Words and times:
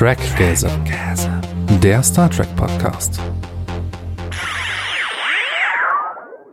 Trackgasm, 0.00 0.70
der 1.82 2.02
Star 2.02 2.30
Trek 2.30 2.48
Podcast. 2.56 3.20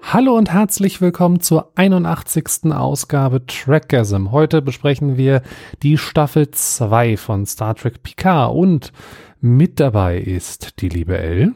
Hallo 0.01 0.35
und 0.35 0.51
herzlich 0.51 0.99
willkommen 0.99 1.39
zur 1.39 1.71
81. 1.75 2.73
Ausgabe 2.73 3.45
Trackgasm. 3.45 4.33
Heute 4.33 4.61
besprechen 4.61 5.15
wir 5.15 5.43
die 5.81 5.97
Staffel 5.97 6.51
2 6.51 7.15
von 7.15 7.45
Star 7.45 7.73
Trek 7.75 8.03
Picard 8.03 8.53
und 8.53 8.91
mit 9.39 9.79
dabei 9.79 10.17
ist 10.17 10.81
die 10.81 10.89
liebe 10.89 11.17
Elle. 11.17 11.53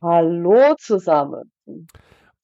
Hallo 0.00 0.76
zusammen. 0.78 1.52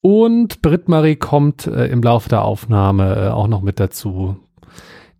Und 0.01 0.61
Britt-Marie 0.61 1.15
kommt 1.15 1.65
äh, 1.65 1.87
im 1.87 2.03
Laufe 2.03 2.29
der 2.29 2.43
Aufnahme 2.43 3.15
äh, 3.15 3.29
auch 3.29 3.47
noch 3.47 3.63
mit 3.63 3.79
dazu. 3.79 4.37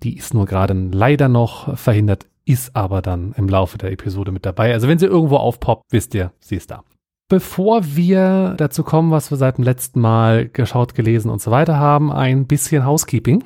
Die 0.04 0.18
ist 0.18 0.36
nur 0.36 0.46
gerade 0.46 0.76
leider 0.92 1.30
noch 1.30 1.76
verhindert, 1.80 2.28
ist 2.46 2.76
aber 2.76 3.02
dann 3.02 3.34
im 3.38 3.48
Laufe 3.48 3.78
der 3.78 3.92
Episode 3.92 4.32
mit 4.32 4.46
dabei. 4.46 4.74
Also 4.74 4.88
wenn 4.88 5.00
sie 5.00 5.06
irgendwo 5.06 5.38
aufpoppt, 5.38 5.86
wisst 5.92 6.14
ihr, 6.14 6.32
sie 6.40 6.56
ist 6.56 6.72
da. 6.72 6.84
Bevor 7.30 7.84
wir 7.96 8.56
dazu 8.58 8.84
kommen, 8.84 9.12
was 9.12 9.32
wir 9.32 9.38
seit 9.38 9.58
dem 9.58 9.64
letzten 9.64 10.02
Mal 10.02 10.50
geschaut, 10.50 10.94
gelesen 10.94 11.32
und 11.32 11.42
so 11.42 11.52
weiter 11.52 11.78
haben, 11.78 12.12
ein 12.12 12.48
bisschen 12.48 12.86
Housekeeping. 12.86 13.44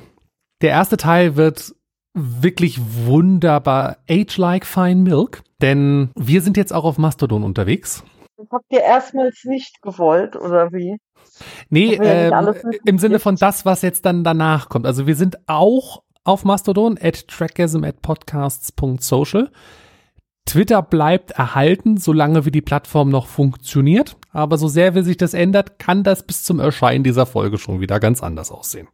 Der 0.60 0.70
erste 0.70 0.96
Teil 0.96 1.36
wird 1.36 1.74
wirklich 2.14 2.80
wunderbar 3.06 3.98
age-like 4.10 4.66
fine 4.66 5.02
milk, 5.02 5.42
denn 5.62 6.10
wir 6.16 6.42
sind 6.42 6.56
jetzt 6.56 6.72
auch 6.72 6.84
auf 6.84 6.98
Mastodon 6.98 7.44
unterwegs. 7.44 8.02
Das 8.36 8.48
habt 8.52 8.66
ihr 8.70 8.80
erstmals 8.80 9.44
nicht 9.44 9.80
gewollt, 9.82 10.36
oder 10.36 10.72
wie? 10.72 10.98
Nee, 11.70 11.94
ähm, 11.94 12.32
im 12.84 12.98
Sinne 12.98 13.18
von 13.18 13.36
das, 13.36 13.64
was 13.64 13.82
jetzt 13.82 14.04
dann 14.04 14.24
danach 14.24 14.68
kommt. 14.68 14.86
Also 14.86 15.06
wir 15.06 15.16
sind 15.16 15.38
auch 15.48 16.02
auf 16.28 16.44
Mastodon 16.44 16.98
at 17.00 17.26
trackgasm 17.26 17.84
at 17.84 18.02
podcasts.social. 18.02 19.50
Twitter 20.44 20.82
bleibt 20.82 21.32
erhalten, 21.32 21.96
solange 21.96 22.44
wie 22.44 22.50
die 22.50 22.62
Plattform 22.62 23.08
noch 23.08 23.26
funktioniert. 23.26 24.16
Aber 24.32 24.58
so 24.58 24.68
sehr 24.68 24.94
wie 24.94 25.02
sich 25.02 25.16
das 25.16 25.34
ändert, 25.34 25.78
kann 25.78 26.04
das 26.04 26.22
bis 26.22 26.42
zum 26.42 26.60
Erscheinen 26.60 27.02
dieser 27.02 27.26
Folge 27.26 27.58
schon 27.58 27.80
wieder 27.80 27.98
ganz 27.98 28.22
anders 28.22 28.50
aussehen. 28.50 28.88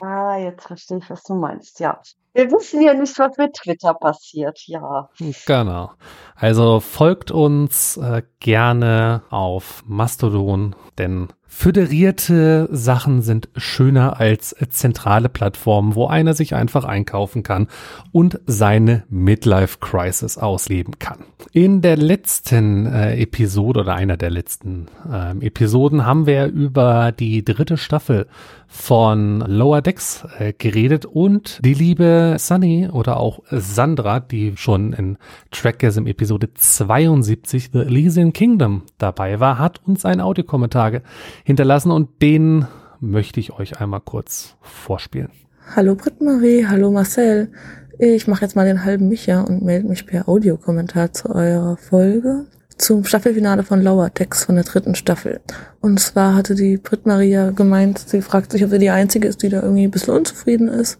Ah, 0.00 0.36
jetzt 0.36 0.66
verstehe 0.66 0.98
ich, 0.98 1.10
was 1.10 1.22
du 1.22 1.34
meinst, 1.34 1.80
ja. 1.80 2.00
Wir 2.34 2.50
wissen 2.50 2.82
ja 2.82 2.92
nicht, 2.94 3.18
was 3.18 3.36
mit 3.38 3.54
Twitter 3.54 3.94
passiert, 3.94 4.60
ja. 4.66 5.08
Genau. 5.46 5.90
Also 6.34 6.80
folgt 6.80 7.30
uns 7.30 7.96
äh, 7.96 8.22
gerne 8.40 9.22
auf 9.30 9.82
Mastodon, 9.86 10.76
denn 10.98 11.28
Föderierte 11.58 12.68
Sachen 12.70 13.22
sind 13.22 13.48
schöner 13.56 14.20
als 14.20 14.54
zentrale 14.68 15.30
Plattformen, 15.30 15.94
wo 15.94 16.06
einer 16.06 16.34
sich 16.34 16.54
einfach 16.54 16.84
einkaufen 16.84 17.42
kann 17.42 17.68
und 18.12 18.38
seine 18.44 19.04
Midlife 19.08 19.78
Crisis 19.80 20.36
ausleben 20.36 20.98
kann. 20.98 21.24
In 21.52 21.80
der 21.80 21.96
letzten 21.96 22.84
äh, 22.84 23.18
Episode 23.18 23.80
oder 23.80 23.94
einer 23.94 24.18
der 24.18 24.28
letzten 24.28 24.88
äh, 25.10 25.30
Episoden 25.46 26.04
haben 26.04 26.26
wir 26.26 26.44
über 26.44 27.10
die 27.10 27.42
dritte 27.42 27.78
Staffel 27.78 28.26
von 28.68 29.40
Lower 29.40 29.80
Decks 29.80 30.26
äh, 30.38 30.52
geredet 30.52 31.06
und 31.06 31.60
die 31.64 31.74
liebe 31.74 32.36
Sunny 32.38 32.88
oder 32.90 33.18
auch 33.18 33.40
Sandra, 33.50 34.20
die 34.20 34.56
schon 34.56 34.92
in 34.92 35.18
Trackgasm 35.50 36.06
Episode 36.06 36.52
72 36.52 37.70
The 37.72 37.80
Elysian 37.80 38.32
Kingdom 38.32 38.82
dabei 38.98 39.40
war, 39.40 39.58
hat 39.58 39.80
uns 39.86 40.04
einen 40.04 40.20
Audiokommentar 40.20 41.00
hinterlassen 41.46 41.92
und 41.92 42.20
den 42.22 42.66
möchte 42.98 43.38
ich 43.38 43.52
euch 43.52 43.80
einmal 43.80 44.00
kurz 44.00 44.56
vorspielen. 44.60 45.30
Hallo 45.76 45.94
Britt-Marie, 45.94 46.66
hallo 46.66 46.90
Marcel. 46.90 47.52
Ich 48.00 48.26
mache 48.26 48.42
jetzt 48.42 48.56
mal 48.56 48.66
den 48.66 48.84
halben 48.84 49.08
Micha 49.08 49.42
und 49.42 49.62
melde 49.62 49.86
mich 49.86 50.06
per 50.06 50.28
Audiokommentar 50.28 51.12
zu 51.12 51.30
eurer 51.30 51.76
Folge 51.76 52.46
zum 52.78 53.04
Staffelfinale 53.04 53.62
von 53.62 53.80
Lower 53.80 54.10
Decks 54.10 54.44
von 54.44 54.56
der 54.56 54.64
dritten 54.64 54.96
Staffel. 54.96 55.40
Und 55.80 56.00
zwar 56.00 56.34
hatte 56.34 56.56
die 56.56 56.78
Britt-Maria 56.78 57.52
gemeint, 57.52 58.00
sie 58.00 58.22
fragt 58.22 58.50
sich, 58.50 58.64
ob 58.64 58.70
sie 58.70 58.80
die 58.80 58.90
Einzige 58.90 59.28
ist, 59.28 59.40
die 59.44 59.48
da 59.48 59.62
irgendwie 59.62 59.84
ein 59.84 59.92
bisschen 59.92 60.14
unzufrieden 60.14 60.66
ist. 60.66 60.98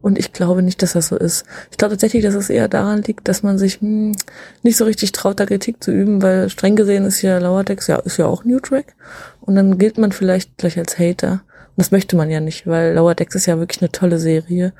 Und 0.00 0.18
ich 0.18 0.32
glaube 0.32 0.62
nicht, 0.62 0.82
dass 0.82 0.92
das 0.92 1.08
so 1.08 1.16
ist. 1.16 1.44
Ich 1.70 1.78
glaube 1.78 1.94
tatsächlich, 1.94 2.22
dass 2.22 2.34
es 2.34 2.50
eher 2.50 2.68
daran 2.68 3.02
liegt, 3.02 3.28
dass 3.28 3.42
man 3.42 3.58
sich 3.58 3.80
hm, 3.80 4.12
nicht 4.62 4.76
so 4.76 4.84
richtig 4.84 5.12
traut, 5.12 5.40
da 5.40 5.46
Kritik 5.46 5.82
zu 5.82 5.90
üben, 5.90 6.22
weil 6.22 6.48
streng 6.48 6.76
gesehen 6.76 7.04
ist 7.04 7.22
ja 7.22 7.62
Decks 7.62 7.86
ja, 7.86 7.96
ist 7.96 8.16
ja 8.16 8.26
auch 8.26 8.44
New 8.44 8.60
Track. 8.60 8.94
Und 9.40 9.56
dann 9.56 9.78
gilt 9.78 9.98
man 9.98 10.12
vielleicht 10.12 10.58
gleich 10.58 10.78
als 10.78 10.98
Hater. 10.98 11.42
Und 11.70 11.78
das 11.78 11.90
möchte 11.90 12.16
man 12.16 12.30
ja 12.30 12.40
nicht, 12.40 12.66
weil 12.66 12.94
Decks 13.14 13.34
ist 13.34 13.46
ja 13.46 13.58
wirklich 13.58 13.82
eine 13.82 13.90
tolle 13.90 14.18
Serie. 14.18 14.72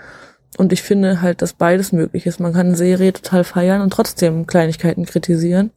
Und 0.56 0.72
ich 0.72 0.82
finde 0.82 1.20
halt, 1.20 1.42
dass 1.42 1.52
beides 1.52 1.92
möglich 1.92 2.26
ist. 2.26 2.40
Man 2.40 2.52
kann 2.52 2.68
eine 2.68 2.76
Serie 2.76 3.12
total 3.12 3.44
feiern 3.44 3.82
und 3.82 3.92
trotzdem 3.92 4.46
Kleinigkeiten 4.46 5.04
kritisieren. 5.04 5.70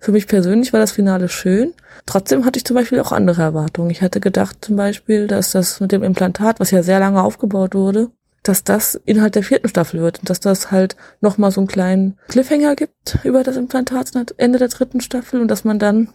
Für 0.00 0.12
mich 0.12 0.26
persönlich 0.26 0.72
war 0.72 0.80
das 0.80 0.92
Finale 0.92 1.28
schön. 1.28 1.72
Trotzdem 2.06 2.44
hatte 2.44 2.58
ich 2.58 2.64
zum 2.64 2.74
Beispiel 2.74 3.00
auch 3.00 3.12
andere 3.12 3.42
Erwartungen. 3.42 3.90
Ich 3.90 4.02
hatte 4.02 4.20
gedacht 4.20 4.56
zum 4.60 4.76
Beispiel, 4.76 5.28
dass 5.28 5.52
das 5.52 5.80
mit 5.80 5.92
dem 5.92 6.02
Implantat, 6.02 6.58
was 6.60 6.72
ja 6.72 6.82
sehr 6.82 6.98
lange 6.98 7.22
aufgebaut 7.22 7.74
wurde, 7.74 8.10
dass 8.42 8.64
das 8.64 8.96
Inhalt 9.04 9.34
der 9.34 9.42
vierten 9.42 9.68
Staffel 9.68 10.00
wird 10.00 10.20
und 10.20 10.30
dass 10.30 10.40
das 10.40 10.70
halt 10.70 10.96
nochmal 11.20 11.50
so 11.52 11.60
einen 11.60 11.68
kleinen 11.68 12.18
Cliffhanger 12.28 12.74
gibt 12.74 13.18
über 13.22 13.44
das 13.44 13.56
Implantat 13.56 14.10
Ende 14.36 14.58
der 14.58 14.68
dritten 14.68 15.00
Staffel 15.00 15.40
und 15.40 15.48
dass 15.48 15.64
man 15.64 15.78
dann 15.78 16.08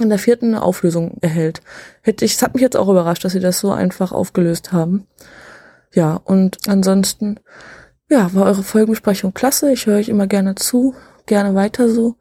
in 0.00 0.08
der 0.08 0.18
vierten 0.18 0.54
eine 0.54 0.62
Auflösung 0.62 1.18
erhält. 1.20 1.60
Hätte 2.02 2.24
ich, 2.24 2.34
es 2.34 2.42
hat 2.42 2.54
mich 2.54 2.62
jetzt 2.62 2.76
auch 2.76 2.88
überrascht, 2.88 3.24
dass 3.24 3.32
sie 3.32 3.40
das 3.40 3.60
so 3.60 3.70
einfach 3.70 4.12
aufgelöst 4.12 4.72
haben. 4.72 5.06
Ja, 5.92 6.20
und 6.24 6.58
ansonsten, 6.66 7.38
ja, 8.10 8.32
war 8.34 8.46
eure 8.46 8.64
Folgenbesprechung 8.64 9.34
klasse. 9.34 9.72
Ich 9.72 9.86
höre 9.86 9.98
euch 9.98 10.08
immer 10.08 10.26
gerne 10.26 10.56
zu, 10.56 10.94
gerne 11.26 11.54
weiter 11.54 11.88
so. 11.88 12.16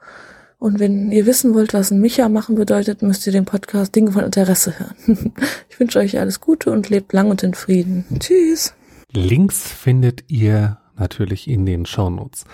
Und 0.60 0.80
wenn 0.80 1.12
ihr 1.12 1.26
wissen 1.26 1.54
wollt, 1.54 1.74
was 1.74 1.92
ein 1.92 2.00
Micha 2.00 2.30
machen 2.30 2.56
bedeutet, 2.56 3.02
müsst 3.02 3.26
ihr 3.28 3.34
den 3.34 3.46
Podcast 3.46 3.96
Dinge 3.96 4.12
von 4.12 4.24
Interesse 4.24 4.80
hören. 4.80 5.34
ich 5.70 5.80
wünsche 5.80 6.00
euch 6.00 6.20
alles 6.20 6.40
Gute 6.40 6.72
und 6.72 6.90
lebt 6.90 7.12
lang 7.12 7.30
und 7.30 7.44
in 7.44 7.54
Frieden. 7.54 8.06
Tschüss. 8.20 8.74
Links 9.16 9.72
findet 9.72 10.30
ihr 10.32 10.80
natürlich 10.96 11.48
in 11.48 11.66
den 11.66 11.86
Shownotes. 11.86 12.46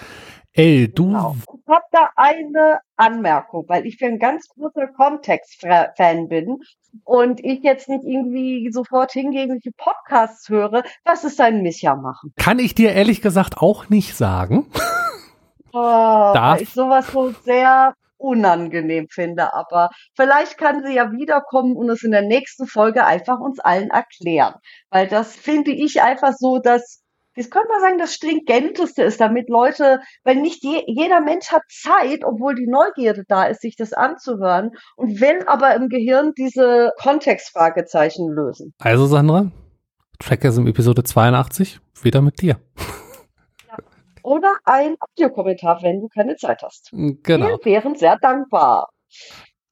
Ey, 0.51 0.91
du. 0.93 1.05
Genau. 1.05 1.35
Ich 1.45 1.73
habe 1.73 1.85
da 1.91 2.09
eine 2.15 2.79
Anmerkung, 2.97 3.65
weil 3.67 3.85
ich 3.85 3.97
für 3.97 4.07
ein 4.07 4.19
ganz 4.19 4.49
großer 4.49 4.87
Kontext-Fan 4.87 6.27
bin 6.27 6.57
und 7.05 7.39
ich 7.43 7.61
jetzt 7.63 7.87
nicht 7.87 8.03
irgendwie 8.03 8.69
sofort 8.71 9.11
hingegen 9.11 9.61
Podcasts 9.77 10.49
höre. 10.49 10.83
Was 11.05 11.23
ist 11.23 11.39
ein 11.39 11.61
Micha 11.61 11.95
machen? 11.95 12.33
Kann 12.35 12.59
ich 12.59 12.75
dir 12.75 12.91
ehrlich 12.91 13.21
gesagt 13.21 13.59
auch 13.59 13.89
nicht 13.89 14.15
sagen. 14.15 14.65
Oh, 15.71 16.31
Darf? 16.33 16.61
ich 16.61 16.69
sowas 16.71 17.11
so 17.11 17.31
sehr 17.45 17.93
unangenehm 18.19 19.07
finde. 19.09 19.53
Aber 19.53 19.89
vielleicht 20.15 20.57
kann 20.57 20.83
sie 20.85 20.93
ja 20.93 21.11
wiederkommen 21.11 21.75
und 21.75 21.89
es 21.89 22.03
in 22.03 22.11
der 22.11 22.21
nächsten 22.21 22.67
Folge 22.67 23.05
einfach 23.05 23.39
uns 23.39 23.59
allen 23.59 23.89
erklären. 23.89 24.55
Weil 24.89 25.07
das 25.07 25.35
finde 25.35 25.71
ich 25.71 26.01
einfach 26.01 26.33
so, 26.37 26.59
dass 26.59 27.01
das 27.35 27.49
könnte 27.49 27.69
man 27.69 27.79
sagen, 27.79 27.97
das 27.97 28.13
stringenteste 28.13 29.03
ist, 29.03 29.21
damit 29.21 29.49
Leute, 29.49 30.01
weil 30.25 30.35
nicht 30.35 30.61
je, 30.61 30.83
jeder 30.87 31.21
Mensch 31.21 31.51
hat 31.51 31.61
Zeit, 31.69 32.25
obwohl 32.25 32.53
die 32.53 32.67
Neugierde 32.67 33.23
da 33.27 33.45
ist, 33.45 33.61
sich 33.61 33.77
das 33.77 33.93
anzuhören 33.93 34.71
und 34.97 35.21
will 35.21 35.43
aber 35.45 35.73
im 35.75 35.87
Gehirn 35.87 36.33
diese 36.37 36.91
Kontextfragezeichen 37.01 38.27
lösen. 38.27 38.73
Also 38.79 39.05
Sandra, 39.05 39.51
Trackers 40.19 40.57
im 40.57 40.67
Episode 40.67 41.03
82, 41.03 41.79
wieder 42.01 42.21
mit 42.21 42.41
dir 42.41 42.57
oder 44.23 44.55
ein 44.65 44.95
Audiokommentar, 44.99 45.81
wenn 45.81 46.01
du 46.01 46.07
keine 46.07 46.35
Zeit 46.35 46.61
hast. 46.61 46.89
Genau. 46.91 47.47
Wir 47.47 47.59
wären 47.63 47.95
sehr 47.95 48.17
dankbar. 48.17 48.89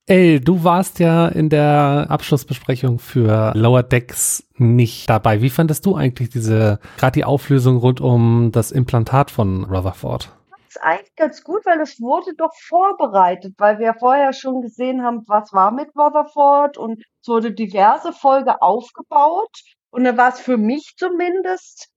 Ey, 0.10 0.40
du 0.40 0.64
warst 0.64 1.00
ja 1.00 1.28
in 1.28 1.50
der 1.50 2.06
Abschlussbesprechung 2.08 2.98
für 2.98 3.52
Lower 3.56 3.84
Decks 3.84 4.48
nicht 4.56 5.10
dabei. 5.10 5.42
Wie 5.42 5.50
fandest 5.50 5.86
du 5.86 5.98
eigentlich 5.98 6.30
diese, 6.30 6.80
gerade 6.98 7.12
die 7.12 7.26
Auflösung 7.26 7.76
rund 7.76 8.00
um 8.00 8.54
das 8.54 8.72
Implantat 8.72 9.32
von 9.32 9.66
Rutherford? 9.66 10.32
Das 10.50 10.76
ist 10.78 10.82
eigentlich 10.82 11.16
ganz 11.18 11.44
gut, 11.44 11.66
weil 11.66 11.82
es 11.82 12.00
wurde 12.00 12.32
doch 12.38 12.54
vorbereitet, 12.56 13.56
weil 13.58 13.80
wir 13.80 13.96
vorher 13.96 14.32
schon 14.32 14.62
gesehen 14.62 15.04
haben, 15.04 15.24
was 15.28 15.52
war 15.52 15.72
mit 15.72 15.90
Rutherford 15.94 16.78
und 16.78 17.04
es 17.22 17.28
wurde 17.28 17.52
diverse 17.52 18.14
Folge 18.14 18.62
aufgebaut. 18.62 19.60
Und 19.90 20.06
da 20.06 20.16
war 20.16 20.30
es 20.30 20.40
für 20.40 20.56
mich 20.56 20.94
zumindest 20.96 21.90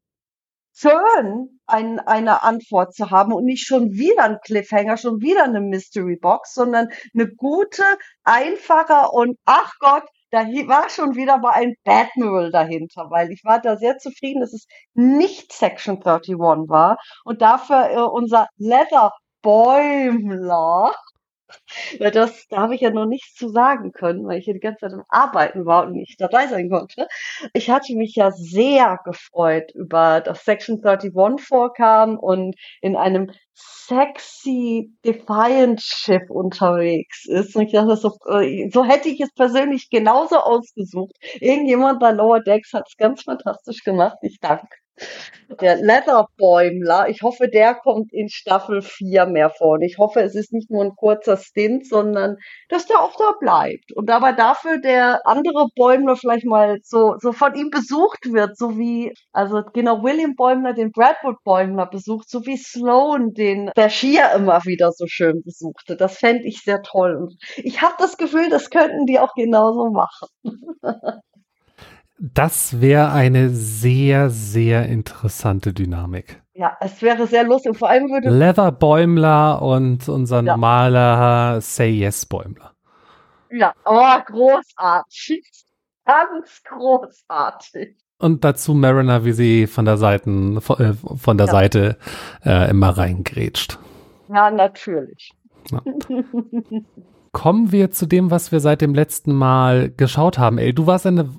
schön, 0.81 1.61
ein, 1.67 1.99
eine 2.00 2.43
Antwort 2.43 2.94
zu 2.94 3.11
haben 3.11 3.32
und 3.32 3.44
nicht 3.44 3.67
schon 3.67 3.93
wieder 3.93 4.25
ein 4.25 4.38
Cliffhanger, 4.44 4.97
schon 4.97 5.21
wieder 5.21 5.44
eine 5.44 5.61
Mystery 5.61 6.17
Box, 6.17 6.55
sondern 6.55 6.88
eine 7.15 7.29
gute, 7.29 7.82
einfache 8.25 9.11
und 9.11 9.38
ach 9.44 9.73
Gott, 9.79 10.05
da 10.31 10.47
war 10.47 10.88
schon 10.88 11.17
wieder 11.17 11.38
mal 11.38 11.53
ein 11.53 11.75
Badmiral 11.85 12.50
dahinter, 12.50 13.11
weil 13.11 13.31
ich 13.32 13.43
war 13.44 13.61
da 13.61 13.77
sehr 13.77 13.99
zufrieden, 13.99 14.41
dass 14.41 14.53
es 14.53 14.67
nicht 14.94 15.53
Section 15.53 15.97
31 15.97 16.38
war 16.38 16.99
und 17.25 17.43
dafür 17.43 17.91
äh, 17.91 18.00
unser 18.00 18.47
Leather 18.56 19.12
Bäumler 19.43 20.94
Weil 21.99 22.11
das, 22.11 22.47
da 22.49 22.58
habe 22.58 22.75
ich 22.75 22.81
ja 22.81 22.91
noch 22.91 23.06
nichts 23.06 23.35
zu 23.35 23.49
sagen 23.49 23.93
können, 23.93 24.26
weil 24.26 24.38
ich 24.38 24.47
ja 24.47 24.52
die 24.52 24.61
ganze 24.61 24.81
Zeit 24.81 24.93
am 24.94 25.05
Arbeiten 25.08 25.67
war 25.67 25.87
und 25.87 25.93
nicht 25.93 26.20
dabei 26.20 26.47
sein 26.47 26.70
konnte. 26.70 27.06
Ich 27.52 27.70
hatte 27.70 27.94
mich 27.94 28.14
ja 28.17 28.31
sehr 28.32 28.99
gefreut 29.05 29.73
über 29.75 30.20
das 30.20 30.44
Section 30.44 30.82
31 30.85 31.44
vorkam 31.47 32.19
und 32.19 32.56
in 32.81 32.97
einem 32.97 33.31
sexy 33.55 34.93
Defiant 35.05 35.81
Schiff 35.82 36.31
unterwegs 36.31 37.26
ist. 37.26 37.56
Und 37.56 37.62
ich 37.62 37.73
dachte, 37.73 37.96
so, 37.96 38.17
äh, 38.29 38.70
so 38.70 38.85
hätte 38.85 39.08
ich 39.08 39.20
es 39.20 39.32
persönlich 39.35 39.91
genauso 39.91 40.38
ausgesucht. 40.38 41.14
Irgendjemand 41.41 42.00
bei 42.00 42.12
Lower 42.12 42.41
Decks 42.41 42.73
hat 42.73 42.85
es 42.88 42.96
ganz 42.96 43.23
fantastisch 43.23 43.82
gemacht. 43.85 44.17
Ich 44.23 44.38
danke. 44.41 44.80
Der 45.61 45.76
Leatherbäumler, 45.76 47.08
ich 47.08 47.23
hoffe, 47.23 47.49
der 47.49 47.75
kommt 47.75 48.12
in 48.12 48.29
Staffel 48.29 48.82
4 48.82 49.26
mehr 49.26 49.50
vor. 49.50 49.73
Und 49.73 49.82
ich 49.82 49.99
hoffe, 49.99 50.20
es 50.20 50.35
ist 50.35 50.52
nicht 50.52 50.70
nur 50.70 50.85
ein 50.85 50.94
kurzer 50.94 51.37
Stint, 51.37 51.87
sondern 51.87 52.37
dass 52.69 52.87
der 52.87 53.00
auch 53.00 53.17
da 53.17 53.32
bleibt. 53.38 53.93
Und 53.93 54.11
aber 54.11 54.32
dafür 54.32 54.81
der 54.81 55.26
andere 55.26 55.69
Bäumler 55.75 56.17
vielleicht 56.17 56.47
mal 56.47 56.79
so, 56.82 57.17
so 57.19 57.32
von 57.32 57.55
ihm 57.55 57.70
besucht 57.70 58.32
wird, 58.32 58.56
so 58.56 58.79
wie, 58.79 59.12
also 59.32 59.62
genau 59.73 60.02
William 60.02 60.35
Bäumler 60.37 60.73
den 60.73 60.93
Bradwood 60.93 61.43
Bäumler 61.44 61.87
besucht, 61.87 62.29
so 62.31 62.46
wie 62.46 62.56
Sloan 62.56 63.32
den 63.32 63.70
Schier 63.88 64.31
immer 64.37 64.64
wieder 64.64 64.93
so 64.93 65.06
schön 65.06 65.43
besuchte. 65.43 65.96
Das 65.96 66.19
fände 66.19 66.46
ich 66.46 66.62
sehr 66.62 66.82
toll. 66.82 67.17
Und 67.17 67.37
ich 67.56 67.82
habe 67.82 67.94
das 67.99 68.17
Gefühl, 68.17 68.49
das 68.50 68.70
könnten 68.70 69.06
die 69.06 69.19
auch 69.19 69.35
genauso 69.35 69.91
machen. 69.91 70.29
Das 72.22 72.82
wäre 72.82 73.12
eine 73.12 73.49
sehr, 73.49 74.28
sehr 74.28 74.84
interessante 74.87 75.72
Dynamik. 75.72 76.43
Ja, 76.52 76.76
es 76.81 77.00
wäre 77.00 77.26
sehr 77.26 77.44
lustig. 77.44 77.78
Vor 77.78 77.88
allem 77.88 78.11
würde. 78.11 78.28
Leather 78.28 78.72
Bäumler 78.72 79.62
und 79.62 80.06
unser 80.06 80.37
ja. 80.37 80.43
normaler 80.43 81.62
Say 81.62 81.88
Yes 81.88 82.26
Bäumler. 82.26 82.72
Ja, 83.50 83.72
oh, 83.87 84.19
großartig. 84.26 85.50
Ganz 86.05 86.62
großartig. 86.64 87.96
Und 88.19 88.44
dazu 88.44 88.75
Mariner, 88.75 89.25
wie 89.25 89.32
sie 89.32 89.67
von 89.67 89.87
der 89.87 89.96
Seite, 89.96 90.61
von, 90.61 90.99
von 91.17 91.38
der 91.38 91.46
ja. 91.46 91.52
Seite 91.52 91.96
äh, 92.44 92.69
immer 92.69 92.90
reingrätscht. 92.90 93.78
Ja, 94.28 94.50
natürlich. 94.50 95.32
Ja. 95.70 95.81
kommen 97.32 97.73
wir 97.73 97.91
zu 97.91 98.06
dem, 98.06 98.31
was 98.31 98.53
wir 98.53 98.61
seit 98.61 98.81
dem 98.81 98.94
letzten 98.94 99.32
Mal 99.32 99.91
geschaut 99.91 100.38
haben. 100.38 100.59
Ey, 100.59 100.73
du 100.73 100.87
warst 100.87 101.06
eine, 101.06 101.31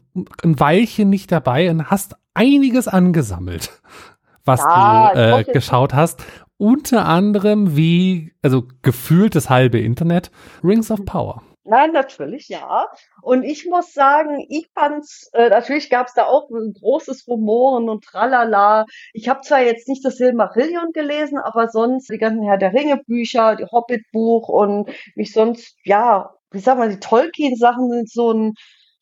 ein 0.44 0.60
Weilchen 0.60 1.10
nicht 1.10 1.32
dabei 1.32 1.70
und 1.70 1.90
hast 1.90 2.16
einiges 2.34 2.88
angesammelt, 2.88 3.82
was 4.46 4.62
ja, 4.62 5.14
du 5.14 5.40
äh, 5.40 5.44
geschaut 5.44 5.94
hast. 5.94 6.24
Unter 6.58 7.08
anderem 7.08 7.76
wie, 7.76 8.34
also 8.42 8.68
gefühlt 8.84 9.36
das 9.36 9.50
halbe 9.50 9.80
Internet, 9.80 10.32
Rings 10.64 10.92
of 10.92 11.06
Power. 11.06 11.42
Nein, 11.64 11.92
natürlich, 11.92 12.48
ja. 12.50 12.88
Und 13.22 13.44
ich 13.44 13.66
muss 13.68 13.94
sagen, 13.94 14.44
ich 14.50 14.68
fand's, 14.74 15.30
äh, 15.34 15.50
natürlich 15.50 15.92
gab's 15.92 16.14
da 16.16 16.26
auch 16.26 16.50
ein 16.50 16.74
großes 16.74 17.28
Rumoren 17.28 17.88
und 17.88 18.04
Tralala. 18.04 18.86
Ich 19.14 19.30
habe 19.30 19.42
zwar 19.42 19.62
jetzt 19.62 19.88
nicht 19.88 20.04
das 20.04 20.18
Silmarillion 20.18 20.92
gelesen, 20.92 21.38
aber 21.38 21.68
sonst 21.70 22.10
die 22.10 22.18
ganzen 22.18 22.44
Herr 22.44 22.58
der 22.58 22.74
Ringe 22.74 22.98
Bücher, 23.06 23.56
die 23.56 23.66
Hobbit 23.66 24.02
Buch 24.12 24.50
und 24.50 24.90
mich 25.16 25.34
sonst, 25.34 25.76
ja, 25.84 26.32
wie 26.52 26.60
sag 26.60 26.78
mal, 26.80 26.90
die 26.90 27.00
Tolkien 27.00 27.56
Sachen 27.56 27.90
sind 27.92 28.10
so 28.10 28.32
ein 28.34 28.54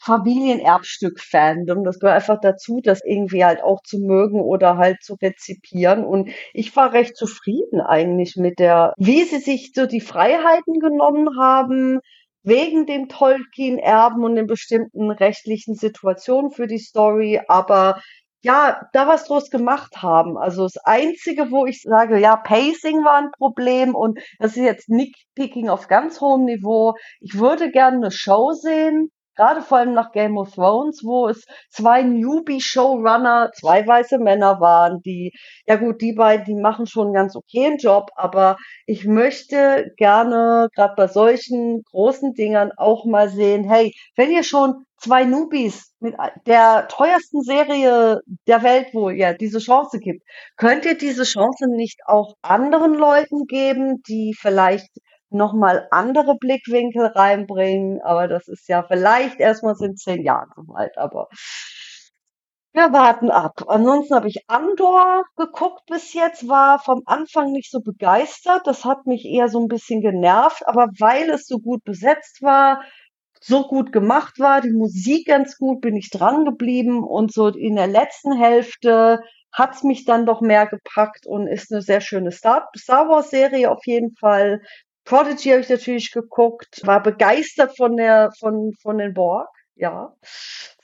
Familienerbstück-Fandom. 0.02 1.84
Das 1.86 2.00
gehört 2.00 2.16
einfach 2.18 2.40
dazu, 2.42 2.80
das 2.84 3.02
irgendwie 3.06 3.44
halt 3.46 3.62
auch 3.64 3.82
zu 3.84 4.00
mögen 4.00 4.42
oder 4.42 4.78
halt 4.78 5.02
zu 5.02 5.16
rezipieren. 5.22 6.04
Und 6.06 6.30
ich 6.54 6.76
war 6.76 6.92
recht 6.94 7.16
zufrieden 7.16 7.80
eigentlich 7.82 8.36
mit 8.36 8.60
der, 8.60 8.94
wie 8.98 9.24
sie 9.24 9.40
sich 9.40 9.72
so 9.74 9.86
die 9.86 10.02
Freiheiten 10.02 10.80
genommen 10.80 11.38
haben, 11.40 12.00
wegen 12.50 12.86
dem 12.86 13.08
Tolkien-Erben 13.08 14.24
und 14.24 14.36
den 14.36 14.48
bestimmten 14.48 15.12
rechtlichen 15.12 15.76
Situationen 15.76 16.52
für 16.52 16.68
die 16.68 16.80
Story, 16.80 17.40
aber 17.48 18.02
ja, 18.42 18.82
da 18.94 19.08
was 19.08 19.26
draus 19.26 19.50
gemacht 19.50 19.98
haben. 19.98 20.38
Also 20.38 20.64
das 20.64 20.78
Einzige, 20.78 21.52
wo 21.52 21.66
ich 21.66 21.82
sage, 21.82 22.20
ja, 22.20 22.36
Pacing 22.38 23.04
war 23.04 23.18
ein 23.18 23.32
Problem 23.32 23.96
und 23.96 24.20
das 24.40 24.52
ist 24.52 24.64
jetzt 24.64 24.90
Nickpicking 24.90 25.70
auf 25.70 25.88
ganz 25.88 26.22
hohem 26.22 26.46
Niveau. 26.46 26.96
Ich 27.20 27.38
würde 27.38 27.72
gerne 27.72 27.98
eine 27.98 28.12
Show 28.12 28.52
sehen, 28.54 29.12
gerade 29.40 29.62
vor 29.62 29.78
allem 29.78 29.94
nach 29.94 30.12
Game 30.12 30.38
of 30.38 30.54
Thrones, 30.54 31.02
wo 31.04 31.30
es 31.30 31.46
zwei 31.70 32.04
Newbie-Showrunner, 32.04 33.52
zwei 33.56 33.88
weiße 33.88 34.20
Männer 34.20 34.60
waren, 34.60 35.02
die, 35.02 35.32
ja 35.66 35.78
gut, 35.78 36.02
die 36.02 36.12
beiden, 36.12 36.44
die 36.46 36.62
machen 36.62 36.88
schon 36.88 37.06
einen 37.08 37.14
ganz 37.14 37.38
okayen 37.38 37.78
Job, 37.78 38.10
aber 38.18 38.58
ich 38.86 39.06
möchte 39.06 39.94
gerne 39.96 40.68
gerade 40.76 40.94
bei 40.98 41.08
solchen 41.08 41.84
großen 41.84 42.34
Dingern 42.34 42.72
auch 42.76 43.06
mal 43.06 43.30
sehen, 43.30 43.64
hey, 43.64 43.94
wenn 44.18 44.30
ihr 44.30 44.44
schon 44.44 44.84
zwei 44.98 45.24
Newbies 45.24 45.94
mit 46.02 46.16
der 46.46 46.90
teuersten 46.90 47.42
Serie 47.42 48.20
der 48.46 48.62
Welt, 48.64 48.88
wo 48.92 49.10
ihr 49.10 49.36
diese 49.36 49.60
Chance 49.60 50.00
gibt, 50.00 50.22
könnt 50.58 50.84
ihr 50.84 50.98
diese 50.98 51.24
Chance 51.24 51.70
nicht 51.70 52.02
auch 52.08 52.36
anderen 52.42 52.94
Leuten 52.94 53.46
geben, 53.48 54.02
die 54.06 54.36
vielleicht 54.38 54.90
nochmal 55.32 55.88
andere 55.92 56.36
Blickwinkel 56.36 57.08
reinbringen. 57.08 58.02
Aber 58.02 58.28
das 58.28 58.48
ist 58.48 58.68
ja 58.68 58.84
vielleicht 58.84 59.40
erstmal 59.40 59.76
in 59.82 59.96
zehn 59.96 60.24
Jahren 60.24 60.50
soweit. 60.56 60.98
Aber 60.98 61.28
wir 62.74 62.94
warten 62.94 63.32
ab. 63.32 63.64
Ansonsten 63.68 64.16
habe 64.16 64.28
ich 64.28 64.48
Andor 64.48 65.24
geguckt 65.36 65.86
bis 65.88 66.14
jetzt, 66.14 66.48
war 66.48 66.80
vom 66.80 67.02
Anfang 67.06 67.52
nicht 67.52 67.72
so 67.72 67.80
begeistert. 67.82 68.68
Das 68.68 68.86
hat 68.86 69.06
mich 69.06 69.26
eher 69.26 69.50
so 69.50 69.60
ein 69.60 69.68
bisschen 69.68 70.02
genervt. 70.02 70.68
Aber 70.68 70.88
weil 71.00 71.30
es 71.32 71.48
so 71.48 71.58
gut 71.60 71.84
besetzt 71.84 72.42
war, 72.42 72.84
so 73.42 73.64
gut 73.68 73.92
gemacht 73.92 74.40
war, 74.40 74.62
die 74.62 74.72
Musik 74.72 75.28
ganz 75.28 75.58
gut, 75.58 75.82
bin 75.82 75.96
ich 75.96 76.10
dran 76.10 76.46
geblieben 76.46 77.04
und 77.04 77.34
so 77.34 77.48
in 77.48 77.76
der 77.76 77.88
letzten 77.88 78.34
Hälfte 78.34 79.22
hat's 79.52 79.84
mich 79.84 80.06
dann 80.06 80.26
doch 80.26 80.42
mehr 80.42 80.68
gepackt 80.68 81.26
und 81.26 81.48
ist 81.48 81.72
eine 81.72 81.82
sehr 81.82 82.02
schöne 82.02 82.32
Star, 82.32 82.70
Star 82.78 83.10
Wars 83.10 83.30
Serie 83.32 83.72
auf 83.72 83.86
jeden 83.86 84.16
Fall. 84.16 84.62
Prodigy 85.10 85.50
habe 85.50 85.62
ich 85.62 85.70
natürlich 85.70 86.12
geguckt, 86.12 86.82
war 86.84 87.02
begeistert 87.02 87.76
von 87.76 87.98
der 87.98 88.32
von 88.40 88.74
von 88.80 89.00
den 89.00 89.16
Borg, 89.16 89.50
ja 89.76 90.14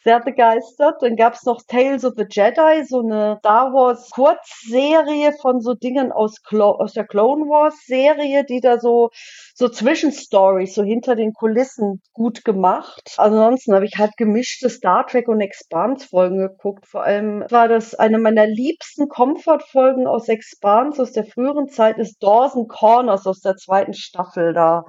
sehr 0.05 0.19
begeistert. 0.21 1.01
Dann 1.01 1.15
gab's 1.15 1.45
noch 1.45 1.61
Tales 1.67 2.05
of 2.05 2.13
the 2.15 2.25
Jedi, 2.29 2.85
so 2.85 3.01
eine 3.01 3.37
Star 3.39 3.73
Wars 3.73 4.09
Kurzserie 4.11 5.33
von 5.41 5.59
so 5.59 5.73
Dingen 5.73 6.11
aus, 6.11 6.43
Clo 6.43 6.71
aus 6.71 6.93
der 6.93 7.07
Clone 7.07 7.45
Wars 7.49 7.75
Serie, 7.85 8.45
die 8.45 8.61
da 8.61 8.79
so 8.79 9.09
so 9.55 9.67
Zwischenstories 9.67 10.75
so 10.75 10.83
hinter 10.83 11.15
den 11.15 11.33
Kulissen 11.33 12.01
gut 12.13 12.45
gemacht. 12.45 13.15
Ansonsten 13.17 13.73
habe 13.73 13.85
ich 13.85 13.97
halt 13.97 14.15
gemischte 14.15 14.69
Star 14.69 15.07
Trek 15.07 15.27
und 15.27 15.41
Expanse 15.41 16.07
Folgen 16.07 16.37
geguckt. 16.37 16.85
Vor 16.87 17.03
allem 17.03 17.43
war 17.49 17.67
das 17.67 17.95
eine 17.95 18.19
meiner 18.19 18.45
liebsten 18.45 19.09
Comfort 19.09 19.63
Folgen 19.71 20.05
aus 20.05 20.29
Expanse 20.29 21.01
aus 21.01 21.13
der 21.13 21.25
früheren 21.25 21.67
Zeit 21.67 21.97
ist 21.97 22.21
Dawson 22.21 22.67
Corners 22.67 23.25
aus 23.25 23.41
der 23.41 23.55
zweiten 23.55 23.95
Staffel 23.95 24.53
da 24.53 24.85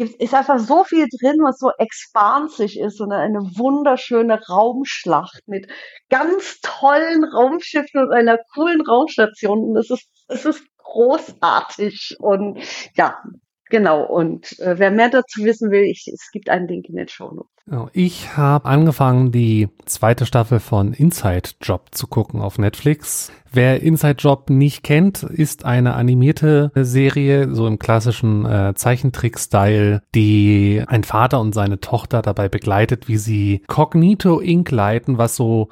ist 0.00 0.34
einfach 0.34 0.58
so 0.58 0.84
viel 0.84 1.06
drin, 1.08 1.38
was 1.42 1.58
so 1.58 1.70
expansig 1.78 2.78
ist 2.78 3.00
und 3.00 3.12
eine 3.12 3.40
wunderschöne 3.56 4.40
Raumschlacht 4.48 5.42
mit 5.46 5.70
ganz 6.08 6.60
tollen 6.62 7.24
Raumschiffen 7.24 8.02
und 8.02 8.12
einer 8.12 8.38
coolen 8.54 8.80
Raumstation. 8.80 9.70
Und 9.70 9.76
es 9.76 9.90
ist, 9.90 10.08
es 10.28 10.44
ist 10.44 10.64
großartig. 10.78 12.16
Und 12.18 12.58
ja, 12.94 13.22
Genau, 13.70 14.02
und 14.02 14.58
äh, 14.58 14.78
wer 14.78 14.90
mehr 14.90 15.08
dazu 15.08 15.44
wissen 15.44 15.70
will, 15.70 15.84
ich, 15.84 16.10
es 16.12 16.30
gibt 16.32 16.50
einen 16.50 16.66
Link 16.66 16.88
in 16.88 16.96
den 16.96 17.06
Show 17.08 17.30
Notes. 17.30 17.50
Genau, 17.66 17.88
ich 17.92 18.36
habe 18.36 18.68
angefangen, 18.68 19.30
die 19.30 19.68
zweite 19.86 20.26
Staffel 20.26 20.58
von 20.58 20.92
Inside 20.92 21.50
Job 21.62 21.86
zu 21.92 22.08
gucken 22.08 22.40
auf 22.40 22.58
Netflix. 22.58 23.30
Wer 23.52 23.80
Inside 23.80 24.16
Job 24.18 24.50
nicht 24.50 24.82
kennt, 24.82 25.22
ist 25.22 25.64
eine 25.64 25.94
animierte 25.94 26.72
Serie, 26.74 27.54
so 27.54 27.68
im 27.68 27.78
klassischen 27.78 28.44
äh, 28.44 28.74
Zeichentrick-Style, 28.74 30.02
die 30.16 30.82
ein 30.88 31.04
Vater 31.04 31.40
und 31.40 31.54
seine 31.54 31.78
Tochter 31.78 32.22
dabei 32.22 32.48
begleitet, 32.48 33.06
wie 33.06 33.18
sie 33.18 33.62
Cognito 33.68 34.40
Inc. 34.40 34.68
leiten, 34.72 35.16
was 35.16 35.36
so 35.36 35.68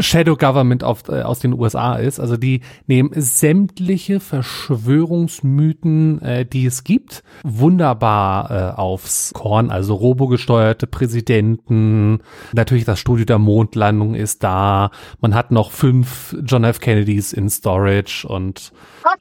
Shadow 0.00 0.36
Government 0.36 0.84
auf, 0.84 1.08
äh, 1.08 1.22
aus 1.22 1.40
den 1.40 1.52
USA 1.52 1.96
ist. 1.96 2.20
Also 2.20 2.36
die 2.36 2.60
nehmen 2.86 3.10
sämtliche 3.14 4.20
Verschwörungsmythen, 4.20 6.22
äh, 6.22 6.46
die 6.46 6.66
es 6.66 6.84
gibt, 6.84 7.24
wunderbar 7.42 8.50
äh, 8.50 8.78
aufs 8.78 9.32
Korn. 9.34 9.70
Also 9.70 9.94
robogesteuerte 9.94 10.86
Präsidenten, 10.86 12.20
natürlich 12.52 12.84
das 12.84 13.00
Studio 13.00 13.24
der 13.24 13.38
Mondlandung 13.38 14.14
ist 14.14 14.44
da. 14.44 14.90
Man 15.20 15.34
hat 15.34 15.50
noch 15.50 15.72
fünf 15.72 16.36
John 16.44 16.64
F. 16.64 16.80
Kennedys 16.80 17.32
in 17.32 17.50
Storage 17.50 18.26
und 18.28 18.72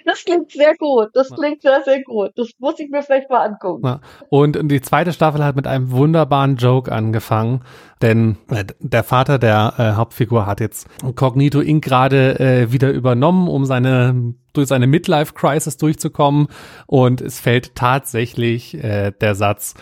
Das 0.06 0.24
klingt 0.24 0.52
sehr 0.52 0.76
gut. 0.76 1.10
Das 1.14 1.30
klingt 1.30 1.62
sehr, 1.62 1.82
sehr 1.84 2.04
gut. 2.04 2.32
Das 2.36 2.50
muss 2.60 2.80
ich 2.80 2.90
mir 2.90 3.04
vielleicht 3.04 3.30
mal 3.30 3.46
angucken. 3.46 3.86
Ja. 3.86 4.00
Und 4.30 4.58
die 4.72 4.82
zweite 4.82 5.14
Staffel 5.14 5.44
hat 5.44 5.56
mit 5.56 5.68
einem 5.68 5.92
wunderbaren 5.92 6.58
Joke 6.58 6.92
angefangen, 6.92 7.62
denn 8.02 8.38
äh, 8.50 8.66
der 8.80 9.04
Vater 9.04 9.40
der 9.40 9.74
äh, 9.78 9.92
Hauptfigur 9.94 10.46
hat 10.46 10.60
jetzt 10.60 10.88
Cognito 11.16 11.60
Inc. 11.62 11.84
gerade 11.84 12.40
äh, 12.40 12.72
wieder 12.72 12.92
übernommen, 12.92 13.48
um 13.48 13.66
seine 13.66 14.34
durch 14.54 14.68
seine 14.68 14.88
Midlife-Crisis 14.88 15.78
durchzukommen. 15.78 16.48
Und 16.88 17.22
es 17.22 17.40
fällt 17.40 17.76
tatsächlich 17.76 18.74
äh, 18.84 19.12
der 19.12 19.36
Satz, 19.36 19.76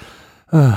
äh, 0.52 0.72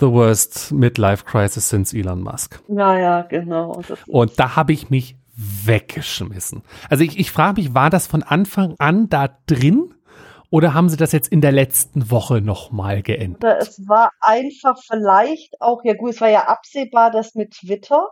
the 0.00 0.06
worst 0.10 0.72
Midlife-Crisis 0.72 1.68
since 1.68 1.96
Elon 1.96 2.22
Musk. 2.22 2.60
Ja, 2.68 2.98
ja, 2.98 3.22
genau. 3.22 3.80
Und 4.08 4.38
da 4.38 4.56
habe 4.56 4.72
ich 4.72 4.90
mich 4.90 5.16
weggeschmissen. 5.64 6.62
Also 6.88 7.04
ich, 7.04 7.18
ich 7.18 7.30
frage 7.30 7.60
mich, 7.60 7.74
war 7.74 7.90
das 7.90 8.06
von 8.06 8.22
Anfang 8.22 8.74
an 8.78 9.08
da 9.08 9.28
drin? 9.46 9.94
Oder 10.50 10.74
haben 10.74 10.90
sie 10.90 10.98
das 10.98 11.12
jetzt 11.12 11.28
in 11.28 11.40
der 11.40 11.52
letzten 11.52 12.10
Woche 12.10 12.42
nochmal 12.42 13.02
geändert? 13.02 13.62
Es 13.62 13.88
war 13.88 14.10
einfach 14.20 14.76
vielleicht 14.86 15.60
auch, 15.60 15.80
ja 15.82 15.94
gut, 15.94 16.10
es 16.10 16.20
war 16.20 16.28
ja 16.28 16.46
absehbar, 16.46 17.10
dass 17.10 17.34
mit 17.34 17.52
Twitter. 17.52 18.06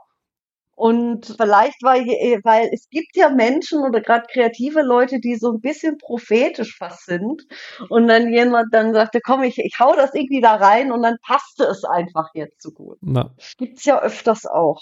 Und 0.74 1.26
vielleicht 1.26 1.82
war, 1.82 1.96
weil 1.96 2.70
es 2.72 2.88
gibt 2.88 3.14
ja 3.14 3.28
Menschen 3.28 3.84
oder 3.84 4.00
gerade 4.00 4.24
kreative 4.32 4.80
Leute, 4.80 5.20
die 5.20 5.36
so 5.36 5.52
ein 5.52 5.60
bisschen 5.60 5.98
prophetisch 5.98 6.78
fast 6.78 7.04
sind. 7.04 7.42
Und 7.90 8.08
dann 8.08 8.32
jemand 8.32 8.72
dann 8.72 8.94
sagte, 8.94 9.20
komm, 9.22 9.42
ich, 9.42 9.58
ich 9.58 9.78
hau 9.78 9.94
das 9.94 10.14
irgendwie 10.14 10.40
da 10.40 10.54
rein 10.54 10.90
und 10.90 11.02
dann 11.02 11.18
passte 11.22 11.64
es 11.64 11.84
einfach 11.84 12.30
jetzt 12.32 12.62
so 12.62 12.70
gut. 12.70 12.96
Na. 13.02 13.34
Gibt's 13.58 13.84
ja 13.84 14.00
öfters 14.00 14.46
auch. 14.46 14.80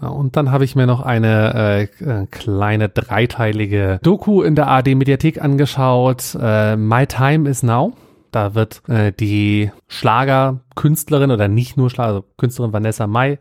Und 0.00 0.36
dann 0.36 0.52
habe 0.52 0.64
ich 0.64 0.76
mir 0.76 0.86
noch 0.86 1.00
eine 1.00 1.88
äh, 2.00 2.04
äh, 2.04 2.26
kleine 2.26 2.88
dreiteilige 2.88 3.98
Doku 4.02 4.42
in 4.42 4.54
der 4.54 4.68
AD 4.68 4.94
Mediathek 4.94 5.42
angeschaut. 5.42 6.36
Äh, 6.40 6.76
My 6.76 7.06
Time 7.06 7.48
is 7.48 7.64
Now. 7.64 7.94
Da 8.30 8.54
wird 8.54 8.88
äh, 8.88 9.12
die 9.12 9.72
Schlagerkünstlerin 9.88 11.32
oder 11.32 11.48
nicht 11.48 11.76
nur 11.76 11.90
Schlager, 11.90 12.08
also 12.08 12.24
Künstlerin 12.36 12.72
Vanessa 12.72 13.06
Mai 13.06 13.38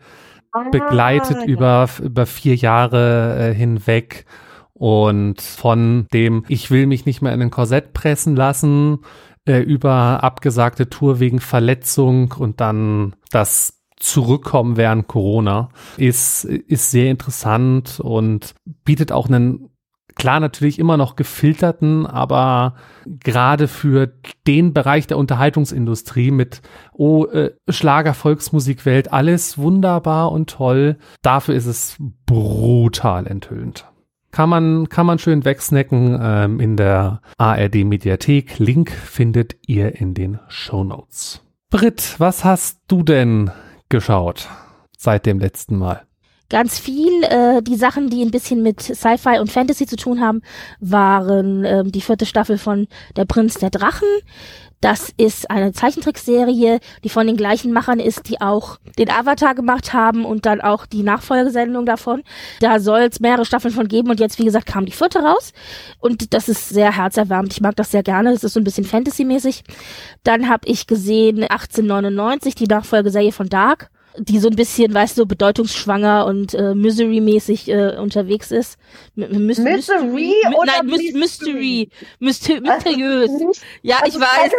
ah, 0.52 0.64
begleitet 0.72 1.38
ja. 1.42 1.46
über, 1.46 1.90
über 2.02 2.26
vier 2.26 2.56
Jahre 2.56 3.50
äh, 3.52 3.54
hinweg. 3.54 4.26
Und 4.74 5.42
von 5.42 6.08
dem 6.14 6.44
Ich 6.48 6.72
will 6.72 6.88
mich 6.88 7.06
nicht 7.06 7.22
mehr 7.22 7.34
in 7.34 7.42
ein 7.42 7.52
Korsett 7.52 7.94
pressen 7.94 8.36
lassen, 8.36 9.00
äh, 9.46 9.60
über 9.60 10.24
abgesagte 10.24 10.90
Tour 10.90 11.20
wegen 11.20 11.40
Verletzung 11.40 12.34
und 12.38 12.62
dann 12.62 13.16
das 13.32 13.77
zurückkommen 14.00 14.78
während 14.78 15.08
Corona, 15.08 15.70
ist, 15.98 16.46
ist 16.46 16.92
sehr 16.92 17.12
interessant 17.12 18.00
und 18.00 18.54
bietet 18.84 19.12
auch 19.12 19.28
einen 19.28 19.70
klar 20.18 20.40
natürlich 20.40 20.80
immer 20.80 20.98
noch 20.98 21.16
gefilterten, 21.16 22.06
aber 22.06 22.76
gerade 23.06 23.68
für 23.68 24.12
den 24.46 24.74
Bereich 24.74 25.08
der 25.08 25.18
Unterhaltungsindustrie 25.18 26.32
mit 26.32 26.62
oh 26.94 27.26
äh, 27.26 27.52
Schlager 27.70 28.14
Volksmusikwelt 28.14 29.14
alles 29.14 29.58
wunderbar 29.58 30.32
und 30.32 30.50
toll, 30.50 30.98
dafür 31.22 31.56
ist 31.56 31.68
es 31.68 31.98
brutal 32.26 33.28
enthüllend. 33.28 33.86
Kann 34.32 34.50
man 34.50 34.90
kann 34.90 35.06
man 35.06 35.20
schön 35.20 35.46
wegsnacken 35.46 36.20
ähm, 36.22 36.60
in 36.60 36.76
der 36.76 37.22
ARD 37.38 37.86
Mediathek. 37.86 38.60
Link 38.60 38.92
findet 38.92 39.56
ihr 39.66 39.96
in 39.96 40.14
den 40.14 40.40
Show 40.48 40.84
Notes. 40.84 41.42
Britt, 41.70 42.16
was 42.18 42.44
hast 42.44 42.82
du 42.88 43.04
denn 43.04 43.52
geschaut 43.90 44.50
seit 44.98 45.26
dem 45.26 45.40
letzten 45.40 45.78
Mal? 45.78 46.07
Ganz 46.50 46.80
viel, 46.80 47.24
äh, 47.24 47.62
die 47.62 47.76
Sachen, 47.76 48.10
die 48.10 48.24
ein 48.24 48.32
bisschen 48.32 48.64
mit 48.64 48.82
Sci-Fi 48.82 49.40
und 49.40 49.52
Fantasy 49.52 49.86
zu 49.86 49.98
tun 49.98 50.22
haben, 50.22 50.42
waren 50.80 51.66
äh, 51.66 51.84
die 51.84 52.02
vierte 52.02 52.26
Staffel 52.26 52.58
von 52.58 52.88
Der 53.18 53.26
Prinz 53.26 53.56
der 53.56 53.70
Drachen. 53.70 54.08
Das 54.80 55.12
ist 55.18 55.50
eine 55.50 55.74
Zeichentrickserie, 55.74 56.80
die 57.04 57.10
von 57.10 57.26
den 57.26 57.36
gleichen 57.36 57.74
Machern 57.74 58.00
ist, 58.00 58.30
die 58.30 58.40
auch 58.42 58.78
den 59.00 59.10
Avatar 59.10 59.56
gemacht 59.56 59.92
haben 59.94 60.24
und 60.24 60.46
dann 60.46 60.62
auch 60.62 60.86
die 60.86 61.02
Nachfolgesendung 61.02 61.86
davon. 61.86 62.22
Da 62.60 62.80
soll 62.80 63.02
es 63.12 63.20
mehrere 63.20 63.44
Staffeln 63.44 63.74
von 63.74 63.88
geben 63.88 64.12
und 64.12 64.20
jetzt, 64.20 64.38
wie 64.38 64.46
gesagt, 64.46 64.68
kam 64.68 64.86
die 64.86 64.92
vierte 64.92 65.20
raus. 65.20 65.52
Und 66.00 66.34
das 66.34 66.48
ist 66.48 66.70
sehr 66.70 66.96
herzerwärmend. 66.96 67.54
Ich 67.54 67.62
mag 67.62 67.76
das 67.76 67.90
sehr 67.90 68.04
gerne. 68.04 68.32
Das 68.32 68.44
ist 68.44 68.54
so 68.54 68.60
ein 68.60 68.64
bisschen 68.64 68.86
Fantasy-mäßig. 68.86 69.64
Dann 70.24 70.48
habe 70.48 70.68
ich 70.68 70.86
gesehen 70.86 71.44
1899, 71.44 72.54
die 72.54 72.68
Nachfolgeserie 72.68 73.32
von 73.32 73.50
Dark 73.50 73.90
die 74.20 74.40
so 74.40 74.50
ein 74.50 74.56
bisschen, 74.56 74.94
weißt 74.94 75.18
du, 75.18 75.26
bedeutungsschwanger 75.26 76.26
und 76.26 76.54
äh, 76.54 76.74
Misery-mäßig 76.74 77.70
äh, 77.70 77.98
unterwegs 77.98 78.52
ist. 78.52 78.78
M 79.16 79.46
Misery 79.46 80.34
oder 80.58 80.84
Nein, 80.84 80.88
Mystery? 80.88 81.14
Mystery. 81.18 81.90
Myster 82.20 82.62
mysteriös. 82.62 83.32
ja, 83.82 83.98
ich 84.06 84.16
weiß. 84.16 84.52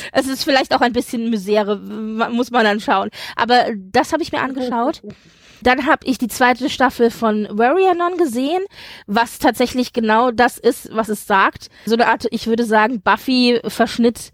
es 0.12 0.28
ist 0.28 0.44
vielleicht 0.44 0.74
auch 0.74 0.80
ein 0.80 0.92
bisschen 0.92 1.30
Misere, 1.30 1.76
muss 1.76 2.50
man 2.50 2.64
dann 2.64 2.80
schauen. 2.80 3.10
Aber 3.36 3.66
das 3.76 4.12
habe 4.12 4.22
ich 4.22 4.32
mir 4.32 4.40
angeschaut. 4.40 5.02
Dann 5.62 5.86
habe 5.86 6.06
ich 6.06 6.18
die 6.18 6.28
zweite 6.28 6.70
Staffel 6.70 7.10
von 7.10 7.46
Warrior 7.50 7.94
Non 7.94 8.16
gesehen, 8.16 8.62
was 9.06 9.38
tatsächlich 9.38 9.92
genau 9.92 10.30
das 10.30 10.58
ist, 10.58 10.88
was 10.92 11.08
es 11.08 11.26
sagt. 11.26 11.68
So 11.84 11.94
eine 11.94 12.08
Art, 12.08 12.26
ich 12.30 12.46
würde 12.46 12.64
sagen, 12.64 13.02
Buffy-Verschnitt 13.02 14.32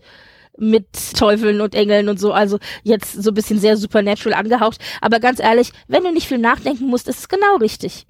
mit 0.59 0.87
Teufeln 1.17 1.61
und 1.61 1.75
Engeln 1.75 2.09
und 2.09 2.19
so, 2.19 2.33
also 2.33 2.59
jetzt 2.83 3.23
so 3.23 3.31
ein 3.31 3.35
bisschen 3.35 3.59
sehr 3.59 3.77
supernatural 3.77 4.39
angehaucht. 4.39 4.81
Aber 5.01 5.21
ganz 5.21 5.41
ehrlich, 5.41 5.73
wenn 5.89 6.05
du 6.05 6.13
nicht 6.13 6.29
viel 6.29 6.39
nachdenken 6.39 6.87
musst, 6.87 7.09
ist 7.09 7.19
es 7.19 7.29
genau 7.29 7.57
richtig. 7.57 8.07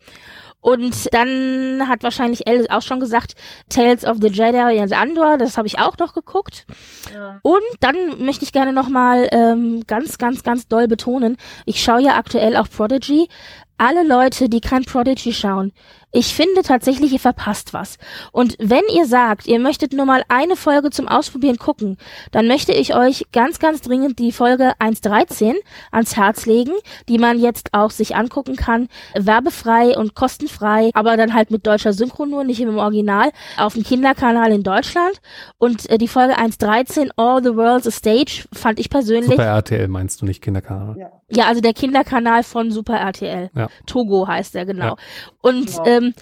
Und 0.67 1.15
dann 1.15 1.89
hat 1.89 2.03
wahrscheinlich 2.03 2.49
Alice 2.49 2.69
auch 2.71 2.83
schon 2.83 2.99
gesagt, 2.99 3.35
Tales 3.69 4.05
of 4.05 4.17
the 4.21 4.27
Jedi 4.27 4.81
and 4.81 4.93
Andor, 4.93 5.39
das 5.39 5.57
habe 5.57 5.69
ich 5.69 5.79
auch 5.79 5.97
noch 5.99 6.13
geguckt. 6.13 6.67
Ja. 7.15 7.39
Und 7.43 7.63
dann 7.79 8.25
möchte 8.25 8.45
ich 8.45 8.51
gerne 8.51 8.73
nochmal 8.73 9.29
ähm, 9.31 9.85
ganz, 9.87 10.19
ganz, 10.19 10.43
ganz 10.43 10.67
doll 10.67 10.89
betonen, 10.89 11.37
ich 11.67 11.81
schaue 11.81 12.03
ja 12.03 12.17
aktuell 12.17 12.57
auch 12.57 12.69
Prodigy. 12.69 13.29
Alle 13.79 14.07
Leute, 14.07 14.49
die 14.49 14.61
kein 14.61 14.85
Prodigy 14.85 15.33
schauen, 15.33 15.73
ich 16.13 16.35
finde 16.35 16.63
tatsächlich, 16.63 17.13
ihr 17.13 17.21
verpasst 17.21 17.75
was. 17.75 17.99
Und 18.33 18.57
wenn 18.59 18.85
ihr 18.95 19.05
sagt, 19.05 19.47
ihr 19.47 19.59
möchtet 19.59 19.93
nur 19.93 20.07
mal 20.07 20.23
eine 20.29 20.57
Folge 20.57 20.89
zum 20.89 21.09
Ausprobieren 21.09 21.59
gucken, 21.59 21.99
dann 22.33 22.47
möchte 22.49 22.73
ich 22.73 22.95
euch 22.95 23.27
ganz, 23.33 23.59
ganz 23.59 23.83
dringend 23.83 24.19
die 24.19 24.33
Folge 24.33 24.73
1.13 24.79 25.57
ans 25.91 26.17
Herz 26.17 26.47
legen, 26.47 26.73
die 27.11 27.19
man 27.19 27.39
jetzt 27.39 27.75
auch 27.75 27.91
sich 27.91 28.17
angucken 28.17 28.57
kann, 28.57 28.89
werbefrei 29.15 29.95
und 29.95 30.15
kostenfrei, 30.15 30.91
aber 30.95 31.19
dann 31.19 31.35
halt 31.35 31.51
mit 31.51 31.67
deutscher 31.67 31.93
Synchro 31.93 32.25
nur, 32.25 32.45
nicht 32.45 32.61
im 32.61 32.79
Original, 32.79 33.31
auf 33.59 33.75
dem 33.75 33.83
Kinderkanal 33.83 34.53
in 34.53 34.63
Deutschland. 34.63 35.21
Und 35.59 35.91
äh, 35.91 35.99
die 35.99 36.09
Folge 36.09 36.39
1.13, 36.39 37.11
All 37.17 37.43
the 37.43 37.57
World's 37.57 37.89
a 37.89 37.91
Stage, 37.91 38.45
fand 38.55 38.81
ich 38.81 38.89
persönlich. 38.89 39.33
Super 39.33 39.45
RTL 39.45 39.89
meinst 39.89 40.23
du 40.23 40.25
nicht 40.25 40.43
Kinderkanal? 40.43 40.97
Ja, 40.99 41.11
ja 41.29 41.47
also 41.47 41.61
der 41.61 41.75
Kinderkanal 41.75 42.43
von 42.43 42.71
Super 42.71 42.99
RTL. 42.99 43.51
Ja. 43.55 43.69
Togo 43.87 44.27
heißt 44.27 44.55
der 44.55 44.67
genau. 44.67 44.85
Ja. 44.85 44.97
Und 45.41 45.67
genau. 45.67 45.87
ähm, 45.87 46.15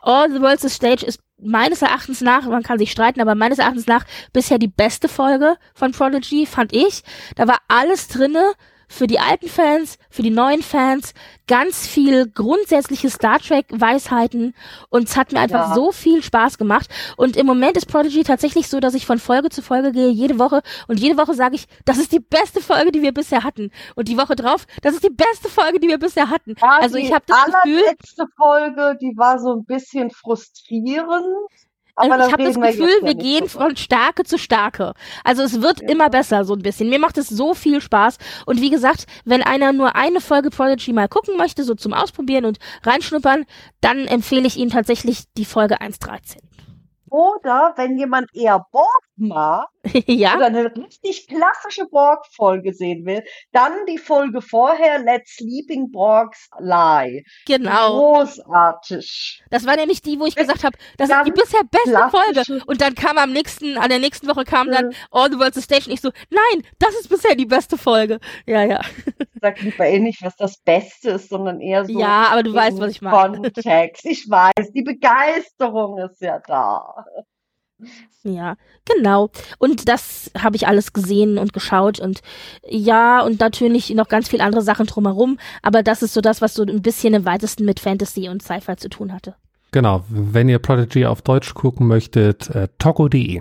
All 0.00 0.30
the 0.32 0.40
World's 0.40 0.64
a 0.64 0.68
Stage 0.68 1.06
ist 1.06 1.20
meines 1.38 1.82
Erachtens 1.82 2.20
nach, 2.20 2.44
man 2.46 2.62
kann 2.62 2.78
sich 2.78 2.90
streiten, 2.90 3.20
aber 3.20 3.34
meines 3.34 3.58
Erachtens 3.58 3.86
nach 3.86 4.04
bisher 4.32 4.58
die 4.58 4.68
beste 4.68 5.08
Folge 5.08 5.56
von 5.74 5.92
Prodigy, 5.92 6.46
fand 6.46 6.72
ich. 6.72 7.02
Da 7.36 7.46
war 7.48 7.58
alles 7.68 8.08
drinne, 8.08 8.52
für 8.92 9.06
die 9.06 9.18
alten 9.18 9.48
Fans, 9.48 9.98
für 10.10 10.22
die 10.22 10.30
neuen 10.30 10.62
Fans, 10.62 11.14
ganz 11.46 11.86
viel 11.86 12.28
grundsätzliche 12.30 13.10
Star 13.10 13.38
Trek 13.38 13.66
Weisheiten 13.70 14.54
und 14.90 15.08
es 15.08 15.16
hat 15.16 15.32
mir 15.32 15.40
einfach 15.40 15.70
ja. 15.70 15.74
so 15.74 15.92
viel 15.92 16.22
Spaß 16.22 16.58
gemacht 16.58 16.88
und 17.16 17.36
im 17.36 17.46
Moment 17.46 17.76
ist 17.76 17.86
Prodigy 17.86 18.22
tatsächlich 18.22 18.68
so, 18.68 18.80
dass 18.80 18.94
ich 18.94 19.06
von 19.06 19.18
Folge 19.18 19.48
zu 19.48 19.62
Folge 19.62 19.92
gehe, 19.92 20.08
jede 20.08 20.38
Woche 20.38 20.62
und 20.88 21.00
jede 21.00 21.16
Woche 21.16 21.34
sage 21.34 21.56
ich, 21.56 21.66
das 21.84 21.98
ist 21.98 22.12
die 22.12 22.20
beste 22.20 22.60
Folge, 22.60 22.92
die 22.92 23.02
wir 23.02 23.12
bisher 23.12 23.42
hatten 23.42 23.70
und 23.96 24.08
die 24.08 24.18
Woche 24.18 24.36
drauf, 24.36 24.66
das 24.82 24.94
ist 24.94 25.02
die 25.02 25.10
beste 25.10 25.48
Folge, 25.48 25.80
die 25.80 25.88
wir 25.88 25.98
bisher 25.98 26.28
hatten. 26.28 26.54
Ja, 26.60 26.78
also 26.80 26.98
ich 26.98 27.12
habe 27.12 27.24
das 27.26 27.44
Gefühl, 27.46 27.60
die 27.64 27.72
letzte 27.72 28.26
Folge, 28.36 28.98
die 29.00 29.14
war 29.16 29.38
so 29.38 29.54
ein 29.54 29.64
bisschen 29.64 30.10
frustrierend. 30.10 31.26
Aber 31.94 32.26
ich 32.26 32.32
habe 32.32 32.44
das 32.44 32.54
Gefühl, 32.54 33.00
wir 33.02 33.14
gehen 33.14 33.48
von 33.48 33.76
Starke 33.76 34.24
zu 34.24 34.38
Starke. 34.38 34.94
Also 35.24 35.42
es 35.42 35.60
wird 35.60 35.82
ja. 35.82 35.88
immer 35.88 36.08
besser, 36.08 36.44
so 36.44 36.54
ein 36.54 36.62
bisschen. 36.62 36.88
Mir 36.88 36.98
macht 36.98 37.18
es 37.18 37.28
so 37.28 37.54
viel 37.54 37.80
Spaß. 37.80 38.16
Und 38.46 38.60
wie 38.60 38.70
gesagt, 38.70 39.06
wenn 39.24 39.42
einer 39.42 39.72
nur 39.72 39.94
eine 39.94 40.20
Folge 40.20 40.50
Prodigy 40.50 40.92
mal 40.92 41.08
gucken 41.08 41.36
möchte, 41.36 41.64
so 41.64 41.74
zum 41.74 41.92
Ausprobieren 41.92 42.46
und 42.46 42.58
reinschnuppern, 42.82 43.44
dann 43.80 44.06
empfehle 44.06 44.46
ich 44.46 44.56
ihm 44.56 44.70
tatsächlich 44.70 45.24
die 45.36 45.44
Folge 45.44 45.80
1.13. 45.80 46.38
Oder 47.10 47.74
wenn 47.76 47.98
jemand 47.98 48.34
eher 48.34 48.64
Borg 48.72 49.02
mag 49.16 49.66
ja. 50.06 50.36
oder 50.36 50.46
eine 50.46 50.74
richtig 50.76 51.26
klassische 51.26 51.86
Borg-Folge 51.86 52.72
sehen 52.72 53.04
will, 53.04 53.22
dann 53.52 53.72
die 53.86 53.98
Folge 53.98 54.40
vorher 54.40 55.00
Let 55.00 55.26
Sleeping 55.26 55.90
Borgs 55.90 56.48
Lie. 56.60 57.24
Genau. 57.46 57.98
Großartig. 57.98 59.42
Das 59.50 59.66
war 59.66 59.76
nämlich 59.76 60.02
die, 60.02 60.18
wo 60.18 60.26
ich 60.26 60.36
gesagt 60.36 60.64
habe, 60.64 60.76
das 60.98 61.10
ist 61.10 61.26
die 61.26 61.32
bisher 61.32 61.62
beste 61.64 62.10
Folge. 62.10 62.64
Und 62.66 62.80
dann 62.80 62.94
kam 62.94 63.18
am 63.18 63.32
nächsten, 63.32 63.76
an 63.76 63.88
der 63.88 63.98
nächsten 63.98 64.28
Woche 64.28 64.44
kam 64.44 64.70
dann 64.70 64.94
All 65.10 65.30
the 65.30 65.38
World's 65.38 65.58
a 65.58 65.62
Station. 65.62 65.92
Ich 65.92 66.00
so, 66.00 66.10
nein, 66.30 66.64
das 66.78 66.94
ist 66.94 67.08
bisher 67.08 67.34
die 67.34 67.46
beste 67.46 67.76
Folge. 67.76 68.20
Ja, 68.46 68.62
ja. 68.62 68.80
Sag 69.40 69.60
lieber 69.60 69.86
eh 69.86 69.98
nicht, 69.98 70.22
was 70.22 70.36
das 70.36 70.58
Beste 70.58 71.10
ist, 71.10 71.28
sondern 71.28 71.60
eher 71.60 71.84
so. 71.84 71.98
Ja, 71.98 72.28
aber 72.30 72.44
du 72.44 72.54
weißt, 72.54 72.78
was 72.78 72.92
ich 72.92 73.02
meine. 73.02 73.40
Kontext. 73.40 74.06
Ich 74.06 74.28
weiß, 74.28 74.72
die 74.72 74.82
Begeisterung 74.82 75.98
ist 75.98 76.20
ja 76.20 76.40
da. 76.46 77.04
Ja, 78.24 78.56
genau. 78.84 79.30
Und 79.58 79.88
das 79.88 80.30
habe 80.38 80.56
ich 80.56 80.66
alles 80.66 80.92
gesehen 80.92 81.38
und 81.38 81.52
geschaut 81.52 81.98
und 81.98 82.20
ja, 82.68 83.20
und 83.22 83.40
natürlich 83.40 83.90
noch 83.90 84.08
ganz 84.08 84.28
viel 84.28 84.40
andere 84.40 84.62
Sachen 84.62 84.86
drumherum, 84.86 85.38
aber 85.62 85.82
das 85.82 86.02
ist 86.02 86.14
so 86.14 86.20
das, 86.20 86.40
was 86.40 86.54
so 86.54 86.62
ein 86.62 86.82
bisschen 86.82 87.14
im 87.14 87.24
weitesten 87.24 87.64
mit 87.64 87.80
Fantasy 87.80 88.28
und 88.28 88.42
Sci-Fi 88.42 88.76
zu 88.76 88.88
tun 88.88 89.12
hatte. 89.12 89.34
Genau, 89.72 90.04
wenn 90.08 90.48
ihr 90.48 90.58
Prodigy 90.58 91.06
auf 91.06 91.22
Deutsch 91.22 91.54
gucken 91.54 91.86
möchtet, 91.86 92.50
äh, 92.50 92.68
togo.de. 92.78 93.40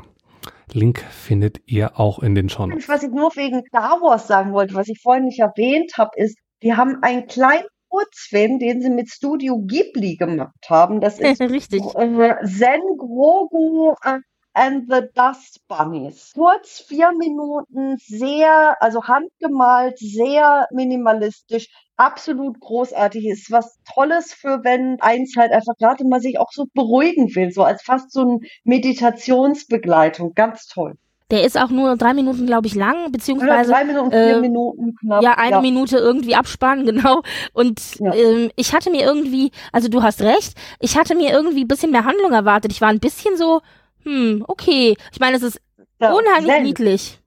Link 0.74 1.00
findet 1.12 1.62
ihr 1.66 2.00
auch 2.00 2.20
in 2.20 2.36
den 2.36 2.48
Show 2.48 2.70
Was 2.88 3.04
ich 3.04 3.12
nur 3.12 3.36
wegen 3.36 3.62
Star 3.68 4.00
Wars 4.02 4.28
sagen 4.28 4.54
wollte, 4.54 4.74
was 4.74 4.88
ich 4.88 5.02
vorhin 5.02 5.26
nicht 5.26 5.40
erwähnt 5.40 5.92
habe, 5.98 6.12
ist, 6.16 6.38
die 6.64 6.74
haben 6.74 7.00
einen 7.02 7.28
kleinen 7.28 7.66
Kurzfilm, 7.90 8.60
den 8.60 8.82
sie 8.82 8.90
mit 8.90 9.10
Studio 9.10 9.60
Ghibli 9.60 10.16
gemacht 10.16 10.70
haben. 10.70 11.02
Das 11.02 11.20
ist 11.20 11.42
Richtig. 11.42 11.82
Zen 11.84 12.82
Grogu 12.98 13.96
äh, 14.04 14.20
and 14.54 14.90
the 14.90 15.02
Dust 15.14 15.62
Bunnies. 15.68 16.32
Kurz 16.34 16.82
vier 16.82 17.12
Minuten, 17.18 17.98
sehr, 17.98 18.76
also 18.82 19.04
handgemalt, 19.04 19.98
sehr 20.00 20.68
minimalistisch, 20.72 21.70
absolut 21.98 22.60
großartig. 22.60 23.26
Ist 23.26 23.52
was 23.52 23.80
Tolles 23.94 24.34
für, 24.34 24.64
wenn 24.64 25.00
eins 25.02 25.36
halt 25.38 25.52
einfach 25.52 25.76
gerade 25.78 26.06
mal 26.06 26.22
sich 26.22 26.40
auch 26.40 26.52
so 26.52 26.66
beruhigen 26.74 27.34
will, 27.36 27.52
so 27.52 27.64
als 27.64 27.82
fast 27.84 28.12
so 28.12 28.22
eine 28.22 28.40
Meditationsbegleitung. 28.64 30.34
Ganz 30.34 30.68
toll. 30.68 30.96
Der 31.32 31.46
ist 31.46 31.58
auch 31.58 31.70
nur 31.70 31.96
drei 31.96 32.14
Minuten, 32.14 32.46
glaube 32.46 32.68
ich, 32.68 32.76
lang, 32.76 33.10
beziehungsweise. 33.10 33.72
Ja, 33.72 33.78
drei 33.78 33.86
Minuten, 33.86 34.12
vier 34.12 34.38
äh, 34.38 34.42
Minuten 34.42 34.96
knapp. 34.98 35.24
Ja, 35.24 35.38
eine 35.38 35.56
ja. 35.56 35.62
Minute 35.62 35.98
irgendwie 35.98 36.36
abspannen, 36.36 36.86
genau. 36.94 37.22
Und 37.54 38.00
ja. 38.00 38.14
ähm, 38.14 38.52
ich 38.58 38.74
hatte 38.74 38.92
mir 38.92 39.06
irgendwie, 39.06 39.52
also 39.72 39.88
du 39.88 40.04
hast 40.04 40.22
recht, 40.22 40.56
ich 40.82 40.98
hatte 40.98 41.16
mir 41.16 41.32
irgendwie 41.32 41.64
ein 41.64 41.70
bisschen 41.70 41.92
mehr 41.92 42.04
Handlung 42.04 42.34
erwartet. 42.34 42.74
Ich 42.74 42.82
war 42.82 42.90
ein 42.90 43.00
bisschen 43.00 43.38
so, 43.38 43.62
hm, 44.04 44.46
okay. 44.48 44.96
Ich 45.12 45.20
meine, 45.20 45.38
es 45.38 45.44
ist 45.44 45.62
ja, 46.00 46.12
unheimlich 46.12 46.54
zen. 46.54 46.64
niedlich. 46.64 47.20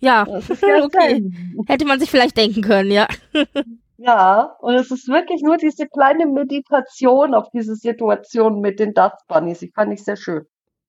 Ja, 0.00 0.26
ja 0.26 0.84
okay. 0.84 1.30
Hätte 1.66 1.84
man 1.84 2.00
sich 2.00 2.10
vielleicht 2.10 2.36
denken 2.36 2.62
können, 2.62 2.90
ja. 2.90 3.06
Ja, 3.98 4.56
und 4.60 4.74
es 4.74 4.90
ist 4.90 5.08
wirklich 5.08 5.40
nur 5.42 5.56
diese 5.56 5.88
kleine 5.88 6.26
Meditation 6.26 7.32
auf 7.32 7.48
diese 7.50 7.76
Situation 7.76 8.60
mit 8.60 8.78
den 8.78 8.92
Dust 8.92 9.26
Bunnies. 9.26 9.62
Ich 9.62 9.72
fand 9.72 9.94
ich 9.94 10.04
sehr 10.04 10.16
schön. 10.16 10.44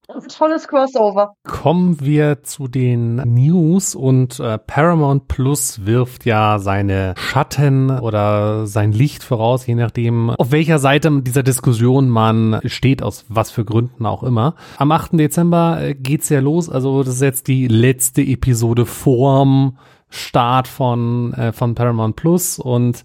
Tolles 0.08 0.68
Crossover. 0.70 1.34
Kommen 1.44 2.00
wir 2.00 2.42
zu 2.44 2.70
den 2.70 3.18
News 3.18 3.94
und 3.94 4.40
äh, 4.40 4.58
Paramount 4.58 5.28
Plus 5.28 5.86
wirft 5.86 6.26
ja 6.26 6.60
seine 6.60 7.14
Schatten 7.18 7.90
oder 7.90 8.68
sein 8.68 8.94
Licht 8.94 9.22
voraus, 9.22 9.68
je 9.68 9.76
nachdem, 9.76 10.30
auf 10.30 10.52
welcher 10.52 10.80
Seite 10.80 11.22
dieser 11.22 11.44
Diskussion 11.44 12.08
man 12.08 12.62
steht, 12.64 13.04
aus 13.04 13.26
was 13.28 13.52
für 13.52 13.66
Gründen 13.66 14.06
auch 14.06 14.24
immer. 14.24 14.56
Am 14.78 14.94
8. 14.94 15.20
Dezember 15.20 15.82
äh, 15.82 15.94
geht's 15.94 16.30
ja 16.30 16.40
los, 16.40 16.70
also 16.70 17.04
das 17.04 17.16
ist 17.16 17.22
jetzt 17.22 17.48
die 17.50 17.68
letzte 17.68 18.22
Episode 18.22 18.86
vorm 18.86 19.78
Start 20.10 20.70
von, 20.70 21.34
äh, 21.34 21.52
von 21.52 21.76
Paramount 21.76 22.16
Plus 22.16 22.60
und 22.60 23.04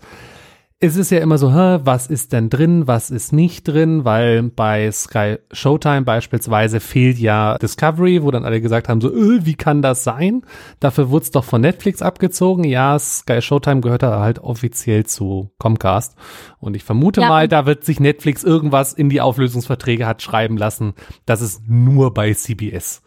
es 0.84 0.96
ist 0.96 1.10
ja 1.10 1.20
immer 1.20 1.38
so, 1.38 1.54
hä, 1.54 1.78
was 1.84 2.08
ist 2.08 2.32
denn 2.32 2.50
drin, 2.50 2.88
was 2.88 3.10
ist 3.10 3.32
nicht 3.32 3.68
drin, 3.68 4.04
weil 4.04 4.42
bei 4.42 4.90
Sky 4.90 5.36
Showtime 5.52 6.02
beispielsweise 6.02 6.80
fehlt 6.80 7.18
ja 7.18 7.56
Discovery, 7.56 8.24
wo 8.24 8.32
dann 8.32 8.44
alle 8.44 8.60
gesagt 8.60 8.88
haben, 8.88 9.00
so, 9.00 9.08
öh, 9.08 9.42
wie 9.44 9.54
kann 9.54 9.80
das 9.80 10.02
sein? 10.02 10.42
Dafür 10.80 11.10
wurde 11.10 11.22
es 11.22 11.30
doch 11.30 11.44
von 11.44 11.60
Netflix 11.60 12.02
abgezogen. 12.02 12.64
Ja, 12.64 12.98
Sky 12.98 13.40
Showtime 13.40 13.80
gehört 13.80 14.02
da 14.02 14.18
halt 14.18 14.40
offiziell 14.40 15.06
zu 15.06 15.52
Comcast. 15.60 16.16
Und 16.58 16.74
ich 16.74 16.82
vermute 16.82 17.20
ja. 17.20 17.28
mal, 17.28 17.46
da 17.46 17.64
wird 17.64 17.84
sich 17.84 18.00
Netflix 18.00 18.42
irgendwas 18.42 18.92
in 18.92 19.08
die 19.08 19.20
Auflösungsverträge 19.20 20.04
hat 20.04 20.20
schreiben 20.20 20.56
lassen, 20.56 20.94
dass 21.26 21.42
es 21.42 21.62
nur 21.64 22.12
bei 22.12 22.34
CBS 22.34 23.02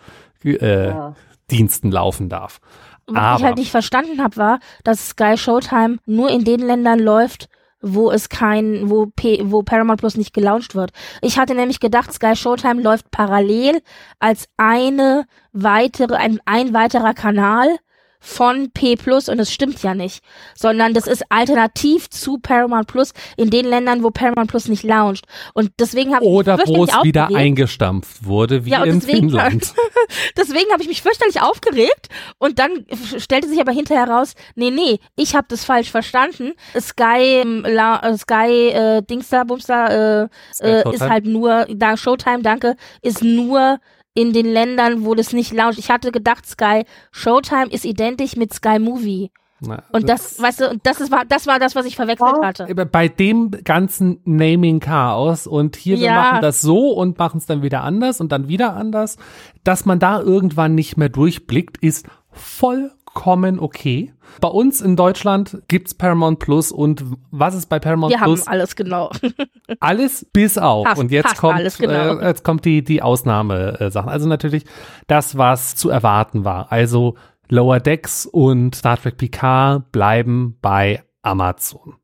äh, 0.46 0.88
ja. 0.88 1.14
Diensten 1.52 1.92
laufen 1.92 2.30
darf. 2.30 2.62
Was 3.06 3.18
Aber, 3.18 3.38
ich 3.38 3.44
halt 3.44 3.58
nicht 3.58 3.72
verstanden 3.72 4.24
habe, 4.24 4.38
war, 4.38 4.60
dass 4.86 5.10
Sky 5.10 5.36
Showtime 5.36 5.98
nur 6.06 6.30
in 6.30 6.46
den 6.46 6.62
Ländern 6.62 7.00
läuft, 7.00 7.50
wo 7.86 8.10
es 8.10 8.30
kein, 8.30 8.90
wo, 8.90 9.06
P, 9.06 9.42
wo 9.44 9.62
Paramount 9.62 10.00
Plus 10.00 10.18
nicht 10.18 10.34
gelauncht 10.34 10.74
wird. 10.74 10.92
Ich 11.22 11.38
hatte 11.38 11.54
nämlich 11.54 11.80
gedacht, 11.80 12.12
Sky 12.12 12.36
Showtime 12.36 12.82
läuft 12.82 13.12
parallel 13.12 13.82
als 14.20 14.48
eine 14.58 15.26
weitere, 15.54 16.16
ein, 16.16 16.40
ein 16.46 16.74
weiterer 16.74 17.14
Kanal 17.14 17.78
von 18.26 18.72
P 18.72 18.96
Plus 18.96 19.30
und 19.30 19.40
es 19.40 19.54
stimmt 19.54 19.84
ja 19.84 19.94
nicht, 19.94 20.24
sondern 20.56 20.94
das 20.94 21.06
ist 21.06 21.24
alternativ 21.30 22.10
zu 22.10 22.40
Paramount 22.40 22.88
Plus 22.88 23.14
in 23.38 23.52
den 23.52 23.66
Ländern, 23.66 24.04
wo 24.04 24.10
Paramount 24.10 24.50
Plus 24.50 24.68
nicht 24.68 24.84
launcht. 24.84 25.26
Und 25.54 25.72
deswegen 25.80 26.14
habe 26.14 26.26
ich 26.26 26.32
Oder 26.32 26.58
wo 26.66 26.86
es 26.86 27.04
wieder 27.04 27.30
eingestampft 27.34 28.26
wurde, 28.26 28.66
wie 28.66 28.72
ja, 28.72 28.84
in 28.84 29.00
deswegen, 29.00 29.30
Finnland. 29.30 29.74
deswegen 30.38 30.72
habe 30.72 30.82
ich 30.82 30.88
mich 30.88 31.04
fürchterlich 31.04 31.40
aufgeregt 31.40 32.10
und 32.40 32.58
dann 32.58 32.86
stellte 33.20 33.48
sich 33.48 33.60
aber 33.60 33.72
hinterher 33.72 34.10
raus, 34.10 34.34
nee, 34.56 34.72
nee, 34.72 35.00
ich 35.16 35.36
habe 35.36 35.46
das 35.48 35.64
falsch 35.64 35.92
verstanden. 35.92 36.54
Sky, 36.80 37.42
ähm, 37.44 37.64
La, 37.68 38.00
äh, 38.00 38.18
Sky, 38.18 38.70
äh, 38.70 39.02
Dingster, 39.04 39.46
Bumster, 39.46 40.30
äh, 40.62 40.68
äh, 40.68 40.94
ist 40.94 41.02
halt 41.02 41.26
nur, 41.26 41.68
da 41.70 41.96
Showtime, 41.96 42.42
danke, 42.42 42.76
ist 43.04 43.24
nur 43.24 43.80
in 44.16 44.34
den 44.34 44.48
Ländern, 44.48 45.06
wo 45.06 45.14
das 45.14 45.34
nicht 45.34 45.54
launcht. 45.54 45.78
Ich 45.78 45.92
hatte 45.92 46.12
gedacht, 46.12 46.48
Sky 46.48 46.84
Showtime 47.12 47.68
ist 47.70 47.86
identisch 47.86 48.36
mit 48.36 48.54
Sky 48.54 48.80
Movie. 48.80 49.30
Na, 49.62 49.84
und 49.92 50.10
das, 50.10 50.42
weißt 50.42 50.62
du, 50.62 50.80
das 50.84 51.00
ist, 51.00 51.12
war, 51.12 51.24
das 51.26 51.48
war 51.48 51.60
das, 51.60 51.76
was 51.76 51.86
ich 51.86 51.96
verwechselt 51.96 52.36
hatte. 52.44 52.74
Bei 52.86 53.08
dem 53.08 53.52
ganzen 53.64 54.20
Naming-Chaos 54.26 55.48
und 55.48 55.76
hier, 55.76 55.98
ja. 55.98 56.02
wir 56.02 56.12
machen 56.12 56.42
das 56.42 56.62
so 56.62 56.92
und 56.92 57.18
machen 57.18 57.38
es 57.38 57.46
dann 57.46 57.62
wieder 57.62 57.84
anders 57.84 58.20
und 58.20 58.32
dann 58.32 58.48
wieder 58.48 58.76
anders, 58.76 59.18
dass 59.64 59.86
man 59.86 60.00
da 60.00 60.20
irgendwann 60.20 60.76
nicht 60.76 60.98
mehr 60.98 61.10
durchblickt, 61.10 61.78
ist 61.78 62.08
voll 62.32 62.92
vollkommen 63.16 63.60
okay. 63.60 64.14
Bei 64.42 64.48
uns 64.50 64.82
in 64.82 64.96
Deutschland 64.96 65.62
gibt's 65.68 65.94
Paramount 65.94 66.40
Plus 66.40 66.72
und 66.72 67.04
was 67.32 67.56
ist 67.56 67.68
bei 67.68 67.80
Paramount 67.80 68.12
Wir 68.12 68.20
Plus? 68.20 68.42
Wir 68.42 68.46
haben 68.46 68.52
alles 68.52 68.76
genau. 68.76 69.12
alles 69.80 70.28
bis 70.34 70.58
auf. 70.58 70.86
Fast, 70.86 71.00
und 71.00 71.12
jetzt 71.12 71.38
kommt, 71.38 71.78
genau. 71.78 72.18
äh, 72.20 72.28
jetzt 72.28 72.44
kommt 72.44 72.66
die, 72.66 72.84
die 72.84 73.02
Ausnahmesachen. 73.02 74.10
Also 74.10 74.28
natürlich 74.28 74.66
das, 75.08 75.38
was 75.38 75.76
zu 75.76 75.90
erwarten 75.90 76.44
war. 76.44 76.72
Also 76.72 77.16
Lower 77.48 77.80
Decks 77.80 78.26
und 78.26 78.76
Star 78.76 78.98
Trek 79.02 79.18
Picard 79.18 79.92
bleiben 79.92 80.58
bei 80.62 81.04
Amazon. 81.22 81.96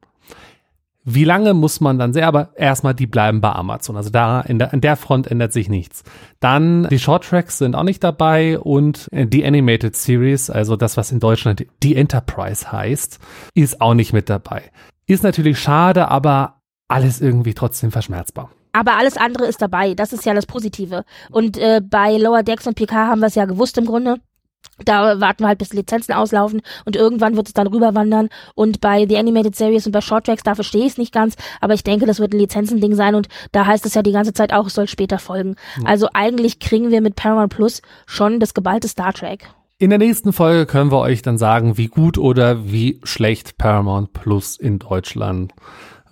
Wie 1.03 1.23
lange 1.23 1.53
muss 1.55 1.81
man 1.81 1.97
dann 1.97 2.13
sehr, 2.13 2.27
aber 2.27 2.49
erstmal 2.55 2.93
die 2.93 3.07
bleiben 3.07 3.41
bei 3.41 3.51
Amazon. 3.51 3.97
Also 3.97 4.11
da 4.11 4.41
in 4.41 4.59
der, 4.59 4.71
in 4.71 4.81
der 4.81 4.95
Front 4.95 5.25
ändert 5.27 5.51
sich 5.51 5.67
nichts. 5.67 6.03
Dann 6.39 6.87
die 6.89 6.99
Short 6.99 7.23
Tracks 7.23 7.57
sind 7.57 7.75
auch 7.75 7.83
nicht 7.83 8.03
dabei 8.03 8.59
und 8.59 9.07
die 9.11 9.43
Animated 9.43 9.95
Series, 9.95 10.49
also 10.51 10.75
das, 10.75 10.97
was 10.97 11.11
in 11.11 11.19
Deutschland 11.19 11.65
die 11.81 11.95
Enterprise 11.95 12.71
heißt, 12.71 13.19
ist 13.55 13.81
auch 13.81 13.95
nicht 13.95 14.13
mit 14.13 14.29
dabei. 14.29 14.63
Ist 15.07 15.23
natürlich 15.23 15.59
schade, 15.59 16.07
aber 16.09 16.61
alles 16.87 17.19
irgendwie 17.19 17.53
trotzdem 17.53 17.91
verschmerzbar. 17.91 18.51
Aber 18.73 18.97
alles 18.97 19.17
andere 19.17 19.47
ist 19.47 19.61
dabei. 19.61 19.95
Das 19.95 20.13
ist 20.13 20.25
ja 20.25 20.33
das 20.33 20.45
Positive. 20.45 21.03
Und 21.29 21.57
äh, 21.57 21.81
bei 21.83 22.17
Lower 22.17 22.43
Decks 22.43 22.67
und 22.67 22.75
PK 22.75 23.07
haben 23.07 23.19
wir 23.19 23.27
es 23.27 23.35
ja 23.35 23.45
gewusst 23.45 23.77
im 23.77 23.85
Grunde. 23.85 24.17
Da 24.85 25.19
warten 25.19 25.43
wir 25.43 25.47
halt, 25.47 25.59
bis 25.59 25.73
Lizenzen 25.73 26.13
auslaufen 26.13 26.61
und 26.85 26.95
irgendwann 26.95 27.35
wird 27.35 27.47
es 27.47 27.53
dann 27.53 27.67
rüberwandern. 27.67 28.29
Und 28.55 28.81
bei 28.81 29.05
The 29.07 29.17
Animated 29.17 29.55
Series 29.55 29.85
und 29.85 29.91
bei 29.91 30.01
Short 30.01 30.25
Tracks, 30.25 30.43
da 30.43 30.55
verstehe 30.55 30.85
ich 30.85 30.93
es 30.93 30.97
nicht 30.97 31.13
ganz, 31.13 31.35
aber 31.59 31.73
ich 31.73 31.83
denke, 31.83 32.05
das 32.05 32.19
wird 32.19 32.33
ein 32.33 32.39
Lizenzending 32.39 32.95
sein 32.95 33.15
und 33.15 33.27
da 33.51 33.65
heißt 33.65 33.85
es 33.85 33.93
ja 33.93 34.01
die 34.01 34.11
ganze 34.11 34.33
Zeit 34.33 34.53
auch, 34.53 34.67
es 34.67 34.73
soll 34.73 34.87
später 34.87 35.19
folgen. 35.19 35.55
Mhm. 35.77 35.85
Also 35.85 36.07
eigentlich 36.13 36.59
kriegen 36.59 36.91
wir 36.91 37.01
mit 37.01 37.15
Paramount 37.15 37.53
Plus 37.53 37.81
schon 38.05 38.39
das 38.39 38.53
geballte 38.53 38.87
Star 38.87 39.13
Trek. 39.13 39.49
In 39.77 39.89
der 39.89 39.99
nächsten 39.99 40.31
Folge 40.31 40.67
können 40.67 40.91
wir 40.91 40.99
euch 40.99 41.21
dann 41.23 41.37
sagen, 41.37 41.77
wie 41.77 41.87
gut 41.87 42.17
oder 42.17 42.71
wie 42.71 42.99
schlecht 43.03 43.57
Paramount 43.57 44.13
Plus 44.13 44.57
in 44.57 44.77
Deutschland 44.77 45.53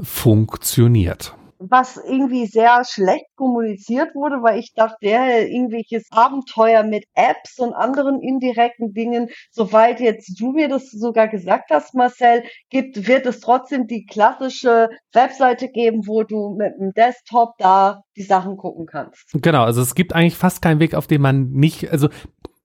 funktioniert 0.02 1.36
was 1.60 1.98
irgendwie 1.98 2.45
sehr 2.45 2.84
schlecht 2.86 3.26
kommuniziert 3.36 4.15
wurde, 4.15 4.41
weil 4.41 4.60
ich 4.60 4.74
dachte, 4.74 4.98
der 5.04 5.50
irgendwelches 5.50 6.08
Abenteuer 6.10 6.84
mit 6.84 7.04
Apps 7.13 7.60
und 7.60 7.74
anderen 7.74 8.22
indirekten 8.22 8.93
Dingen, 8.93 9.30
soweit 9.52 10.00
jetzt 10.00 10.39
du 10.39 10.54
mir 10.54 10.69
das 10.69 10.89
sogar 10.89 11.28
gesagt 11.28 11.69
hast, 11.69 11.93
Marcel, 11.93 12.43
gibt, 12.69 13.08
wird 13.08 13.26
es 13.26 13.41
trotzdem 13.41 13.88
die 13.88 14.06
klassische 14.06 14.89
Webseite 15.13 15.69
geben, 15.69 16.08
wo 16.08 16.24
du 16.24 16.56
mit 16.58 16.74
dem 16.80 16.93
Desktop 16.93 17.56
da 17.58 18.04
die 18.15 18.24
Sachen 18.24 18.58
gucken 18.58 18.86
kannst. 18.86 19.26
Genau, 19.34 19.63
also 19.63 19.82
es 19.82 19.95
gibt 19.95 20.15
eigentlich 20.15 20.38
fast 20.38 20.62
keinen 20.62 20.80
Weg, 20.80 20.95
auf 20.95 21.08
den 21.08 21.22
man 21.22 21.52
nicht, 21.52 21.91
also 21.91 22.10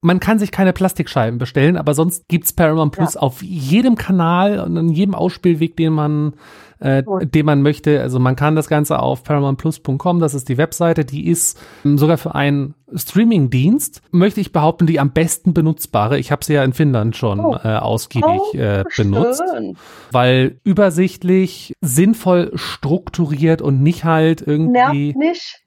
man 0.04 0.20
kann 0.20 0.38
sich 0.38 0.52
keine 0.52 0.74
Plastikscheiben 0.74 1.38
bestellen, 1.38 1.78
aber 1.78 1.94
sonst 1.94 2.28
gibt's 2.28 2.52
Paramount 2.52 2.92
Plus 2.92 3.14
ja. 3.14 3.20
auf 3.22 3.42
jedem 3.42 3.96
Kanal 3.96 4.60
und 4.60 4.76
in 4.76 4.90
jedem 4.90 5.14
Ausspielweg, 5.14 5.78
den 5.78 5.94
man 5.94 6.34
äh, 6.78 7.02
den 7.22 7.46
man 7.46 7.62
möchte. 7.62 8.02
Also 8.02 8.18
man 8.18 8.36
kann 8.36 8.54
das 8.54 8.68
Ganze 8.68 8.98
auf 8.98 9.22
paramountplus.com, 9.22 10.20
das 10.20 10.34
ist 10.34 10.50
die 10.50 10.58
Webseite, 10.58 11.06
die 11.06 11.28
ist 11.28 11.58
ähm, 11.86 11.96
sogar 11.96 12.18
für 12.18 12.34
einen 12.34 12.74
Streaming-Dienst, 12.94 14.02
möchte 14.10 14.42
ich 14.42 14.52
behaupten, 14.52 14.86
die 14.86 15.00
am 15.00 15.12
besten 15.12 15.54
benutzbare. 15.54 16.18
Ich 16.18 16.30
habe 16.30 16.44
sie 16.44 16.52
ja 16.52 16.64
in 16.64 16.74
Finnland 16.74 17.16
schon 17.16 17.40
oh. 17.40 17.56
äh, 17.64 17.76
ausgiebig 17.76 18.40
oh, 18.52 18.56
äh, 18.56 18.84
benutzt, 18.94 19.42
schön. 19.50 19.78
weil 20.12 20.60
übersichtlich, 20.64 21.72
sinnvoll 21.80 22.50
strukturiert 22.56 23.62
und 23.62 23.82
nicht 23.82 24.04
halt 24.04 24.42
irgendwie. 24.46 25.14
Nervt 25.14 25.16
nicht. 25.16 25.60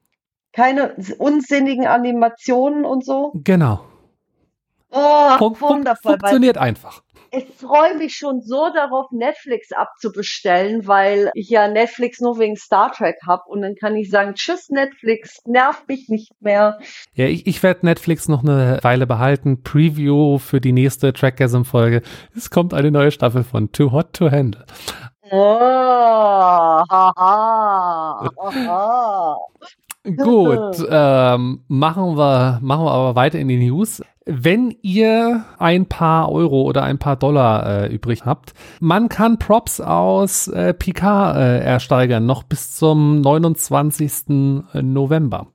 Keine 0.52 0.94
unsinnigen 1.18 1.86
Animationen 1.86 2.84
und 2.84 3.04
so. 3.04 3.32
Genau. 3.34 3.80
Oh, 4.90 5.36
fun 5.38 5.56
wundervoll. 5.60 6.12
funktioniert 6.12 6.58
einfach. 6.58 7.02
Ich 7.30 7.44
freue 7.58 7.94
mich 7.98 8.16
schon 8.16 8.40
so 8.40 8.70
darauf, 8.72 9.10
Netflix 9.10 9.70
abzubestellen, 9.72 10.86
weil 10.86 11.30
ich 11.34 11.50
ja 11.50 11.68
Netflix 11.68 12.20
nur 12.20 12.38
wegen 12.38 12.56
Star 12.56 12.90
Trek 12.90 13.16
hab 13.26 13.46
und 13.46 13.60
dann 13.60 13.74
kann 13.74 13.96
ich 13.96 14.08
sagen, 14.10 14.34
tschüss 14.34 14.70
Netflix, 14.70 15.40
nerv 15.44 15.84
mich 15.88 16.08
nicht 16.08 16.32
mehr. 16.40 16.78
Ja, 17.12 17.26
ich, 17.26 17.46
ich 17.46 17.62
werde 17.62 17.84
Netflix 17.84 18.28
noch 18.28 18.42
eine 18.42 18.78
Weile 18.82 19.06
behalten. 19.06 19.62
Preview 19.62 20.38
für 20.38 20.60
die 20.60 20.72
nächste 20.72 21.12
Trackgasm-Folge. 21.12 22.00
Es 22.34 22.48
kommt 22.48 22.72
eine 22.72 22.90
neue 22.90 23.10
Staffel 23.10 23.44
von 23.44 23.72
Too 23.72 23.92
Hot 23.92 24.14
to 24.14 24.30
Handle. 24.30 24.64
Oh, 25.30 25.60
haha, 26.88 27.12
haha. 28.38 29.38
Gut, 30.16 30.86
ähm, 30.88 31.64
machen 31.68 32.16
wir, 32.16 32.58
machen 32.62 32.84
wir 32.86 32.92
aber 32.92 33.14
weiter 33.14 33.38
in 33.38 33.48
die 33.48 33.68
News. 33.68 34.00
Wenn 34.30 34.76
ihr 34.82 35.46
ein 35.56 35.86
paar 35.86 36.30
Euro 36.30 36.60
oder 36.60 36.82
ein 36.82 36.98
paar 36.98 37.16
Dollar 37.16 37.84
äh, 37.84 37.86
übrig 37.86 38.26
habt, 38.26 38.52
man 38.78 39.08
kann 39.08 39.38
Props 39.38 39.80
aus 39.80 40.48
äh, 40.48 40.74
Picard 40.74 41.38
äh, 41.38 41.60
ersteigern, 41.60 42.26
noch 42.26 42.42
bis 42.42 42.76
zum 42.76 43.22
29. 43.22 44.60
November. 44.74 45.46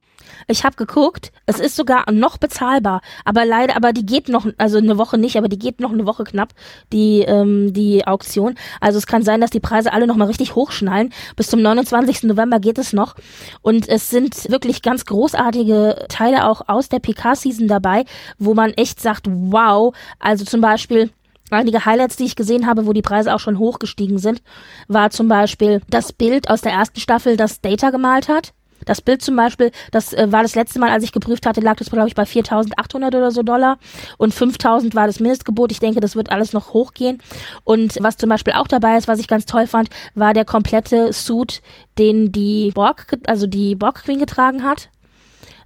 Ich 0.48 0.64
habe 0.64 0.76
geguckt, 0.76 1.32
es 1.46 1.60
ist 1.60 1.76
sogar 1.76 2.12
noch 2.12 2.38
bezahlbar, 2.38 3.02
aber 3.26 3.46
leider, 3.46 3.76
aber 3.76 3.94
die 3.94 4.06
geht 4.06 4.30
noch, 4.30 4.48
also 4.58 4.78
eine 4.78 4.98
Woche 4.98 5.18
nicht, 5.18 5.38
aber 5.38 5.48
die 5.48 5.60
geht 5.60 5.80
noch 5.80 5.92
eine 5.92 6.06
Woche 6.06 6.24
knapp, 6.24 6.54
die, 6.92 7.22
ähm, 7.22 7.74
die 7.74 8.06
Auktion. 8.06 8.56
Also 8.82 8.98
es 8.98 9.08
kann 9.08 9.24
sein, 9.24 9.42
dass 9.42 9.50
die 9.50 9.60
Preise 9.60 9.94
alle 9.94 10.08
noch 10.08 10.16
mal 10.16 10.26
richtig 10.26 10.56
hochschnallen. 10.56 11.14
Bis 11.36 11.48
zum 11.48 11.62
29. 11.62 12.24
November 12.24 12.60
geht 12.60 12.78
es 12.78 12.94
noch. 12.94 13.16
Und 13.62 13.88
es 13.88 14.10
sind 14.10 14.50
wirklich 14.50 14.82
ganz 14.82 15.06
großartige 15.06 16.06
Teile 16.10 16.48
auch 16.48 16.62
aus 16.68 16.90
der 16.90 17.00
PK-Season 17.00 17.68
dabei, 17.68 18.06
wo 18.38 18.54
man 18.54 18.72
echt 18.72 19.02
sagt, 19.02 19.28
wow, 19.30 19.94
also 20.20 20.46
zum 20.46 20.62
Beispiel 20.62 21.10
einige 21.52 21.86
Highlights, 21.86 22.16
die 22.16 22.26
ich 22.26 22.36
gesehen 22.36 22.66
habe, 22.68 22.86
wo 22.86 22.94
die 22.94 23.02
Preise 23.02 23.34
auch 23.34 23.40
schon 23.40 23.60
hochgestiegen 23.60 24.18
sind, 24.18 24.42
war 24.88 25.10
zum 25.10 25.28
Beispiel 25.28 25.82
das 25.90 26.14
Bild 26.14 26.50
aus 26.50 26.62
der 26.62 26.74
ersten 26.74 27.00
Staffel, 27.00 27.38
das 27.38 27.62
Data 27.62 27.90
gemalt 27.92 28.28
hat. 28.28 28.54
Das 28.86 29.02
Bild 29.02 29.22
zum 29.22 29.36
Beispiel, 29.36 29.72
das 29.92 30.14
äh, 30.14 30.32
war 30.32 30.42
das 30.42 30.56
letzte 30.56 30.80
Mal, 30.80 30.90
als 30.90 31.04
ich 31.04 31.12
geprüft 31.12 31.46
hatte, 31.46 31.62
lag 31.62 31.78
das, 31.78 31.90
glaube 31.90 32.08
ich, 32.08 32.16
bei 32.16 32.24
4.800 32.24 33.08
oder 33.08 33.32
so 33.32 33.44
Dollar 33.44 33.78
und 34.18 34.34
5.000 34.34 34.96
war 34.96 35.08
das 35.08 35.20
Mindestgebot. 35.20 35.72
Ich 35.72 35.80
denke, 35.80 36.00
das 36.00 36.16
wird 36.16 36.32
alles 36.32 36.54
noch 36.54 36.74
hochgehen. 36.74 37.22
Und 37.64 37.98
was 38.02 38.18
zum 38.18 38.30
Beispiel 38.30 38.54
auch 38.54 38.68
dabei 38.68 38.98
ist, 38.98 39.08
was 39.08 39.20
ich 39.20 39.28
ganz 39.28 39.46
toll 39.46 39.68
fand, 39.68 39.90
war 40.16 40.34
der 40.34 40.46
komplette 40.46 41.14
Suit, 41.14 41.62
den 41.98 42.32
die 42.32 42.72
Borg, 42.74 43.18
also 43.28 43.48
die 43.48 43.76
Borg 43.76 44.04
Queen 44.04 44.20
getragen 44.20 44.64
hat. 44.64 44.90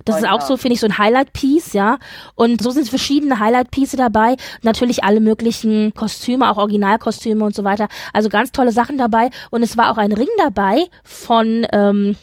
Das 0.08 0.16
Oh 0.16 0.20
ist 0.20 0.30
auch 0.30 0.42
so, 0.42 0.58
finde 0.58 0.76
ich, 0.76 0.80
so 0.80 0.88
ein 0.88 0.98
Highlight-Piece, 0.98 1.74
ja. 1.74 2.00
Und 2.36 2.62
so 2.62 2.72
sind 2.72 2.88
verschiedene 2.88 3.40
Highlight-Piece 3.40 3.92
dabei. 3.98 4.38
Natürlich 4.62 5.04
alle 5.04 5.20
möglichen 5.20 5.94
Kostüme, 5.94 6.50
auch 6.50 6.58
Originalkostüme 6.58 7.44
und 7.44 7.54
so 7.54 7.66
weiter. 7.66 7.90
Also 8.14 8.30
ganz 8.30 8.54
tolle 8.54 8.72
Sachen 8.72 8.98
dabei. 8.98 9.30
Und 9.52 9.64
es 9.64 9.76
war 9.76 9.92
auch 9.92 9.98
ein 9.98 10.14
Ring 10.14 10.30
dabei 10.38 10.86
von, 11.04 11.68
ähm, 11.74 12.16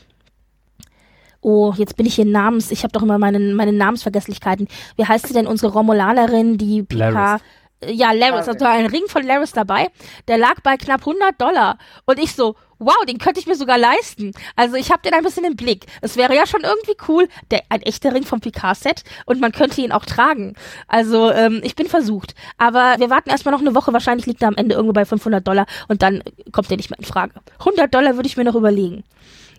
Oh, 1.45 1.75
jetzt 1.77 1.99
bin 1.99 2.07
ich 2.07 2.15
hier 2.15 2.25
namens, 2.25 2.71
ich 2.71 2.85
habe 2.85 2.93
doch 2.93 3.03
immer 3.03 3.19
meine, 3.19 3.39
meine 3.39 3.73
Namensvergesslichkeiten. 3.73 4.67
Wie 4.97 5.05
heißt 5.05 5.27
sie 5.29 5.35
denn, 5.35 5.47
unsere 5.47 5.73
Romulanerin, 5.73 6.57
die 6.57 6.83
PK? 6.83 7.11
Laris. 7.11 7.43
Ja, 7.87 8.13
Laris, 8.13 8.49
also 8.49 8.65
ein 8.65 8.87
Ring 8.87 9.03
von 9.09 9.27
Laris 9.27 9.53
dabei. 9.53 9.89
Der 10.27 10.39
lag 10.39 10.63
bei 10.63 10.79
knapp 10.79 11.01
100 11.01 11.39
Dollar. 11.39 11.77
Und 12.07 12.19
ich 12.19 12.35
so, 12.35 12.57
wow, 12.79 12.97
den 13.07 13.19
könnte 13.19 13.41
ich 13.41 13.47
mir 13.47 13.57
sogar 13.57 13.77
leisten. 13.77 14.33
Also 14.57 14.77
ich 14.77 14.91
habe 14.91 15.03
den 15.03 15.13
ein 15.13 15.23
bisschen 15.23 15.45
im 15.45 15.55
Blick. 15.55 15.85
Es 16.01 16.17
wäre 16.17 16.35
ja 16.35 16.47
schon 16.47 16.63
irgendwie 16.63 16.97
cool, 17.09 17.29
der, 17.51 17.63
ein 17.69 17.83
echter 17.83 18.15
Ring 18.15 18.25
vom 18.25 18.41
Picard-Set 18.41 19.03
und 19.27 19.39
man 19.39 19.53
könnte 19.53 19.83
ihn 19.83 19.93
auch 19.93 20.07
tragen. 20.07 20.55
Also 20.89 21.31
ähm, 21.31 21.61
ich 21.63 21.77
bin 21.77 21.89
versucht. 21.89 22.35
Aber 22.57 22.95
wir 22.97 23.11
warten 23.11 23.29
erstmal 23.29 23.53
noch 23.53 23.61
eine 23.61 23.75
Woche. 23.75 23.93
Wahrscheinlich 23.93 24.25
liegt 24.25 24.41
er 24.41 24.49
am 24.49 24.57
Ende 24.57 24.77
irgendwo 24.77 24.95
bei 24.95 25.05
500 25.05 25.47
Dollar 25.47 25.67
und 25.89 26.01
dann 26.01 26.23
kommt 26.53 26.71
der 26.71 26.79
nicht 26.79 26.89
mehr 26.89 26.99
in 26.99 27.05
Frage. 27.05 27.35
100 27.59 27.93
Dollar 27.93 28.17
würde 28.17 28.29
ich 28.29 28.39
mir 28.39 28.45
noch 28.45 28.55
überlegen. 28.55 29.05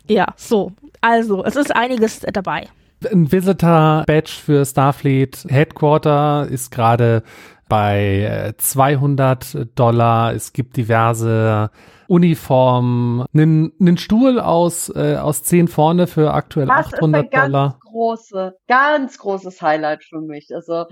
Ja, 0.07 0.27
so. 0.35 0.71
Also, 1.01 1.43
es 1.43 1.55
ist 1.55 1.75
einiges 1.75 2.21
dabei. 2.21 2.67
Ein 3.11 3.31
Visitor-Badge 3.31 4.31
für 4.31 4.65
Starfleet 4.65 5.45
Headquarter 5.49 6.47
ist 6.49 6.71
gerade 6.71 7.23
bei 7.67 8.47
äh, 8.49 8.57
200 8.57 9.67
Dollar. 9.75 10.33
Es 10.33 10.53
gibt 10.53 10.77
diverse 10.77 11.69
Uniformen, 12.07 13.25
einen, 13.33 13.73
einen 13.79 13.97
Stuhl 13.97 14.39
aus, 14.39 14.89
äh, 14.95 15.17
aus 15.17 15.43
10 15.43 15.67
vorne 15.67 16.07
für 16.07 16.33
aktuell 16.33 16.67
Das 16.67 16.87
ist 16.87 16.93
ein 16.93 16.99
800 16.99 17.31
ganz 17.31 17.45
Dollar. 17.45 17.79
große, 17.81 18.55
ganz 18.67 19.17
großes 19.17 19.61
Highlight 19.61 20.03
für 20.03 20.21
mich. 20.21 20.49
Also, 20.53 20.85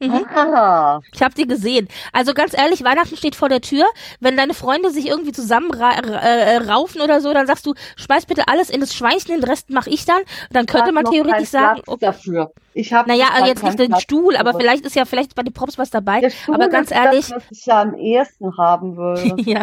Mhm. 0.00 0.26
ah, 0.34 1.00
Ich 1.12 1.22
habe 1.22 1.34
die 1.34 1.46
gesehen. 1.46 1.88
Also 2.12 2.32
ganz 2.32 2.56
ehrlich, 2.56 2.84
Weihnachten 2.84 3.16
steht 3.16 3.34
vor 3.34 3.48
der 3.48 3.60
Tür. 3.60 3.84
Wenn 4.20 4.36
deine 4.36 4.54
Freunde 4.54 4.90
sich 4.90 5.08
irgendwie 5.08 5.32
zusammen 5.32 5.70
äh, 5.72 6.56
raufen 6.58 7.00
oder 7.00 7.20
so, 7.20 7.32
dann 7.32 7.46
sagst 7.46 7.66
du, 7.66 7.74
schmeiß 7.96 8.26
bitte 8.26 8.46
alles 8.46 8.70
in 8.70 8.80
das 8.80 8.94
Schweinchen, 8.94 9.40
den 9.40 9.44
Rest 9.44 9.70
mache 9.70 9.90
ich 9.90 10.04
dann. 10.04 10.22
Dann 10.50 10.66
könnte 10.66 10.92
man 10.92 11.04
theoretisch 11.04 11.48
sagen, 11.48 11.82
Platz 11.82 11.88
okay, 11.88 12.06
dafür. 12.06 12.52
Ich 12.74 12.92
habe 12.92 13.08
naja, 13.08 13.26
also 13.34 13.46
jetzt 13.46 13.64
nicht 13.64 13.78
den 13.78 13.96
Stuhl, 13.96 14.36
aber 14.36 14.54
vielleicht 14.54 14.86
ist 14.86 14.94
ja 14.94 15.04
vielleicht 15.04 15.34
bei 15.34 15.42
den 15.42 15.52
Props 15.52 15.78
was 15.78 15.90
dabei. 15.90 16.30
Aber 16.46 16.68
ganz 16.68 16.92
ist 16.92 16.96
ehrlich, 16.96 17.26
das, 17.26 17.36
was 17.36 17.44
ich 17.50 17.66
ja 17.66 17.82
am 17.82 17.94
ehesten 17.94 18.56
haben 18.56 18.96
würde. 18.96 19.34
ja, 19.50 19.62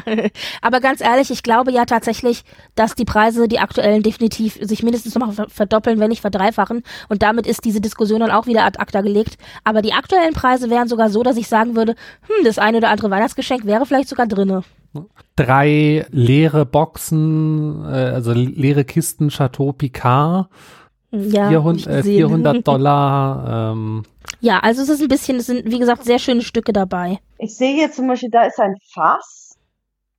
aber 0.62 0.82
ganz 0.82 1.00
ehrlich, 1.00 1.32
ich 1.32 1.42
glaube 1.42 1.72
ja 1.72 1.86
tatsächlich, 1.86 2.44
dass 2.76 2.94
die 2.94 3.06
Preise, 3.06 3.48
die 3.48 3.60
aktuellen, 3.60 4.04
definitiv 4.04 4.60
sich 4.62 4.84
mindestens 4.84 5.16
noch 5.16 5.32
verdoppeln, 5.48 6.00
wenn 6.02 6.10
nicht 6.10 6.20
verdreifachen. 6.20 6.84
Und 7.08 7.24
damit 7.24 7.48
ist 7.48 7.64
diese 7.64 7.80
Diskussion 7.80 8.20
dann 8.20 8.32
auch 8.32 8.48
wieder 8.48 8.66
ad 8.66 8.80
acta 8.80 9.00
gelegt. 9.00 9.38
Aber 9.64 9.82
die 9.82 9.94
aktuellen 9.94 10.25
Preise 10.34 10.70
wären 10.70 10.88
sogar 10.88 11.10
so, 11.10 11.24
dass 11.24 11.38
ich 11.38 11.48
sagen 11.48 11.76
würde, 11.76 11.96
hm, 12.28 12.46
das 12.46 12.58
eine 12.60 12.78
oder 12.78 12.90
andere 12.90 13.10
Weihnachtsgeschenk 13.10 13.66
wäre 13.66 13.86
vielleicht 13.86 14.10
sogar 14.10 14.28
drinne. 14.28 14.64
Drei 15.36 16.06
leere 16.12 16.66
Boxen, 16.66 17.84
äh, 17.86 17.88
also 18.14 18.32
leere 18.34 18.86
Kisten 18.86 19.30
Chateau 19.30 19.74
Picard, 19.74 20.48
Ja, 21.12 21.44
hab 21.44 21.50
400, 21.50 21.78
ich 21.82 21.88
äh, 21.88 21.98
gesehen. 21.98 22.18
400 22.18 22.68
Dollar. 22.68 23.72
Ähm, 23.74 24.04
Ja, 24.40 24.60
also 24.60 24.82
es 24.82 24.90
ist 24.90 25.02
ein 25.02 25.08
bisschen, 25.10 25.38
es 25.38 25.48
sind, 25.48 25.70
wie 25.70 25.80
gesagt, 25.80 26.06
sehr 26.06 26.20
schöne 26.20 26.42
Stücke 26.42 26.72
dabei. 26.72 27.20
Ich 27.38 27.56
sehe 27.58 27.74
hier 27.76 27.92
zum 27.92 28.08
Beispiel, 28.08 28.30
da 28.32 28.44
ist 28.44 28.60
ein 28.60 28.76
Fass, 28.94 29.45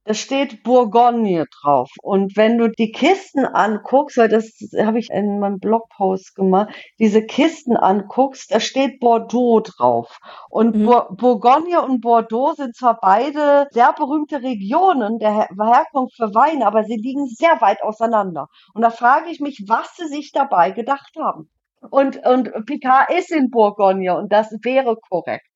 da 0.07 0.15
steht 0.15 0.63
Bourgogne 0.63 1.45
drauf. 1.61 1.91
Und 2.03 2.37
wenn 2.37 2.59
du 2.59 2.69
die 2.71 2.93
Kisten 2.93 3.45
anguckst, 3.45 4.17
weil 4.17 4.29
das 4.29 4.53
habe 4.79 4.99
ich 4.99 5.11
in 5.11 5.41
meinem 5.41 5.59
Blogpost 5.59 6.35
gemacht, 6.35 6.75
diese 6.99 7.23
Kisten 7.27 7.77
anguckst, 7.77 8.53
da 8.53 8.61
steht 8.61 9.01
Bordeaux 9.01 9.61
drauf. 9.61 10.19
Und 10.51 10.77
Mhm. 10.77 10.85
Bour 10.87 11.09
Bourgogne 11.17 11.83
und 11.83 12.01
Bordeaux 12.01 12.55
sind 12.55 12.77
zwar 12.77 12.99
beide 13.01 13.67
sehr 13.73 13.93
berühmte 13.93 14.43
Regionen 14.43 15.19
der 15.19 15.35
Her 15.35 15.49
Herkunft 15.61 16.17
für 16.17 16.35
Wein, 16.35 16.63
aber 16.63 16.85
sie 16.85 16.97
liegen 16.97 17.27
sehr 17.27 17.61
weit 17.61 17.83
auseinander. 17.83 18.49
Und 18.75 18.83
da 18.83 18.91
frage 18.91 19.31
ich 19.31 19.41
mich, 19.41 19.65
was 19.69 19.95
sie 19.97 20.07
sich 20.09 20.33
dabei 20.33 20.71
gedacht 20.71 21.15
haben. 21.19 21.51
Und, 21.91 22.25
und 22.27 22.53
Picard 22.67 23.11
ist 23.11 23.31
in 23.33 23.51
Bourgogne 23.51 24.17
und 24.17 24.33
das 24.33 24.51
wäre 24.63 24.97
korrekt. 25.09 25.47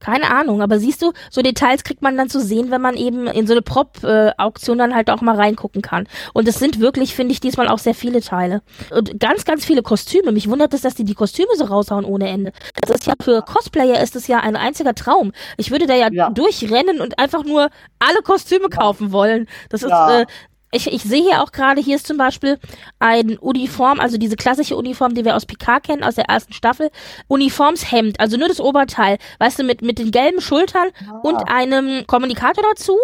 Keine 0.00 0.30
Ahnung, 0.30 0.62
aber 0.62 0.78
siehst 0.78 1.02
du, 1.02 1.12
so 1.30 1.42
Details 1.42 1.82
kriegt 1.84 2.02
man 2.02 2.16
dann 2.16 2.28
zu 2.28 2.40
sehen, 2.40 2.70
wenn 2.70 2.80
man 2.80 2.96
eben 2.96 3.26
in 3.26 3.46
so 3.46 3.52
eine 3.54 3.62
Prop-Auktion 3.62 4.78
dann 4.78 4.94
halt 4.94 5.10
auch 5.10 5.20
mal 5.20 5.36
reingucken 5.36 5.82
kann. 5.82 6.06
Und 6.34 6.46
es 6.48 6.58
sind 6.58 6.80
wirklich, 6.80 7.14
finde 7.14 7.32
ich, 7.32 7.40
diesmal 7.40 7.68
auch 7.68 7.78
sehr 7.78 7.94
viele 7.94 8.20
Teile. 8.20 8.62
Und 8.90 9.18
ganz, 9.20 9.44
ganz 9.44 9.64
viele 9.64 9.82
Kostüme. 9.82 10.32
Mich 10.32 10.48
wundert 10.48 10.74
es, 10.74 10.82
dass 10.82 10.94
die 10.94 11.04
die 11.04 11.14
Kostüme 11.14 11.48
so 11.56 11.64
raushauen 11.64 12.04
ohne 12.04 12.28
Ende. 12.28 12.52
Das 12.80 12.90
ist 12.96 13.06
ja 13.06 13.14
für 13.20 13.42
Cosplayer 13.42 14.02
ist 14.02 14.16
es 14.16 14.26
ja 14.26 14.38
ein 14.40 14.56
einziger 14.56 14.94
Traum. 14.94 15.32
Ich 15.56 15.70
würde 15.70 15.86
da 15.86 15.94
ja, 15.94 16.08
Ja. 16.12 16.30
durchrennen 16.30 17.00
und 17.00 17.18
einfach 17.18 17.44
nur 17.44 17.68
alle 17.98 18.22
Kostüme 18.22 18.68
kaufen 18.68 19.12
wollen. 19.12 19.46
Das 19.70 19.82
ist, 19.82 19.90
Ja. 19.90 20.20
äh, 20.20 20.26
ich, 20.72 20.92
ich 20.92 21.02
sehe 21.02 21.22
hier 21.22 21.42
auch 21.42 21.52
gerade, 21.52 21.80
hier 21.80 21.96
ist 21.96 22.06
zum 22.06 22.16
Beispiel 22.16 22.58
ein 22.98 23.38
Uniform, 23.38 24.00
also 24.00 24.18
diese 24.18 24.36
klassische 24.36 24.76
Uniform, 24.76 25.14
die 25.14 25.24
wir 25.24 25.36
aus 25.36 25.46
Picard 25.46 25.84
kennen, 25.84 26.02
aus 26.02 26.16
der 26.16 26.24
ersten 26.26 26.52
Staffel. 26.52 26.90
Uniformshemd, 27.28 28.18
also 28.20 28.36
nur 28.36 28.48
das 28.48 28.60
Oberteil, 28.60 29.18
weißt 29.38 29.58
du, 29.60 29.64
mit, 29.64 29.82
mit 29.82 29.98
den 29.98 30.10
gelben 30.10 30.40
Schultern 30.40 30.88
und 31.22 31.48
einem 31.48 32.06
Kommunikator 32.06 32.64
dazu 32.70 32.96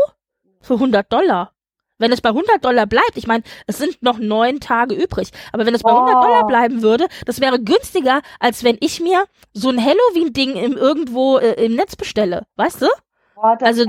für 0.61 0.75
100 0.75 1.11
Dollar. 1.13 1.53
Wenn 1.99 2.11
es 2.11 2.21
bei 2.21 2.31
100 2.31 2.65
Dollar 2.65 2.87
bleibt, 2.87 3.17
ich 3.17 3.29
meine, 3.29 3.45
es 3.69 3.79
sind 3.79 4.03
noch 4.03 4.19
neun 4.19 4.59
Tage 4.59 4.95
übrig, 4.95 5.29
aber 5.53 5.67
wenn 5.67 5.75
es 5.75 5.83
bei 5.83 5.91
100 5.93 6.17
Oh. 6.17 6.21
Dollar 6.21 6.47
bleiben 6.47 6.83
würde, 6.83 7.07
das 7.27 7.41
wäre 7.41 7.61
günstiger, 7.61 8.23
als 8.41 8.65
wenn 8.65 8.77
ich 8.81 9.01
mir 9.01 9.25
so 9.53 9.69
ein 9.69 9.79
Halloween-Ding 9.83 10.57
irgendwo 10.57 11.39
äh, 11.39 11.65
im 11.65 11.77
Netz 11.77 11.95
bestelle, 11.95 12.47
weißt 12.57 12.83
du? 12.83 12.87
Oh, 13.37 13.55
das 13.59 13.69
Also- 13.69 13.85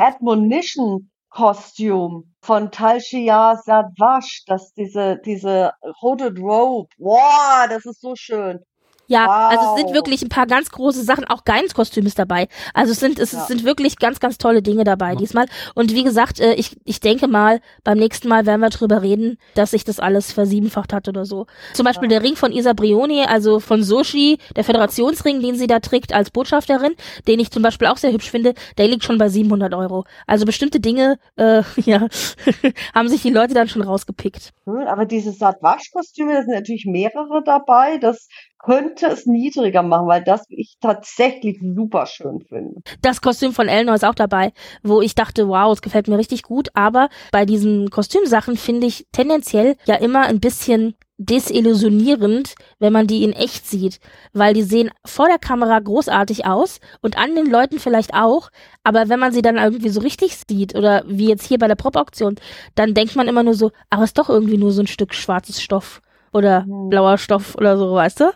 Admonition-Kostüm 1.33 2.35
von 2.41 2.71
Talshia 2.71 3.55
Savage, 3.57 4.43
das 4.47 4.73
diese, 4.73 5.17
diese 5.25 5.71
Hooded 6.01 6.39
Robe. 6.39 6.89
Wow, 6.97 7.67
das 7.69 7.85
ist 7.85 8.01
so 8.01 8.15
schön. 8.15 8.59
Ja, 9.07 9.25
wow. 9.25 9.51
also 9.51 9.73
es 9.73 9.81
sind 9.81 9.93
wirklich 9.93 10.21
ein 10.21 10.29
paar 10.29 10.47
ganz 10.47 10.71
große 10.71 11.03
Sachen. 11.03 11.25
Auch 11.25 11.43
Geins 11.43 11.73
Kostüm 11.73 12.05
ist 12.05 12.19
dabei. 12.19 12.47
Also 12.73 12.93
es 12.93 12.99
sind 12.99 13.19
es 13.19 13.33
ja. 13.33 13.45
sind 13.45 13.63
wirklich 13.63 13.97
ganz 13.97 14.19
ganz 14.19 14.37
tolle 14.37 14.61
Dinge 14.61 14.83
dabei 14.83 15.15
diesmal. 15.15 15.45
Und 15.75 15.93
wie 15.93 16.03
gesagt, 16.03 16.39
äh, 16.39 16.53
ich 16.53 16.77
ich 16.85 16.99
denke 16.99 17.27
mal 17.27 17.59
beim 17.83 17.97
nächsten 17.97 18.27
Mal 18.27 18.45
werden 18.45 18.61
wir 18.61 18.69
drüber 18.69 19.01
reden, 19.01 19.37
dass 19.55 19.71
sich 19.71 19.83
das 19.83 19.99
alles 19.99 20.31
versiebenfacht 20.31 20.93
hat 20.93 21.07
oder 21.07 21.25
so. 21.25 21.47
Zum 21.73 21.85
Beispiel 21.85 22.11
ja. 22.11 22.19
der 22.19 22.23
Ring 22.23 22.35
von 22.35 22.51
Isa 22.51 22.73
Brioni, 22.73 23.23
also 23.23 23.59
von 23.59 23.83
Soshi, 23.83 24.37
der 24.55 24.63
Föderationsring, 24.63 25.41
den 25.41 25.55
sie 25.55 25.67
da 25.67 25.79
trägt 25.79 26.13
als 26.13 26.31
Botschafterin, 26.31 26.93
den 27.27 27.39
ich 27.39 27.51
zum 27.51 27.63
Beispiel 27.63 27.87
auch 27.87 27.97
sehr 27.97 28.11
hübsch 28.11 28.31
finde, 28.31 28.53
der 28.77 28.87
liegt 28.87 29.03
schon 29.03 29.17
bei 29.17 29.29
700 29.29 29.73
Euro. 29.73 30.05
Also 30.27 30.45
bestimmte 30.45 30.79
Dinge, 30.79 31.19
äh, 31.35 31.63
ja, 31.77 32.07
haben 32.93 33.09
sich 33.09 33.21
die 33.21 33.31
Leute 33.31 33.53
dann 33.53 33.67
schon 33.67 33.81
rausgepickt. 33.81 34.53
Hm, 34.65 34.87
aber 34.87 35.05
diese 35.05 35.31
Satwasch-Kostüme, 35.31 36.33
da 36.33 36.41
sind 36.43 36.53
natürlich 36.53 36.85
mehrere 36.85 37.43
dabei. 37.43 37.97
Das 37.97 38.27
könnte 38.63 39.07
es 39.07 39.25
niedriger 39.25 39.83
machen, 39.83 40.07
weil 40.07 40.23
das 40.23 40.45
ich 40.49 40.77
tatsächlich 40.81 41.59
super 41.61 42.05
schön 42.05 42.39
finde. 42.47 42.81
Das 43.01 43.21
Kostüm 43.21 43.53
von 43.53 43.67
Elnor 43.67 43.95
ist 43.95 44.05
auch 44.05 44.15
dabei, 44.15 44.53
wo 44.81 45.01
ich 45.01 45.15
dachte, 45.15 45.47
wow, 45.47 45.71
es 45.73 45.81
gefällt 45.81 46.07
mir 46.07 46.17
richtig 46.17 46.43
gut. 46.43 46.69
Aber 46.73 47.09
bei 47.31 47.45
diesen 47.45 47.89
Kostümsachen 47.89 48.57
finde 48.57 48.87
ich 48.87 49.05
tendenziell 49.11 49.75
ja 49.85 49.95
immer 49.95 50.21
ein 50.21 50.39
bisschen 50.39 50.95
desillusionierend, 51.17 52.55
wenn 52.79 52.93
man 52.93 53.05
die 53.05 53.23
in 53.23 53.33
echt 53.33 53.67
sieht, 53.67 53.99
weil 54.33 54.53
die 54.53 54.63
sehen 54.63 54.89
vor 55.05 55.27
der 55.27 55.37
Kamera 55.37 55.79
großartig 55.79 56.45
aus 56.45 56.79
und 57.01 57.17
an 57.17 57.35
den 57.35 57.45
Leuten 57.45 57.79
vielleicht 57.79 58.13
auch, 58.13 58.49
aber 58.83 59.09
wenn 59.09 59.19
man 59.19 59.31
sie 59.31 59.41
dann 59.41 59.57
irgendwie 59.57 59.89
so 59.89 60.01
richtig 60.01 60.37
sieht 60.49 60.75
oder 60.75 61.03
wie 61.05 61.29
jetzt 61.29 61.45
hier 61.45 61.59
bei 61.59 61.67
der 61.67 61.75
Pop-Auktion, 61.75 62.35
dann 62.75 62.93
denkt 62.93 63.15
man 63.15 63.27
immer 63.27 63.43
nur 63.43 63.53
so, 63.53 63.71
aber 63.89 64.03
ist 64.03 64.17
doch 64.17 64.29
irgendwie 64.29 64.57
nur 64.57 64.71
so 64.71 64.81
ein 64.81 64.87
Stück 64.87 65.13
schwarzes 65.13 65.61
Stoff 65.61 66.01
oder 66.33 66.65
mhm. 66.65 66.89
blauer 66.89 67.17
Stoff 67.17 67.55
oder 67.55 67.77
so, 67.77 67.93
weißt 67.93 68.21
du? 68.21 68.31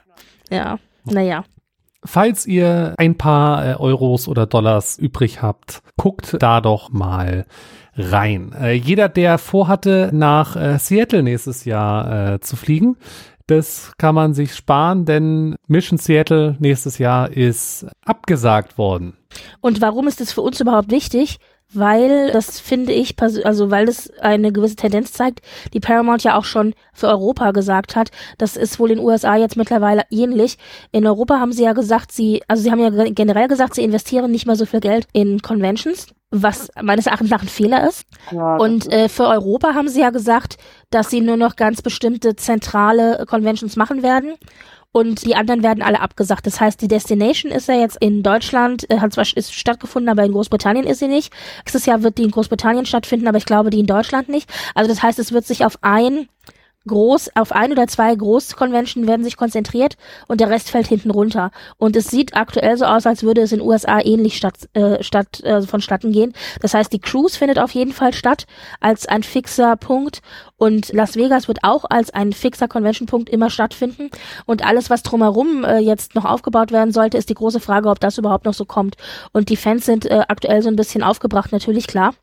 Ja, 0.49 0.79
naja. 1.05 1.43
Falls 2.03 2.45
ihr 2.45 2.93
ein 2.97 3.17
paar 3.17 3.65
äh, 3.65 3.75
Euros 3.75 4.27
oder 4.27 4.45
Dollars 4.45 4.97
übrig 4.97 5.41
habt, 5.41 5.81
guckt 5.97 6.38
da 6.39 6.62
doch 6.62 6.89
mal 6.91 7.45
rein. 7.95 8.53
Äh, 8.60 8.73
jeder, 8.73 9.10
der 9.10 9.38
vorhatte, 9.38 10.12
nach 10.13 10.55
äh, 10.55 10.77
Seattle 10.77 11.23
nächstes 11.23 11.65
Jahr 11.65 12.33
äh, 12.33 12.39
zu 12.39 12.55
fliegen, 12.55 12.97
das 13.47 13.93
kann 13.97 14.13
man 14.13 14.33
sich 14.33 14.53
sparen, 14.55 15.05
denn 15.05 15.55
Mission 15.67 15.97
Seattle 15.97 16.57
nächstes 16.60 16.97
Jahr 16.97 17.31
ist 17.31 17.88
abgesagt 18.05 18.77
worden. 18.77 19.17
Und 19.62 19.81
warum 19.81 20.07
ist 20.07 20.19
das 20.19 20.33
für 20.33 20.41
uns 20.41 20.60
überhaupt 20.60 20.91
wichtig? 20.91 21.39
Weil 21.73 22.32
das 22.32 22.60
finde 22.60 22.93
ich, 22.93 23.15
also 23.19 23.71
weil 23.71 23.86
das 23.86 24.10
eine 24.19 24.51
gewisse 24.51 24.77
Tendenz 24.77 25.12
zeigt, 25.12 25.41
die 25.73 25.80
Paramount 25.80 26.23
ja 26.23 26.38
auch 26.38 26.45
schon 26.45 26.73
für 26.93 27.08
Europa 27.08 27.51
gesagt 27.51 27.95
hat. 27.95 28.10
Das 28.38 28.56
ist 28.56 28.80
wohl 28.80 28.91
in 28.91 28.97
den 28.97 29.06
USA 29.06 29.36
jetzt 29.36 29.58
mittlerweile 29.58 30.03
ähnlich. 30.10 30.58
In 30.91 31.06
Europa 31.06 31.39
haben 31.39 31.51
sie 31.51 31.63
ja 31.63 31.73
gesagt, 31.73 32.12
sie, 32.12 32.41
also 32.47 32.63
sie 32.63 32.71
haben 32.71 32.80
ja 32.80 32.89
generell 33.10 33.47
gesagt, 33.47 33.75
sie 33.75 33.84
investieren 33.84 34.32
nicht 34.32 34.45
mehr 34.45 34.56
so 34.56 34.65
viel 34.65 34.80
Geld 34.80 35.08
in 35.12 35.41
Conventions, 35.41 36.08
was 36.32 36.69
meines 36.82 37.06
Erachtens 37.06 37.30
nach 37.30 37.41
ein 37.41 37.47
Fehler 37.49 37.88
ist. 37.88 38.06
Ja, 38.32 38.56
Und 38.58 38.91
äh, 38.91 39.10
für 39.10 39.27
Europa 39.27 39.73
haben 39.73 39.89
sie 39.89 40.01
ja 40.01 40.10
gesagt, 40.10 40.58
dass 40.89 41.10
sie 41.10 41.21
nur 41.21 41.38
noch 41.38 41.58
ganz 41.58 41.82
bestimmte 41.82 42.36
zentrale 42.36 43.25
Conventions 43.27 43.75
machen 43.75 44.03
werden 44.03 44.36
und 44.91 45.26
die 45.26 45.36
anderen 45.36 45.63
werden 45.63 45.84
alle 45.84 46.02
abgesagt. 46.02 46.47
Das 46.47 46.60
heißt, 46.60 46.82
die 46.82 46.88
Destination 46.88 47.52
ist 47.52 47.67
ja 47.67 47.76
jetzt 47.76 47.97
in 48.00 48.23
Deutschland, 48.23 48.89
äh, 48.89 49.00
hat 49.00 49.13
zwar 49.13 49.26
ist 49.36 49.54
stattgefunden, 49.54 50.10
aber 50.10 50.23
in 50.23 50.32
Großbritannien 50.32 50.88
ist 50.88 51.00
sie 51.00 51.08
nicht. 51.08 51.34
Nächstes 51.60 51.86
Jahr 51.86 52.04
wird 52.04 52.17
die 52.17 52.23
in 52.23 52.32
Großbritannien 52.32 52.86
stattfinden, 52.86 53.28
aber 53.28 53.38
ich 53.38 53.45
glaube, 53.45 53.69
die 53.69 53.80
in 53.80 53.86
Deutschland 53.86 54.30
nicht. 54.30 54.50
Also 54.73 54.89
das 54.89 55.04
heißt, 55.04 55.19
es 55.19 55.32
wird 55.32 55.45
sich 55.45 55.65
auf 55.65 55.78
ein 55.82 56.28
groß, 56.88 57.32
auf 57.36 57.52
ein 57.52 57.71
oder 57.71 57.88
zwei 57.88 58.15
Großconvention 58.15 59.08
werden 59.08 59.23
sich 59.23 59.38
konzentriert 59.38 59.97
und 60.28 60.41
der 60.41 60.50
Rest 60.50 60.69
fällt 60.71 60.88
hinten 60.88 61.12
runter. 61.12 61.52
Und 61.78 61.95
es 61.95 62.08
sieht 62.08 62.36
aktuell 62.36 62.78
so 62.78 62.86
aus, 62.86 63.06
als 63.06 63.23
würde 63.23 63.41
es 63.41 63.52
in 63.52 63.62
USA 63.62 64.00
ähnlich 64.00 64.38
statt, 64.38 64.69
äh, 64.73 65.04
statt 65.04 65.41
äh, 65.43 65.62
vonstatten 65.62 66.12
gehen. 66.12 66.34
Das 66.62 66.73
heißt, 66.73 66.91
die 66.91 67.00
Cruise 67.00 67.38
findet 67.38 67.60
auf 67.60 67.71
jeden 67.71 67.93
Fall 67.93 68.13
statt 68.13 68.45
als 68.80 69.08
ein 69.08 69.23
fixer 69.23 69.76
Punkt 69.76 70.21
und 70.58 70.91
Las 70.93 71.15
Vegas 71.15 71.47
wird 71.47 71.60
auch 71.63 71.86
als 71.89 72.12
ein 72.12 72.34
fixer 72.34 72.67
Convention-Punkt 72.67 73.30
immer 73.30 73.50
stattfinden. 73.50 74.10
Und 74.45 74.65
alles, 74.65 74.89
was 74.89 75.04
drumherum 75.04 75.63
äh, 75.63 75.78
jetzt 75.80 76.15
noch 76.15 76.26
aufgebaut 76.26 76.71
werden 76.71 76.91
sollte, 76.91 77.17
ist 77.17 77.30
die 77.30 77.36
große 77.36 77.60
Frage, 77.60 77.89
ob 77.89 78.00
das 78.00 78.17
überhaupt 78.17 78.45
noch 78.45 78.54
so 78.54 78.65
kommt. 78.65 78.95
Und 79.34 79.50
die 79.50 79.58
Fans 79.58 79.86
sind 79.86 80.06
äh, 80.06 80.23
aktuell 80.28 80.62
so 80.62 80.69
ein 80.69 80.76
bisschen 80.76 81.04
aufgebracht, 81.04 81.52
natürlich 81.52 81.88
klar 81.88 82.13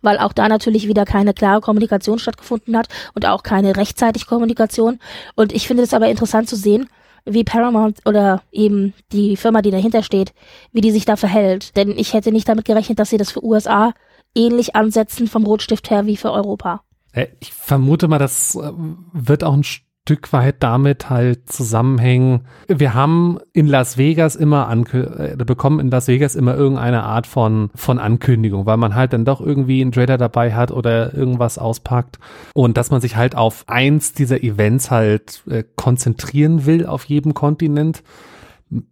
weil 0.00 0.18
auch 0.18 0.32
da 0.32 0.48
natürlich 0.48 0.88
wieder 0.88 1.04
keine 1.04 1.34
klare 1.34 1.60
Kommunikation 1.60 2.18
stattgefunden 2.18 2.76
hat 2.76 2.88
und 3.14 3.26
auch 3.26 3.42
keine 3.42 3.76
rechtzeitig 3.76 4.26
Kommunikation. 4.26 4.98
Und 5.34 5.52
ich 5.52 5.66
finde 5.66 5.82
es 5.82 5.94
aber 5.94 6.08
interessant 6.08 6.48
zu 6.48 6.56
sehen, 6.56 6.88
wie 7.24 7.44
Paramount 7.44 8.00
oder 8.04 8.42
eben 8.50 8.94
die 9.12 9.36
Firma, 9.36 9.62
die 9.62 9.70
dahinter 9.70 10.02
steht, 10.02 10.32
wie 10.72 10.80
die 10.80 10.90
sich 10.90 11.04
da 11.04 11.16
verhält. 11.16 11.76
Denn 11.76 11.90
ich 11.96 12.14
hätte 12.14 12.32
nicht 12.32 12.48
damit 12.48 12.64
gerechnet, 12.64 12.98
dass 12.98 13.10
sie 13.10 13.16
das 13.16 13.30
für 13.30 13.44
USA 13.44 13.92
ähnlich 14.34 14.74
ansetzen 14.74 15.26
vom 15.26 15.44
Rotstift 15.44 15.90
her 15.90 16.06
wie 16.06 16.16
für 16.16 16.32
Europa. 16.32 16.82
Äh, 17.12 17.28
ich 17.40 17.52
vermute 17.52 18.08
mal, 18.08 18.18
das 18.18 18.54
äh, 18.54 18.72
wird 19.12 19.44
auch 19.44 19.52
ein 19.52 19.64
Stück 20.04 20.32
weit 20.32 20.56
damit 20.64 21.10
halt 21.10 21.48
zusammenhängen. 21.48 22.48
Wir 22.66 22.92
haben 22.92 23.38
in 23.52 23.68
Las 23.68 23.98
Vegas 23.98 24.34
immer 24.34 24.66
ange 24.68 25.36
äh, 25.38 25.44
bekommen 25.44 25.78
in 25.78 25.90
Las 25.92 26.08
Vegas 26.08 26.34
immer 26.34 26.56
irgendeine 26.56 27.04
Art 27.04 27.28
von 27.28 27.70
von 27.76 28.00
Ankündigung, 28.00 28.66
weil 28.66 28.78
man 28.78 28.96
halt 28.96 29.12
dann 29.12 29.24
doch 29.24 29.40
irgendwie 29.40 29.80
einen 29.80 29.92
Trader 29.92 30.18
dabei 30.18 30.54
hat 30.54 30.72
oder 30.72 31.14
irgendwas 31.14 31.56
auspackt 31.56 32.18
und 32.52 32.76
dass 32.76 32.90
man 32.90 33.00
sich 33.00 33.14
halt 33.14 33.36
auf 33.36 33.62
eins 33.68 34.12
dieser 34.12 34.42
Events 34.42 34.90
halt 34.90 35.44
äh, 35.48 35.62
konzentrieren 35.76 36.66
will 36.66 36.84
auf 36.84 37.04
jedem 37.04 37.32
Kontinent 37.32 38.02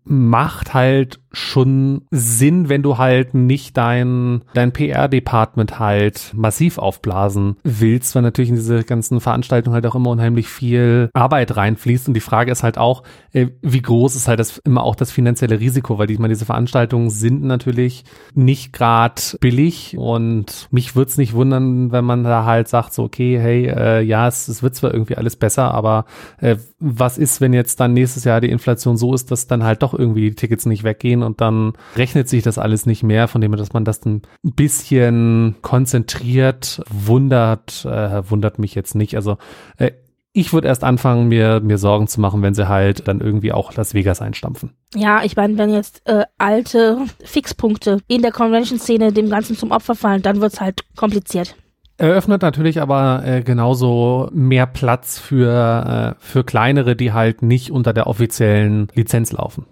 macht 0.04 0.74
halt 0.74 1.20
schon 1.32 2.02
Sinn, 2.10 2.68
wenn 2.68 2.82
du 2.82 2.98
halt 2.98 3.34
nicht 3.34 3.76
dein, 3.76 4.42
dein 4.54 4.72
PR-Department 4.72 5.78
halt 5.78 6.32
massiv 6.34 6.78
aufblasen 6.78 7.56
willst, 7.62 8.14
weil 8.14 8.22
natürlich 8.22 8.50
in 8.50 8.56
diese 8.56 8.82
ganzen 8.84 9.20
Veranstaltungen 9.20 9.74
halt 9.74 9.86
auch 9.86 9.94
immer 9.94 10.10
unheimlich 10.10 10.48
viel 10.48 11.10
Arbeit 11.12 11.56
reinfließt. 11.56 12.08
Und 12.08 12.14
die 12.14 12.20
Frage 12.20 12.50
ist 12.50 12.62
halt 12.62 12.78
auch, 12.78 13.04
äh, 13.32 13.48
wie 13.62 13.82
groß 13.82 14.16
ist 14.16 14.28
halt 14.28 14.40
das 14.40 14.58
immer 14.58 14.82
auch 14.82 14.96
das 14.96 15.12
finanzielle 15.12 15.60
Risiko, 15.60 15.98
weil 15.98 16.10
ich 16.10 16.18
meine, 16.18 16.34
diese 16.34 16.46
Veranstaltungen 16.46 17.10
sind 17.10 17.42
natürlich 17.42 18.04
nicht 18.34 18.72
gerade 18.72 19.22
billig. 19.40 19.96
Und 19.96 20.68
mich 20.70 20.96
würde 20.96 21.10
es 21.10 21.18
nicht 21.18 21.34
wundern, 21.34 21.92
wenn 21.92 22.04
man 22.04 22.24
da 22.24 22.44
halt 22.44 22.68
sagt, 22.68 22.92
so, 22.92 23.04
okay, 23.04 23.38
hey, 23.38 23.66
äh, 23.66 24.00
ja, 24.02 24.26
es, 24.26 24.48
es 24.48 24.62
wird 24.62 24.74
zwar 24.74 24.92
irgendwie 24.92 25.16
alles 25.16 25.36
besser, 25.36 25.72
aber 25.72 26.06
äh, 26.38 26.56
was 26.80 27.18
ist, 27.18 27.40
wenn 27.40 27.52
jetzt 27.52 27.78
dann 27.78 27.92
nächstes 27.92 28.24
Jahr 28.24 28.40
die 28.40 28.50
Inflation 28.50 28.96
so 28.96 29.14
ist, 29.14 29.30
dass 29.30 29.46
dann 29.46 29.62
halt 29.62 29.82
doch 29.82 29.94
irgendwie 29.94 30.30
die 30.30 30.34
Tickets 30.34 30.66
nicht 30.66 30.82
weggehen 30.82 31.19
und 31.22 31.40
dann 31.40 31.72
rechnet 31.96 32.28
sich 32.28 32.42
das 32.42 32.58
alles 32.58 32.86
nicht 32.86 33.02
mehr, 33.02 33.28
von 33.28 33.40
dem, 33.40 33.56
dass 33.56 33.72
man 33.72 33.84
das 33.84 34.04
ein 34.04 34.22
bisschen 34.42 35.56
konzentriert 35.62 36.82
wundert, 36.90 37.84
äh, 37.84 38.28
wundert 38.30 38.58
mich 38.58 38.74
jetzt 38.74 38.94
nicht. 38.94 39.16
Also 39.16 39.38
äh, 39.78 39.92
ich 40.32 40.52
würde 40.52 40.68
erst 40.68 40.84
anfangen, 40.84 41.28
mir, 41.28 41.60
mir 41.60 41.78
Sorgen 41.78 42.06
zu 42.06 42.20
machen, 42.20 42.42
wenn 42.42 42.54
sie 42.54 42.68
halt 42.68 43.08
dann 43.08 43.20
irgendwie 43.20 43.52
auch 43.52 43.74
Las 43.74 43.94
Vegas 43.94 44.22
einstampfen. 44.22 44.70
Ja, 44.94 45.22
ich 45.24 45.34
meine, 45.36 45.58
wenn 45.58 45.72
jetzt 45.72 46.02
äh, 46.06 46.24
alte 46.38 46.98
Fixpunkte 47.24 47.98
in 48.06 48.22
der 48.22 48.30
Convention-Szene 48.30 49.12
dem 49.12 49.28
Ganzen 49.28 49.56
zum 49.56 49.72
Opfer 49.72 49.96
fallen, 49.96 50.22
dann 50.22 50.40
wird's 50.40 50.60
halt 50.60 50.84
kompliziert. 50.96 51.56
Eröffnet 51.96 52.40
natürlich 52.42 52.80
aber 52.80 53.22
äh, 53.26 53.42
genauso 53.42 54.30
mehr 54.32 54.66
Platz 54.66 55.18
für, 55.18 56.16
äh, 56.16 56.24
für 56.24 56.44
kleinere, 56.44 56.96
die 56.96 57.12
halt 57.12 57.42
nicht 57.42 57.70
unter 57.70 57.92
der 57.92 58.06
offiziellen 58.06 58.88
Lizenz 58.94 59.32
laufen. 59.32 59.66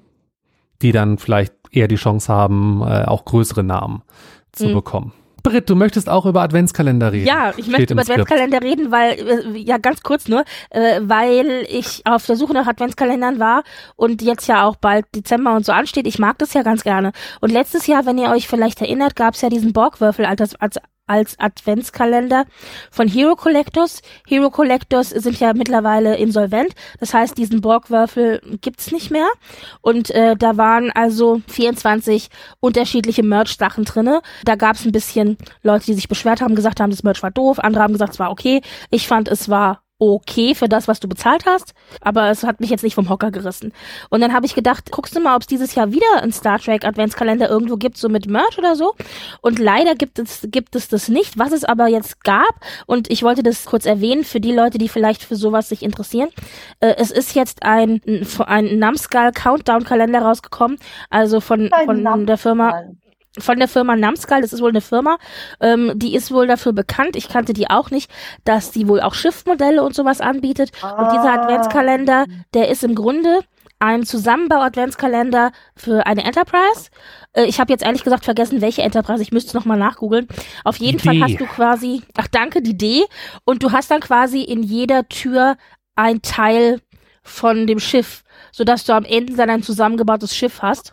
Die 0.83 0.93
dann 0.93 1.19
vielleicht 1.19 1.55
eher 1.71 1.89
die 1.89 1.97
Chance 1.97 2.33
haben, 2.33 2.83
äh, 2.83 3.05
auch 3.05 3.25
größere 3.25 3.65
Namen 3.65 4.03
zu 4.53 4.69
mhm. 4.69 4.75
bekommen. 4.75 5.13
Britt, 5.43 5.71
du 5.71 5.77
möchtest 5.77 6.09
auch 6.09 6.27
über 6.27 6.43
Adventskalender 6.43 7.13
reden. 7.13 7.27
Ja, 7.27 7.53
ich 7.57 7.69
möchte 7.69 7.95
über 7.95 8.03
Adventskalender 8.03 8.61
reden, 8.61 8.91
weil, 8.91 9.13
äh, 9.13 9.59
ja, 9.59 9.79
ganz 9.79 10.03
kurz 10.03 10.29
nur, 10.29 10.45
äh, 10.71 11.01
weil 11.03 11.65
ich 11.69 12.03
auf 12.07 12.27
der 12.27 12.37
Suche 12.37 12.53
nach 12.53 12.67
Adventskalendern 12.67 13.39
war 13.39 13.63
und 13.97 14.21
jetzt 14.21 14.47
ja 14.47 14.65
auch 14.67 14.77
bald 14.77 15.07
Dezember 15.15 15.55
und 15.55 15.65
so 15.65 15.73
ansteht. 15.73 16.07
Ich 16.07 16.19
mag 16.19 16.39
das 16.39 16.55
ja 16.55 16.63
ganz 16.63 16.83
gerne. 16.83 17.13
Und 17.41 17.51
letztes 17.51 17.87
Jahr, 17.87 18.05
wenn 18.05 18.19
ihr 18.19 18.31
euch 18.31 18.49
vielleicht 18.49 18.81
erinnert, 18.81 19.17
gab 19.17 19.35
es 19.35 19.41
ja 19.41 19.49
diesen 19.49 19.73
Borgwürfel 19.73 20.27
als, 20.27 20.55
als 20.57 20.79
als 21.09 21.39
Adventskalender 21.39 22.45
von 22.91 23.09
Hero 23.09 23.35
Collectors. 23.35 24.03
Hero 24.27 24.51
Collectors 24.51 25.11
sind 25.11 25.41
ja 25.41 25.53
mittlerweile 25.55 26.17
insolvent. 26.17 26.75
Das 27.01 27.15
heißt, 27.15 27.37
diesen 27.37 27.61
Borgwürfel 27.61 28.41
gibt's 28.61 28.93
nicht 28.93 29.11
mehr. 29.11 29.29
Und 29.81 30.11
äh, 30.11 30.37
da 30.37 30.57
waren 30.57 30.91
also 30.91 31.41
24 31.49 32.29
unterschiedliche 32.61 33.23
Merch-Sachen 33.23 33.85
drinne. 33.85 34.21
Da 34.45 34.55
gab's 34.55 34.85
ein 34.85 34.93
bisschen 34.93 35.39
Leute, 35.63 35.87
die 35.87 35.95
sich 35.95 36.09
beschwert 36.09 36.41
haben, 36.41 36.55
gesagt 36.55 36.81
haben, 36.81 36.91
das 36.91 37.03
Merch 37.03 37.23
war 37.23 37.31
doof. 37.31 37.59
Andere 37.59 37.83
haben 37.83 37.93
gesagt, 37.93 38.15
es 38.15 38.19
war 38.19 38.31
okay. 38.31 38.61
Ich 38.91 39.09
fand, 39.09 39.29
es 39.29 39.49
war 39.49 39.83
okay 39.99 40.55
für 40.55 40.69
das, 40.69 40.87
was 40.87 41.01
du 41.01 41.09
bezahlt 41.09 41.45
hast, 41.47 41.75
aber 42.01 42.31
es 42.31 42.45
hat 42.45 42.61
mich 42.61 42.71
jetzt 42.71 42.85
nicht 42.85 42.95
vom 42.95 43.09
Hocker 43.09 43.31
gerissen. 43.31 43.73
Und 44.11 44.21
dann 44.21 44.33
habe 44.33 44.47
ich 44.47 44.55
gedacht, 44.55 44.91
guckst 44.93 45.17
du 45.17 45.21
mal, 45.21 45.35
ob 45.35 45.43
es 45.43 45.47
dieses 45.49 45.75
Jahr 45.75 45.91
wieder 45.91 46.23
einen 46.23 46.33
Star 46.33 46.59
Trek 46.59 46.85
Adventskalender 46.85 47.49
irgendwo 47.49 47.77
gibt, 47.77 47.97
so 47.97 48.09
mit 48.09 48.29
Merch 48.29 48.59
oder 48.59 48.77
so. 48.77 48.95
Und 49.41 49.59
leider 49.59 49.95
gibt 49.95 50.19
es, 50.19 50.47
gibt 50.51 50.77
es 50.77 50.89
das 50.89 51.09
nicht. 51.09 51.39
Was 51.39 51.53
es 51.53 51.65
aber 51.65 51.89
jetzt 51.89 52.23
gab, 52.23 52.61
und 52.87 53.11
ich 53.11 53.23
wollte 53.23 53.43
das 53.43 53.65
kurz 53.65 53.87
erwähnen 53.87 54.25
für 54.25 54.41
die 54.41 54.53
Leute, 54.53 54.79
die 54.79 54.89
vielleicht 54.89 55.23
für 55.23 55.37
sowas 55.37 55.69
sich 55.69 55.83
interessieren. 55.83 56.29
Äh, 56.81 56.95
es 56.99 57.11
ist 57.11 57.35
jetzt 57.35 57.63
ein, 57.65 58.01
ein 58.47 58.79
Namskull 58.79 59.33
Countdown 59.33 59.85
Kalender 59.85 60.21
rausgekommen, 60.21 60.79
also 61.11 61.41
von, 61.41 61.71
von 61.87 62.27
der 62.27 62.39
Firma 62.39 62.83
von 63.39 63.59
der 63.59 63.69
Firma 63.69 63.97
Namskal, 63.97 64.43
das 64.43 64.53
ist 64.53 64.61
wohl 64.61 64.71
eine 64.71 64.81
Firma, 64.81 65.19
ähm, 65.61 65.93
die 65.95 66.15
ist 66.15 66.33
wohl 66.33 66.47
dafür 66.47 66.73
bekannt, 66.73 67.17
ich 67.17 67.29
kannte 67.29 67.53
die 67.53 67.71
auch 67.71 67.91
nicht, 67.91 68.11
dass 68.45 68.71
die 68.71 68.89
wohl 68.89 69.01
auch 69.01 69.15
Schiffmodelle 69.15 69.83
und 69.83 69.95
sowas 69.95 70.21
anbietet. 70.21 70.71
Ah. 70.83 70.93
Und 70.93 71.13
dieser 71.13 71.33
ah. 71.33 71.43
Adventskalender, 71.43 72.25
der 72.55 72.69
ist 72.69 72.85
im 72.85 72.95
Grunde 72.95 73.41
ein 73.81 74.05
Zusammenbau-Adventskalender 74.05 75.53
für 75.77 76.07
eine 76.07 76.25
Enterprise. 76.25 76.91
Äh, 77.33 77.45
ich 77.45 77.61
habe 77.61 77.73
jetzt 77.73 77.85
ehrlich 77.85 78.03
gesagt 78.03 78.25
vergessen, 78.25 78.61
welche 78.61 78.83
Enterprise. 78.83 79.23
Ich 79.23 79.33
müsste 79.33 79.49
es 79.49 79.55
nochmal 79.55 79.79
nachgoogeln. 79.79 80.27
Auf 80.65 80.77
jeden 80.77 80.99
Fall 80.99 81.21
hast 81.21 81.39
du 81.39 81.47
quasi, 81.47 82.03
ach 82.17 82.29
danke, 82.29 82.61
die 82.61 82.77
D. 82.77 83.05
Und 83.45 83.63
du 83.63 83.73
hast 83.73 83.91
dann 83.91 84.01
quasi 84.01 84.43
in 84.43 84.63
jeder 84.63 85.09
Tür 85.09 85.57
ein 85.95 86.23
Teil 86.23 86.81
von 87.23 87.67
dem 87.67 87.79
Schiff, 87.79 88.25
sodass 88.53 88.85
du 88.85 88.95
am 88.95 89.05
Ende 89.05 89.35
dann 89.35 89.51
ein 89.51 89.63
zusammengebautes 89.63 90.35
Schiff 90.35 90.63
hast. 90.63 90.93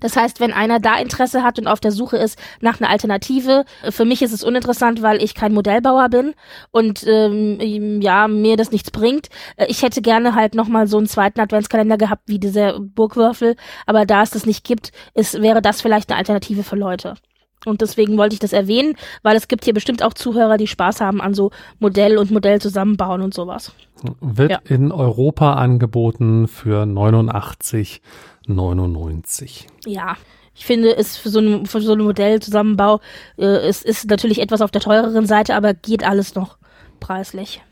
Das 0.00 0.16
heißt, 0.16 0.40
wenn 0.40 0.52
einer 0.52 0.80
da 0.80 0.96
Interesse 0.98 1.42
hat 1.42 1.58
und 1.58 1.66
auf 1.66 1.80
der 1.80 1.92
Suche 1.92 2.16
ist 2.16 2.38
nach 2.60 2.80
einer 2.80 2.90
Alternative, 2.90 3.64
für 3.90 4.04
mich 4.04 4.22
ist 4.22 4.32
es 4.32 4.44
uninteressant, 4.44 5.02
weil 5.02 5.22
ich 5.22 5.34
kein 5.34 5.54
Modellbauer 5.54 6.08
bin 6.08 6.34
und 6.70 7.04
ähm, 7.06 8.00
ja, 8.00 8.28
mir 8.28 8.56
das 8.56 8.72
nichts 8.72 8.90
bringt. 8.90 9.28
Äh, 9.56 9.66
ich 9.68 9.82
hätte 9.82 10.02
gerne 10.02 10.34
halt 10.34 10.54
nochmal 10.54 10.86
so 10.86 10.98
einen 10.98 11.06
zweiten 11.06 11.40
Adventskalender 11.40 11.98
gehabt 11.98 12.22
wie 12.26 12.38
dieser 12.38 12.78
Burgwürfel, 12.80 13.56
aber 13.86 14.06
da 14.06 14.22
es 14.22 14.30
das 14.30 14.46
nicht 14.46 14.64
gibt, 14.64 14.92
ist, 15.14 15.40
wäre 15.42 15.62
das 15.62 15.80
vielleicht 15.80 16.10
eine 16.10 16.18
Alternative 16.18 16.62
für 16.62 16.76
Leute. 16.76 17.14
Und 17.66 17.80
deswegen 17.80 18.16
wollte 18.16 18.34
ich 18.34 18.40
das 18.40 18.52
erwähnen, 18.52 18.94
weil 19.22 19.36
es 19.36 19.48
gibt 19.48 19.64
hier 19.64 19.74
bestimmt 19.74 20.02
auch 20.02 20.14
Zuhörer, 20.14 20.56
die 20.56 20.66
Spaß 20.66 21.00
haben 21.00 21.20
an 21.20 21.34
so 21.34 21.50
Modell 21.80 22.16
und 22.18 22.30
Modell 22.30 22.60
zusammenbauen 22.60 23.20
und 23.20 23.34
sowas. 23.34 23.72
Wird 24.20 24.50
ja. 24.50 24.60
in 24.64 24.92
Europa 24.92 25.54
angeboten 25.54 26.46
für 26.46 26.86
89 26.86 28.00
99. 28.48 29.66
Ja. 29.86 30.16
Ich 30.54 30.66
finde, 30.66 30.96
es 30.96 31.16
für 31.16 31.28
so 31.28 31.38
einen 31.38 31.66
für 31.66 31.80
so 31.80 31.92
einen 31.92 32.02
Modellzusammenbau 32.02 33.00
äh, 33.36 33.44
es 33.44 33.82
ist 33.82 34.10
natürlich 34.10 34.40
etwas 34.40 34.60
auf 34.60 34.72
der 34.72 34.80
teureren 34.80 35.24
Seite, 35.24 35.54
aber 35.54 35.72
geht 35.72 36.04
alles 36.04 36.34
noch 36.34 36.58
preislich. 36.98 37.62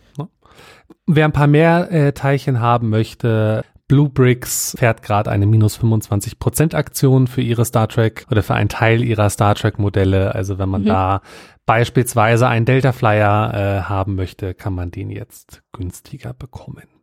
Wer 1.06 1.24
ein 1.24 1.32
paar 1.32 1.46
mehr 1.46 1.90
äh, 1.90 2.12
Teilchen 2.12 2.60
haben 2.60 2.90
möchte, 2.90 3.64
Blue 3.88 4.08
Bricks 4.08 4.74
fährt 4.76 5.02
gerade 5.02 5.30
eine 5.30 5.46
minus 5.46 5.78
25% 5.78 6.74
Aktion 6.74 7.28
für 7.28 7.42
ihre 7.42 7.64
Star 7.64 7.88
Trek 7.88 8.26
oder 8.30 8.42
für 8.42 8.54
einen 8.54 8.68
Teil 8.68 9.02
ihrer 9.02 9.30
Star 9.30 9.54
Trek 9.54 9.78
Modelle. 9.78 10.34
Also 10.34 10.58
wenn 10.58 10.68
man 10.68 10.82
mhm. 10.82 10.86
da 10.86 11.20
beispielsweise 11.66 12.48
einen 12.48 12.66
Delta 12.66 12.90
Flyer 12.90 13.54
äh, 13.54 13.82
haben 13.82 14.16
möchte, 14.16 14.54
kann 14.54 14.74
man 14.74 14.90
den 14.90 15.10
jetzt 15.10 15.62
günstiger 15.72 16.32
bekommen. 16.34 16.95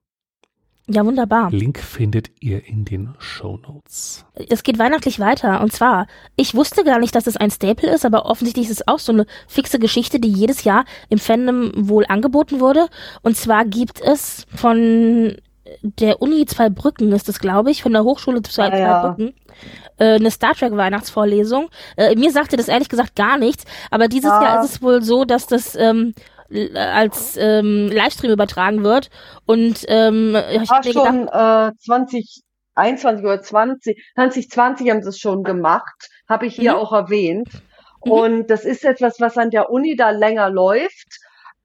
Ja, 0.88 1.06
wunderbar. 1.06 1.50
Link 1.52 1.80
findet 1.80 2.30
ihr 2.42 2.68
in 2.68 2.84
den 2.84 3.16
Show 3.18 3.58
Notes. 3.66 4.26
Es 4.50 4.64
geht 4.64 4.80
weihnachtlich 4.80 5.18
weiter. 5.18 5.62
Und 5.62 5.72
zwar, 5.72 6.08
ich 6.36 6.56
wusste 6.56 6.84
gar 6.84 7.00
nicht, 7.00 7.16
dass 7.16 7.26
es 7.26 7.38
ein 7.38 7.52
Staple 7.52 7.90
ist, 7.90 8.06
aber 8.06 8.26
offensichtlich 8.26 8.66
ist 8.66 8.82
es 8.82 8.88
auch 8.88 9.00
so 9.00 9.14
eine 9.14 9.26
fixe 9.48 9.80
Geschichte, 9.80 10.20
die 10.20 10.32
jedes 10.32 10.66
Jahr 10.66 10.84
im 11.10 11.20
Fandom 11.20 11.72
wohl 11.76 12.06
angeboten 12.08 12.60
wurde. 12.60 12.88
Und 13.22 13.38
zwar 13.38 13.64
gibt 13.64 14.02
es 14.02 14.46
von 14.54 15.38
der 15.82 16.22
Uni 16.22 16.46
Zwei 16.46 16.70
Brücken, 16.70 17.12
ist 17.14 17.30
es, 17.30 17.40
glaube 17.40 17.72
ich, 17.72 17.82
von 17.82 17.94
der 17.94 18.04
Hochschule 18.04 18.42
Zwei, 18.42 18.72
ah, 18.72 18.78
ja. 18.78 19.08
Brücken, 19.08 19.34
äh, 19.98 20.16
eine 20.16 20.32
Star 20.32 20.54
Trek 20.54 20.76
Weihnachtsvorlesung. 20.76 21.70
Äh, 21.96 22.16
mir 22.16 22.32
sagte 22.32 22.58
das 22.58 22.68
ehrlich 22.68 22.90
gesagt 22.90 23.16
gar 23.16 23.38
nichts, 23.38 23.66
aber 23.90 24.08
dieses 24.08 24.32
ja. 24.32 24.44
Jahr 24.44 24.64
ist 24.64 24.72
es 24.72 24.82
wohl 24.82 25.02
so, 25.02 25.24
dass 25.24 25.48
das 25.48 25.76
ähm, 25.76 26.14
als 26.76 27.38
ähm, 27.38 27.90
Livestream 27.92 28.32
übertragen 28.32 28.84
wird. 28.84 29.10
Und 29.46 29.86
ähm, 29.88 30.36
ich 30.52 30.70
habe 30.70 30.92
schon 30.92 31.26
gedacht, 31.26 31.74
äh, 31.74 31.78
2021 31.86 33.26
oder 33.26 33.42
20, 33.42 33.98
2020 34.16 34.90
haben 34.90 35.04
sie 35.04 35.10
es 35.10 35.20
schon 35.20 35.44
gemacht, 35.44 36.10
habe 36.28 36.46
ich 36.46 36.56
hier 36.56 36.74
mhm. 36.74 36.78
auch 36.78 36.94
erwähnt. 36.94 37.50
Mhm. 38.06 38.12
Und 38.12 38.50
das 38.50 38.66
ist 38.66 38.86
etwas, 38.86 39.20
was 39.20 39.38
an 39.38 39.50
der 39.50 39.70
Uni 39.70 39.96
da 39.96 40.12
länger 40.12 40.50
läuft. 40.50 41.20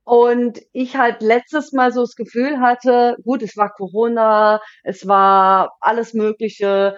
Und 0.05 0.61
ich 0.73 0.97
halt 0.97 1.21
letztes 1.21 1.73
Mal 1.73 1.93
so 1.93 2.01
das 2.01 2.15
Gefühl 2.15 2.61
hatte, 2.61 3.17
gut, 3.25 3.43
es 3.43 3.59
war 3.59 3.71
Corona, 3.71 4.59
es 4.83 5.07
war 5.07 5.77
alles 5.81 6.15
Mögliche 6.15 6.97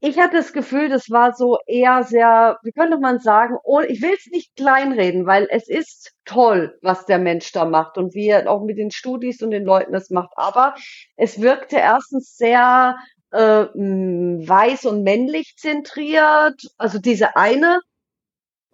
ich 0.00 0.18
hatte 0.18 0.36
das 0.36 0.52
Gefühl, 0.52 0.88
das 0.88 1.10
war 1.10 1.34
so 1.34 1.58
eher 1.66 2.04
sehr, 2.04 2.58
wie 2.62 2.72
könnte 2.72 2.98
man 2.98 3.18
sagen, 3.18 3.56
oh, 3.64 3.80
ich 3.80 4.00
will 4.00 4.14
es 4.16 4.26
nicht 4.30 4.54
kleinreden, 4.54 5.26
weil 5.26 5.48
es 5.50 5.68
ist 5.68 6.12
toll, 6.24 6.78
was 6.82 7.04
der 7.06 7.18
Mensch 7.18 7.50
da 7.52 7.64
macht 7.64 7.98
und 7.98 8.14
wie 8.14 8.28
er 8.28 8.48
auch 8.48 8.62
mit 8.64 8.78
den 8.78 8.92
Studis 8.92 9.42
und 9.42 9.50
den 9.50 9.64
Leuten 9.64 9.92
das 9.92 10.10
macht. 10.10 10.30
Aber 10.36 10.74
es 11.16 11.40
wirkte 11.40 11.76
erstens 11.76 12.36
sehr 12.36 12.96
äh, 13.32 13.38
weiß 13.38 14.84
und 14.86 15.02
männlich 15.02 15.56
zentriert. 15.56 16.62
Also 16.76 17.00
diese 17.00 17.36
eine 17.36 17.80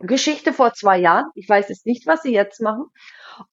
Geschichte 0.00 0.52
vor 0.52 0.74
zwei 0.74 0.98
Jahren. 0.98 1.26
Ich 1.34 1.48
weiß 1.48 1.70
jetzt 1.70 1.86
nicht, 1.86 2.06
was 2.06 2.22
sie 2.22 2.32
jetzt 2.32 2.60
machen. 2.60 2.84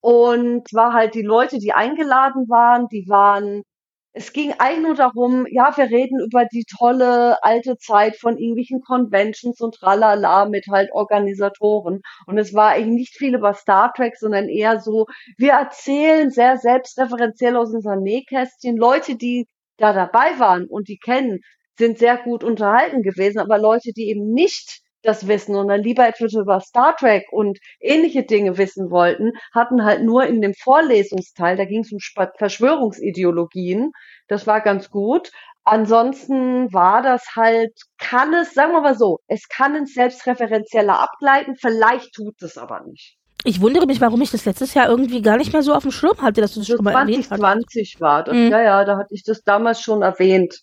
Und 0.01 0.71
war 0.73 0.93
halt 0.93 1.15
die 1.15 1.21
Leute, 1.21 1.57
die 1.59 1.73
eingeladen 1.73 2.49
waren, 2.49 2.87
die 2.89 3.05
waren 3.07 3.63
es 4.13 4.33
ging 4.33 4.53
eigentlich 4.57 4.87
nur 4.87 4.95
darum, 4.95 5.45
ja, 5.49 5.75
wir 5.75 5.85
reden 5.85 6.19
über 6.19 6.45
die 6.45 6.65
tolle 6.65 7.41
alte 7.43 7.77
Zeit 7.77 8.17
von 8.17 8.37
irgendwelchen 8.37 8.81
Conventions 8.81 9.61
und 9.61 9.75
tralala 9.75 10.45
mit 10.45 10.65
halt 10.69 10.89
Organisatoren. 10.91 12.01
Und 12.27 12.37
es 12.37 12.53
war 12.53 12.71
eigentlich 12.71 12.99
nicht 12.99 13.17
viel 13.17 13.35
über 13.35 13.53
Star 13.53 13.93
Trek, 13.93 14.17
sondern 14.17 14.49
eher 14.49 14.81
so, 14.81 15.05
wir 15.37 15.53
erzählen 15.53 16.29
sehr 16.29 16.57
selbstreferenziell 16.57 17.55
aus 17.55 17.73
unserem 17.73 18.01
Nähkästchen. 18.01 18.75
Leute, 18.75 19.15
die 19.15 19.47
da 19.77 19.93
dabei 19.93 20.37
waren 20.39 20.67
und 20.67 20.89
die 20.89 20.97
kennen, 20.97 21.39
sind 21.77 21.97
sehr 21.97 22.17
gut 22.17 22.43
unterhalten 22.43 23.03
gewesen, 23.03 23.39
aber 23.39 23.57
Leute, 23.57 23.91
die 23.95 24.09
eben 24.09 24.33
nicht 24.33 24.80
das 25.03 25.27
wissen 25.27 25.55
und 25.55 25.67
dann 25.67 25.81
lieber 25.81 26.07
etwas 26.07 26.33
über 26.33 26.59
Star 26.59 26.95
Trek 26.95 27.25
und 27.31 27.59
ähnliche 27.79 28.23
Dinge 28.23 28.57
wissen 28.57 28.91
wollten, 28.91 29.31
hatten 29.53 29.83
halt 29.83 30.03
nur 30.03 30.25
in 30.25 30.41
dem 30.41 30.53
Vorlesungsteil, 30.53 31.57
da 31.57 31.65
ging 31.65 31.81
es 31.81 31.91
um 31.91 31.99
Verschwörungsideologien, 32.37 33.91
das 34.27 34.47
war 34.47 34.61
ganz 34.61 34.89
gut. 34.89 35.31
Ansonsten 35.63 36.73
war 36.73 37.03
das 37.03 37.35
halt, 37.35 37.73
kann 37.99 38.33
es, 38.33 38.53
sagen 38.53 38.73
wir 38.73 38.81
mal 38.81 38.97
so, 38.97 39.19
es 39.27 39.47
kann 39.47 39.75
ins 39.75 39.93
Selbstreferenzieller 39.93 40.99
abgleiten, 40.99 41.55
vielleicht 41.55 42.13
tut 42.13 42.41
es 42.41 42.57
aber 42.57 42.81
nicht. 42.85 43.17
Ich 43.43 43.61
wundere 43.61 43.85
mich, 43.87 44.01
warum 44.01 44.21
ich 44.21 44.31
das 44.31 44.45
letztes 44.45 44.73
Jahr 44.73 44.87
irgendwie 44.87 45.21
gar 45.21 45.37
nicht 45.37 45.51
mehr 45.51 45.63
so 45.63 45.73
auf 45.73 45.83
dem 45.83 45.91
Schirm 45.91 46.19
hatte, 46.21 46.41
dass 46.41 46.53
du 46.53 46.59
das, 46.59 46.67
das 46.67 46.77
schon 46.77 46.83
mal 46.83 46.91
2020 46.91 47.07
erwähnt 47.07 47.31
hast. 47.31 47.39
2020 47.39 48.01
war 48.01 48.23
das, 48.23 48.35
mhm. 48.35 48.51
ja, 48.51 48.61
ja, 48.61 48.85
da 48.85 48.97
hatte 48.97 49.13
ich 49.13 49.23
das 49.23 49.43
damals 49.43 49.81
schon 49.81 50.01
erwähnt. 50.01 50.61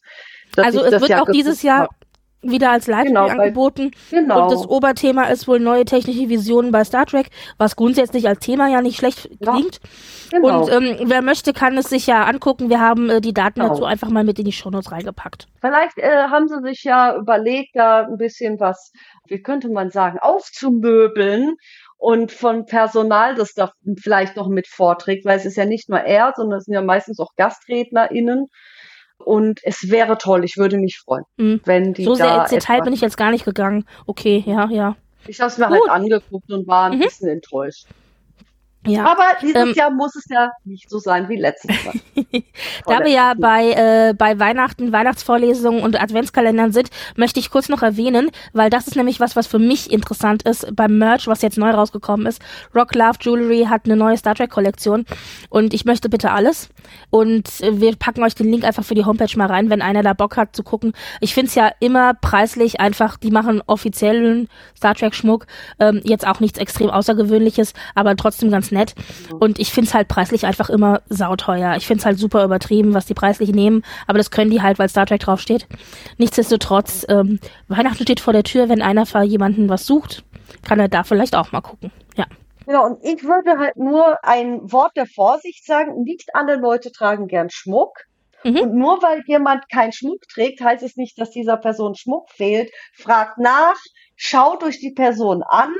Also 0.57 0.85
es 0.85 1.01
wird 1.01 1.14
auch 1.14 1.31
dieses 1.31 1.62
Jahr 1.62 1.83
hab 1.83 1.90
wieder 2.42 2.70
als 2.70 2.87
Livestream 2.87 3.14
genau, 3.14 3.27
angeboten. 3.27 3.90
Genau. 4.11 4.44
Und 4.44 4.53
das 4.53 4.66
Oberthema 4.66 5.24
ist 5.24 5.48
wohl 5.48 5.59
neue 5.59 5.85
technische 5.85 6.29
Visionen 6.29 6.70
bei 6.70 6.85
Star 6.85 7.07
Trek, 7.07 7.31
was 7.57 7.77
grundsätzlich 7.77 8.29
als 8.29 8.38
Thema 8.40 8.68
ja 8.68 8.81
nicht 8.81 8.96
schlecht 8.96 9.29
klingt. 9.40 9.81
Ja, 10.33 10.38
genau. 10.38 10.62
Und 10.62 10.72
ähm, 10.72 10.96
wer 11.05 11.22
möchte, 11.22 11.53
kann 11.53 11.77
es 11.77 11.88
sich 11.88 12.07
ja 12.07 12.24
angucken. 12.24 12.70
Wir 12.70 12.81
haben 12.81 13.11
äh, 13.11 13.20
die 13.20 13.35
Daten 13.35 13.61
genau. 13.61 13.70
dazu 13.70 13.85
einfach 13.85 14.11
mal 14.11 14.24
mit 14.24 14.38
in 14.38 14.44
die 14.44 14.53
Shownotes 14.53 14.92
reingepackt. 14.92 15.46
Vielleicht 15.61 15.98
äh, 15.98 16.29
haben 16.29 16.48
sie 16.48 16.61
sich 16.62 16.85
ja 16.85 17.16
überlegt, 17.16 17.70
da 17.74 18.07
ein 18.07 18.16
bisschen 18.16 18.61
was, 18.61 18.92
wie 19.27 19.42
könnte 19.42 19.68
man 19.68 19.90
sagen, 19.90 20.18
aufzumöbeln 20.20 21.57
und 21.96 22.31
von 22.31 22.64
Personal, 22.64 23.35
das 23.35 23.55
da 23.55 23.72
vielleicht 24.01 24.37
noch 24.37 24.48
mit 24.48 24.68
vorträgt, 24.68 25.24
weil 25.24 25.37
es 25.37 25.44
ist 25.44 25.57
ja 25.57 25.64
nicht 25.64 25.88
nur 25.88 25.98
er, 25.98 26.33
sondern 26.37 26.59
es 26.59 26.66
sind 26.66 26.74
ja 26.74 26.83
meistens 26.83 27.18
auch 27.18 27.31
GastrednerInnen 27.37 28.46
und 29.18 29.61
es 29.62 29.90
wäre 29.90 30.18
toll, 30.18 30.44
ich 30.44 30.57
würde 30.57 30.78
mich 30.78 30.98
freuen, 30.98 31.24
mhm. 31.37 31.61
wenn 31.64 31.92
die 31.92 32.04
So 32.04 32.14
sehr 32.14 32.42
ins 32.42 32.50
Detail 32.50 32.83
bin 32.83 32.92
ich 32.92 33.00
jetzt 33.00 33.16
gar 33.16 33.31
nicht 33.31 33.44
gegangen. 33.44 33.85
Okay, 34.07 34.42
ja, 34.46 34.68
ja. 34.70 34.96
Ich 35.26 35.40
habe 35.40 35.50
es 35.50 35.59
mir 35.59 35.68
halt 35.68 35.81
Gut. 35.81 35.90
halt 35.90 36.00
angeguckt 36.00 36.50
und 36.50 36.66
war 36.66 36.90
ein 36.90 36.98
mhm. 36.98 37.02
bisschen 37.02 37.28
enttäuscht. 37.28 37.87
Ja, 38.88 39.05
Aber 39.07 39.24
dieses 39.40 39.57
ähm, 39.57 39.74
Jahr 39.74 39.90
muss 39.90 40.14
es 40.16 40.24
ja 40.29 40.51
nicht 40.64 40.88
so 40.88 40.98
sein 40.98 41.29
wie 41.29 41.37
letztes 41.37 41.85
Jahr. 41.85 41.94
da 42.87 43.05
wir 43.05 43.11
ja 43.11 43.35
bei, 43.37 43.70
äh, 43.72 44.14
bei 44.14 44.38
Weihnachten, 44.38 44.92
Weihnachtsvorlesungen 44.92 45.83
und 45.83 46.01
Adventskalendern 46.01 46.72
sind, 46.72 46.90
möchte 47.16 47.40
ich 47.40 47.51
kurz 47.51 47.68
noch 47.68 47.83
erwähnen, 47.83 48.31
weil 48.53 48.70
das 48.70 48.87
ist 48.87 48.96
nämlich 48.96 49.20
was, 49.20 49.37
was 49.37 49.46
für 49.46 49.59
mich 49.59 49.90
interessant 49.90 50.42
ist 50.42 50.74
beim 50.74 50.98
Merch, 50.98 51.27
was 51.27 51.42
jetzt 51.42 51.59
neu 51.59 51.70
rausgekommen 51.70 52.27
ist. 52.27 52.40
Rock 52.74 52.94
Love 52.94 53.18
Jewelry 53.20 53.66
hat 53.68 53.85
eine 53.85 53.96
neue 53.96 54.16
Star 54.16 54.35
Trek 54.35 54.51
Kollektion 54.51 55.05
und 55.51 55.74
ich 55.74 55.85
möchte 55.85 56.09
bitte 56.09 56.31
alles. 56.31 56.68
Und 57.11 57.48
wir 57.61 57.96
packen 57.96 58.22
euch 58.22 58.35
den 58.35 58.51
Link 58.51 58.64
einfach 58.64 58.85
für 58.85 58.94
die 58.94 59.05
Homepage 59.05 59.37
mal 59.37 59.46
rein, 59.46 59.70
wenn 59.70 59.83
einer 59.83 60.03
da 60.03 60.12
Bock 60.12 60.37
hat 60.37 60.55
zu 60.55 60.62
gucken. 60.62 60.92
Ich 61.20 61.35
finde 61.35 61.48
es 61.48 61.55
ja 61.55 61.70
immer 61.81 62.14
preislich 62.14 62.81
einfach, 62.81 63.16
die 63.16 63.31
machen 63.31 63.62
offiziellen 63.66 64.48
Star 64.77 64.94
Trek 64.94 65.14
Schmuck, 65.14 65.46
ähm, 65.81 66.01
jetzt 66.05 66.27
auch 66.27 66.40
nichts 66.40 66.59
extrem 66.59 66.90
Außergewöhnliches, 66.90 67.72
aber 67.94 68.16
trotzdem 68.16 68.51
ganz 68.51 68.70
nett 68.70 68.78
nett. 68.79 68.95
Und 69.38 69.59
ich 69.59 69.73
find's 69.73 69.95
halt 69.95 70.09
preislich 70.09 70.47
einfach 70.47 70.71
immer 70.71 71.03
sauteuer. 71.09 71.75
Ich 71.77 71.87
find's 71.87 72.07
halt 72.07 72.19
super 72.19 72.45
übertrieben, 72.45 72.95
was 72.95 73.07
die 73.07 73.14
preislich 73.14 73.53
nehmen, 73.53 73.83
aber 74.07 74.19
das 74.19 74.31
können 74.31 74.51
die 74.51 74.62
halt, 74.62 74.79
weil 74.79 74.88
Star 74.88 75.07
Trek 75.07 75.21
draufsteht. 75.21 75.67
Nichtsdestotrotz, 76.17 77.05
ähm, 77.09 77.41
Weihnachten 77.69 78.03
steht 78.03 78.21
vor 78.21 78.33
der 78.33 78.45
Tür, 78.45 78.69
wenn 78.69 78.83
einer 78.83 79.07
für 79.07 79.23
jemanden 79.23 79.69
was 79.69 79.87
sucht, 79.87 80.25
kann 80.62 80.81
er 80.81 80.89
da 80.89 81.05
vielleicht 81.05 81.37
auch 81.37 81.53
mal 81.53 81.61
gucken. 81.61 81.91
Ja. 82.16 82.24
Genau, 82.66 82.85
und 82.85 82.99
ich 83.03 83.24
würde 83.24 83.59
halt 83.59 83.76
nur 83.76 84.22
ein 84.22 84.61
Wort 84.70 84.95
der 84.97 85.07
Vorsicht 85.07 85.64
sagen. 85.64 86.03
Nicht 86.03 86.35
alle 86.35 86.57
Leute 86.57 86.93
tragen 86.93 87.26
gern 87.26 87.49
Schmuck. 87.49 88.05
Mhm. 88.45 88.59
Und 88.59 88.74
nur 88.74 89.03
weil 89.03 89.22
jemand 89.26 89.68
keinen 89.70 89.93
Schmuck 89.93 90.29
trägt, 90.29 90.61
heißt 90.61 90.83
es 90.83 90.97
nicht, 90.97 91.18
dass 91.18 91.31
dieser 91.31 91.57
Person 91.57 91.95
Schmuck 91.95 92.31
fehlt. 92.31 92.70
Fragt 92.93 93.39
nach, 93.39 93.76
schaut 94.16 94.62
euch 94.64 94.79
die 94.81 94.93
Person 94.93 95.43
an, 95.43 95.74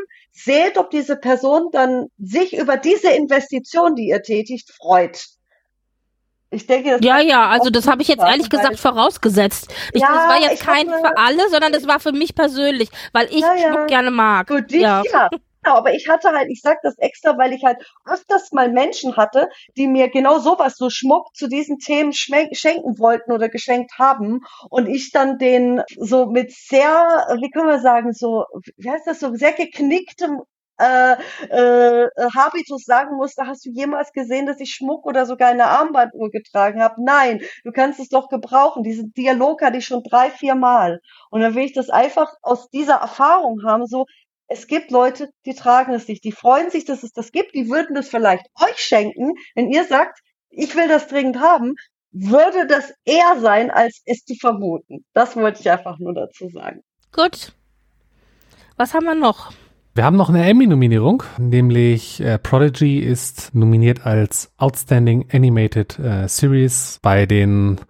seht, 0.45 0.79
ob 0.79 0.91
diese 0.91 1.17
Person 1.17 1.69
dann 1.73 2.07
sich 2.19 2.57
über 2.57 2.77
diese 2.77 3.11
Investition, 3.11 3.95
die 3.95 4.09
ihr 4.09 4.23
tätigt, 4.23 4.71
freut. 4.71 5.27
Ich 6.51 6.67
denke, 6.67 6.93
das 6.93 7.01
ja, 7.03 7.19
ja, 7.19 7.49
also 7.49 7.69
das 7.69 7.87
habe 7.87 8.01
ich 8.01 8.09
jetzt 8.09 8.23
ehrlich 8.23 8.49
gesagt 8.49 8.79
vorausgesetzt. 8.79 9.71
Ich, 9.93 10.01
ja, 10.01 10.09
das 10.09 10.29
war 10.29 10.41
jetzt 10.41 10.63
kein 10.63 10.91
hatte, 10.91 11.01
für 11.01 11.17
alle, 11.19 11.51
sondern 11.51 11.73
das 11.73 11.87
war 11.87 12.01
für 12.01 12.13
mich 12.13 12.35
persönlich, 12.35 12.89
weil 13.13 13.27
ich 13.27 13.41
ja, 13.41 13.55
ja. 13.55 13.73
Schmuck 13.73 13.89
gerne 13.89 14.11
mag. 14.11 14.49
Für 14.49 14.63
dich, 14.63 14.81
ja. 14.81 15.03
ja. 15.13 15.29
Genau, 15.69 15.81
aber 15.81 15.93
ich 15.93 16.09
hatte 16.09 16.31
halt, 16.31 16.49
ich 16.51 16.63
sag 16.63 16.81
das 16.83 16.97
extra, 16.99 17.37
weil 17.37 17.53
ich 17.53 17.63
halt 17.63 17.77
öfters 18.07 18.53
mal 18.53 18.71
Menschen 18.73 19.17
hatte, 19.19 19.51
die 19.77 19.87
mir 19.87 20.09
genau 20.09 20.39
sowas, 20.39 20.77
so 20.77 20.89
Schmuck 20.89 21.35
zu 21.37 21.47
diesen 21.47 21.79
Themen 21.79 22.15
schenken 22.15 22.99
wollten 22.99 23.33
oder 23.33 23.51
geschenkt 23.51 23.93
haben 23.99 24.41
und 24.71 24.87
ich 24.89 25.11
dann 25.11 25.37
den 25.39 25.83
so 25.99 26.25
mit 26.27 26.53
sehr, 26.53 27.27
wie 27.41 27.51
können 27.51 27.69
wir 27.69 27.81
sagen, 27.81 28.15
so, 28.15 28.47
wie 28.79 28.91
heißt 28.91 29.07
das, 29.07 29.21
so 29.21 29.35
sehr 29.35 29.53
geknicktem 29.53 30.41
äh, 30.81 31.17
äh, 31.51 32.09
Habitus 32.35 32.85
sagen 32.85 33.17
musste, 33.17 33.47
hast 33.47 33.67
du 33.67 33.71
jemals 33.71 34.13
gesehen, 34.13 34.47
dass 34.47 34.61
ich 34.61 34.71
Schmuck 34.75 35.05
oder 35.07 35.27
sogar 35.27 35.49
eine 35.49 35.67
Armbanduhr 35.67 36.31
getragen 36.31 36.81
habe? 36.83 37.03
Nein, 37.05 37.41
du 37.65 37.73
kannst 37.73 37.99
es 38.01 38.09
doch 38.09 38.29
gebrauchen. 38.29 38.85
Diesen 38.85 39.13
Dialog 39.13 39.61
hatte 39.63 39.79
ich 39.79 39.87
schon 39.87 40.03
drei, 40.05 40.31
vier 40.31 40.55
Mal. 40.55 41.01
Und 41.31 41.41
dann 41.41 41.55
will 41.57 41.65
ich 41.65 41.73
das 41.73 41.91
einfach 41.91 42.33
aus 42.43 42.71
dieser 42.71 42.95
Erfahrung 42.97 43.65
haben, 43.65 43.87
so, 43.87 44.07
es 44.49 44.67
gibt 44.67 44.91
Leute, 44.91 45.31
die 45.47 45.55
tragen 45.55 45.93
es 45.93 46.09
nicht. 46.09 46.25
Die 46.25 46.33
freuen 46.33 46.71
sich, 46.71 46.85
dass 46.85 47.03
es 47.03 47.13
das 47.13 47.33
gibt. 47.33 47.55
Die 47.55 47.69
würden 47.69 47.97
es 47.97 48.09
vielleicht 48.09 48.47
euch 48.61 48.79
schenken, 48.79 49.35
wenn 49.55 49.71
ihr 49.71 49.85
sagt, 49.85 50.21
ich 50.51 50.75
will 50.75 50.89
das 50.89 51.07
dringend 51.07 51.39
haben, 51.39 51.75
würde 52.11 52.67
das 52.67 52.93
eher 53.05 53.39
sein, 53.41 53.71
als 53.71 54.03
es 54.07 54.25
zu 54.25 54.35
vermuten. 54.35 55.05
Das 55.13 55.37
wollte 55.37 55.61
ich 55.61 55.71
einfach 55.71 55.99
nur 55.99 56.15
dazu 56.15 56.49
sagen. 56.49 56.81
Gut. 57.13 57.53
Was 58.77 58.95
haben 58.95 59.05
wir 59.05 59.15
noch? 59.15 59.53
Wir 59.95 60.05
haben 60.05 60.17
noch 60.17 60.29
eine 60.29 60.49
Emmy-Nominierung, 60.49 61.25
nämlich 61.39 62.21
äh, 62.21 62.39
Prodigy 62.39 63.01
ist 63.01 63.55
nominiert 63.55 64.07
als 64.07 64.53
Outstanding 64.57 65.29
Animated 65.33 65.99
äh, 65.99 66.29
Series 66.29 67.01
bei 67.03 67.27
den 67.27 67.81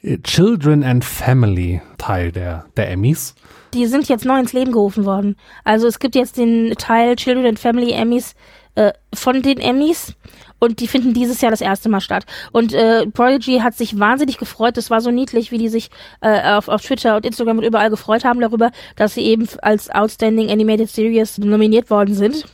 äh, 0.00 0.18
Children 0.18 0.84
and 0.84 1.04
Family 1.04 1.82
Teil 1.98 2.30
der, 2.30 2.66
der 2.76 2.90
Emmys. 2.90 3.34
Die 3.74 3.86
sind 3.86 4.08
jetzt 4.08 4.24
neu 4.24 4.38
ins 4.38 4.52
Leben 4.52 4.72
gerufen 4.72 5.04
worden. 5.04 5.36
Also 5.64 5.86
es 5.86 5.98
gibt 5.98 6.14
jetzt 6.14 6.36
den 6.36 6.74
Teil 6.78 7.16
Children 7.16 7.46
and 7.46 7.58
Family 7.58 7.92
Emmys 7.92 8.34
äh, 8.74 8.92
von 9.12 9.42
den 9.42 9.58
Emmys 9.58 10.14
und 10.60 10.80
die 10.80 10.88
finden 10.88 11.14
dieses 11.14 11.40
Jahr 11.40 11.50
das 11.50 11.60
erste 11.60 11.88
Mal 11.88 12.00
statt. 12.00 12.24
Und 12.52 12.72
äh, 12.72 13.06
Prodigy 13.06 13.58
hat 13.58 13.74
sich 13.74 13.98
wahnsinnig 13.98 14.38
gefreut. 14.38 14.76
Das 14.76 14.90
war 14.90 15.00
so 15.00 15.10
niedlich, 15.10 15.50
wie 15.52 15.58
die 15.58 15.68
sich 15.68 15.90
äh, 16.20 16.52
auf, 16.52 16.68
auf 16.68 16.82
Twitter 16.82 17.16
und 17.16 17.26
Instagram 17.26 17.58
und 17.58 17.64
überall 17.64 17.90
gefreut 17.90 18.24
haben 18.24 18.40
darüber, 18.40 18.70
dass 18.96 19.14
sie 19.14 19.22
eben 19.22 19.46
als 19.62 19.90
Outstanding 19.90 20.50
Animated 20.50 20.88
Series 20.88 21.38
nominiert 21.38 21.90
worden 21.90 22.14
sind. 22.14 22.44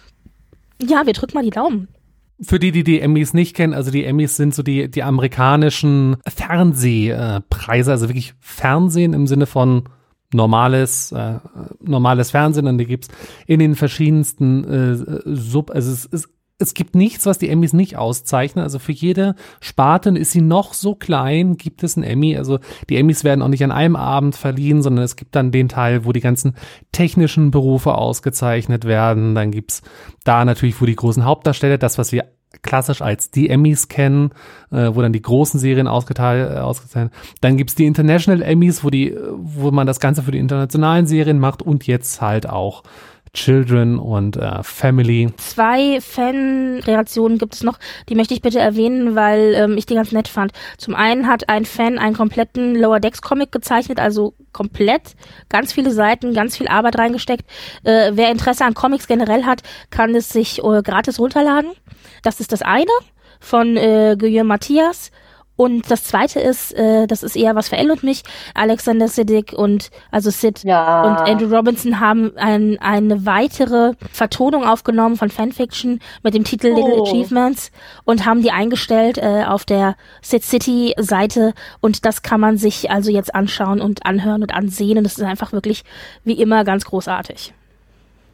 Ja, 0.83 1.07
wir 1.07 1.13
drücken 1.13 1.35
mal 1.35 1.45
die 1.45 1.51
Daumen. 1.51 1.89
Für 2.41 2.59
die, 2.59 2.73
die 2.73 2.85
die 2.85 3.01
Emmys 3.01 3.33
nicht 3.33 3.55
kennen, 3.55 3.75
also 3.75 3.91
die 3.91 4.05
Emmys 4.05 4.37
sind 4.37 4.55
so 4.55 4.63
die, 4.63 4.91
die 4.91 5.03
amerikanischen 5.03 6.17
Fernsehpreise, 6.27 7.93
also 7.93 8.09
wirklich 8.09 8.35
Fernsehen 8.41 9.13
im 9.13 9.27
Sinne 9.27 9.47
von 9.47 9.85
normales, 10.35 11.13
äh, 11.13 11.39
normales 11.81 12.31
Fernsehen 12.31 12.67
und 12.67 12.79
die 12.79 12.87
gibt's 12.87 13.09
in 13.47 13.61
den 13.61 13.75
verschiedensten 13.75 14.65
äh, 14.65 14.97
Sub, 15.25 15.71
also 15.71 15.93
es 15.93 16.05
ist 16.05 16.29
es 16.59 16.75
gibt 16.75 16.95
nichts, 16.95 17.27
was 17.27 17.39
die 17.39 17.49
Emmys 17.49 17.73
nicht 17.73 17.97
auszeichnen. 17.97 18.63
Also 18.63 18.79
für 18.79 18.93
jede 18.93 19.35
Sparte 19.61 20.11
ist 20.11 20.31
sie 20.31 20.41
noch 20.41 20.73
so 20.73 20.95
klein, 20.95 21.57
gibt 21.57 21.83
es 21.83 21.97
ein 21.97 22.05
Emmy. 22.05 22.37
Also 22.37 22.61
die 22.89 22.97
Emmys 22.97 23.25
werden 23.25 23.43
auch 23.43 23.49
nicht 23.49 23.65
an 23.65 23.73
einem 23.73 23.97
Abend 23.97 24.37
verliehen, 24.37 24.81
sondern 24.81 25.05
es 25.05 25.17
gibt 25.17 25.35
dann 25.35 25.51
den 25.51 25.69
Teil, 25.69 26.05
wo 26.05 26.13
die 26.13 26.21
ganzen 26.21 26.55
technischen 26.93 27.51
Berufe 27.51 27.97
ausgezeichnet 27.97 28.85
werden. 28.85 29.35
Dann 29.35 29.51
gibt's 29.51 29.83
da 30.23 30.45
natürlich, 30.45 30.81
wo 30.81 30.87
die 30.87 30.95
großen 30.95 31.25
Hauptdarsteller, 31.25 31.77
das, 31.77 31.99
was 31.99 32.13
wir 32.13 32.27
klassisch 32.63 33.03
als 33.03 33.31
die 33.31 33.51
Emmys 33.51 33.89
kennen, 33.89 34.31
äh, 34.71 34.91
wo 34.95 35.03
dann 35.03 35.13
die 35.13 35.23
großen 35.23 35.61
Serien 35.61 35.89
ausgeteilt, 35.89 36.51
äh, 36.53 36.59
ausgezeichnet. 36.59 37.13
Dann 37.41 37.57
gibt's 37.57 37.75
die 37.75 37.87
International 37.87 38.43
Emmys, 38.43 38.85
wo 38.85 38.91
die, 38.91 39.17
wo 39.33 39.71
man 39.71 39.87
das 39.87 40.01
Ganze 40.01 40.23
für 40.23 40.31
die 40.31 40.39
internationalen 40.39 41.07
Serien 41.07 41.39
macht 41.39 41.63
und 41.63 41.87
jetzt 41.87 42.21
halt 42.21 42.49
auch 42.49 42.83
Children 43.35 43.99
und 43.99 44.37
äh, 44.37 44.63
Family. 44.63 45.33
Zwei 45.37 46.01
Fan-Reaktionen 46.01 47.39
gibt 47.39 47.55
es 47.55 47.63
noch, 47.63 47.79
die 48.09 48.15
möchte 48.15 48.33
ich 48.33 48.41
bitte 48.41 48.61
erwähnen, 48.61 49.17
weil 49.17 49.55
ähm, 49.55 49.77
ich 49.77 49.87
die 49.87 49.95
ganz 49.95 50.13
nett 50.13 50.29
fand. 50.29 50.53
Zum 50.79 50.95
einen 50.95 51.27
hat 51.27 51.49
ein 51.49 51.65
Fan 51.65 51.99
einen 51.99 52.15
kompletten 52.15 52.77
Lower 52.77 53.01
Decks 53.01 53.21
Comic 53.21 53.51
gezeichnet, 53.53 53.99
also 53.99 54.35
komplett, 54.53 55.17
ganz 55.49 55.73
viele 55.73 55.91
Seiten, 55.91 56.33
ganz 56.33 56.57
viel 56.57 56.69
Arbeit 56.69 56.97
reingesteckt. 56.97 57.45
Äh, 57.83 58.13
wer 58.15 58.31
Interesse 58.31 58.65
an 58.65 58.75
Comics 58.75 59.09
generell 59.09 59.45
hat, 59.45 59.63
kann 59.91 60.15
es 60.15 60.29
sich 60.29 60.63
äh, 60.63 60.83
gratis 60.83 61.19
runterladen. 61.19 61.73
Das 62.25 62.41
ist 62.41 62.51
das 62.51 62.63
eine 62.63 62.91
von 63.39 63.77
äh, 63.77 64.17
Guillaume 64.19 64.49
Matthias. 64.49 65.13
Und 65.57 65.89
das 65.89 66.03
zweite 66.03 66.41
ist, 66.41 66.73
äh, 66.73 67.07
das 67.07 67.23
ist 67.23 67.37
eher 67.37 67.55
was 67.55 67.69
für 67.69 67.77
Elle 67.77 67.93
und 67.93 68.03
mich. 68.03 68.23
Alexander 68.55 69.07
Siddig 69.07 69.53
und 69.53 69.91
also 70.11 70.31
Sid 70.31 70.65
ja. 70.65 71.03
und 71.03 71.31
Andrew 71.31 71.55
Robinson 71.55 72.01
haben 72.01 72.37
ein, 72.37 72.77
eine 72.81 73.25
weitere 73.25 73.93
Vertonung 74.11 74.65
aufgenommen 74.65 75.17
von 75.17 75.31
Fanfiction 75.31 76.01
mit 76.25 76.35
dem 76.35 76.43
Titel 76.43 76.73
oh. 76.73 76.75
Little 76.75 77.03
Achievements 77.03 77.71
und 78.05 78.27
haben 78.27 78.43
die 78.43 78.51
eingestellt 78.51 79.17
äh, 79.19 79.45
auf 79.47 79.65
der 79.65 79.95
Sid 80.23 80.43
City 80.43 80.95
Seite 80.99 81.55
und 81.81 82.05
das 82.05 82.23
kann 82.23 82.41
man 82.41 82.57
sich 82.57 82.91
also 82.91 83.13
jetzt 83.13 83.33
anschauen 83.33 83.81
und 83.81 84.07
anhören 84.07 84.43
und 84.43 84.53
ansehen 84.53 84.99
und 84.99 85.07
es 85.07 85.19
ist 85.19 85.25
einfach 85.25 85.53
wirklich 85.53 85.85
wie 86.25 86.41
immer 86.41 86.65
ganz 86.65 86.85
großartig. 86.85 87.55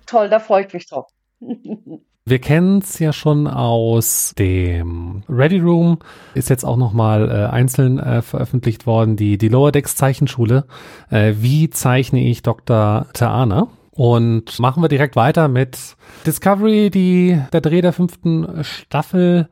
Toll, 0.07 0.30
da 0.30 0.41
freue 0.41 0.64
ich 0.64 0.72
mich 0.72 0.88
drauf. 0.88 1.12
Wir 2.27 2.39
kennen 2.39 2.79
es 2.79 2.99
ja 2.99 3.12
schon 3.12 3.47
aus 3.47 4.35
dem 4.39 5.23
Ready 5.29 5.59
Room, 5.59 5.99
ist 6.35 6.51
jetzt 6.51 6.64
auch 6.64 6.77
nochmal 6.77 7.31
äh, 7.31 7.53
einzeln 7.53 7.99
äh, 7.99 8.21
veröffentlicht 8.21 8.87
worden, 8.87 9.16
die, 9.16 9.39
die 9.39 9.49
Lower 9.49 9.73
Decks 9.73 9.97
Zeichenschule. 9.97 10.66
Äh, 11.09 11.35
wie 11.39 11.71
zeichne 11.71 12.21
ich 12.21 12.43
Dr. 12.43 13.07
Taana? 13.14 13.68
Und 13.93 14.59
machen 14.59 14.83
wir 14.83 14.89
direkt 14.89 15.16
weiter 15.16 15.49
mit 15.49 15.97
Discovery, 16.27 16.91
die, 16.91 17.41
der 17.53 17.61
Dreh 17.61 17.81
der 17.81 17.93
fünften 17.93 18.64
Staffel 18.64 19.49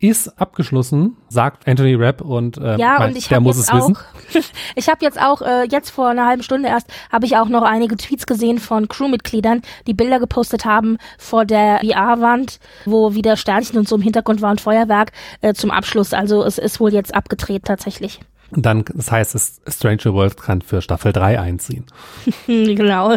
ist 0.00 0.40
abgeschlossen, 0.40 1.16
sagt 1.28 1.68
Anthony 1.68 1.94
Rapp 1.94 2.22
und, 2.22 2.56
äh, 2.56 2.78
ja, 2.78 2.96
mein, 2.98 3.10
und 3.10 3.18
ich 3.18 3.28
der 3.28 3.40
muss 3.40 3.58
es 3.58 3.68
auch, 3.68 3.90
wissen. 3.90 4.44
ich 4.74 4.88
habe 4.88 5.04
jetzt 5.04 5.20
auch, 5.20 5.42
äh, 5.42 5.66
jetzt 5.70 5.90
vor 5.90 6.08
einer 6.08 6.26
halben 6.26 6.42
Stunde 6.42 6.68
erst, 6.68 6.88
habe 7.12 7.26
ich 7.26 7.36
auch 7.36 7.48
noch 7.48 7.62
einige 7.62 7.96
Tweets 7.98 8.26
gesehen 8.26 8.58
von 8.58 8.88
Crewmitgliedern, 8.88 9.60
die 9.86 9.94
Bilder 9.94 10.18
gepostet 10.18 10.64
haben 10.64 10.96
vor 11.18 11.44
der 11.44 11.80
VR-Wand, 11.80 12.60
wo 12.86 13.14
wieder 13.14 13.36
Sternchen 13.36 13.78
und 13.78 13.88
so 13.88 13.96
im 13.96 14.02
Hintergrund 14.02 14.40
war 14.40 14.50
und 14.50 14.60
Feuerwerk 14.62 15.12
äh, 15.42 15.52
zum 15.52 15.70
Abschluss. 15.70 16.14
Also 16.14 16.42
es 16.44 16.56
ist 16.56 16.80
wohl 16.80 16.94
jetzt 16.94 17.14
abgedreht 17.14 17.64
tatsächlich. 17.64 18.20
Dann, 18.52 18.84
das 18.94 19.10
heißt, 19.10 19.34
es 19.34 19.60
Stranger 19.66 20.14
World 20.14 20.36
kann 20.36 20.62
für 20.62 20.82
Staffel 20.82 21.12
3 21.12 21.40
einziehen. 21.40 21.86
genau. 22.46 23.16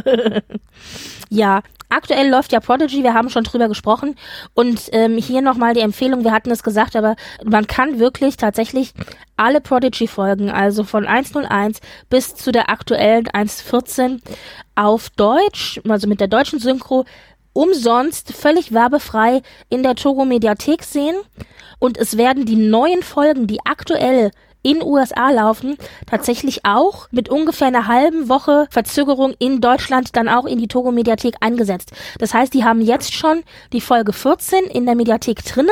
ja, 1.29 1.61
aktuell 1.89 2.29
läuft 2.29 2.51
ja 2.51 2.59
Prodigy, 2.59 3.03
wir 3.03 3.13
haben 3.13 3.29
schon 3.29 3.43
drüber 3.43 3.67
gesprochen. 3.67 4.15
Und 4.53 4.89
ähm, 4.91 5.17
hier 5.17 5.41
nochmal 5.41 5.73
die 5.73 5.81
Empfehlung, 5.81 6.23
wir 6.23 6.31
hatten 6.31 6.51
es 6.51 6.63
gesagt, 6.63 6.95
aber 6.95 7.15
man 7.43 7.67
kann 7.67 7.99
wirklich 7.99 8.37
tatsächlich 8.37 8.93
alle 9.37 9.61
Prodigy-Folgen, 9.61 10.49
also 10.49 10.83
von 10.83 11.05
101 11.05 11.79
bis 12.09 12.35
zu 12.35 12.51
der 12.51 12.69
aktuellen 12.69 13.27
114 13.27 14.21
auf 14.75 15.09
Deutsch, 15.11 15.81
also 15.87 16.07
mit 16.07 16.19
der 16.19 16.27
deutschen 16.27 16.59
Synchro, 16.59 17.05
umsonst, 17.53 18.33
völlig 18.33 18.73
werbefrei 18.73 19.41
in 19.69 19.83
der 19.83 19.95
Togo 19.95 20.25
Mediathek 20.25 20.83
sehen. 20.83 21.15
Und 21.79 21.97
es 21.97 22.17
werden 22.17 22.45
die 22.45 22.55
neuen 22.55 23.03
Folgen, 23.03 23.45
die 23.45 23.59
aktuell 23.65 24.31
in 24.63 24.81
USA 24.81 25.29
laufen, 25.29 25.77
tatsächlich 26.07 26.65
auch 26.65 27.07
mit 27.11 27.29
ungefähr 27.29 27.67
einer 27.67 27.87
halben 27.87 28.29
Woche 28.29 28.67
Verzögerung 28.71 29.33
in 29.37 29.61
Deutschland 29.61 30.15
dann 30.15 30.29
auch 30.29 30.45
in 30.45 30.57
die 30.57 30.67
Togo 30.67 30.91
Mediathek 30.91 31.35
eingesetzt. 31.41 31.91
Das 32.17 32.33
heißt, 32.33 32.53
die 32.53 32.63
haben 32.63 32.81
jetzt 32.81 33.13
schon 33.13 33.43
die 33.73 33.81
Folge 33.81 34.13
14 34.13 34.63
in 34.65 34.85
der 34.85 34.95
Mediathek 34.95 35.43
drinne 35.43 35.71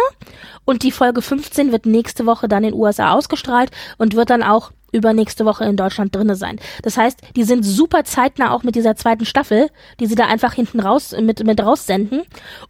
und 0.66 0.84
die 0.84 0.92
Folge 0.92 1.22
15 1.22 1.72
wird 1.72 1.86
nächste 1.86 2.26
Woche 2.26 2.48
dann 2.48 2.64
in 2.64 2.74
USA 2.74 3.14
ausgestrahlt 3.14 3.72
und 3.98 4.16
wird 4.16 4.30
dann 4.30 4.44
auch 4.44 4.72
übernächste 4.92 5.46
Woche 5.46 5.66
in 5.66 5.78
Deutschland 5.78 6.16
drinne 6.16 6.36
sein. 6.36 6.60
Das 6.84 6.98
heißt, 6.98 7.20
die 7.36 7.44
sind 7.44 7.64
super 7.64 8.04
zeitnah 8.04 8.54
auch 8.54 8.64
mit 8.64 8.76
dieser 8.76 8.96
zweiten 8.96 9.26
Staffel, 9.26 9.70
die 10.00 10.06
sie 10.06 10.16
da 10.16 10.26
einfach 10.26 10.54
hinten 10.54 10.80
raus 10.80 11.16
mit 11.20 11.44
mit 11.44 11.62
raussenden 11.62 12.22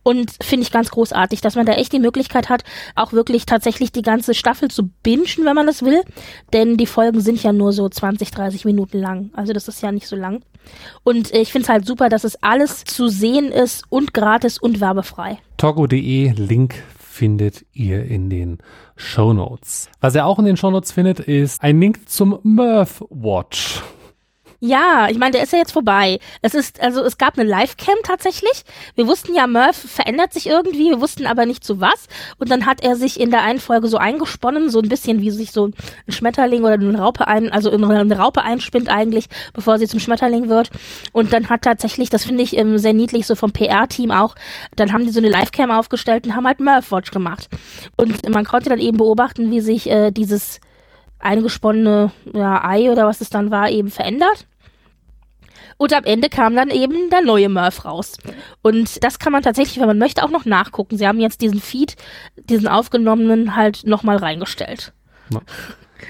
und 0.04 0.32
finde 0.42 0.64
ich 0.64 0.72
ganz 0.72 0.92
großartig, 0.92 1.42
dass 1.42 1.56
man 1.56 1.66
da 1.66 1.74
echt 1.74 1.94
die 1.94 2.00
Möglichkeit 2.00 2.50
hat, 2.50 2.64
auch 2.96 3.14
wirklich 3.14 3.46
tatsächlich 3.46 3.92
die 3.92 4.02
ganze 4.02 4.34
Staffel 4.34 4.70
zu 4.70 4.90
bingen, 5.04 5.22
wenn 5.44 5.56
man 5.56 5.68
das 5.68 5.84
will, 5.84 6.02
denn 6.54 6.78
die 6.78 6.86
Folgen 6.86 7.22
sind 7.22 7.42
ja 7.44 7.54
nur 7.54 7.74
so 7.74 7.88
20, 7.88 8.32
30 8.32 8.66
Minuten 8.66 9.00
lang. 9.00 9.32
Also 9.34 9.54
das 9.54 9.68
ist 9.68 9.82
ja 9.82 9.92
nicht 9.92 10.08
so 10.08 10.16
lang. 10.16 10.42
Und 11.04 11.34
ich 11.34 11.52
finde 11.52 11.64
es 11.64 11.70
halt 11.70 11.86
super, 11.86 12.10
dass 12.10 12.24
es 12.24 12.42
alles 12.44 12.84
zu 12.84 13.08
sehen 13.08 13.52
ist 13.52 13.84
und 13.90 14.14
gratis 14.14 14.58
und 14.58 14.80
werbefrei. 14.80 15.40
Togo.de 15.58 16.34
Link 16.36 16.76
findet 16.98 17.66
ihr 17.74 18.06
in 18.06 18.30
den 18.30 18.60
Show 19.02 19.34
Notes. 19.34 19.90
Was 20.00 20.16
ihr 20.16 20.26
auch 20.26 20.40
in 20.40 20.46
den 20.46 20.58
Show 20.58 20.72
Notes 20.72 20.92
findet, 20.92 21.20
ist 21.20 21.62
ein 21.62 21.80
Link 21.80 22.08
zum 22.08 22.40
Mirth 22.44 23.04
Watch. 23.10 23.82
Ja, 24.64 25.08
ich 25.10 25.18
meine, 25.18 25.32
der 25.32 25.42
ist 25.42 25.54
ja 25.54 25.58
jetzt 25.58 25.72
vorbei. 25.72 26.20
Es 26.44 26.54
ist, 26.54 26.80
also 26.82 27.02
es 27.02 27.18
gab 27.18 27.36
eine 27.36 27.50
Livecam 27.50 27.96
tatsächlich. 28.04 28.64
Wir 28.94 29.08
wussten 29.08 29.34
ja, 29.34 29.48
Murph 29.48 29.76
verändert 29.76 30.34
sich 30.34 30.46
irgendwie, 30.46 30.92
wir 30.92 31.02
wussten 31.02 31.26
aber 31.26 31.48
nicht 31.48 31.64
zu 31.64 31.82
was. 31.82 32.08
Und 32.38 32.52
dann 32.52 32.68
hat 32.68 32.84
er 32.84 32.96
sich 32.96 33.20
in 33.20 33.32
der 33.32 33.42
einen 33.42 33.60
Folge 33.60 33.88
so 33.88 33.98
eingesponnen, 33.98 34.70
so 34.70 34.80
ein 34.80 34.88
bisschen 34.88 35.20
wie 35.20 35.32
sich 35.32 35.52
so 35.52 35.70
ein 35.70 35.74
Schmetterling 36.10 36.62
oder 36.62 36.76
eine 36.76 36.96
Raupe 36.96 37.28
ein, 37.28 37.52
also 37.52 37.72
eine 37.72 38.16
Raupe 38.20 38.44
einspinnt 38.44 38.88
eigentlich, 38.88 39.26
bevor 39.54 39.80
sie 39.80 39.88
zum 39.88 40.00
Schmetterling 40.00 40.48
wird. 40.48 40.70
Und 41.12 41.34
dann 41.34 41.50
hat 41.50 41.64
tatsächlich, 41.64 42.12
das 42.12 42.26
finde 42.26 42.44
ich 42.44 42.56
ähm, 42.56 42.78
sehr 42.78 42.94
niedlich, 42.94 43.26
so 43.26 43.34
vom 43.34 43.52
PR-Team 43.52 44.12
auch, 44.12 44.36
dann 44.76 44.94
haben 44.94 45.06
die 45.06 45.12
so 45.12 45.22
eine 45.22 45.30
Livecam 45.30 45.72
aufgestellt 45.72 46.28
und 46.28 46.36
haben 46.36 46.46
halt 46.46 46.60
Murph 46.60 46.92
Watch 46.92 47.10
gemacht. 47.10 47.50
Und 47.98 48.30
man 48.30 48.46
konnte 48.46 48.70
dann 48.70 48.80
eben 48.80 48.98
beobachten, 48.98 49.50
wie 49.50 49.62
sich 49.62 49.90
äh, 49.90 50.12
dieses 50.12 50.60
eingesponnene 51.18 52.12
ja, 52.32 52.64
Ei 52.64 52.92
oder 52.92 53.08
was 53.08 53.22
es 53.22 53.32
dann 53.32 53.50
war, 53.50 53.72
eben 53.72 53.90
verändert. 53.90 54.46
Und 55.82 55.94
am 55.94 56.04
Ende 56.04 56.30
kam 56.30 56.56
dann 56.56 56.70
eben 56.70 57.10
der 57.10 57.24
neue 57.24 57.50
Murph 57.50 57.86
raus. 57.86 58.14
Und 58.62 59.04
das 59.04 59.18
kann 59.18 59.32
man 59.32 59.42
tatsächlich, 59.42 59.80
wenn 59.80 59.88
man 59.88 59.98
möchte, 59.98 60.22
auch 60.22 60.30
noch 60.30 60.46
nachgucken. 60.46 60.96
Sie 60.96 61.08
haben 61.08 61.20
jetzt 61.20 61.42
diesen 61.42 61.60
Feed, 61.60 61.96
diesen 62.36 62.68
aufgenommenen 62.68 63.56
halt 63.56 63.88
nochmal 63.88 64.18
reingestellt. 64.18 64.94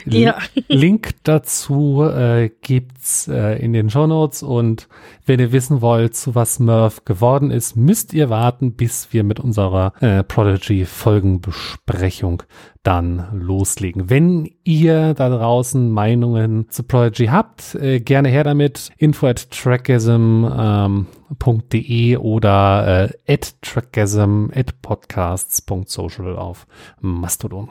Ja. 0.06 0.38
Link 0.68 1.12
dazu 1.24 2.04
äh, 2.04 2.50
gibt's 2.62 3.28
äh, 3.28 3.64
in 3.64 3.74
den 3.74 3.90
Show 3.90 4.08
Notes 4.08 4.44
und 4.44 4.88
wenn 5.26 5.40
ihr 5.40 5.52
wissen 5.52 5.82
wollt, 5.82 6.16
zu 6.16 6.36
was 6.36 6.60
Murph 6.60 7.06
geworden 7.06 7.52
ist, 7.52 7.76
müsst 7.76 8.14
ihr 8.14 8.30
warten, 8.30 8.74
bis 8.74 9.14
wir 9.14 9.24
mit 9.24 9.40
unserer 9.40 9.94
äh, 10.02 10.24
Prodigy 10.24 10.86
Folgenbesprechung 10.86 12.44
dann 12.84 13.28
loslegen. 13.34 14.10
Wenn 14.10 14.50
ihr 14.64 15.14
da 15.14 15.30
draußen 15.30 15.92
Meinungen 15.92 16.70
zu 16.70 16.84
Prodigy 16.84 17.28
habt, 17.28 17.76
äh, 17.76 18.00
gerne 18.00 18.30
her 18.30 18.44
damit. 18.44 18.92
Info 18.98 19.28
at 19.28 19.52
trackgasm.de 19.52 22.14
ähm, 22.14 22.22
oder 22.22 23.12
äh, 23.28 23.34
at 23.34 23.62
trackgasm 23.62 24.48
at 24.54 24.82
podcasts.social 24.82 26.36
auf 26.36 26.66
Mastodon. 27.00 27.70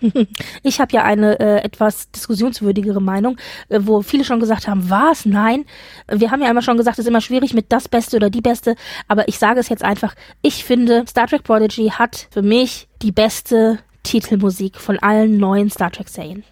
Ich 0.62 0.80
habe 0.80 0.92
ja 0.92 1.02
eine 1.02 1.38
äh, 1.40 1.64
etwas 1.64 2.10
diskussionswürdigere 2.10 3.00
Meinung, 3.00 3.36
äh, 3.68 3.80
wo 3.82 4.02
viele 4.02 4.24
schon 4.24 4.40
gesagt 4.40 4.68
haben, 4.68 4.90
was? 4.90 5.26
Nein. 5.26 5.64
Wir 6.10 6.30
haben 6.30 6.42
ja 6.42 6.50
immer 6.50 6.62
schon 6.62 6.76
gesagt, 6.76 6.98
es 6.98 7.04
ist 7.04 7.08
immer 7.08 7.20
schwierig 7.20 7.54
mit 7.54 7.72
das 7.72 7.88
Beste 7.88 8.16
oder 8.16 8.30
die 8.30 8.40
Beste, 8.40 8.74
aber 9.06 9.28
ich 9.28 9.38
sage 9.38 9.60
es 9.60 9.68
jetzt 9.68 9.84
einfach, 9.84 10.14
ich 10.42 10.64
finde, 10.64 11.04
Star 11.08 11.26
Trek 11.26 11.44
Prodigy 11.44 11.90
hat 11.90 12.28
für 12.30 12.42
mich 12.42 12.88
die 13.02 13.12
beste 13.12 13.78
Titelmusik 14.02 14.76
von 14.76 14.98
allen 14.98 15.38
neuen 15.38 15.70
Star 15.70 15.90
Trek-Serien. 15.90 16.44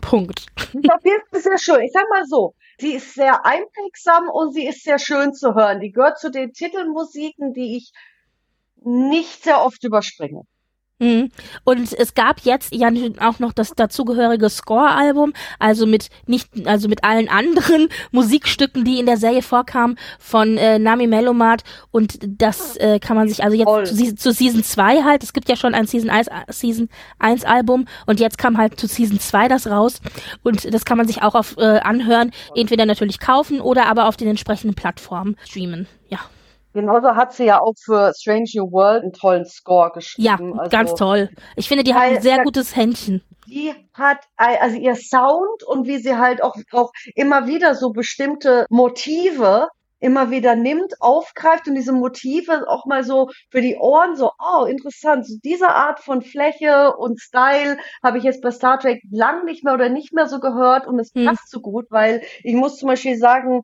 Punkt. 0.00 0.46
Das 0.72 1.02
ist 1.32 1.44
sehr 1.44 1.58
schön. 1.58 1.80
Ich 1.82 1.92
sag 1.92 2.04
mal 2.10 2.24
so, 2.26 2.54
sie 2.78 2.94
ist 2.94 3.14
sehr 3.14 3.44
einprägsam 3.44 4.28
und 4.28 4.52
sie 4.52 4.66
ist 4.66 4.84
sehr 4.84 4.98
schön 4.98 5.34
zu 5.34 5.54
hören. 5.54 5.80
Die 5.80 5.90
gehört 5.90 6.18
zu 6.18 6.30
den 6.30 6.52
Titelmusiken, 6.52 7.52
die 7.52 7.76
ich 7.76 7.92
nicht 8.84 9.42
sehr 9.42 9.62
oft 9.62 9.82
überspringe. 9.84 10.42
Mhm. 10.98 11.30
Und 11.64 11.92
es 11.92 12.14
gab 12.14 12.40
jetzt 12.40 12.74
ja 12.74 12.90
auch 13.20 13.38
noch 13.38 13.52
das 13.52 13.74
dazugehörige 13.74 14.50
Score-Album, 14.50 15.32
also 15.58 15.86
mit 15.86 16.08
nicht, 16.26 16.48
also 16.66 16.88
mit 16.88 17.04
allen 17.04 17.28
anderen 17.28 17.88
Musikstücken, 18.10 18.84
die 18.84 18.98
in 18.98 19.06
der 19.06 19.16
Serie 19.16 19.42
vorkamen, 19.42 19.96
von 20.18 20.56
äh, 20.56 20.78
Nami 20.78 21.06
Melomat. 21.06 21.62
Und 21.92 22.18
das 22.22 22.76
äh, 22.76 22.98
kann 22.98 23.16
man 23.16 23.28
sich 23.28 23.44
also 23.44 23.56
jetzt 23.56 23.96
zu, 23.96 24.14
zu, 24.16 24.32
Season 24.32 24.64
2 24.64 25.04
halt, 25.04 25.22
es 25.22 25.32
gibt 25.32 25.48
ja 25.48 25.56
schon 25.56 25.74
ein 25.74 25.86
Season 25.86 26.10
1, 26.10 26.28
Season 26.48 26.88
1 27.18 27.44
Album 27.44 27.86
und 28.06 28.18
jetzt 28.18 28.38
kam 28.38 28.58
halt 28.58 28.78
zu 28.80 28.88
Season 28.88 29.20
2 29.20 29.48
das 29.48 29.68
raus. 29.68 30.00
Und 30.42 30.72
das 30.72 30.84
kann 30.84 30.98
man 30.98 31.06
sich 31.06 31.22
auch 31.22 31.34
auf 31.34 31.56
äh, 31.58 31.78
anhören, 31.78 32.32
entweder 32.54 32.86
natürlich 32.86 33.20
kaufen 33.20 33.60
oder 33.60 33.86
aber 33.86 34.06
auf 34.06 34.16
den 34.16 34.28
entsprechenden 34.28 34.74
Plattformen 34.74 35.36
streamen. 35.44 35.86
Ja. 36.08 36.18
Genauso 36.78 37.16
hat 37.16 37.32
sie 37.32 37.46
ja 37.46 37.60
auch 37.60 37.74
für 37.76 38.12
Strange 38.16 38.48
New 38.54 38.70
World 38.70 39.02
einen 39.02 39.12
tollen 39.12 39.44
Score 39.44 39.90
geschrieben. 39.90 40.54
Ja, 40.54 40.60
also, 40.60 40.70
ganz 40.70 40.94
toll. 40.94 41.28
Ich 41.56 41.66
finde, 41.66 41.82
die 41.82 41.92
hat 41.92 42.02
ein 42.02 42.22
sehr 42.22 42.44
gutes 42.44 42.76
Händchen. 42.76 43.20
Die 43.48 43.74
hat, 43.94 44.18
also 44.36 44.76
ihr 44.76 44.94
Sound 44.94 45.64
und 45.66 45.88
wie 45.88 45.98
sie 45.98 46.16
halt 46.16 46.40
auch, 46.40 46.54
auch 46.70 46.92
immer 47.16 47.48
wieder 47.48 47.74
so 47.74 47.90
bestimmte 47.90 48.64
Motive 48.70 49.66
immer 50.00 50.30
wieder 50.30 50.54
nimmt, 50.54 50.94
aufgreift 51.00 51.66
und 51.66 51.74
diese 51.74 51.92
Motive 51.92 52.68
auch 52.68 52.86
mal 52.86 53.02
so 53.02 53.28
für 53.50 53.60
die 53.60 53.74
Ohren 53.74 54.14
so, 54.14 54.30
oh, 54.38 54.64
interessant, 54.64 55.26
so 55.26 55.34
diese 55.42 55.70
Art 55.70 55.98
von 55.98 56.22
Fläche 56.22 56.94
und 56.96 57.18
Style 57.20 57.78
habe 58.04 58.18
ich 58.18 58.22
jetzt 58.22 58.40
bei 58.40 58.52
Star 58.52 58.78
Trek 58.78 59.02
lang 59.10 59.44
nicht 59.44 59.64
mehr 59.64 59.74
oder 59.74 59.88
nicht 59.88 60.12
mehr 60.12 60.28
so 60.28 60.38
gehört 60.38 60.86
und 60.86 61.00
es 61.00 61.12
hm. 61.12 61.24
passt 61.24 61.50
so 61.50 61.60
gut, 61.60 61.86
weil 61.90 62.22
ich 62.44 62.54
muss 62.54 62.76
zum 62.76 62.88
Beispiel 62.88 63.16
sagen, 63.16 63.62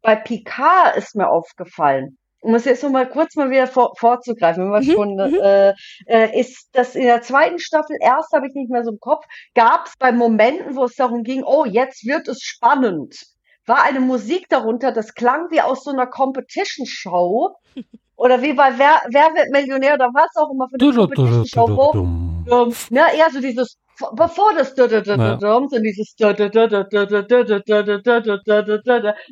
bei 0.00 0.16
Picard 0.16 0.96
ist 0.96 1.16
mir 1.16 1.28
aufgefallen, 1.28 2.18
um 2.44 2.54
es 2.54 2.66
jetzt 2.66 2.82
noch 2.82 2.90
mal 2.90 3.08
kurz 3.08 3.36
mal 3.36 3.50
wieder 3.50 3.66
vor, 3.66 3.94
vorzugreifen, 3.96 4.64
wenn 4.64 4.70
wir 4.70 4.80
mhm. 4.80 4.96
schon, 4.96 5.14
mhm. 5.14 5.40
äh, 5.42 5.72
äh, 6.06 6.38
ist 6.38 6.68
das 6.72 6.94
in 6.94 7.04
der 7.04 7.22
zweiten 7.22 7.58
Staffel, 7.58 7.96
erst 8.00 8.32
habe 8.32 8.46
ich 8.46 8.54
nicht 8.54 8.70
mehr 8.70 8.84
so 8.84 8.90
im 8.90 9.00
Kopf, 9.00 9.24
gab 9.54 9.86
es 9.86 9.94
bei 9.98 10.12
Momenten, 10.12 10.76
wo 10.76 10.84
es 10.84 10.94
darum 10.94 11.22
ging, 11.24 11.42
oh, 11.42 11.64
jetzt 11.64 12.06
wird 12.06 12.28
es 12.28 12.42
spannend, 12.42 13.16
war 13.66 13.82
eine 13.82 14.00
Musik 14.00 14.46
darunter, 14.50 14.92
das 14.92 15.14
klang 15.14 15.50
wie 15.50 15.62
aus 15.62 15.84
so 15.84 15.90
einer 15.90 16.06
Competition-Show 16.06 17.56
oder 18.16 18.42
wie 18.42 18.52
bei 18.52 18.78
Wer, 18.78 19.00
Wer 19.08 19.34
wird 19.34 19.50
Millionär 19.50 19.94
oder 19.94 20.10
was 20.12 20.36
auch 20.36 20.50
immer 20.52 20.68
für 20.68 20.78
eine 20.78 20.94
Competition-Show, 20.94 21.68
wo, 21.68 21.92
ähm, 21.94 22.74
ne, 22.90 23.02
eher 23.16 23.30
so 23.30 23.40
dieses 23.40 23.78
bevor 24.16 24.52
das 24.54 24.74
so 24.74 24.86
dieses 24.88 26.14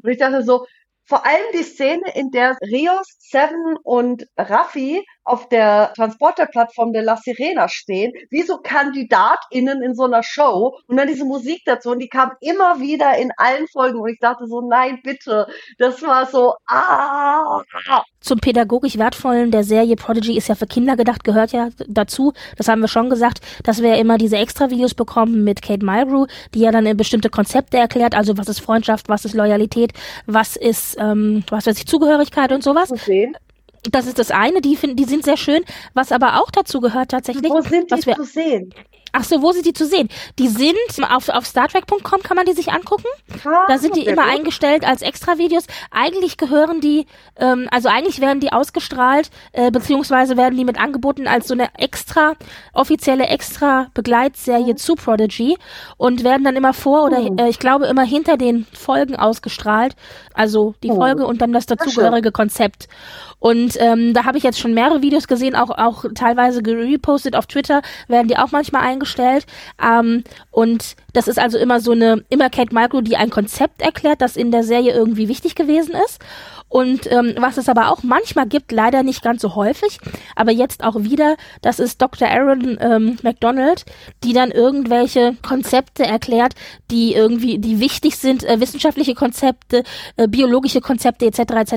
und 0.03 0.11
ich 0.11 0.19
dachte 0.19 0.43
so, 0.43 0.67
vor 1.05 1.27
allem 1.27 1.45
die 1.55 1.63
Szene, 1.63 2.15
in 2.15 2.31
der 2.31 2.57
Rios, 2.63 3.17
Seven 3.19 3.77
und 3.83 4.27
Raffi 4.37 5.05
auf 5.25 5.49
der 5.49 5.93
Transporterplattform 5.95 6.93
der 6.93 7.03
La 7.03 7.17
Sirena 7.17 7.69
stehen, 7.69 8.13
wie 8.31 8.43
so 8.43 8.59
KandidatInnen 8.59 9.83
in 9.83 9.95
so 9.95 10.05
einer 10.05 10.23
Show 10.23 10.77
und 10.87 10.97
dann 10.97 11.09
diese 11.09 11.25
Musik 11.25 11.63
dazu 11.65 11.91
und 11.91 12.01
die 12.01 12.09
kam 12.09 12.33
immer 12.41 12.81
wieder 12.81 13.17
in 13.19 13.31
allen 13.37 13.67
Folgen 13.69 14.01
und 14.01 14.11
ich 14.11 14.19
dachte 14.19 14.47
so, 14.47 14.61
nein, 14.61 15.01
bitte, 15.03 15.47
das 15.79 16.03
war 16.03 16.27
so, 16.27 16.55
ah. 16.67 17.63
Zum 18.21 18.39
pädagogisch 18.39 18.99
wertvollen 18.99 19.51
der 19.51 19.65
Serie 19.65 19.97
Prodigy 19.97 20.37
ist 20.37 20.49
ja 20.49 20.55
für 20.55 20.67
Kinder 20.67 20.97
gedacht, 20.97 21.25
gehört 21.25 21.53
ja 21.53 21.71
dazu, 21.89 22.33
das 22.57 22.69
haben 22.69 22.81
wir 22.81 22.89
schon 22.89 23.11
gesagt, 23.11 23.41
dass 23.65 23.83
wir 23.83 23.97
immer 23.97 24.19
diese 24.19 24.37
Extra-Videos 24.37 24.95
bekommen 24.95 25.45
mit 25.45 25.63
Kate 25.63 25.85
Mulgrew, 25.85 26.27
die 26.55 26.61
ja 26.61 26.71
dann 26.71 26.97
bestimmte 26.97 27.31
Konzepte 27.31 27.79
erklärt, 27.79 28.15
also 28.15 28.37
was 28.39 28.49
ist 28.49 28.61
Freundschaft, 28.61 29.09
was 29.09 29.25
ist 29.25 29.35
Loyalität, 29.35 29.93
was 30.27 30.57
ist, 30.57 30.97
ähm, 30.99 31.45
was 31.49 31.67
weiß 31.67 31.79
ich, 31.79 31.87
Zugehörigkeit 31.87 32.53
und 32.53 32.63
sowas. 32.63 32.91
Okay. 32.91 33.33
Das 33.91 34.07
ist 34.07 34.19
das 34.19 34.31
eine, 34.31 34.61
die 34.61 34.77
finden, 34.77 34.97
die 34.97 35.05
sind 35.05 35.25
sehr 35.25 35.37
schön. 35.37 35.65
Was 35.95 36.13
aber 36.13 36.41
auch 36.41 36.51
dazu 36.51 36.81
gehört 36.81 37.11
tatsächlich. 37.11 37.51
Wo 37.51 37.61
sind 37.63 37.91
die 37.91 38.07
wir, 38.07 38.17
zu 38.17 38.25
sehen? 38.25 38.73
Ach 39.13 39.25
so, 39.25 39.43
wo 39.43 39.53
sind 39.53 39.67
die 39.67 39.75
zu 39.75 39.87
sehen? 39.87 40.09
Die 40.39 40.49
sind 40.49 40.75
auf, 41.11 41.29
auf 41.29 41.45
StarTrek.com 41.45 42.23
kann 42.23 42.37
man 42.37 42.47
die 42.47 42.55
sich 42.55 42.73
angucken. 42.73 43.05
Ah, 43.45 43.67
da 43.69 43.77
sind 43.77 43.95
die 43.95 44.07
immer 44.07 44.25
eingestellt 44.25 44.85
als 44.87 45.03
Extra-Videos. 45.03 45.67
Eigentlich 45.91 46.39
gehören 46.39 46.81
die, 46.81 47.07
ähm, 47.37 47.69
also 47.71 47.91
eigentlich 47.91 48.23
werden 48.23 48.41
die 48.41 48.53
ausgestrahlt, 48.53 49.31
äh, 49.53 49.71
beziehungsweise 49.71 50.39
werden 50.39 50.57
die 50.57 50.65
mit 50.65 50.81
angeboten 50.81 51.29
als 51.29 51.49
so 51.49 51.53
eine 51.53 51.69
extra, 51.77 52.33
offizielle 52.73 53.27
extra 53.27 53.89
Begleitserie 53.93 54.73
mhm. 54.73 54.77
zu 54.79 54.95
Prodigy 54.95 55.59
und 55.99 56.25
werden 56.25 56.45
dann 56.45 56.57
immer 56.57 56.73
vor 56.73 57.05
oder 57.05 57.21
mhm. 57.21 57.39
äh, 57.39 57.51
ich 57.51 57.59
glaube 57.59 57.87
immer 57.87 58.05
hinter 58.05 58.39
den 58.39 58.67
Folgen 58.73 59.15
ausgestrahlt. 59.17 59.95
Also 60.33 60.75
die 60.83 60.91
mhm. 60.91 60.97
Folge 60.97 61.27
und 61.27 61.43
dann 61.43 61.53
das 61.53 61.67
dazugehörige 61.67 62.33
Konzept. 62.33 62.89
Und 63.39 63.77
ähm, 63.81 64.15
da 64.15 64.25
habe 64.25 64.39
ich 64.39 64.45
jetzt 64.45 64.61
schon 64.61 64.73
mehrere 64.73 65.03
Videos 65.03 65.27
gesehen, 65.27 65.57
auch, 65.57 65.71
auch 65.71 66.05
teilweise 66.15 66.63
gerepostet 66.63 67.35
auf 67.35 67.47
Twitter, 67.47 67.83
werden 68.07 68.29
die 68.29 68.39
auch 68.39 68.53
manchmal 68.53 68.83
eingestellt. 68.83 69.02
Ähm, 69.83 70.25
und 70.51 70.97
das 71.13 71.29
ist 71.29 71.39
also 71.39 71.59
immer 71.59 71.81
so 71.81 71.93
eine, 71.93 72.25
immer 72.29 72.51
Kate 72.51 72.75
Micro, 72.75 73.01
die 73.01 73.17
ein 73.17 73.31
Konzept 73.31 73.83
erklärt, 73.83 74.21
das 74.21 74.37
in 74.37 74.51
der 74.51 74.65
Serie 74.65 74.93
irgendwie 74.93 75.29
wichtig 75.29 75.55
gewesen 75.55 75.95
ist. 76.07 76.21
Und 76.73 77.07
ähm, 77.13 77.35
was 77.37 77.59
es 77.59 77.69
aber 77.69 77.91
auch 77.91 78.03
manchmal 78.03 78.47
gibt, 78.47 78.73
leider 78.73 79.03
nicht 79.03 79.23
ganz 79.23 79.43
so 79.43 79.57
häufig, 79.57 79.99
aber 80.35 80.53
jetzt 80.53 80.83
auch 80.83 81.03
wieder, 81.03 81.37
das 81.61 81.79
ist 81.79 82.01
Dr. 82.01 82.27
Aaron 82.27 82.79
ähm, 82.81 83.19
McDonald, 83.23 83.85
die 84.25 84.33
dann 84.33 84.51
irgendwelche 84.51 85.37
Konzepte 85.47 86.05
erklärt, 86.05 86.55
die 86.91 87.13
irgendwie, 87.13 87.59
die 87.59 87.79
wichtig 87.79 88.17
sind, 88.17 88.43
äh, 88.45 88.59
wissenschaftliche 88.59 89.15
Konzepte, 89.15 89.83
äh, 90.17 90.27
biologische 90.27 90.81
Konzepte 90.81 91.27
etc. 91.27 91.41
etc. 91.41 91.75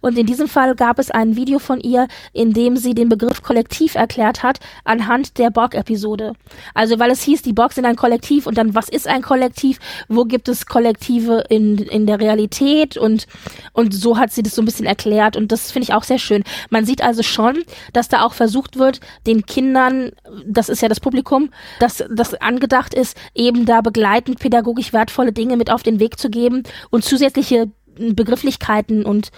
Und 0.00 0.16
in 0.16 0.26
diesem 0.26 0.46
Fall 0.46 0.76
gab 0.76 1.00
es 1.00 1.10
ein 1.10 1.34
Video 1.34 1.58
von 1.58 1.80
ihr, 1.80 2.06
in 2.32 2.52
dem 2.52 2.76
sie 2.76 2.94
den 2.94 3.08
Begriff 3.08 3.42
Kollektiv 3.42 3.96
erklärt 3.96 4.44
hat 4.44 4.60
anhand 4.84 5.38
der 5.38 5.50
Borg-Episode. 5.50 6.34
Also 6.72 7.00
weil 7.00 7.10
es 7.10 7.22
hieß, 7.22 7.42
die 7.42 7.52
Borg 7.52 7.72
sind 7.72 7.84
ein 7.84 7.96
Kollektiv 7.96 8.46
und 8.46 8.56
dann 8.56 8.76
was 8.76 8.88
ist 8.88 9.08
ein 9.08 9.22
Kollektiv? 9.22 9.80
Wo 10.06 10.24
gibt 10.24 10.48
es 10.48 10.66
Kollektive 10.66 11.46
in 11.48 11.78
in 11.78 12.06
der 12.06 12.20
Realität 12.20 12.96
und 12.96 13.26
und 13.72 13.92
so 13.92 14.18
hat 14.18 14.35
sie 14.36 14.42
das 14.42 14.54
so 14.54 14.62
ein 14.62 14.64
bisschen 14.64 14.86
erklärt 14.86 15.36
und 15.36 15.50
das 15.52 15.70
finde 15.70 15.84
ich 15.84 15.94
auch 15.94 16.04
sehr 16.04 16.18
schön. 16.18 16.44
Man 16.70 16.84
sieht 16.84 17.02
also 17.02 17.22
schon, 17.22 17.64
dass 17.92 18.08
da 18.08 18.22
auch 18.22 18.34
versucht 18.34 18.78
wird, 18.78 19.00
den 19.26 19.46
Kindern, 19.46 20.12
das 20.46 20.68
ist 20.68 20.82
ja 20.82 20.88
das 20.88 21.00
Publikum, 21.00 21.50
dass 21.80 22.04
das 22.10 22.34
angedacht 22.34 22.94
ist, 22.94 23.16
eben 23.34 23.66
da 23.66 23.80
begleitend 23.80 24.38
pädagogisch 24.38 24.92
wertvolle 24.92 25.32
Dinge 25.32 25.56
mit 25.56 25.70
auf 25.70 25.82
den 25.82 26.00
Weg 26.00 26.18
zu 26.18 26.30
geben 26.30 26.62
und 26.90 27.04
zusätzliche 27.04 27.70
Begrifflichkeiten 27.98 29.04
und 29.04 29.30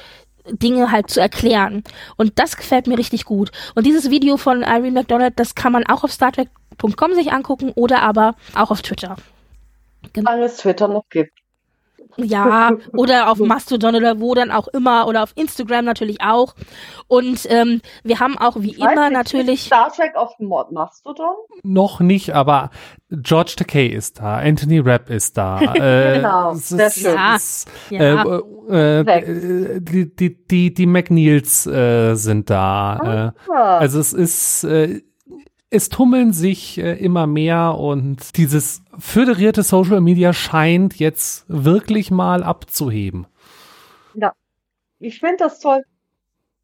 Dinge 0.51 0.91
halt 0.91 1.11
zu 1.11 1.21
erklären. 1.21 1.85
Und 2.17 2.39
das 2.39 2.57
gefällt 2.57 2.87
mir 2.87 2.99
richtig 2.99 3.25
gut. 3.25 3.51
Und 3.75 3.87
dieses 3.87 4.11
Video 4.11 4.37
von 4.37 4.63
Irene 4.63 4.93
McDonald, 4.93 5.39
das 5.39 5.55
kann 5.55 5.73
man 5.73 5.87
auch 5.87 6.05
auf 6.05 6.13
StarTrek.com 6.13 7.15
sich 7.15 7.33
angucken 7.33 7.73
oder 7.75 8.03
aber 8.03 8.35
auch 8.55 8.71
auf 8.71 8.83
Twitter. 8.83 9.17
Genau. 10.13 10.31
Weil 10.31 10.43
es 10.43 10.59
Twitter 10.59 10.89
noch 10.89 11.09
gibt. 11.11 11.38
Ja, 12.17 12.73
oder 12.93 13.31
auf 13.31 13.39
Mastodon 13.39 13.95
oder 13.95 14.21
wo 14.21 14.35
dann 14.35 14.51
auch 14.51 14.69
immer 14.69 15.07
oder 15.07 15.23
auf 15.23 15.33
Instagram 15.37 15.85
natürlich 15.85 16.21
auch. 16.21 16.55
Und 17.07 17.47
ähm, 17.49 17.81
wir 18.03 18.21
haben 18.21 18.37
auch 18.39 18.57
wie 18.61 18.73
ich 18.73 18.79
immer 18.79 19.11
nicht, 19.11 19.13
natürlich. 19.13 19.63
Star 19.63 19.93
Trek 19.93 20.17
auf 20.17 20.33
Mastodon? 20.39 21.35
Noch 21.63 22.01
nicht, 22.01 22.35
aber 22.35 22.71
George 23.11 23.55
Takei 23.57 23.87
ist 23.87 24.21
da, 24.21 24.39
Anthony 24.39 24.81
Rapp 24.81 25.11
ist 25.11 25.37
da. 25.37 25.61
Äh, 25.79 26.17
genau, 26.17 26.55
sehr 26.55 26.91
schön. 26.91 27.15
Ja, 27.91 28.41
äh, 28.69 29.01
äh, 29.01 29.81
die, 29.81 30.15
die, 30.15 30.47
die, 30.47 30.75
die 30.75 30.87
McNeils 30.87 31.67
äh, 31.67 32.15
sind 32.15 32.51
da. 32.51 33.33
Äh, 33.49 33.53
ah. 33.53 33.79
also 33.79 34.01
es 34.01 34.13
ist 34.13 34.65
äh, 34.65 35.03
es 35.71 35.89
tummeln 35.89 36.33
sich 36.33 36.79
äh, 36.79 36.95
immer 36.95 37.27
mehr 37.27 37.75
und 37.79 38.37
dieses 38.37 38.83
föderierte 38.99 39.63
Social 39.63 40.01
Media 40.01 40.33
scheint 40.33 40.99
jetzt 40.99 41.45
wirklich 41.49 42.11
mal 42.11 42.43
abzuheben. 42.43 43.27
Ja, 44.15 44.33
ich 44.99 45.21
finde 45.21 45.37
das 45.39 45.61
toll 45.61 45.83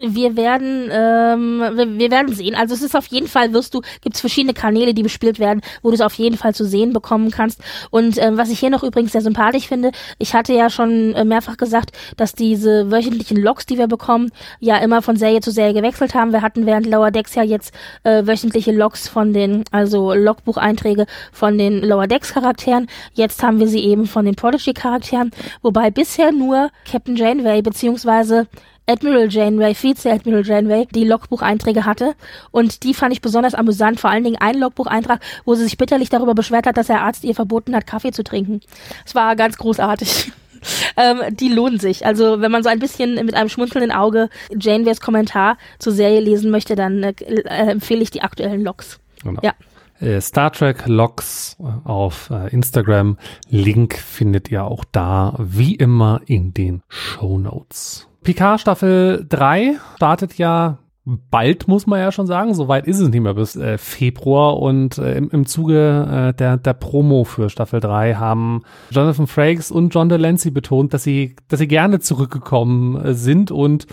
wir 0.01 0.37
werden, 0.37 0.89
ähm, 0.91 1.61
wir, 1.61 1.99
wir, 1.99 2.11
werden 2.11 2.35
sehen. 2.35 2.57
Also 2.57 2.75
es 2.75 2.83
ist 2.83 2.97
auf 2.97 3.07
jeden 3.07 3.29
Fall, 3.29 3.53
wirst 3.53 3.75
du, 3.75 3.81
gibt 4.01 4.17
es 4.17 4.21
verschiedene 4.21 4.53
Kanäle, 4.53 4.93
die 4.93 5.05
bespielt 5.05 5.39
werden, 5.39 5.61
wo 5.83 5.91
du 5.91 5.95
es 5.95 6.01
auf 6.01 6.15
jeden 6.15 6.37
Fall 6.37 6.53
zu 6.53 6.65
sehen 6.65 6.93
bekommen 6.93 7.31
kannst. 7.31 7.61
Und 7.91 8.19
ähm, 8.19 8.37
was 8.37 8.51
ich 8.51 8.59
hier 8.59 8.71
noch 8.71 8.83
übrigens 8.83 9.13
sehr 9.13 9.21
sympathisch 9.21 9.69
finde, 9.69 9.93
ich 10.19 10.35
hatte 10.35 10.53
ja 10.53 10.69
schon 10.69 11.15
äh, 11.15 11.25
mehrfach 11.25 11.57
gesagt, 11.57 11.93
dass 12.17 12.33
diese 12.33 12.91
wöchentlichen 12.91 13.37
Logs, 13.37 13.67
die 13.67 13.79
wir 13.79 13.87
bekommen, 13.87 14.33
ja 14.59 14.79
immer 14.79 15.01
von 15.01 15.17
Serie 15.17 15.41
zu 15.41 15.53
Serie 15.53 15.75
gewechselt 15.75 16.15
haben. 16.15 16.33
Wir 16.33 16.43
hatten 16.43 16.67
während 16.67 16.87
Lower 16.87 17.13
Decks 17.13 17.37
ja 17.37 17.45
jetzt 17.45 17.73
äh, 18.03 18.27
wöchentliche 18.27 18.73
Logs 18.73 19.09
von 19.09 19.33
den, 19.33 19.63
also 19.71 20.13
Logbucheinträge 20.13 21.07
von 21.33 21.57
den 21.57 21.83
Lower 21.83 22.09
Decks 22.09 22.35
Charakteren. 22.35 22.89
Jetzt 23.13 23.45
haben 23.45 23.61
wir 23.61 23.69
sie 23.69 23.85
eben 23.85 24.07
von 24.07 24.25
den 24.25 24.35
Prodigy 24.35 24.75
Charakteren, 24.75 25.31
wobei 25.63 25.93
bisher 25.93 26.33
nur 26.33 26.71
Captain 26.85 27.15
Janeway 27.15 27.63
beziehungsweise 27.63 28.49
Admiral 28.87 29.29
Janeway, 29.31 29.75
Vize-Admiral 29.75 30.45
Janeway, 30.45 30.87
die 30.95 31.05
Logbucheinträge 31.05 31.85
hatte. 31.85 32.15
Und 32.51 32.83
die 32.83 32.95
fand 32.95 33.13
ich 33.13 33.21
besonders 33.21 33.55
amüsant. 33.55 34.01
Vor 34.01 34.11
allen 34.11 34.25
Dingen 34.25 34.41
einen 34.41 34.61
Logbucheintrag, 34.61 35.21
wo 35.45 35.55
sie 35.55 35.65
sich 35.65 35.77
bitterlich 35.77 36.11
darüber 36.11 36.35
beschwert 36.35 36.67
hat, 36.67 36.77
dass 36.77 36.89
der 36.89 37.03
Arzt 37.03 37.25
ihr 37.25 37.35
verboten 37.35 37.75
hat, 37.75 37.87
Kaffee 37.87 38.13
zu 38.13 38.25
trinken. 38.25 38.61
Es 39.07 39.15
war 39.15 39.37
ganz 39.37 39.57
großartig. 39.57 40.33
ähm, 40.97 41.21
die 41.31 41.49
lohnen 41.49 41.79
sich. 41.79 42.05
Also 42.07 42.41
wenn 42.41 42.51
man 42.51 42.63
so 42.63 42.69
ein 42.69 42.79
bisschen 42.79 43.15
mit 43.25 43.35
einem 43.35 43.49
schmunzelnden 43.49 43.93
Auge 43.93 44.29
Janeways 44.51 45.01
Kommentar 45.01 45.57
zur 45.79 45.93
Serie 45.93 46.21
lesen 46.21 46.51
möchte, 46.51 46.75
dann 46.75 47.03
äh, 47.03 47.15
äh, 47.21 47.71
empfehle 47.71 48.03
ich 48.03 48.11
die 48.11 48.23
aktuellen 48.23 48.63
Logs. 48.63 49.01
Genau. 49.23 49.41
Ja. 49.43 49.53
Äh, 50.01 50.21
Star 50.21 50.53
Trek 50.53 50.87
Logs 50.87 51.57
auf 51.85 52.31
äh, 52.31 52.53
Instagram. 52.53 53.17
Link 53.49 53.97
findet 53.97 54.51
ihr 54.51 54.65
auch 54.65 54.85
da, 54.91 55.37
wie 55.39 55.75
immer 55.75 56.21
in 56.27 56.53
den 56.53 56.83
Show 56.89 57.39
Notes. 57.39 58.09
Picard 58.25 58.61
Staffel 58.61 59.27
3 59.29 59.77
startet 59.97 60.39
ja 60.39 60.79
bald, 61.05 61.69
muss 61.69 61.87
man 61.87 62.01
ja 62.01 62.11
schon 62.11 62.27
sagen. 62.27 62.55
Soweit 62.55 62.87
ist 62.87 62.99
es 62.99 63.09
nicht 63.11 63.21
mehr 63.21 63.35
bis 63.35 63.57
äh, 63.57 63.77
Februar. 63.77 64.59
Und 64.59 64.99
äh, 64.99 65.17
im, 65.17 65.31
im 65.31 65.47
Zuge 65.47 66.33
äh, 66.33 66.35
der, 66.35 66.57
der 66.57 66.73
Promo 66.73 67.25
für 67.25 67.51
Staffel 67.51 67.81
3 67.81 68.15
haben 68.15 68.63
Jonathan 68.91 69.27
Frakes 69.27 69.71
und 69.71 69.95
John 69.95 70.09
Delancey 70.09 70.51
betont, 70.51 70.95
dass 70.95 71.05
sie, 71.05 71.37
dass 71.49 71.61
sie 71.61 71.69
gerne 71.69 72.01
zurückgekommen 72.01 72.97
äh, 72.97 73.15
sind 73.15 73.51
und 73.51 73.87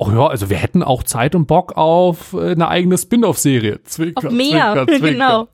Oh 0.00 0.10
ja, 0.12 0.28
also 0.28 0.48
wir 0.48 0.56
hätten 0.58 0.84
auch 0.84 1.02
Zeit 1.02 1.34
und 1.34 1.46
Bock 1.46 1.76
auf 1.76 2.32
äh, 2.32 2.52
eine 2.52 2.68
eigene 2.68 2.96
Spin-off-Serie. 2.96 3.82
Zwinker, 3.82 4.28
auf 4.28 4.32
mehr, 4.32 4.72
Zwinker, 4.86 4.86
Zwinker. 4.86 5.10
genau. 5.10 5.48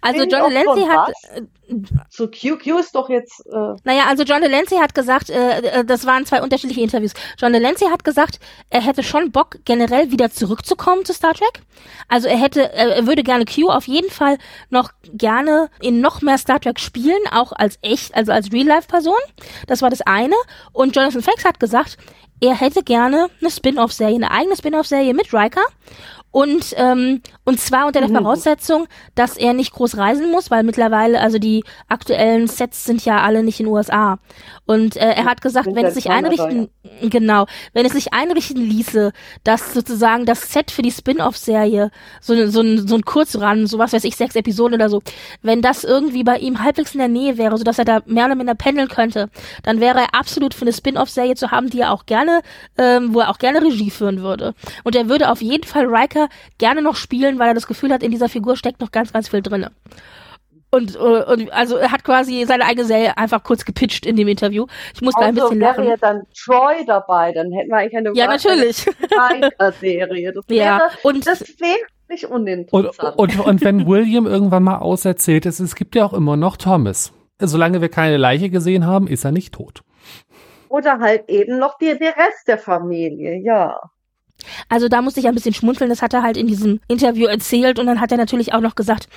Also 0.00 0.22
John 0.24 0.50
Delancey 0.50 0.84
hat, 0.86 1.12
so 2.08 2.28
QQ 2.28 2.80
ist 2.80 2.94
doch 2.94 3.10
jetzt. 3.10 3.44
Äh 3.46 3.74
naja, 3.84 4.04
also 4.08 4.22
John 4.22 4.40
Delancey 4.40 4.78
hat 4.78 4.94
gesagt, 4.94 5.28
äh, 5.28 5.58
äh, 5.60 5.84
das 5.84 6.06
waren 6.06 6.24
zwei 6.24 6.42
unterschiedliche 6.42 6.80
Interviews. 6.80 7.12
John 7.38 7.52
Delancey 7.52 7.88
hat 7.88 8.02
gesagt, 8.02 8.38
er 8.70 8.80
hätte 8.80 9.02
schon 9.02 9.30
Bock, 9.30 9.58
generell 9.66 10.10
wieder 10.10 10.30
zurückzukommen 10.30 11.04
zu 11.04 11.12
Star 11.12 11.34
Trek. 11.34 11.62
Also 12.08 12.28
er 12.28 12.38
hätte, 12.38 12.72
er 12.72 13.06
würde 13.06 13.22
gerne 13.22 13.44
Q 13.44 13.68
auf 13.68 13.86
jeden 13.88 14.10
Fall 14.10 14.38
noch 14.70 14.90
gerne 15.12 15.68
in 15.80 16.00
noch 16.00 16.22
mehr 16.22 16.38
Star 16.38 16.60
Trek 16.60 16.80
spielen, 16.80 17.20
auch 17.30 17.52
als 17.52 17.78
echt, 17.82 18.14
also 18.14 18.32
als 18.32 18.52
Real-Life-Person. 18.52 19.14
Das 19.66 19.82
war 19.82 19.90
das 19.90 20.00
eine. 20.00 20.36
Und 20.72 20.96
Jonathan 20.96 21.22
Frakes 21.22 21.44
hat 21.44 21.60
gesagt, 21.60 21.98
er 22.40 22.54
hätte 22.54 22.82
gerne 22.82 23.28
eine 23.40 23.50
Spin-off-Serie, 23.50 24.16
eine 24.16 24.30
eigene 24.30 24.56
Spin-off-Serie 24.56 25.14
mit 25.14 25.32
Riker. 25.32 25.64
Und, 26.30 26.74
ähm, 26.76 27.22
und 27.46 27.60
zwar 27.60 27.86
unter 27.86 28.00
der 28.00 28.10
mhm. 28.10 28.16
Voraussetzung, 28.16 28.88
dass 29.14 29.36
er 29.36 29.54
nicht 29.54 29.72
groß 29.72 29.96
reisen 29.96 30.30
muss, 30.32 30.50
weil 30.50 30.64
mittlerweile, 30.64 31.20
also 31.20 31.38
die 31.38 31.62
aktuellen 31.88 32.48
Sets 32.48 32.84
sind 32.84 33.04
ja 33.04 33.22
alle 33.22 33.44
nicht 33.44 33.60
in 33.60 33.66
den 33.66 33.72
USA. 33.72 34.18
Und 34.66 34.96
äh, 34.96 35.12
er 35.12 35.26
hat 35.26 35.40
gesagt, 35.40 35.68
wenn 35.72 35.86
es 35.86 35.94
sich 35.94 36.10
einrichten, 36.10 36.68
ja. 36.82 37.08
genau, 37.08 37.46
wenn 37.72 37.86
es 37.86 37.92
sich 37.92 38.12
einrichten 38.12 38.60
ließe, 38.60 39.12
dass 39.44 39.72
sozusagen 39.72 40.26
das 40.26 40.52
Set 40.52 40.72
für 40.72 40.82
die 40.82 40.90
Spin-off-Serie, 40.90 41.92
so, 42.20 42.48
so, 42.48 42.62
ein, 42.62 42.88
so 42.88 42.96
ein 42.96 43.04
Kurzrun, 43.04 43.68
so 43.68 43.78
was 43.78 43.92
weiß 43.92 44.02
ich, 44.02 44.16
sechs 44.16 44.34
Episoden 44.34 44.74
oder 44.74 44.88
so, 44.88 45.02
wenn 45.40 45.62
das 45.62 45.84
irgendwie 45.84 46.24
bei 46.24 46.38
ihm 46.38 46.64
halbwegs 46.64 46.94
in 46.94 46.98
der 46.98 47.08
Nähe 47.08 47.38
wäre, 47.38 47.56
sodass 47.58 47.78
er 47.78 47.84
da 47.84 48.02
mehr 48.06 48.26
oder 48.26 48.34
minder 48.34 48.56
pendeln 48.56 48.88
könnte, 48.88 49.30
dann 49.62 49.80
wäre 49.80 50.00
er 50.00 50.14
absolut 50.16 50.52
für 50.52 50.62
eine 50.62 50.72
Spin-off-Serie 50.72 51.36
zu 51.36 51.52
haben, 51.52 51.70
die 51.70 51.82
er 51.82 51.92
auch 51.92 52.06
gerne, 52.06 52.40
ähm, 52.76 53.14
wo 53.14 53.20
er 53.20 53.30
auch 53.30 53.38
gerne 53.38 53.62
Regie 53.62 53.90
führen 53.90 54.20
würde. 54.20 54.54
Und 54.82 54.96
er 54.96 55.08
würde 55.08 55.30
auf 55.30 55.42
jeden 55.42 55.64
Fall 55.64 55.86
Riker 55.86 56.28
gerne 56.58 56.82
noch 56.82 56.96
spielen, 56.96 57.35
weil 57.38 57.48
er 57.48 57.54
das 57.54 57.66
Gefühl 57.66 57.92
hat, 57.92 58.02
in 58.02 58.10
dieser 58.10 58.28
Figur 58.28 58.56
steckt 58.56 58.80
noch 58.80 58.90
ganz, 58.92 59.12
ganz 59.12 59.28
viel 59.28 59.42
drinne. 59.42 59.70
Und, 60.70 60.96
und 60.96 61.52
also 61.52 61.76
er 61.76 61.92
hat 61.92 62.04
quasi 62.04 62.44
seine 62.46 62.64
eigene 62.64 62.84
Serie 62.84 63.16
einfach 63.16 63.42
kurz 63.42 63.64
gepitcht 63.64 64.04
in 64.04 64.16
dem 64.16 64.28
Interview. 64.28 64.66
Ich 64.94 65.00
musste 65.00 65.22
also, 65.22 65.28
ein 65.28 65.34
bisschen 65.34 65.60
wäre 65.60 65.70
lachen. 65.70 65.88
ja 65.88 65.96
dann 65.96 66.22
Troy 66.36 66.84
dabei, 66.86 67.32
dann 67.32 67.52
hätten 67.52 67.70
wir 67.70 67.76
eigentlich 67.76 67.96
eine 67.96 68.12
Ja, 68.14 68.26
natürlich. 68.26 68.76
Serie. 68.76 69.50
Das 69.58 69.80
wäre, 69.80 70.18
ja, 70.48 70.80
und 71.02 71.26
das 71.26 71.40
wäre 71.60 71.78
nicht 72.08 72.24
uninteressant. 72.24 73.16
Und, 73.16 73.38
und, 73.38 73.46
und 73.46 73.64
wenn 73.64 73.86
William 73.86 74.26
irgendwann 74.26 74.64
mal 74.64 74.78
auserzählt 74.78 75.46
ist, 75.46 75.60
es 75.60 75.76
gibt 75.76 75.94
ja 75.94 76.04
auch 76.04 76.12
immer 76.12 76.36
noch 76.36 76.56
Thomas. 76.56 77.12
Solange 77.40 77.80
wir 77.80 77.88
keine 77.88 78.16
Leiche 78.16 78.50
gesehen 78.50 78.86
haben, 78.86 79.06
ist 79.06 79.24
er 79.24 79.32
nicht 79.32 79.54
tot. 79.54 79.82
Oder 80.68 80.98
halt 80.98 81.28
eben 81.28 81.58
noch 81.58 81.78
die, 81.78 81.96
der 81.96 82.16
Rest 82.16 82.48
der 82.48 82.58
Familie, 82.58 83.40
ja. 83.42 83.78
Also 84.68 84.88
da 84.88 85.02
musste 85.02 85.20
ich 85.20 85.28
ein 85.28 85.34
bisschen 85.34 85.54
schmunzeln, 85.54 85.90
das 85.90 86.02
hat 86.02 86.14
er 86.14 86.22
halt 86.22 86.36
in 86.36 86.46
diesem 86.46 86.80
Interview 86.88 87.26
erzählt 87.26 87.78
und 87.78 87.86
dann 87.86 88.00
hat 88.00 88.12
er 88.12 88.18
natürlich 88.18 88.54
auch 88.54 88.60
noch 88.60 88.74
gesagt, 88.74 89.08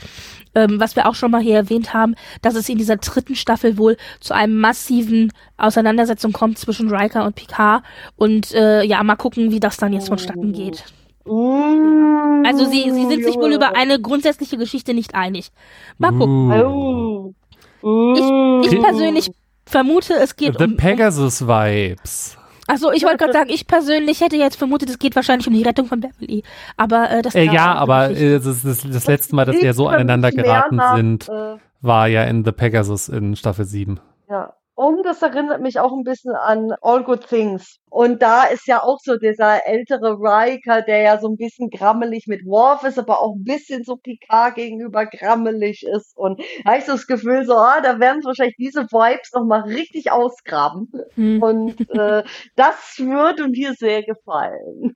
ähm, 0.56 0.80
was 0.80 0.96
wir 0.96 1.08
auch 1.08 1.16
schon 1.16 1.32
mal 1.32 1.42
hier 1.42 1.56
erwähnt 1.56 1.94
haben, 1.94 2.16
dass 2.42 2.56
es 2.56 2.70
in 2.70 2.78
dieser 2.78 2.98
dritten 2.98 3.36
Staffel 3.36 3.78
wohl 3.78 3.98
zu 4.20 4.34
einem 4.34 4.60
massiven 4.60 5.32
Auseinandersetzung 5.58 6.32
kommt 6.32 6.58
zwischen 6.58 6.94
Riker 6.94 7.26
und 7.26 7.36
Picard 7.36 7.84
und 8.16 8.54
äh, 8.54 8.84
ja, 8.84 9.04
mal 9.04 9.16
gucken, 9.16 9.52
wie 9.52 9.60
das 9.60 9.78
dann 9.78 9.94
jetzt 9.94 10.08
vonstatten 10.08 10.54
geht. 10.54 10.86
Also 11.26 12.66
sie, 12.66 12.90
sie 12.90 13.06
sind 13.06 13.24
sich 13.24 13.36
wohl 13.36 13.54
über 13.54 13.76
eine 13.76 14.02
grundsätzliche 14.02 14.58
Geschichte 14.58 14.96
nicht 14.96 15.14
einig. 15.14 15.52
Mal 16.00 16.12
gucken. 16.12 17.36
Ich, 17.82 18.72
ich 18.72 18.82
persönlich 18.82 19.30
vermute, 19.66 20.16
es 20.16 20.36
geht 20.36 20.58
The 20.58 20.64
um... 20.64 20.72
The 20.72 20.76
Pegasus 20.78 21.48
Vibes. 21.48 22.39
Achso, 22.70 22.92
ich 22.92 23.04
wollte 23.04 23.18
gerade 23.18 23.34
sagen, 23.34 23.50
ich 23.50 23.66
persönlich 23.66 24.22
hätte 24.22 24.36
jetzt 24.36 24.56
vermutet, 24.56 24.90
es 24.90 25.00
geht 25.00 25.16
wahrscheinlich 25.16 25.48
um 25.48 25.54
die 25.54 25.64
Rettung 25.64 25.88
von 25.88 26.00
Beverly. 26.00 26.44
Aber 26.78 27.10
äh, 27.10 27.22
das 27.22 27.34
äh, 27.34 27.44
Ja, 27.46 27.74
aber 27.74 28.12
äh, 28.12 28.40
das, 28.40 28.62
das, 28.62 28.82
das 28.88 29.08
letzte 29.08 29.36
Mal, 29.36 29.46
dass 29.46 29.60
ja 29.62 29.74
so 29.74 29.88
aneinander 29.88 30.32
geraten 30.32 30.80
sind, 30.96 31.30
äh, 31.30 31.58
war 31.82 32.08
ja 32.08 32.24
in 32.26 32.46
The 32.46 32.52
Pegasus 32.52 33.10
in 33.10 33.36
Staffel 33.36 33.66
7. 33.66 34.00
Ja. 34.30 34.54
Und 34.80 35.04
das 35.04 35.22
erinnert 35.22 35.60
mich 35.60 35.78
auch 35.78 35.92
ein 35.92 36.06
bisschen 36.06 36.34
an 36.34 36.72
All 36.82 37.04
Good 37.04 37.28
Things. 37.28 37.80
Und 37.90 38.22
da 38.22 38.46
ist 38.46 38.66
ja 38.66 38.82
auch 38.82 39.00
so 39.04 39.18
dieser 39.18 39.68
ältere 39.68 40.14
Riker, 40.14 40.82
der 40.82 41.02
ja 41.02 41.20
so 41.20 41.28
ein 41.28 41.36
bisschen 41.36 41.70
grammelig 41.70 42.28
mit 42.28 42.46
Worf 42.46 42.86
ist, 42.86 42.98
aber 42.98 43.22
auch 43.22 43.36
ein 43.36 43.44
bisschen 43.44 43.84
so 43.84 43.98
Picard 43.98 44.56
gegenüber 44.56 45.06
grammelig 45.06 45.84
ist. 45.84 46.16
Und 46.16 46.40
da 46.64 46.70
habe 46.70 46.78
ich 46.80 46.86
so 46.86 46.94
das 46.94 47.08
Gefühl, 47.08 47.44
so, 47.44 47.56
ah, 47.56 47.82
da 47.82 48.00
werden 48.00 48.24
wahrscheinlich 48.24 48.56
diese 48.58 48.84
Vibes 48.84 49.34
nochmal 49.34 49.64
richtig 49.64 50.14
ausgraben. 50.14 50.90
Hm. 51.16 51.44
Und 51.44 51.90
äh, 51.90 52.24
das 52.56 53.00
würde 53.00 53.50
mir 53.50 53.74
sehr 53.74 54.04
gefallen. 54.04 54.96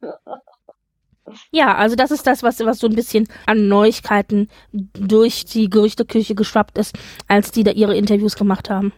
Ja, 1.52 1.76
also 1.76 1.98
das 1.98 2.12
ist 2.12 2.26
das, 2.26 2.42
was, 2.42 2.62
was 2.62 2.80
so 2.80 2.88
ein 2.88 2.96
bisschen 2.96 3.28
an 3.48 3.68
Neuigkeiten 3.68 4.48
durch 4.72 5.44
die 5.44 5.70
Gerüchteküche 5.70 6.36
geschwappt 6.36 6.78
ist, 6.78 6.96
als 7.28 7.52
die 7.52 7.66
da 7.66 7.72
ihre 7.72 7.98
Interviews 7.98 8.38
gemacht 8.38 8.70
haben. 8.70 8.94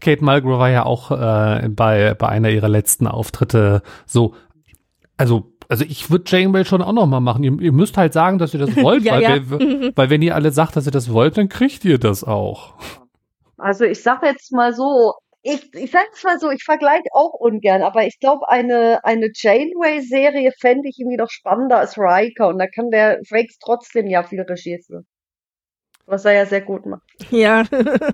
Kate 0.00 0.24
Mulgrew 0.24 0.58
war 0.58 0.70
ja 0.70 0.84
auch 0.84 1.10
äh, 1.10 1.68
bei, 1.68 2.14
bei 2.14 2.28
einer 2.28 2.50
ihrer 2.50 2.68
letzten 2.68 3.06
Auftritte 3.06 3.82
so, 4.06 4.34
also 5.16 5.52
also 5.70 5.84
ich 5.84 6.10
würde 6.10 6.24
Janeway 6.26 6.64
schon 6.64 6.80
auch 6.80 6.94
noch 6.94 7.06
mal 7.06 7.20
machen. 7.20 7.44
Ihr, 7.44 7.60
ihr, 7.60 7.72
müsst 7.72 7.98
halt 7.98 8.14
sagen, 8.14 8.38
dass 8.38 8.54
ihr 8.54 8.60
das 8.60 8.74
wollt, 8.82 9.04
ja, 9.04 9.16
weil, 9.16 9.22
ja. 9.22 9.50
Wir, 9.50 9.92
weil 9.94 10.08
wenn 10.08 10.22
ihr 10.22 10.34
alle 10.34 10.50
sagt, 10.50 10.76
dass 10.76 10.86
ihr 10.86 10.92
das 10.92 11.12
wollt, 11.12 11.36
dann 11.36 11.50
kriegt 11.50 11.84
ihr 11.84 11.98
das 11.98 12.24
auch. 12.24 12.74
Also 13.58 13.84
ich 13.84 14.02
sage 14.02 14.26
jetzt 14.26 14.50
mal 14.50 14.72
so, 14.72 15.12
ich, 15.42 15.72
ich 15.74 15.90
sage 15.90 16.06
es 16.14 16.24
mal 16.24 16.38
so, 16.38 16.50
ich 16.50 16.64
vergleiche 16.64 17.08
auch 17.12 17.34
ungern, 17.34 17.82
aber 17.82 18.06
ich 18.06 18.18
glaube, 18.18 18.48
eine, 18.48 19.04
eine 19.04 19.30
Janeway-Serie 19.34 20.52
fände 20.58 20.88
ich 20.88 20.98
irgendwie 20.98 21.18
noch 21.18 21.30
spannender 21.30 21.78
als 21.78 21.98
Riker 21.98 22.48
und 22.48 22.58
da 22.58 22.66
kann 22.66 22.90
der 22.90 23.20
Frakes 23.28 23.58
trotzdem 23.58 24.06
ja 24.06 24.22
viel 24.22 24.40
Regie 24.40 24.80
führen 24.86 25.06
was 26.08 26.24
er 26.24 26.32
ja 26.32 26.46
sehr 26.46 26.60
gut 26.60 26.86
macht. 26.86 27.02
Ja. 27.30 27.64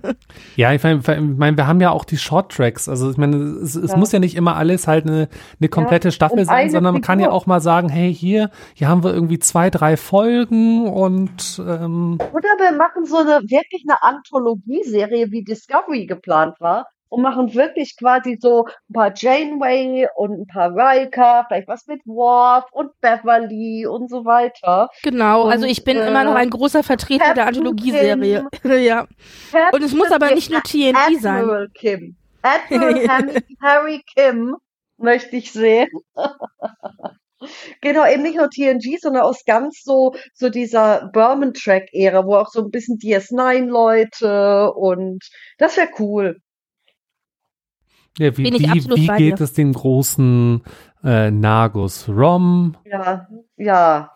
ja, 0.55 0.73
ich 0.73 0.83
meine, 0.83 0.99
ich 0.99 1.37
mein, 1.37 1.57
wir 1.57 1.67
haben 1.67 1.81
ja 1.81 1.91
auch 1.91 2.05
die 2.05 2.17
Short 2.17 2.51
Tracks. 2.51 2.89
Also 2.89 3.09
ich 3.09 3.17
meine, 3.17 3.35
es, 3.35 3.75
es 3.75 3.91
ja. 3.91 3.97
muss 3.97 4.11
ja 4.11 4.19
nicht 4.19 4.35
immer 4.35 4.55
alles 4.55 4.87
halt 4.87 5.05
eine, 5.05 5.29
eine 5.59 5.69
komplette 5.69 6.09
ja, 6.09 6.11
Staffel 6.11 6.45
sein, 6.45 6.69
sondern 6.69 6.93
man 6.93 7.01
kann 7.01 7.19
ja 7.19 7.31
auch 7.31 7.45
mal 7.45 7.61
sagen, 7.61 7.89
hey, 7.89 8.13
hier, 8.13 8.51
hier 8.73 8.87
haben 8.87 9.03
wir 9.03 9.13
irgendwie 9.13 9.39
zwei, 9.39 9.69
drei 9.69 9.97
Folgen 9.97 10.87
und 10.87 11.61
ähm 11.65 12.17
Oder 12.31 12.49
wir 12.57 12.77
machen 12.77 13.05
so 13.05 13.17
eine 13.17 13.41
wirklich 13.41 13.85
eine 13.87 14.01
Anthologieserie, 14.03 15.31
wie 15.31 15.43
Discovery 15.43 16.05
geplant 16.05 16.59
war 16.59 16.87
und 17.09 17.21
machen 17.21 17.53
wirklich 17.53 17.97
quasi 17.97 18.37
so 18.39 18.65
ein 18.65 18.93
paar 18.93 19.13
Janeway 19.15 20.07
und 20.15 20.41
ein 20.41 20.47
paar 20.47 20.71
Riker, 20.71 21.45
vielleicht 21.47 21.67
was 21.67 21.87
mit 21.87 22.01
Worf 22.05 22.65
und 22.71 22.91
Beverly 23.01 23.85
und 23.85 24.09
so 24.09 24.25
weiter. 24.25 24.89
Genau, 25.03 25.45
und, 25.45 25.51
also 25.51 25.65
ich 25.65 25.83
bin 25.83 25.97
äh, 25.97 26.07
immer 26.07 26.23
noch 26.23 26.35
ein 26.35 26.49
großer 26.49 26.83
Vertreter 26.83 27.25
Captain 27.25 27.35
der 27.35 27.47
Anthologieserie. 27.47 28.47
ja. 28.83 29.07
und 29.71 29.83
es 29.83 29.93
muss 29.93 30.11
aber 30.11 30.33
nicht 30.33 30.51
nur 30.51 30.61
TNT 30.61 30.95
Admiral 30.95 31.19
sein. 31.19 31.67
Kim. 31.73 32.17
Admiral 32.41 33.41
Harry 33.61 34.03
Kim 34.15 34.55
möchte 34.97 35.35
ich 35.35 35.51
sehen. 35.51 35.89
Genau, 37.81 38.07
eben 38.07 38.23
nicht 38.23 38.37
nur 38.37 38.49
TNG, 38.49 38.97
sondern 38.99 39.23
aus 39.23 39.43
ganz 39.45 39.83
so, 39.83 40.15
so 40.33 40.49
dieser 40.49 41.09
Berman-Track-Ära, 41.13 42.25
wo 42.25 42.35
auch 42.37 42.49
so 42.49 42.63
ein 42.63 42.71
bisschen 42.71 42.97
DS9-Leute 42.97 44.71
und 44.73 45.23
das 45.57 45.77
wäre 45.77 45.89
cool. 45.99 46.37
Ja, 48.17 48.37
wie, 48.37 48.45
wie, 48.45 48.85
wie 48.95 49.07
geht 49.17 49.41
es 49.41 49.53
dem 49.53 49.73
großen 49.73 50.63
äh, 51.03 51.31
Nagus 51.31 52.07
Rom? 52.07 52.77
Ja, 52.85 53.27
ja. 53.57 54.11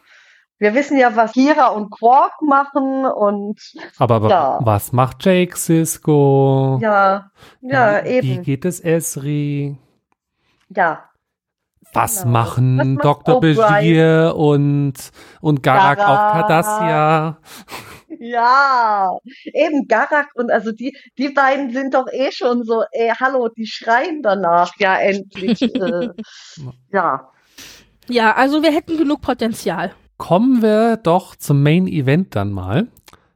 Wir 0.58 0.74
wissen 0.74 0.98
ja, 0.98 1.16
was 1.16 1.32
Kira 1.32 1.70
und 1.70 1.90
Quark 1.90 2.42
machen 2.42 3.06
und. 3.06 3.60
Aber, 3.98 4.16
aber 4.16 4.30
ja. 4.30 4.60
was 4.62 4.92
macht 4.92 5.26
Jake 5.26 5.56
Cisco? 5.58 6.80
Ja, 6.82 7.32
ja, 7.62 8.04
wie, 8.04 8.10
eben. 8.10 8.28
Wie 8.28 8.38
geht 8.40 8.66
es 8.66 8.82
Esri? 8.82 9.78
Ja. 10.70 11.06
Was 11.94 12.22
genau. 12.24 12.34
machen 12.34 12.98
was 12.98 13.04
Dr. 13.04 13.40
Begier 13.40 14.34
und, 14.36 14.94
und 15.42 15.64
Garak, 15.64 15.98
Garak 15.98 16.10
auf 16.10 16.34
Cardassia? 16.34 17.38
Ja, 18.20 19.18
eben 19.54 19.88
Garak 19.88 20.30
und 20.36 20.52
also 20.52 20.72
die, 20.72 20.98
die 21.18 21.30
beiden 21.30 21.72
sind 21.72 21.94
doch 21.94 22.08
eh 22.12 22.32
schon 22.32 22.64
so, 22.64 22.84
ey, 22.92 23.12
hallo, 23.20 23.50
die 23.50 23.68
schreien 23.68 24.22
danach, 24.22 24.74
ja, 24.80 24.98
endlich. 24.98 25.62
äh, 25.62 26.10
ja. 26.92 27.32
Ja, 28.08 28.36
also 28.36 28.64
wir 28.64 28.72
hätten 28.72 28.98
genug 28.98 29.22
Potenzial. 29.22 29.94
Kommen 30.18 30.62
wir 30.62 30.98
doch 30.98 31.36
zum 31.36 31.62
Main 31.62 31.88
Event 31.88 32.36
dann 32.36 32.52
mal. 32.52 32.88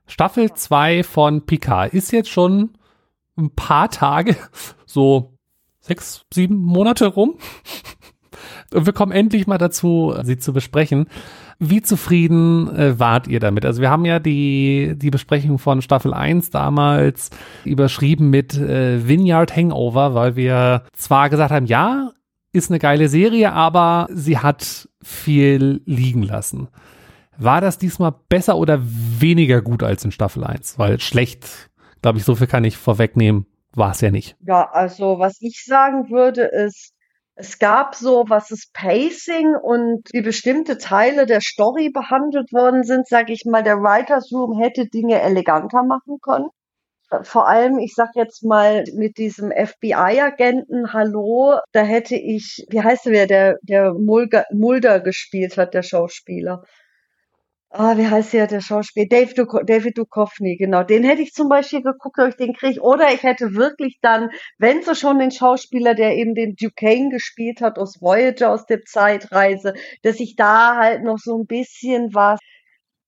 Staffel 0.08 0.54
2 0.54 1.04
von 1.04 1.46
Picard 1.46 1.94
ist 1.94 2.12
jetzt 2.12 2.30
schon 2.30 2.78
ein 3.38 3.54
paar 3.56 3.90
Tage, 3.90 4.36
so 4.86 5.38
sechs, 5.80 6.26
sieben 6.34 6.58
Monate 6.58 7.08
rum. 7.08 7.38
Und 8.74 8.86
wir 8.86 8.94
kommen 8.94 9.12
endlich 9.12 9.48
mal 9.48 9.58
dazu, 9.58 10.16
sie 10.24 10.38
zu 10.38 10.54
besprechen. 10.54 11.08
Wie 11.60 11.82
zufrieden 11.82 12.74
äh, 12.76 13.00
wart 13.00 13.28
ihr 13.28 13.40
damit? 13.40 13.66
Also 13.66 13.82
wir 13.82 13.90
haben 13.90 14.06
ja 14.06 14.20
die, 14.20 14.94
die 14.96 15.10
Besprechung 15.10 15.60
von 15.60 15.82
Staffel 15.82 16.14
1 16.14 16.50
damals 16.50 17.30
überschrieben 17.64 18.30
mit 18.30 18.58
äh, 18.58 19.08
Vineyard 19.08 19.56
Hangover, 19.56 20.16
weil 20.16 20.36
wir 20.36 20.84
zwar 20.94 21.30
gesagt 21.30 21.52
haben, 21.52 21.66
ja, 21.66 22.12
ist 22.52 22.70
eine 22.70 22.80
geile 22.80 23.10
Serie, 23.10 23.52
aber 23.52 24.08
sie 24.12 24.38
hat 24.38 24.88
viel 25.02 25.82
liegen 25.86 26.24
lassen. 26.24 26.70
War 27.38 27.62
das 27.62 27.80
diesmal 27.80 28.14
besser 28.30 28.58
oder 28.58 28.80
weniger 28.84 29.62
gut 29.62 29.84
als 29.84 30.06
in 30.06 30.12
Staffel 30.12 30.44
1? 30.44 30.78
Weil 30.78 31.00
schlecht, 31.00 31.72
glaube 32.02 32.20
ich, 32.20 32.24
so 32.24 32.36
viel 32.36 32.48
kann 32.48 32.64
ich 32.64 32.78
vorwegnehmen, 32.78 33.48
war 33.76 33.92
es 33.92 34.02
ja 34.02 34.12
nicht. 34.12 34.36
Ja, 34.42 34.70
also 34.72 35.18
was 35.18 35.42
ich 35.42 35.64
sagen 35.66 36.12
würde 36.12 36.44
ist, 36.44 36.93
es 37.36 37.58
gab 37.58 37.96
so, 37.96 38.26
was 38.28 38.50
das 38.50 38.68
Pacing 38.74 39.56
und 39.56 40.08
wie 40.12 40.22
bestimmte 40.22 40.78
Teile 40.78 41.26
der 41.26 41.42
Story 41.42 41.90
behandelt 41.90 42.54
worden 42.54 42.84
sind, 42.84 43.08
sage 43.08 43.34
ich 43.34 43.44
mal, 43.46 43.64
der 43.64 43.78
Writers 43.78 44.32
Room 44.32 44.60
hätte 44.60 44.88
Dinge 44.88 45.20
eleganter 45.22 45.84
machen 45.84 46.20
können. 46.22 46.50
Vor 47.24 47.48
allem, 47.48 47.78
ich 47.78 47.94
sag 47.96 48.10
jetzt 48.16 48.44
mal, 48.44 48.84
mit 48.96 49.18
diesem 49.18 49.52
FBI-Agenten, 49.52 50.94
hallo, 50.94 51.60
da 51.72 51.82
hätte 51.82 52.16
ich, 52.16 52.66
wie 52.70 52.82
heißt 52.82 53.06
der, 53.06 53.28
der, 53.28 53.58
der 53.62 53.94
Mulder, 53.94 54.46
Mulder 54.52 55.00
gespielt 55.00 55.58
hat, 55.58 55.74
der 55.74 55.84
Schauspieler 55.84 56.64
ah, 57.74 57.98
wie 57.98 58.08
heißt 58.08 58.34
der, 58.34 58.48
der 58.48 58.62
Schauspieler? 58.62 59.08
Dave 59.10 59.34
Duco 59.34 59.60
David 59.64 59.98
Duchovny, 59.98 60.56
genau. 60.58 60.84
Den 60.84 61.04
hätte 61.04 61.22
ich 61.22 61.34
zum 61.34 61.50
Beispiel 61.50 61.82
geguckt, 61.82 62.20
ob 62.20 62.30
ich 62.30 62.36
den 62.36 62.54
kriege. 62.54 62.82
Oder 62.82 63.14
ich 63.14 63.24
hätte 63.24 63.56
wirklich 63.56 64.00
dann, 64.02 64.30
wenn 64.58 64.82
so 64.84 64.94
schon 64.96 65.20
den 65.20 65.32
Schauspieler, 65.32 65.96
der 65.96 66.16
eben 66.16 66.36
den 66.36 66.56
Duquesne 66.56 67.10
gespielt 67.10 67.62
hat 67.62 67.78
aus 67.80 68.02
Voyager, 68.02 68.52
aus 68.52 68.66
der 68.66 68.82
Zeitreise, 68.84 69.74
dass 70.04 70.20
ich 70.20 70.36
da 70.36 70.78
halt 70.78 71.04
noch 71.04 71.18
so 71.18 71.38
ein 71.38 71.46
bisschen 71.48 72.14
was 72.14 72.40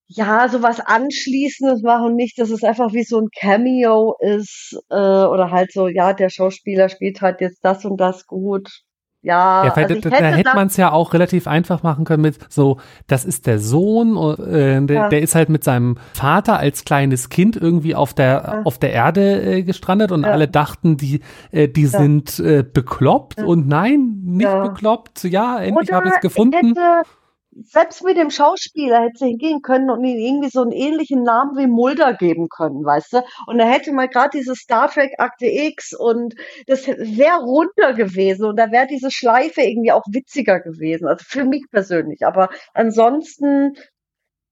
ja, 0.08 0.48
so 0.50 0.62
was 0.62 0.80
Anschließendes 0.80 1.82
machen 1.84 2.08
und 2.08 2.16
nicht, 2.16 2.38
dass 2.40 2.50
es 2.52 2.64
einfach 2.64 2.94
wie 2.94 3.04
so 3.04 3.20
ein 3.20 3.30
Cameo 3.36 4.16
ist, 4.20 4.78
äh, 4.90 4.96
oder 4.96 5.52
halt 5.52 5.72
so, 5.74 5.88
ja, 5.88 6.14
der 6.14 6.30
Schauspieler 6.30 6.90
spielt 6.90 7.22
halt 7.22 7.42
jetzt 7.42 7.64
das 7.66 7.86
und 7.86 7.98
das 7.98 8.28
gut. 8.28 8.70
Ja, 9.26 9.66
ja 9.66 9.74
also 9.74 9.96
da, 9.96 10.10
hätte, 10.12 10.38
hätte 10.38 10.56
man 10.56 10.68
es 10.68 10.78
ja 10.78 10.92
auch 10.92 11.14
relativ 11.14 11.48
einfach 11.48 11.82
machen 11.82 12.06
können 12.06 12.22
mit 12.22 12.38
so, 12.48 12.78
das 13.08 13.26
ist 13.26 13.48
der 13.48 13.58
Sohn, 13.58 14.16
äh, 14.16 14.86
der, 14.86 14.96
ja. 14.96 15.10
der, 15.10 15.22
ist 15.22 15.34
halt 15.34 15.50
mit 15.50 15.64
seinem 15.64 15.98
Vater 16.14 16.60
als 16.60 16.86
kleines 16.86 17.30
Kind 17.30 17.56
irgendwie 17.56 17.96
auf 17.96 18.14
der 18.14 18.26
ja. 18.26 18.62
auf 18.66 18.78
der 18.78 18.94
Erde 18.94 19.42
äh, 19.42 19.64
gestrandet 19.64 20.12
und 20.12 20.26
alle 20.26 20.48
dachten, 20.48 20.98
die 20.98 21.22
äh, 21.52 21.68
die 21.68 21.88
sind 21.88 22.40
äh, 22.40 22.64
bekloppt 22.64 23.42
und 23.42 23.68
nein, 23.68 24.22
nicht 24.24 24.62
bekloppt. 24.62 25.24
Ja, 25.24 25.58
endlich 25.58 25.92
habe 25.92 26.08
ich 26.10 26.14
es 26.14 26.22
gefunden. 26.22 26.76
Hätte, 26.78 27.10
selbst 27.64 28.04
mit 28.04 28.18
dem 28.18 28.30
Schauspieler 28.30 29.04
hätte 29.04 29.20
sie 29.20 29.28
hingehen 29.28 29.62
können 29.62 29.90
und 29.90 30.04
ihm 30.04 30.18
irgendwie 30.18 30.50
so 30.50 30.62
einen 30.62 30.72
ähnlichen 30.72 31.24
Namen 31.24 31.58
wie 31.58 31.68
Mulder 31.68 32.14
geben 32.14 32.50
können, 32.50 32.84
weißt 32.84 33.14
du? 33.14 33.24
Und 33.48 33.58
da 33.58 33.66
hätte 33.66 33.94
man 33.94 34.10
gerade 34.10 34.38
diese 34.38 34.56
Star 34.56 34.90
Trek 34.90 35.14
Akte 35.20 35.46
X 35.46 35.94
und 35.98 36.36
das 36.68 36.88
wäre 36.88 37.40
runter 37.42 37.94
gewesen 37.94 38.46
und 38.46 38.58
da 38.58 38.72
wäre 38.72 38.88
diese 38.88 39.10
Schleife 39.12 39.62
irgendwie 39.62 39.92
auch 39.92 40.04
witziger 40.12 40.60
gewesen. 40.60 41.08
Also 41.08 41.24
für 41.28 41.46
mich 41.46 41.66
persönlich. 41.72 42.26
Aber 42.26 42.50
ansonsten 42.74 43.76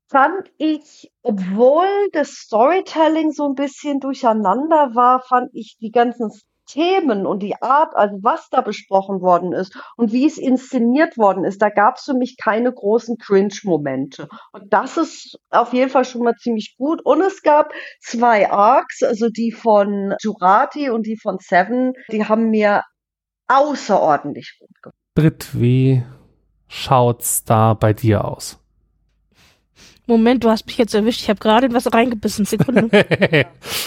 fand 0.09 0.51
ich, 0.57 1.11
obwohl 1.23 1.87
das 2.13 2.29
Storytelling 2.29 3.31
so 3.31 3.47
ein 3.47 3.55
bisschen 3.55 3.99
durcheinander 3.99 4.91
war, 4.93 5.21
fand 5.21 5.49
ich 5.53 5.77
die 5.81 5.91
ganzen 5.91 6.31
Themen 6.65 7.25
und 7.25 7.39
die 7.43 7.61
Art, 7.61 7.95
also 7.95 8.17
was 8.21 8.49
da 8.49 8.61
besprochen 8.61 9.21
worden 9.21 9.53
ist 9.53 9.77
und 9.97 10.11
wie 10.11 10.25
es 10.25 10.37
inszeniert 10.37 11.17
worden 11.17 11.43
ist, 11.43 11.61
da 11.61 11.69
gab 11.69 11.97
es 11.97 12.03
für 12.03 12.13
mich 12.13 12.37
keine 12.41 12.71
großen 12.71 13.17
Cringe-Momente. 13.17 14.27
Und 14.51 14.71
das 14.71 14.97
ist 14.97 15.37
auf 15.49 15.73
jeden 15.73 15.89
Fall 15.89 16.05
schon 16.05 16.23
mal 16.23 16.35
ziemlich 16.35 16.75
gut. 16.77 17.01
Und 17.03 17.21
es 17.21 17.41
gab 17.41 17.73
zwei 18.01 18.49
Arcs, 18.49 19.03
also 19.03 19.29
die 19.29 19.51
von 19.51 20.15
Jurati 20.21 20.89
und 20.89 21.05
die 21.05 21.17
von 21.17 21.37
Seven, 21.39 21.93
die 22.11 22.25
haben 22.25 22.49
mir 22.49 22.83
außerordentlich 23.47 24.57
gut 24.59 24.69
gefallen. 24.81 24.93
Britt, 25.15 25.49
wie 25.53 26.03
schaut's 26.67 27.43
da 27.43 27.73
bei 27.73 27.93
dir 27.93 28.25
aus? 28.25 28.62
Moment, 30.05 30.43
du 30.43 30.49
hast 30.49 30.65
mich 30.65 30.77
jetzt 30.77 30.93
erwischt. 30.93 31.21
Ich 31.21 31.29
habe 31.29 31.39
gerade 31.39 31.73
was 31.73 31.91
reingebissen. 31.93 32.45
Sekunde. 32.45 32.83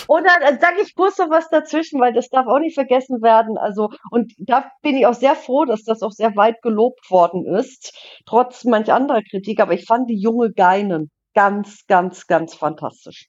Oder 0.09 0.31
äh, 0.43 0.59
sage 0.59 0.77
ich 0.83 0.95
kurz 0.95 1.19
noch 1.19 1.31
was 1.31 1.51
dazwischen, 1.51 2.01
weil 2.01 2.14
das 2.14 2.29
darf 2.29 2.47
auch 2.47 2.59
nicht 2.59 2.75
vergessen 2.75 3.21
werden. 3.23 3.59
Also, 3.59 3.91
und 4.11 4.33
da 4.39 4.71
bin 4.83 4.97
ich 4.97 5.07
auch 5.07 5.14
sehr 5.14 5.35
froh, 5.35 5.64
dass 5.67 5.83
das 5.83 6.03
auch 6.03 6.12
sehr 6.12 6.35
weit 6.37 6.62
gelobt 6.62 7.11
worden 7.11 7.45
ist, 7.47 7.93
trotz 8.25 8.64
manch 8.64 8.93
anderer 8.93 9.23
Kritik. 9.23 9.61
Aber 9.61 9.75
ich 9.75 9.85
fand 9.85 10.09
die 10.09 10.19
junge 10.19 10.53
Geinen 10.53 11.11
ganz, 11.35 11.85
ganz, 11.87 12.27
ganz 12.27 12.55
fantastisch. 12.55 13.27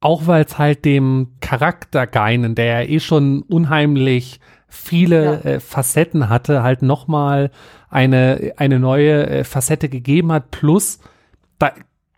Auch 0.00 0.26
weil 0.26 0.44
es 0.44 0.58
halt 0.58 0.84
dem 0.84 1.36
Charakter 1.40 2.06
Geinen, 2.06 2.54
der 2.54 2.82
ja 2.82 2.88
eh 2.88 3.00
schon 3.00 3.42
unheimlich 3.42 4.40
viele 4.68 5.24
ja. 5.24 5.50
äh, 5.50 5.60
Facetten 5.60 6.28
hatte, 6.28 6.62
halt 6.62 6.82
nochmal 6.82 7.50
eine, 7.88 8.52
eine 8.56 8.78
neue 8.78 9.26
äh, 9.26 9.44
Facette 9.44 9.88
gegeben 9.88 10.32
hat. 10.32 10.50
Plus, 10.50 10.98
da 11.58 11.72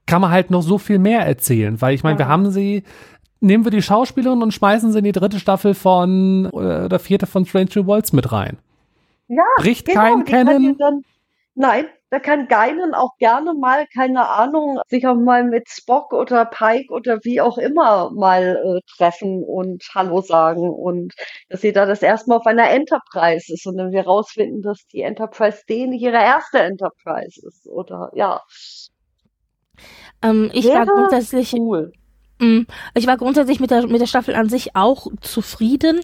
kann 0.09 0.23
man 0.23 0.31
halt 0.31 0.51
noch 0.51 0.63
so 0.63 0.79
viel 0.79 0.99
mehr 0.99 1.21
erzählen, 1.21 1.81
weil 1.81 1.95
ich 1.95 2.03
meine, 2.03 2.15
ja. 2.15 2.21
wir 2.21 2.29
haben 2.29 2.51
sie, 2.51 2.83
nehmen 3.41 3.65
wir 3.65 3.71
die 3.71 3.83
Schauspielerin 3.83 4.43
und 4.43 4.53
schmeißen 4.53 4.91
sie 4.91 4.99
in 4.99 5.05
die 5.05 5.13
dritte 5.13 5.39
Staffel 5.39 5.75
von 5.75 6.47
äh, 6.47 6.85
oder 6.85 6.99
vierte 6.99 7.27
von 7.27 7.45
Strange 7.45 7.71
New 7.77 7.87
Worlds 7.87 8.13
mit 8.13 8.33
rein. 8.33 8.59
Ja, 9.29 9.45
bricht 9.59 9.87
genau, 9.87 10.01
kein 10.01 10.25
Kennen. 10.25 11.05
Nein, 11.55 11.87
da 12.11 12.21
kann 12.21 12.49
Geinen 12.49 12.95
auch 12.95 13.19
gerne 13.19 13.53
mal, 13.53 13.87
keine 13.95 14.29
Ahnung, 14.29 14.81
sich 14.89 15.07
auch 15.07 15.17
mal 15.17 15.45
mit 15.45 15.69
Spock 15.69 16.15
oder 16.15 16.47
Pike 16.47 16.91
oder 16.91 17.19
wie 17.25 17.41
auch 17.43 17.59
immer 17.59 18.11
mal 18.11 18.57
äh, 18.65 18.81
treffen 18.97 19.45
und 19.45 19.85
Hallo 19.95 20.23
sagen 20.23 20.71
und 20.71 21.13
dass 21.51 21.61
sie 21.61 21.73
da 21.73 21.85
das 21.85 22.01
erste 22.01 22.31
Mal 22.31 22.37
auf 22.37 22.47
einer 22.47 22.71
Enterprise 22.71 23.53
ist 23.53 23.67
und 23.67 23.77
dann 23.77 23.93
wir 23.93 24.05
rausfinden, 24.05 24.63
dass 24.63 24.87
die 24.91 25.03
Enterprise 25.03 25.63
D 25.69 25.87
nicht 25.87 26.03
ihre 26.03 26.17
erste 26.17 26.61
Enterprise 26.61 27.47
ist 27.47 27.67
oder 27.67 28.11
ja. 28.15 28.41
Ähm, 30.23 30.51
ich 30.53 30.67
Wäre 30.67 30.79
war 30.79 30.87
grundsätzlich 30.87 31.55
cool. 31.55 31.93
Mm, 32.41 32.63
ich 32.95 33.07
war 33.07 33.17
grundsätzlich 33.17 33.59
mit 33.59 33.71
der, 33.71 33.87
mit 33.87 34.01
der 34.01 34.07
Staffel 34.07 34.35
an 34.35 34.49
sich 34.49 34.77
auch 34.77 35.09
zufrieden. 35.21 36.01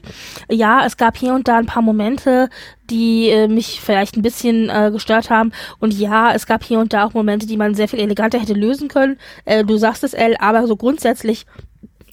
Ja, 0.50 0.84
es 0.84 0.96
gab 0.96 1.16
hier 1.16 1.32
und 1.32 1.46
da 1.46 1.58
ein 1.58 1.66
paar 1.66 1.82
Momente, 1.82 2.48
die 2.90 3.28
äh, 3.28 3.46
mich 3.46 3.80
vielleicht 3.80 4.16
ein 4.16 4.22
bisschen 4.22 4.68
äh, 4.68 4.90
gestört 4.92 5.30
haben. 5.30 5.52
Und 5.78 5.94
ja, 5.94 6.32
es 6.32 6.46
gab 6.46 6.64
hier 6.64 6.80
und 6.80 6.92
da 6.92 7.04
auch 7.04 7.14
Momente, 7.14 7.46
die 7.46 7.56
man 7.56 7.74
sehr 7.74 7.88
viel 7.88 8.00
eleganter 8.00 8.40
hätte 8.40 8.54
lösen 8.54 8.88
können. 8.88 9.18
Äh, 9.44 9.64
du 9.64 9.76
sagst 9.76 10.02
es, 10.02 10.12
Elle, 10.12 10.40
aber 10.40 10.66
so 10.66 10.76
grundsätzlich 10.76 11.46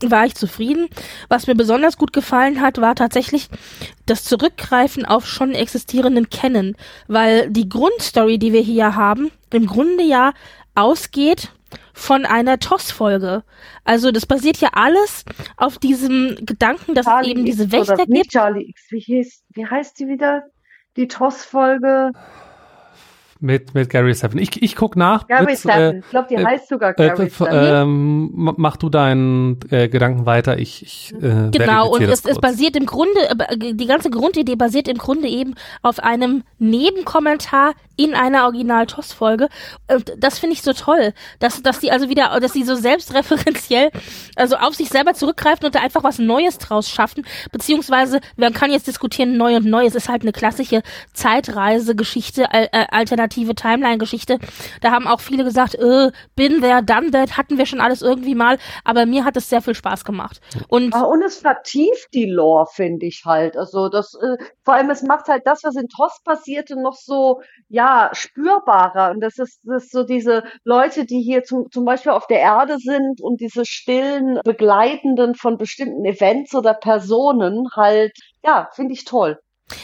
war 0.03 0.25
ich 0.25 0.35
zufrieden. 0.35 0.87
Was 1.27 1.47
mir 1.47 1.55
besonders 1.55 1.97
gut 1.97 2.13
gefallen 2.13 2.61
hat, 2.61 2.79
war 2.81 2.95
tatsächlich 2.95 3.49
das 4.05 4.23
Zurückgreifen 4.23 5.05
auf 5.05 5.27
schon 5.27 5.51
existierenden 5.51 6.29
Kennen, 6.29 6.75
weil 7.07 7.49
die 7.49 7.69
Grundstory, 7.69 8.39
die 8.39 8.53
wir 8.53 8.61
hier 8.61 8.95
haben, 8.95 9.31
im 9.51 9.67
Grunde 9.67 10.03
ja 10.03 10.33
ausgeht 10.75 11.51
von 11.93 12.25
einer 12.25 12.59
TOS-Folge. 12.59 13.43
Also 13.83 14.11
das 14.11 14.25
basiert 14.25 14.57
ja 14.57 14.69
alles 14.73 15.23
auf 15.57 15.77
diesem 15.77 16.37
Gedanken, 16.41 16.95
dass 16.95 17.05
Charlie 17.05 17.31
es 17.31 17.31
eben 17.31 17.45
diese 17.45 17.71
Wächter 17.71 18.05
gibt. 18.05 18.31
Charlie 18.31 18.69
X, 18.69 18.87
wie, 18.89 18.99
hieß, 18.99 19.43
wie 19.49 19.65
heißt 19.65 19.99
die 19.99 20.07
wieder? 20.07 20.43
Die 20.97 21.07
TOS-Folge? 21.07 22.11
Mit, 23.43 23.73
mit 23.73 23.89
Gary 23.89 24.13
Seven. 24.13 24.37
Ich, 24.37 24.61
ich 24.61 24.75
guck 24.75 24.95
nach. 24.95 25.27
Gary 25.27 25.55
Seven. 25.55 25.95
Äh, 25.95 25.97
ich 25.99 26.09
glaube, 26.09 26.27
die 26.29 26.35
äh, 26.35 26.45
heißt 26.45 26.69
sogar 26.69 26.91
äh, 26.91 26.93
Gary 26.93 27.25
äh, 27.25 27.29
Seven. 27.29 27.47
Ähm, 27.51 28.53
mach 28.57 28.77
du 28.77 28.89
deinen 28.89 29.59
äh, 29.71 29.89
Gedanken 29.89 30.27
weiter. 30.27 30.59
Ich, 30.59 30.83
ich 30.83 31.13
äh, 31.21 31.49
Genau, 31.49 31.89
und 31.89 32.03
es, 32.03 32.23
es 32.23 32.39
basiert 32.39 32.75
im 32.75 32.85
Grunde, 32.85 33.19
äh, 33.29 33.73
die 33.73 33.87
ganze 33.87 34.11
Grundidee 34.11 34.55
basiert 34.55 34.87
im 34.87 34.99
Grunde 34.99 35.27
eben 35.27 35.55
auf 35.81 35.99
einem 35.99 36.43
Nebenkommentar 36.59 37.73
in 37.95 38.15
einer 38.15 38.45
Original-TOS-Folge. 38.45 39.47
Das 40.17 40.39
finde 40.39 40.55
ich 40.55 40.61
so 40.61 40.73
toll, 40.73 41.13
dass, 41.39 41.61
dass 41.61 41.79
die 41.79 41.91
also 41.91 42.09
wieder, 42.09 42.39
dass 42.39 42.53
sie 42.53 42.63
so 42.63 42.75
selbstreferenziell, 42.75 43.91
also 44.35 44.55
auf 44.55 44.75
sich 44.75 44.89
selber 44.89 45.13
zurückgreifen 45.13 45.65
und 45.65 45.75
da 45.75 45.81
einfach 45.81 46.03
was 46.03 46.17
Neues 46.17 46.57
draus 46.57 46.89
schaffen, 46.89 47.25
beziehungsweise, 47.51 48.21
man 48.37 48.53
kann 48.53 48.71
jetzt 48.71 48.87
diskutieren, 48.87 49.37
neu 49.37 49.55
und 49.55 49.65
neu, 49.65 49.85
es 49.85 49.95
ist 49.95 50.09
halt 50.09 50.23
eine 50.23 50.31
klassische 50.31 50.81
Zeitreisegeschichte, 51.13 52.45
äh, 52.51 52.67
alternative 53.31 53.55
Timeline-Geschichte. 53.55 54.39
Da 54.81 54.91
haben 54.91 55.07
auch 55.07 55.19
viele 55.19 55.43
gesagt, 55.43 55.75
äh, 55.75 56.11
bin 56.35 56.61
there, 56.61 56.83
done 56.83 57.11
that, 57.11 57.37
hatten 57.37 57.57
wir 57.57 57.65
schon 57.65 57.81
alles 57.81 58.01
irgendwie 58.01 58.35
mal, 58.35 58.57
aber 58.83 59.05
mir 59.05 59.25
hat 59.25 59.37
es 59.37 59.49
sehr 59.49 59.61
viel 59.61 59.75
Spaß 59.75 60.03
gemacht. 60.05 60.41
Und, 60.67 60.93
ah, 60.93 61.03
und 61.03 61.21
es 61.21 61.37
vertieft 61.37 62.13
die 62.13 62.25
Lore, 62.25 62.67
finde 62.71 63.05
ich 63.05 63.23
halt. 63.25 63.57
Also 63.57 63.89
das, 63.89 64.13
äh, 64.15 64.43
vor 64.63 64.75
allem 64.75 64.89
es 64.89 65.03
macht 65.03 65.27
halt 65.27 65.43
das, 65.45 65.63
was 65.63 65.75
in 65.75 65.87
TOS 65.87 66.21
passierte, 66.23 66.79
noch 66.81 66.95
so, 66.95 67.41
ja, 67.69 68.09
spürbarer. 68.13 69.11
Und 69.11 69.21
das 69.21 69.37
ist, 69.37 69.59
das 69.63 69.85
ist 69.85 69.91
so 69.91 70.03
diese 70.03 70.43
Leute, 70.63 71.05
die 71.05 71.21
hier 71.21 71.43
zum, 71.43 71.69
zum 71.71 71.85
Beispiel 71.85 72.11
auf 72.11 72.27
der 72.27 72.39
Erde 72.39 72.77
sind 72.77 73.21
und 73.21 73.39
diese 73.39 73.65
stillen 73.65 74.39
Begleitenden 74.43 75.35
von 75.35 75.57
bestimmten 75.57 76.05
Events 76.05 76.53
oder 76.53 76.73
Personen 76.73 77.67
halt, 77.75 78.11
ja, 78.43 78.69
finde 78.73 78.93
ich 78.93 79.05
toll. 79.05 79.37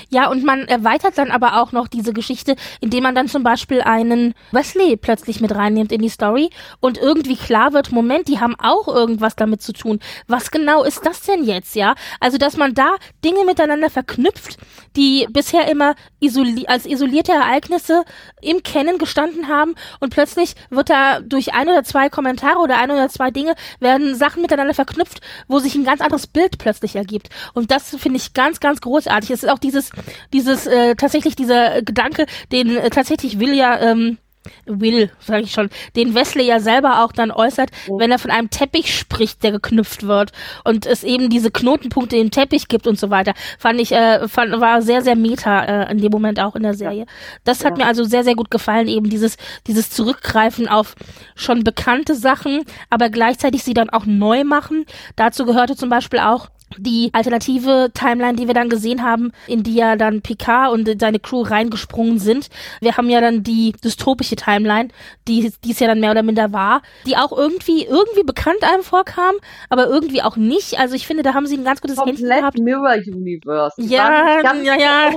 Ja, 0.10 0.30
und 0.30 0.44
man 0.44 0.68
erweitert 0.68 1.18
dann 1.18 1.32
aber 1.32 1.62
auch 1.62 1.72
noch 1.72 1.88
diese 1.88 2.14
Geschichte, 2.14 2.56
indem 2.82 3.04
man 3.04 3.16
dann 3.16 3.28
zum 3.28 3.44
Beispiel 3.44 3.82
einen 3.82 4.34
Wesley 4.52 4.98
plötzlich 4.98 5.42
mit 5.42 5.54
reinnimmt 5.54 5.92
in 5.92 6.02
die 6.02 6.10
Story 6.10 6.50
und 6.80 6.98
irgendwie 6.98 7.36
klar 7.36 7.74
wird, 7.74 7.92
Moment, 7.92 8.28
die 8.28 8.40
haben 8.40 8.56
auch 8.60 8.88
irgendwas 8.88 9.36
damit 9.36 9.62
zu 9.62 9.74
tun. 9.74 10.00
Was 10.28 10.52
genau 10.52 10.84
ist 10.84 11.06
das 11.06 11.22
denn 11.22 11.44
jetzt, 11.44 11.76
ja? 11.76 11.96
Also, 12.20 12.38
dass 12.38 12.58
man 12.58 12.74
da 12.74 12.96
Dinge 13.24 13.46
miteinander 13.46 13.90
verknüpft, 13.90 14.58
die 14.96 15.28
bisher 15.30 15.70
immer 15.70 15.96
isoli 16.20 16.66
als 16.68 16.86
isolierte 16.86 17.32
Ereignisse 17.32 18.04
im 18.42 18.64
Kennen 18.64 18.98
gestanden 18.98 19.48
haben 19.48 19.76
und 20.00 20.10
plötzlich 20.10 20.56
wird 20.70 20.90
da 20.90 21.20
durch 21.22 21.54
ein 21.54 21.68
oder 21.70 21.84
zwei 21.84 22.10
Kommentare 22.10 22.60
oder 22.60 22.78
ein 22.78 22.92
oder 22.92 23.10
zwei 23.10 23.32
Dinge 23.32 23.56
werden 23.80 24.16
Sachen 24.16 24.42
miteinander 24.42 24.74
verknüpft, 24.74 25.22
wo 25.48 25.60
sich 25.60 25.76
ein 25.76 25.84
ganz 25.84 26.02
anderes 26.02 26.28
Bild 26.28 26.58
plötzlich 26.58 26.96
ergibt. 26.96 27.30
Und 27.54 27.72
das 27.72 27.96
finde 27.96 28.18
ich 28.18 28.34
ganz, 28.34 28.60
ganz 28.60 28.82
großartig. 28.82 29.32
Es 29.32 29.44
ist 29.44 29.50
auch 29.50 29.60
diese 29.60 29.77
dieses, 29.78 29.92
dieses, 30.34 30.68
äh, 30.68 30.96
tatsächlich 30.96 31.36
dieser 31.36 31.82
Gedanke, 31.82 32.26
den 32.52 32.76
äh, 32.76 32.90
tatsächlich 32.90 33.40
will 33.40 33.54
ja, 33.54 33.80
ähm, 33.80 34.18
Will, 34.66 35.12
sage 35.20 35.44
ich 35.44 35.52
schon, 35.52 35.70
den 35.98 36.16
Wesley 36.16 36.46
ja 36.46 36.62
selber 36.62 37.04
auch 37.04 37.12
dann 37.12 37.32
äußert, 37.32 37.70
wenn 37.90 38.12
er 38.12 38.18
von 38.18 38.32
einem 38.32 38.50
Teppich 38.50 38.98
spricht, 38.98 39.44
der 39.44 39.52
geknüpft 39.52 40.08
wird 40.08 40.32
und 40.64 40.86
es 40.86 41.04
eben 41.04 41.30
diese 41.30 41.52
Knotenpunkte 41.52 42.16
im 42.16 42.32
Teppich 42.32 42.70
gibt 42.70 42.88
und 42.88 42.98
so 42.98 43.10
weiter, 43.10 43.34
fand 43.60 43.82
ich, 43.82 43.92
äh, 43.92 44.26
fand, 44.30 44.58
war 44.62 44.82
sehr, 44.82 45.02
sehr 45.02 45.18
meta 45.18 45.64
äh, 45.66 45.92
in 45.92 45.98
dem 45.98 46.12
Moment 46.12 46.40
auch 46.40 46.56
in 46.56 46.64
der 46.64 46.76
Serie. 46.76 47.08
Das 47.44 47.66
hat 47.66 47.78
ja. 47.78 47.84
mir 47.84 47.90
also 47.90 48.06
sehr, 48.06 48.24
sehr 48.24 48.36
gut 48.36 48.50
gefallen, 48.50 48.88
eben 48.88 49.10
dieses, 49.10 49.36
dieses 49.68 49.90
Zurückgreifen 49.90 50.70
auf 50.70 50.96
schon 51.36 51.66
bekannte 51.66 52.16
Sachen, 52.16 52.64
aber 52.90 53.10
gleichzeitig 53.10 53.64
sie 53.64 53.74
dann 53.74 53.90
auch 53.90 54.06
neu 54.06 54.46
machen. 54.46 54.86
Dazu 55.18 55.46
gehörte 55.46 55.76
zum 55.76 55.90
Beispiel 55.90 56.20
auch 56.20 56.48
die 56.78 57.10
alternative 57.14 57.92
Timeline, 57.94 58.36
die 58.36 58.48
wir 58.48 58.54
dann 58.54 58.70
gesehen 58.70 59.04
haben, 59.04 59.32
in 59.48 59.64
die 59.64 59.76
ja 59.76 59.96
dann 59.96 60.22
Picard 60.22 60.72
und 60.72 61.00
seine 61.00 61.20
Crew 61.20 61.42
reingesprungen 61.42 62.20
sind. 62.20 62.50
Wir 62.82 62.98
haben 62.98 63.10
ja 63.10 63.22
dann 63.22 63.44
die 63.44 63.74
dystopische 63.84 64.36
Timeline, 64.36 64.90
die 65.28 65.52
dies 65.64 65.80
ja 65.80 65.88
dann 65.88 66.00
mehr 66.00 66.12
oder 66.12 66.24
minder 66.24 66.52
war, 66.52 66.82
die 67.06 67.16
auch 67.16 67.32
irgendwie 67.32 67.86
irgendwie 67.86 68.24
bekannt 68.24 68.64
einem 68.64 68.84
vorkam, 68.84 69.36
aber 69.70 69.88
irgendwie 69.88 70.22
auch 70.22 70.36
nicht. 70.36 70.80
Also 70.80 70.96
ich 70.96 71.08
finde, 71.08 71.24
da 71.24 71.34
haben 71.34 71.48
sie 71.48 71.58
ein 71.58 71.64
ganz 71.64 71.82
gutes 71.82 72.04
Händchen 72.04 72.28
gehabt. 72.28 72.60
Mirror 72.60 72.96
Universe. 72.96 73.82
Die 73.82 73.88
ja, 73.88 74.42
ja, 74.42 74.76
ja. 74.76 75.12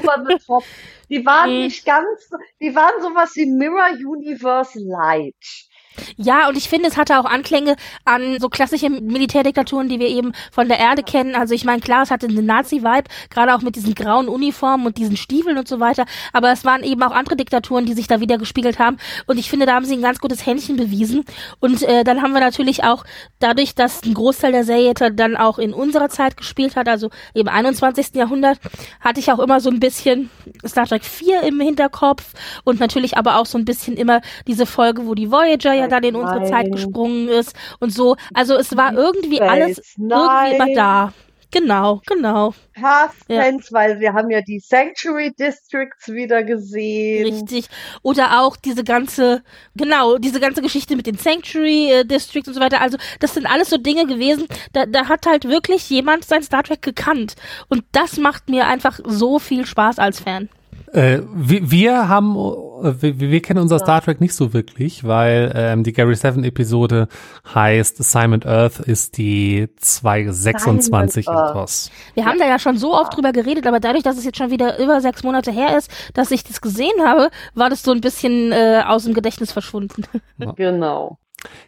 Die 1.09 1.27
waren 1.27 1.51
mhm. 1.55 1.65
nicht 1.65 1.85
ganz, 1.85 2.31
die 2.61 2.75
waren 2.75 3.03
sowas 3.03 3.33
wie 3.35 3.47
Mirror 3.47 3.91
Universe 4.07 4.79
Light. 4.79 5.70
Ja, 6.17 6.49
und 6.49 6.57
ich 6.57 6.69
finde, 6.69 6.89
es 6.89 6.97
hatte 6.97 7.19
auch 7.19 7.25
Anklänge 7.25 7.77
an 8.05 8.39
so 8.41 8.49
klassische 8.49 8.91
Militärdiktaturen, 8.91 9.89
die 9.89 9.99
wir 9.99 10.09
eben 10.09 10.33
von 10.53 10.69
der 10.69 10.79
Erde 10.79 11.03
kennen. 11.03 11.35
Also 11.35 11.55
ich 11.55 11.65
meine, 11.65 11.81
klar, 11.81 12.03
es 12.03 12.11
hatte 12.11 12.27
einen 12.27 12.47
Nazi-Vibe, 12.47 13.05
gerade 13.31 13.55
auch 13.55 13.63
mit 13.63 13.77
diesen 13.77 13.95
grauen 13.95 14.29
Uniformen 14.29 14.87
und 14.87 14.99
diesen 14.99 15.17
Stiefeln 15.17 15.59
und 15.59 15.69
so 15.69 15.81
weiter. 15.81 16.05
Aber 16.33 16.51
es 16.53 16.65
waren 16.65 16.83
eben 16.83 17.03
auch 17.03 17.13
andere 17.13 17.37
Diktaturen, 17.37 17.87
die 17.87 17.95
sich 17.95 18.07
da 18.07 18.21
wieder 18.21 18.39
gespiegelt 18.39 18.79
haben. 18.79 18.97
Und 19.27 19.39
ich 19.39 19.51
finde, 19.51 19.67
da 19.67 19.75
haben 19.75 19.85
sie 19.85 19.95
ein 19.95 20.03
ganz 20.03 20.19
gutes 20.21 20.47
Händchen 20.47 20.77
bewiesen. 20.77 21.25
Und 21.61 21.83
äh, 21.83 22.05
dann 22.05 22.23
haben 22.23 22.33
wir 22.33 22.41
natürlich 22.41 22.85
auch 22.85 23.05
dadurch, 23.39 23.75
dass 23.75 24.03
ein 24.05 24.15
Großteil 24.15 24.53
der 24.53 24.65
Serie 24.65 24.95
dann 24.95 25.37
auch 25.37 25.59
in 25.59 25.73
unserer 25.73 26.09
Zeit 26.09 26.37
gespielt 26.37 26.77
hat, 26.77 26.89
also 26.89 27.11
im 27.35 27.49
21. 27.49 28.15
Jahrhundert, 28.15 28.59
hatte 29.01 29.21
ich 29.21 29.31
auch 29.31 29.39
immer 29.39 29.61
so 29.61 29.71
ein 29.71 29.81
bisschen 29.81 30.31
Star 30.67 30.87
Trek 30.87 31.05
4 31.05 31.43
im 31.43 31.61
Hinterkopf 31.61 32.33
und 32.65 32.81
natürlich 32.81 33.17
aber 33.17 33.37
auch 33.37 33.47
so 33.47 33.59
ein 33.59 33.65
bisschen 33.65 33.97
immer 33.97 34.21
diese 34.47 34.67
Folge, 34.67 35.07
wo 35.07 35.15
die 35.15 35.31
Voyager 35.31 35.73
ja 35.73 35.89
dann 35.91 36.05
in 36.05 36.17
unsere 36.17 36.45
Zeit 36.45 36.71
gesprungen 36.71 37.29
ist 37.29 37.55
und 37.79 37.93
so. 37.93 38.17
Also 38.35 38.55
es 38.55 38.77
war 38.77 38.95
irgendwie 38.95 39.41
alles 39.41 39.97
irgendwie 39.99 40.55
immer 40.55 40.75
da. 40.75 41.13
Genau, 41.53 42.01
genau. 42.07 42.55
Past 42.75 43.25
ja. 43.29 43.43
weil 43.71 43.99
wir 43.99 44.13
haben 44.13 44.31
ja 44.31 44.41
die 44.41 44.61
Sanctuary 44.61 45.33
Districts 45.33 46.09
wieder 46.09 46.45
gesehen. 46.45 47.25
Richtig. 47.35 47.67
Oder 48.03 48.41
auch 48.41 48.57
diese 48.57 48.85
ganze, 48.85 49.43
genau, 49.75 50.19
diese 50.19 50.39
ganze 50.39 50.63
Geschichte 50.63 50.95
mit 50.95 51.07
den 51.07 51.17
Sanctuary 51.17 51.91
äh, 51.91 52.05
Districts 52.05 52.47
und 52.47 52.55
so 52.55 52.61
weiter. 52.61 52.81
Also, 52.81 52.99
das 53.19 53.35
sind 53.35 53.47
alles 53.47 53.71
so 53.71 53.79
Dinge 53.79 54.07
gewesen, 54.07 54.47
da, 54.73 54.87
da 54.87 55.09
hat 55.09 55.27
halt 55.27 55.45
wirklich 55.45 55.91
jemand 55.91 56.25
sein 56.25 56.43
Star 56.45 56.63
Trek 56.63 56.83
gekannt. 56.83 57.35
Und 57.69 57.85
das 57.93 58.17
macht 58.17 58.49
mir 58.49 58.69
einfach 58.69 59.01
so 59.05 59.41
viel 59.41 59.67
Spaß 59.67 59.99
als 59.99 60.21
Fan. 60.21 60.49
Äh, 60.93 61.21
wir, 61.33 61.71
wir 61.71 62.09
haben 62.09 62.37
wir, 62.83 63.21
wir 63.21 63.43
kennen 63.43 63.61
unser 63.61 63.79
Star 63.79 64.01
Trek 64.01 64.21
nicht 64.21 64.35
so 64.35 64.53
wirklich, 64.53 65.05
weil 65.05 65.53
ähm, 65.55 65.85
die 65.85 65.93
Gary 65.93 66.15
Seven 66.15 66.45
Episode 66.45 67.09
heißt 67.55 68.01
Assignment 68.01 68.47
Earth 68.47 68.81
ist 68.81 69.17
die 69.19 69.69
226 69.77 71.27
in 71.27 71.33
TOS. 71.33 71.91
Wir 72.15 72.25
haben 72.25 72.39
da 72.39 72.47
ja 72.47 72.59
schon 72.59 72.77
so 72.77 72.95
oft 72.95 73.15
drüber 73.15 73.33
geredet, 73.33 73.67
aber 73.67 73.81
dadurch, 73.81 74.03
dass 74.03 74.17
es 74.17 74.25
jetzt 74.25 74.39
schon 74.39 74.51
wieder 74.51 74.79
über 74.79 75.01
sechs 75.01 75.23
Monate 75.23 75.51
her 75.51 75.77
ist, 75.77 75.91
dass 76.15 76.31
ich 76.31 76.45
das 76.45 76.61
gesehen 76.61 77.05
habe, 77.05 77.31
war 77.55 77.71
das 77.71 77.83
so 77.83 77.93
ein 77.93 78.01
bisschen 78.01 78.53
äh, 78.53 78.83
aus 78.87 79.05
dem 79.05 79.15
Gedächtnis 79.15 79.53
verschwunden. 79.53 80.05
Ja. 80.39 80.55
Genau. 80.61 81.19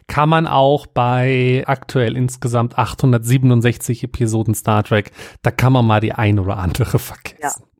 Kann 0.07 0.29
man 0.29 0.45
auch 0.45 0.85
bei 0.85 1.63
aktuell 1.65 2.15
insgesamt 2.15 2.77
867 2.77 4.03
Episoden 4.03 4.53
Star 4.53 4.83
Trek, 4.83 5.11
da 5.41 5.49
kann 5.49 5.73
man 5.73 5.85
mal 5.85 5.99
die 5.99 6.11
ein 6.11 6.37
oder 6.37 6.57
andere 6.57 6.99
vergessen. 6.99 7.63
Ja 7.63 7.72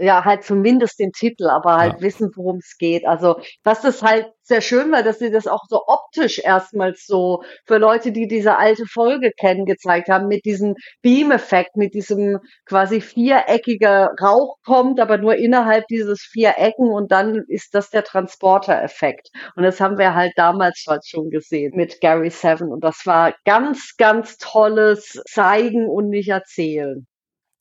ja, 0.00 0.24
halt 0.24 0.44
zumindest 0.44 0.98
den 0.98 1.12
Titel, 1.12 1.48
aber 1.48 1.76
halt 1.76 1.94
ja. 1.94 2.00
wissen, 2.00 2.30
worum 2.34 2.56
es 2.56 2.76
geht. 2.78 3.06
Also, 3.06 3.40
was 3.62 3.82
das 3.82 4.02
halt 4.02 4.26
sehr 4.42 4.60
schön 4.60 4.90
war, 4.90 5.02
dass 5.02 5.20
sie 5.20 5.30
das 5.30 5.46
auch 5.46 5.62
so 5.68 5.82
optisch 5.86 6.40
erstmals 6.40 7.06
so 7.06 7.42
für 7.66 7.78
Leute, 7.78 8.10
die 8.10 8.26
diese 8.26 8.56
alte 8.56 8.84
Folge 8.86 9.30
kennen, 9.38 9.64
gezeigt 9.64 10.08
haben, 10.08 10.26
mit 10.26 10.44
diesem 10.44 10.74
Beam-Effekt, 11.02 11.76
mit 11.76 11.94
diesem 11.94 12.38
quasi 12.66 13.00
viereckiger 13.00 14.10
Rauch 14.20 14.56
kommt, 14.64 14.98
aber 15.00 15.18
nur 15.18 15.36
innerhalb 15.36 15.86
dieses 15.86 16.20
Vierecken 16.20 16.90
und 16.90 17.12
dann 17.12 17.44
ist 17.46 17.74
das 17.74 17.90
der 17.90 18.02
Transporter-Effekt. 18.02 19.28
Und 19.54 19.62
das 19.62 19.80
haben 19.80 19.98
wir 19.98 20.14
halt 20.14 20.32
damals 20.36 20.84
halt 20.88 21.06
schon 21.06 21.30
gesehen 21.30 21.72
mit 21.76 22.00
Gary 22.00 22.30
Seven 22.30 22.72
und 22.72 22.82
das 22.82 23.06
war 23.06 23.34
ganz, 23.44 23.94
ganz 23.96 24.36
tolles 24.36 25.22
Zeigen 25.28 25.88
und 25.88 26.08
nicht 26.08 26.28
erzählen 26.28 27.06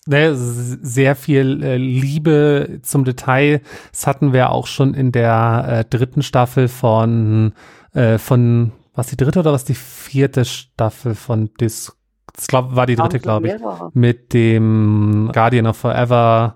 ne, 0.05 0.31
sehr 0.35 1.15
viel 1.15 1.63
äh, 1.63 1.77
Liebe 1.77 2.79
zum 2.81 3.03
Detail. 3.05 3.61
Das 3.91 4.07
hatten 4.07 4.33
wir 4.33 4.51
auch 4.51 4.67
schon 4.67 4.93
in 4.93 5.11
der 5.11 5.65
äh, 5.67 5.85
dritten 5.85 6.21
Staffel 6.21 6.67
von, 6.67 7.53
äh, 7.93 8.17
von, 8.17 8.71
was 8.93 9.07
die 9.07 9.17
dritte 9.17 9.39
oder 9.39 9.53
was 9.53 9.65
die 9.65 9.75
vierte 9.75 10.45
Staffel 10.45 11.15
von 11.15 11.49
Dis, 11.59 11.95
das 12.33 12.47
glaub, 12.47 12.75
war 12.75 12.85
die 12.85 12.95
dritte, 12.95 13.19
glaube 13.19 13.47
ich, 13.47 13.55
mit 13.93 14.33
dem 14.33 15.29
Guardian 15.33 15.67
of 15.67 15.77
Forever. 15.77 16.55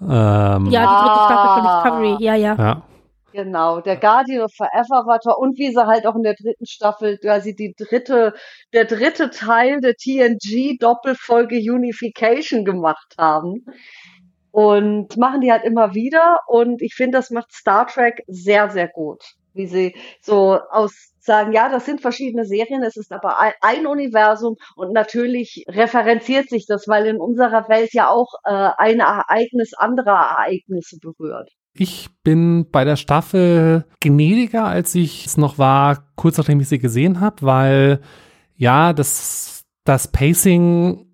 Ja, 0.00 0.56
ähm, 0.56 0.66
ja 0.66 0.80
die 0.80 1.04
dritte 1.04 1.24
Staffel 1.24 1.62
von 1.62 2.08
Discovery, 2.08 2.24
ja, 2.24 2.34
ja. 2.34 2.54
ja. 2.56 2.82
Genau, 3.36 3.80
der 3.82 3.98
Guardian 3.98 4.40
of 4.40 4.52
Forever 4.56 5.06
war 5.06 5.20
toll. 5.20 5.34
Und 5.36 5.58
wie 5.58 5.70
sie 5.70 5.86
halt 5.86 6.06
auch 6.06 6.14
in 6.16 6.22
der 6.22 6.34
dritten 6.34 6.64
Staffel 6.64 7.18
quasi 7.18 7.54
die 7.54 7.74
dritte, 7.76 8.32
der 8.72 8.86
dritte 8.86 9.28
Teil 9.28 9.82
der 9.82 9.94
TNG-Doppelfolge 9.94 11.56
Unification 11.56 12.64
gemacht 12.64 13.14
haben. 13.18 13.66
Und 14.52 15.18
machen 15.18 15.42
die 15.42 15.52
halt 15.52 15.64
immer 15.64 15.94
wieder. 15.94 16.38
Und 16.46 16.80
ich 16.80 16.94
finde, 16.94 17.18
das 17.18 17.30
macht 17.30 17.52
Star 17.52 17.86
Trek 17.86 18.22
sehr, 18.26 18.70
sehr 18.70 18.88
gut. 18.88 19.22
Wie 19.52 19.66
sie 19.66 19.94
so 20.22 20.58
aus 20.70 21.12
sagen, 21.20 21.52
ja, 21.52 21.68
das 21.68 21.84
sind 21.84 22.00
verschiedene 22.00 22.46
Serien, 22.46 22.82
es 22.84 22.96
ist 22.96 23.12
aber 23.12 23.38
ein 23.60 23.86
Universum 23.86 24.56
und 24.76 24.92
natürlich 24.92 25.64
referenziert 25.68 26.48
sich 26.48 26.66
das, 26.66 26.86
weil 26.88 27.06
in 27.06 27.18
unserer 27.20 27.68
Welt 27.68 27.92
ja 27.92 28.08
auch 28.08 28.32
äh, 28.44 28.70
ein 28.78 29.00
Ereignis 29.00 29.74
anderer 29.74 30.12
Ereignisse 30.38 30.98
berührt. 31.00 31.50
Ich 31.80 32.08
bin 32.22 32.66
bei 32.70 32.84
der 32.84 32.96
Staffel 32.96 33.84
gnädiger, 34.00 34.64
als 34.64 34.94
ich 34.94 35.26
es 35.26 35.36
noch 35.36 35.58
war, 35.58 36.04
kurz 36.16 36.38
nachdem 36.38 36.60
ich 36.60 36.68
sie 36.68 36.78
gesehen 36.78 37.20
habe, 37.20 37.42
weil 37.42 38.00
ja, 38.56 38.92
das, 38.92 39.64
das 39.84 40.08
Pacing, 40.08 41.06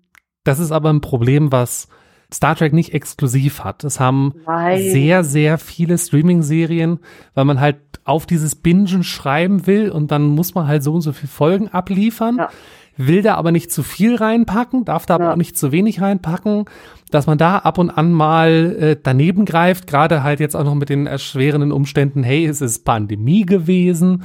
das 0.43 0.59
ist 0.59 0.71
aber 0.71 0.89
ein 0.91 1.01
Problem, 1.01 1.51
was 1.51 1.87
Star 2.33 2.55
Trek 2.55 2.73
nicht 2.73 2.93
exklusiv 2.93 3.63
hat. 3.63 3.83
Es 3.83 3.99
haben 3.99 4.33
Nein. 4.47 4.81
sehr, 4.81 5.23
sehr 5.23 5.57
viele 5.57 5.97
Streaming-Serien, 5.97 6.99
weil 7.35 7.45
man 7.45 7.59
halt 7.59 7.77
auf 8.05 8.25
dieses 8.25 8.55
Bingen 8.55 9.03
schreiben 9.03 9.67
will 9.67 9.91
und 9.91 10.11
dann 10.11 10.23
muss 10.23 10.55
man 10.55 10.67
halt 10.67 10.83
so 10.83 10.93
und 10.93 11.01
so 11.01 11.13
viele 11.13 11.29
Folgen 11.29 11.67
abliefern. 11.69 12.37
Ja 12.37 12.49
will 12.97 13.21
da 13.21 13.35
aber 13.35 13.51
nicht 13.51 13.71
zu 13.71 13.83
viel 13.83 14.15
reinpacken, 14.15 14.85
darf 14.85 15.05
da 15.05 15.15
ja. 15.15 15.19
aber 15.19 15.33
auch 15.33 15.37
nicht 15.37 15.57
zu 15.57 15.71
wenig 15.71 16.01
reinpacken, 16.01 16.65
dass 17.13 17.27
man 17.27 17.37
da 17.37 17.59
ab 17.59 17.77
und 17.77 17.89
an 17.91 18.11
mal 18.11 18.75
äh, 18.79 18.97
daneben 19.01 19.45
greift, 19.45 19.87
gerade 19.87 20.23
halt 20.23 20.39
jetzt 20.39 20.55
auch 20.55 20.63
noch 20.63 20.75
mit 20.75 20.89
den 20.89 21.05
erschwerenden 21.05 21.71
Umständen, 21.71 22.23
hey, 22.23 22.45
es 22.45 22.61
ist 22.61 22.85
Pandemie 22.85 23.45
gewesen. 23.45 24.23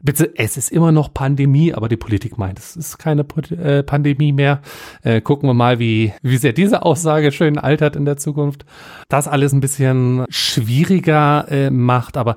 Bitte, 0.00 0.30
es 0.36 0.56
ist 0.56 0.70
immer 0.70 0.92
noch 0.92 1.12
Pandemie, 1.12 1.74
aber 1.74 1.88
die 1.88 1.96
Politik 1.96 2.38
meint, 2.38 2.60
es 2.60 2.76
ist 2.76 2.98
keine 2.98 3.22
äh, 3.50 3.82
Pandemie 3.82 4.30
mehr. 4.30 4.60
Äh, 5.02 5.20
gucken 5.20 5.48
wir 5.48 5.54
mal, 5.54 5.80
wie, 5.80 6.12
wie 6.22 6.36
sehr 6.36 6.52
diese 6.52 6.82
Aussage 6.82 7.32
schön 7.32 7.58
altert 7.58 7.96
in 7.96 8.04
der 8.04 8.16
Zukunft. 8.16 8.64
Das 9.08 9.26
alles 9.26 9.52
ein 9.52 9.60
bisschen 9.60 10.24
schwieriger 10.28 11.46
äh, 11.50 11.70
macht, 11.70 12.16
aber 12.16 12.36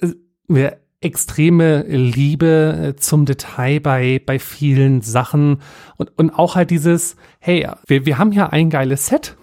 äh, 0.00 0.10
wir 0.46 0.83
extreme 1.04 1.82
Liebe 1.82 2.94
äh, 2.94 2.96
zum 2.96 3.26
Detail 3.26 3.80
bei, 3.80 4.20
bei 4.24 4.38
vielen 4.38 5.02
Sachen 5.02 5.60
und, 5.96 6.16
und 6.16 6.30
auch 6.30 6.56
halt 6.56 6.70
dieses, 6.70 7.16
hey, 7.38 7.68
wir, 7.86 8.06
wir 8.06 8.18
haben 8.18 8.32
hier 8.32 8.52
ein 8.52 8.70
geiles 8.70 9.06
Set. 9.06 9.36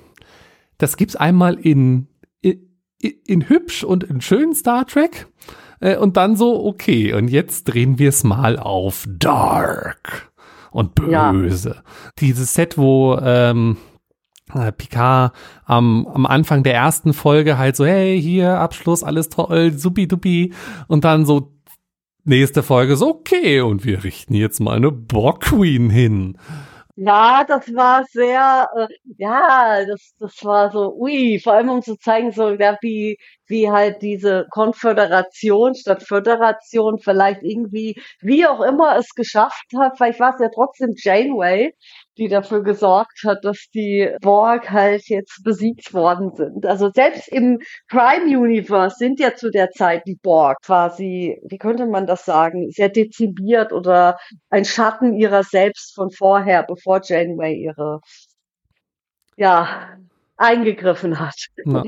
Das 0.78 0.98
gibt's 0.98 1.16
einmal 1.16 1.54
in, 1.54 2.08
in, 2.42 2.60
in 3.00 3.48
hübsch 3.48 3.84
und 3.84 4.04
in 4.04 4.22
schön 4.22 4.54
Star 4.56 4.86
Trek. 4.86 5.28
Äh, 5.80 5.98
und 5.98 6.18
dann 6.18 6.36
so, 6.36 6.66
okay, 6.66 7.14
und 7.14 7.28
jetzt 7.28 7.66
drehen 7.66 8.00
wir 8.00 8.10
es 8.10 8.24
mal 8.24 8.58
auf 8.58 9.06
Dark 9.08 10.32
und 10.72 10.96
Böse. 10.96 11.70
Ja. 11.70 11.84
Dieses 12.20 12.54
Set, 12.54 12.78
wo 12.78 13.18
ähm, 13.22 13.78
äh, 13.78 13.91
Picard 14.78 15.34
am, 15.66 16.08
am 16.08 16.26
Anfang 16.26 16.64
der 16.64 16.74
ersten 16.74 17.14
Folge 17.14 17.58
halt 17.58 17.76
so, 17.76 17.86
hey, 17.86 18.22
hier, 18.22 18.60
Abschluss, 18.60 19.04
alles 19.04 19.30
toll, 19.30 19.72
supi 19.72 20.08
dupi. 20.08 20.54
Und 20.88 21.04
dann 21.04 21.26
so 21.26 21.52
nächste 22.24 22.64
Folge 22.64 22.96
so, 22.96 23.10
okay, 23.10 23.62
und 23.62 23.86
wir 23.86 24.04
richten 24.04 24.34
jetzt 24.34 24.60
mal 24.60 24.78
eine 24.78 24.92
Borg 24.92 25.42
Queen 25.42 25.90
hin. 25.90 26.38
Ja, 26.96 27.44
das 27.46 27.74
war 27.74 28.04
sehr, 28.06 28.68
äh, 28.76 28.88
ja, 29.18 29.86
das, 29.86 30.14
das 30.20 30.44
war 30.44 30.72
so, 30.72 30.94
ui, 30.96 31.40
vor 31.40 31.54
allem 31.54 31.70
um 31.70 31.82
zu 31.82 31.98
zeigen, 31.98 32.32
so, 32.32 32.52
ja, 32.52 32.78
wie, 32.82 33.18
wie 33.52 33.70
halt 33.70 34.02
diese 34.02 34.48
Konföderation 34.50 35.76
statt 35.76 36.02
Föderation 36.02 36.98
vielleicht 36.98 37.44
irgendwie, 37.44 38.02
wie 38.22 38.48
auch 38.48 38.62
immer 38.62 38.98
es 38.98 39.10
geschafft 39.10 39.68
hat, 39.78 39.98
vielleicht 39.98 40.20
war 40.20 40.34
es 40.34 40.42
ja 40.42 40.50
trotzdem 40.54 40.96
Janeway, 40.98 41.74
die 42.18 42.28
dafür 42.28 42.64
gesorgt 42.64 43.22
hat, 43.26 43.46
dass 43.46 43.68
die 43.74 44.10
Borg 44.22 44.72
halt 44.72 45.08
jetzt 45.08 45.44
besiegt 45.44 45.94
worden 45.94 46.34
sind. 46.36 46.66
Also 46.66 46.90
selbst 46.94 47.28
im 47.28 47.60
Prime 47.90 48.38
Universe 48.38 48.96
sind 48.98 49.20
ja 49.20 49.36
zu 49.36 49.52
der 49.52 49.70
Zeit 49.72 50.04
die 50.08 50.18
Borg 50.22 50.58
quasi, 50.66 51.40
wie 51.44 51.58
könnte 51.58 51.86
man 51.86 52.08
das 52.08 52.26
sagen, 52.26 52.72
sehr 52.72 52.90
dezimiert 52.90 53.74
oder 53.74 54.18
ein 54.50 54.66
Schatten 54.66 55.14
ihrer 55.14 55.44
selbst 55.44 55.94
von 55.94 56.10
vorher, 56.10 56.64
bevor 56.64 57.02
Janeway 57.04 57.56
ihre 57.56 58.00
ja 59.38 59.98
eingegriffen 60.42 61.20
hat. 61.20 61.48
Ja. 61.66 61.84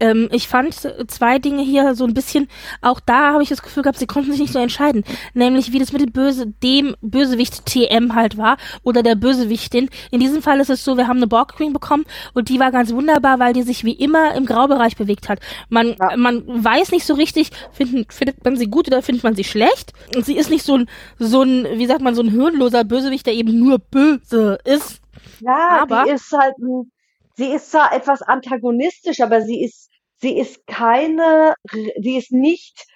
Ähm, 0.00 0.28
ich 0.32 0.48
fand 0.48 0.74
zwei 1.08 1.38
Dinge 1.38 1.62
hier 1.62 1.94
so 1.94 2.04
ein 2.04 2.14
bisschen, 2.14 2.48
auch 2.82 3.00
da 3.00 3.32
habe 3.32 3.42
ich 3.42 3.48
das 3.48 3.62
Gefühl 3.62 3.82
gehabt, 3.82 3.98
sie 3.98 4.06
konnten 4.06 4.32
sich 4.32 4.40
nicht 4.40 4.52
so 4.52 4.58
entscheiden. 4.58 5.04
Nämlich, 5.34 5.72
wie 5.72 5.78
das 5.78 5.92
mit 5.92 6.02
dem 6.02 6.12
Böse, 6.12 6.46
dem 6.62 6.96
Bösewicht 7.00 7.64
TM 7.66 8.14
halt 8.14 8.36
war 8.36 8.56
oder 8.82 9.02
der 9.02 9.14
Bösewichtin. 9.14 9.88
In 10.10 10.20
diesem 10.20 10.42
Fall 10.42 10.60
ist 10.60 10.70
es 10.70 10.84
so, 10.84 10.96
wir 10.96 11.08
haben 11.08 11.18
eine 11.18 11.26
Borg 11.26 11.56
Queen 11.56 11.72
bekommen 11.72 12.04
und 12.34 12.48
die 12.48 12.58
war 12.58 12.72
ganz 12.72 12.92
wunderbar, 12.92 13.38
weil 13.38 13.52
die 13.52 13.62
sich 13.62 13.84
wie 13.84 13.92
immer 13.92 14.34
im 14.34 14.46
Graubereich 14.46 14.96
bewegt 14.96 15.28
hat. 15.28 15.38
Man, 15.68 15.94
ja. 15.98 16.16
man 16.16 16.42
weiß 16.46 16.90
nicht 16.90 17.06
so 17.06 17.14
richtig, 17.14 17.50
finden, 17.72 18.04
findet 18.10 18.44
man 18.44 18.56
sie 18.56 18.66
gut 18.66 18.88
oder 18.88 19.02
findet 19.02 19.24
man 19.24 19.34
sie 19.34 19.44
schlecht. 19.44 19.92
Und 20.14 20.26
sie 20.26 20.36
ist 20.36 20.50
nicht 20.50 20.64
so 20.64 20.76
ein, 20.76 20.86
so 21.18 21.42
ein, 21.42 21.66
wie 21.78 21.86
sagt 21.86 22.02
man, 22.02 22.14
so 22.14 22.22
ein 22.22 22.30
hirnloser 22.30 22.84
Bösewicht, 22.84 23.26
der 23.26 23.34
eben 23.34 23.58
nur 23.58 23.78
böse 23.78 24.58
ist. 24.64 25.00
Ja, 25.40 25.82
aber 25.82 26.04
die 26.04 26.10
ist 26.10 26.32
halt 26.32 26.58
ein 26.58 26.90
sie 27.34 27.52
ist 27.52 27.70
zwar 27.70 27.92
etwas 27.92 28.22
antagonistisch, 28.22 29.20
aber 29.20 29.42
sie 29.42 29.62
ist, 29.62 29.90
sie 30.16 30.38
ist 30.38 30.66
keine, 30.66 31.54
sie 32.00 32.16
ist 32.16 32.32
nicht 32.32 32.86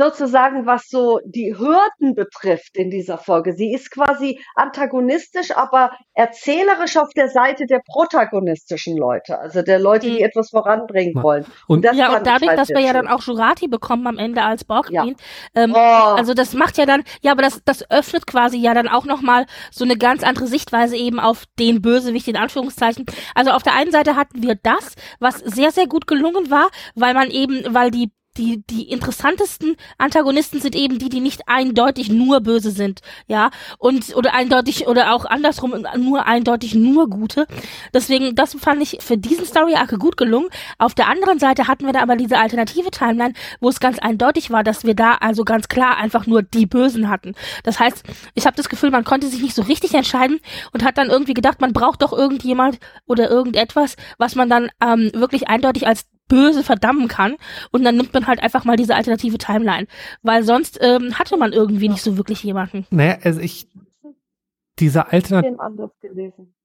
sozusagen, 0.00 0.66
was 0.66 0.88
so 0.88 1.20
die 1.24 1.54
Hürden 1.56 2.14
betrifft 2.14 2.76
in 2.76 2.90
dieser 2.90 3.18
Folge. 3.18 3.52
Sie 3.52 3.72
ist 3.72 3.90
quasi 3.90 4.40
antagonistisch, 4.54 5.54
aber 5.54 5.92
erzählerisch 6.14 6.96
auf 6.96 7.10
der 7.14 7.28
Seite 7.28 7.66
der 7.66 7.80
protagonistischen 7.86 8.96
Leute, 8.96 9.38
also 9.38 9.62
der 9.62 9.78
Leute, 9.78 10.06
die 10.06 10.20
mhm. 10.20 10.24
etwas 10.24 10.50
voranbringen 10.50 11.14
ja. 11.16 11.22
wollen. 11.22 11.44
Und, 11.66 11.86
und 11.86 11.96
ja, 11.96 12.16
und 12.16 12.26
dadurch, 12.26 12.48
halt 12.48 12.58
dass 12.58 12.70
wir 12.70 12.80
ja 12.80 12.92
dann 12.92 13.08
auch 13.08 13.22
Jurati 13.22 13.68
bekommen 13.68 14.06
am 14.06 14.16
Ende 14.16 14.42
als 14.42 14.64
Borgqueen, 14.64 15.16
ja. 15.54 15.62
ähm, 15.62 15.72
oh. 15.74 15.76
also 15.76 16.32
das 16.32 16.54
macht 16.54 16.78
ja 16.78 16.86
dann, 16.86 17.04
ja, 17.20 17.32
aber 17.32 17.42
das, 17.42 17.60
das 17.64 17.88
öffnet 17.90 18.26
quasi 18.26 18.56
ja 18.56 18.72
dann 18.72 18.88
auch 18.88 19.04
nochmal 19.04 19.46
so 19.70 19.84
eine 19.84 19.96
ganz 19.96 20.22
andere 20.24 20.46
Sichtweise 20.46 20.96
eben 20.96 21.20
auf 21.20 21.44
den 21.58 21.82
Bösewicht 21.82 22.28
in 22.28 22.36
Anführungszeichen. 22.36 23.04
Also 23.34 23.50
auf 23.50 23.62
der 23.62 23.74
einen 23.74 23.92
Seite 23.92 24.16
hatten 24.16 24.42
wir 24.42 24.54
das, 24.54 24.94
was 25.18 25.38
sehr, 25.38 25.72
sehr 25.72 25.86
gut 25.86 26.06
gelungen 26.06 26.50
war, 26.50 26.70
weil 26.94 27.12
man 27.12 27.30
eben, 27.30 27.74
weil 27.74 27.90
die 27.90 28.10
die, 28.40 28.64
die 28.70 28.88
interessantesten 28.90 29.76
Antagonisten 29.98 30.60
sind 30.60 30.74
eben 30.74 30.98
die, 30.98 31.10
die 31.10 31.20
nicht 31.20 31.42
eindeutig 31.46 32.08
nur 32.08 32.40
böse 32.40 32.70
sind, 32.70 33.00
ja, 33.26 33.50
und, 33.78 34.16
oder 34.16 34.34
eindeutig, 34.34 34.88
oder 34.88 35.12
auch 35.12 35.26
andersrum, 35.26 35.86
nur 35.98 36.26
eindeutig 36.26 36.74
nur 36.74 37.10
gute. 37.10 37.46
Deswegen, 37.92 38.34
das 38.34 38.54
fand 38.54 38.82
ich 38.82 38.98
für 39.00 39.18
diesen 39.18 39.44
Story-Arc 39.44 39.98
gut 39.98 40.16
gelungen. 40.16 40.48
Auf 40.78 40.94
der 40.94 41.08
anderen 41.08 41.38
Seite 41.38 41.68
hatten 41.68 41.84
wir 41.84 41.92
da 41.92 42.00
aber 42.00 42.16
diese 42.16 42.38
alternative 42.38 42.90
Timeline, 42.90 43.34
wo 43.60 43.68
es 43.68 43.78
ganz 43.78 43.98
eindeutig 43.98 44.50
war, 44.50 44.64
dass 44.64 44.84
wir 44.84 44.94
da 44.94 45.16
also 45.16 45.44
ganz 45.44 45.68
klar 45.68 45.98
einfach 45.98 46.26
nur 46.26 46.42
die 46.42 46.66
Bösen 46.66 47.10
hatten. 47.10 47.34
Das 47.64 47.78
heißt, 47.78 48.04
ich 48.34 48.46
habe 48.46 48.56
das 48.56 48.70
Gefühl, 48.70 48.90
man 48.90 49.04
konnte 49.04 49.28
sich 49.28 49.42
nicht 49.42 49.54
so 49.54 49.62
richtig 49.62 49.92
entscheiden 49.92 50.40
und 50.72 50.82
hat 50.82 50.96
dann 50.96 51.10
irgendwie 51.10 51.34
gedacht, 51.34 51.60
man 51.60 51.74
braucht 51.74 52.00
doch 52.00 52.14
irgendjemand 52.14 52.78
oder 53.06 53.28
irgendetwas, 53.28 53.96
was 54.16 54.34
man 54.34 54.48
dann 54.48 54.70
ähm, 54.82 55.10
wirklich 55.14 55.48
eindeutig 55.48 55.86
als 55.86 56.06
böse 56.30 56.62
verdammen 56.62 57.08
kann. 57.08 57.36
Und 57.70 57.84
dann 57.84 57.96
nimmt 57.96 58.14
man 58.14 58.26
halt 58.26 58.42
einfach 58.42 58.64
mal 58.64 58.76
diese 58.76 58.94
alternative 58.94 59.36
Timeline, 59.36 59.86
weil 60.22 60.42
sonst 60.44 60.78
ähm, 60.80 61.18
hatte 61.18 61.36
man 61.36 61.52
irgendwie 61.52 61.90
nicht 61.90 62.02
so 62.02 62.16
wirklich 62.16 62.42
jemanden. 62.42 62.86
Naja, 62.90 63.18
also 63.22 63.40
ich 63.40 63.68
diese 64.78 65.12
alternative 65.12 65.58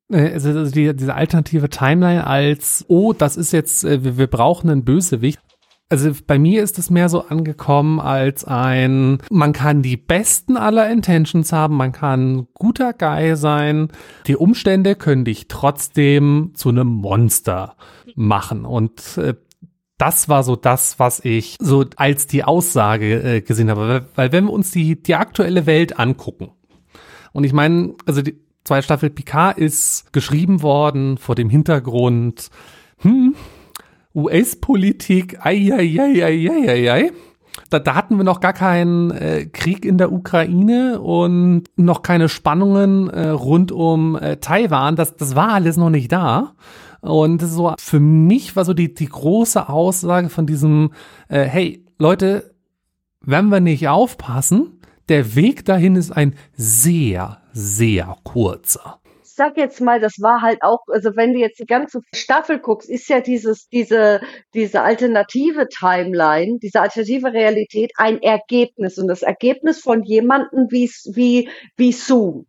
äh, 0.09 0.31
also, 0.33 0.49
also 0.49 0.71
die, 0.71 0.95
diese 0.95 1.13
alternative 1.13 1.69
Timeline 1.69 2.25
als 2.25 2.85
oh, 2.87 3.11
das 3.11 3.35
ist 3.35 3.51
jetzt 3.51 3.83
äh, 3.83 4.03
wir, 4.03 4.17
wir 4.17 4.27
brauchen 4.27 4.69
einen 4.69 4.85
Bösewicht. 4.85 5.39
Also 5.87 6.11
bei 6.25 6.39
mir 6.39 6.63
ist 6.63 6.79
es 6.79 6.89
mehr 6.89 7.09
so 7.09 7.27
angekommen 7.27 7.99
als 7.99 8.43
ein, 8.43 9.19
man 9.29 9.53
kann 9.53 9.83
die 9.83 9.97
besten 9.97 10.57
aller 10.57 10.89
Intentions 10.89 11.53
haben, 11.53 11.77
man 11.77 11.91
kann 11.91 12.47
guter 12.55 12.91
Guy 12.91 13.35
sein, 13.35 13.89
die 14.25 14.35
Umstände 14.35 14.95
können 14.95 15.25
dich 15.25 15.47
trotzdem 15.47 16.53
zu 16.55 16.69
einem 16.69 16.87
Monster 16.87 17.75
machen. 18.15 18.65
Und 18.65 19.17
äh, 19.17 19.35
das 19.97 20.27
war 20.27 20.43
so 20.43 20.55
das, 20.55 20.99
was 20.99 21.23
ich 21.23 21.55
so 21.59 21.85
als 21.95 22.27
die 22.27 22.43
Aussage 22.43 23.21
äh, 23.21 23.41
gesehen 23.41 23.69
habe, 23.69 24.05
weil, 24.15 24.31
wenn 24.31 24.45
wir 24.45 24.53
uns 24.53 24.71
die, 24.71 25.01
die 25.01 25.15
aktuelle 25.15 25.65
Welt 25.65 25.99
angucken 25.99 26.51
und 27.31 27.43
ich 27.43 27.53
meine, 27.53 27.95
also 28.05 28.21
die 28.21 28.39
zweite 28.63 28.83
Staffel 28.83 29.09
Picard 29.09 29.57
ist 29.57 30.11
geschrieben 30.13 30.61
worden 30.61 31.17
vor 31.17 31.35
dem 31.35 31.49
Hintergrund, 31.49 32.49
hm, 32.99 33.35
US-Politik, 34.15 35.45
ei, 35.45 35.71
ei, 35.73 35.99
ei, 35.99 36.23
ei, 36.23 36.49
ei, 36.49 36.69
ei, 36.69 36.91
ei. 36.91 37.11
Da, 37.69 37.79
da 37.79 37.95
hatten 37.95 38.17
wir 38.17 38.23
noch 38.23 38.39
gar 38.39 38.53
keinen 38.53 39.11
äh, 39.11 39.45
Krieg 39.45 39.85
in 39.85 39.97
der 39.97 40.11
Ukraine 40.11 40.99
und 41.01 41.63
noch 41.75 42.01
keine 42.01 42.29
Spannungen 42.29 43.09
äh, 43.09 43.29
rund 43.29 43.71
um 43.71 44.15
äh, 44.15 44.37
Taiwan. 44.37 44.95
Das, 44.95 45.15
das 45.15 45.35
war 45.35 45.49
alles 45.49 45.77
noch 45.77 45.89
nicht 45.89 46.11
da. 46.11 46.53
Und 47.05 47.39
so 47.39 47.73
für 47.79 47.99
mich 47.99 48.55
war 48.55 48.65
so 48.65 48.73
die, 48.73 48.93
die 48.93 49.09
große 49.09 49.69
Aussage 49.69 50.29
von 50.29 50.45
diesem, 50.45 50.93
äh, 51.29 51.43
hey, 51.43 51.85
Leute, 51.97 52.53
wenn 53.21 53.49
wir 53.49 53.59
nicht 53.59 53.87
aufpassen, 53.87 54.79
der 55.09 55.35
Weg 55.35 55.65
dahin 55.65 55.95
ist 55.95 56.11
ein 56.11 56.35
sehr, 56.55 57.41
sehr 57.53 58.17
kurzer 58.23 58.99
sag 59.35 59.57
jetzt 59.57 59.81
mal, 59.81 59.99
das 59.99 60.21
war 60.21 60.41
halt 60.41 60.61
auch, 60.61 60.79
also 60.87 61.15
wenn 61.15 61.33
du 61.33 61.39
jetzt 61.39 61.59
die 61.59 61.65
ganze 61.65 61.99
Staffel 62.13 62.59
guckst, 62.59 62.89
ist 62.89 63.09
ja 63.09 63.19
dieses, 63.19 63.67
diese, 63.67 64.21
diese 64.53 64.81
alternative 64.81 65.67
Timeline, 65.67 66.57
diese 66.59 66.81
alternative 66.81 67.33
Realität 67.33 67.91
ein 67.97 68.21
Ergebnis 68.21 68.97
und 68.97 69.07
das 69.07 69.23
Ergebnis 69.23 69.81
von 69.81 70.03
jemandem 70.03 70.67
wie, 70.69 70.89
wie, 71.13 71.49
wie 71.75 71.91
Zoom. 71.91 72.47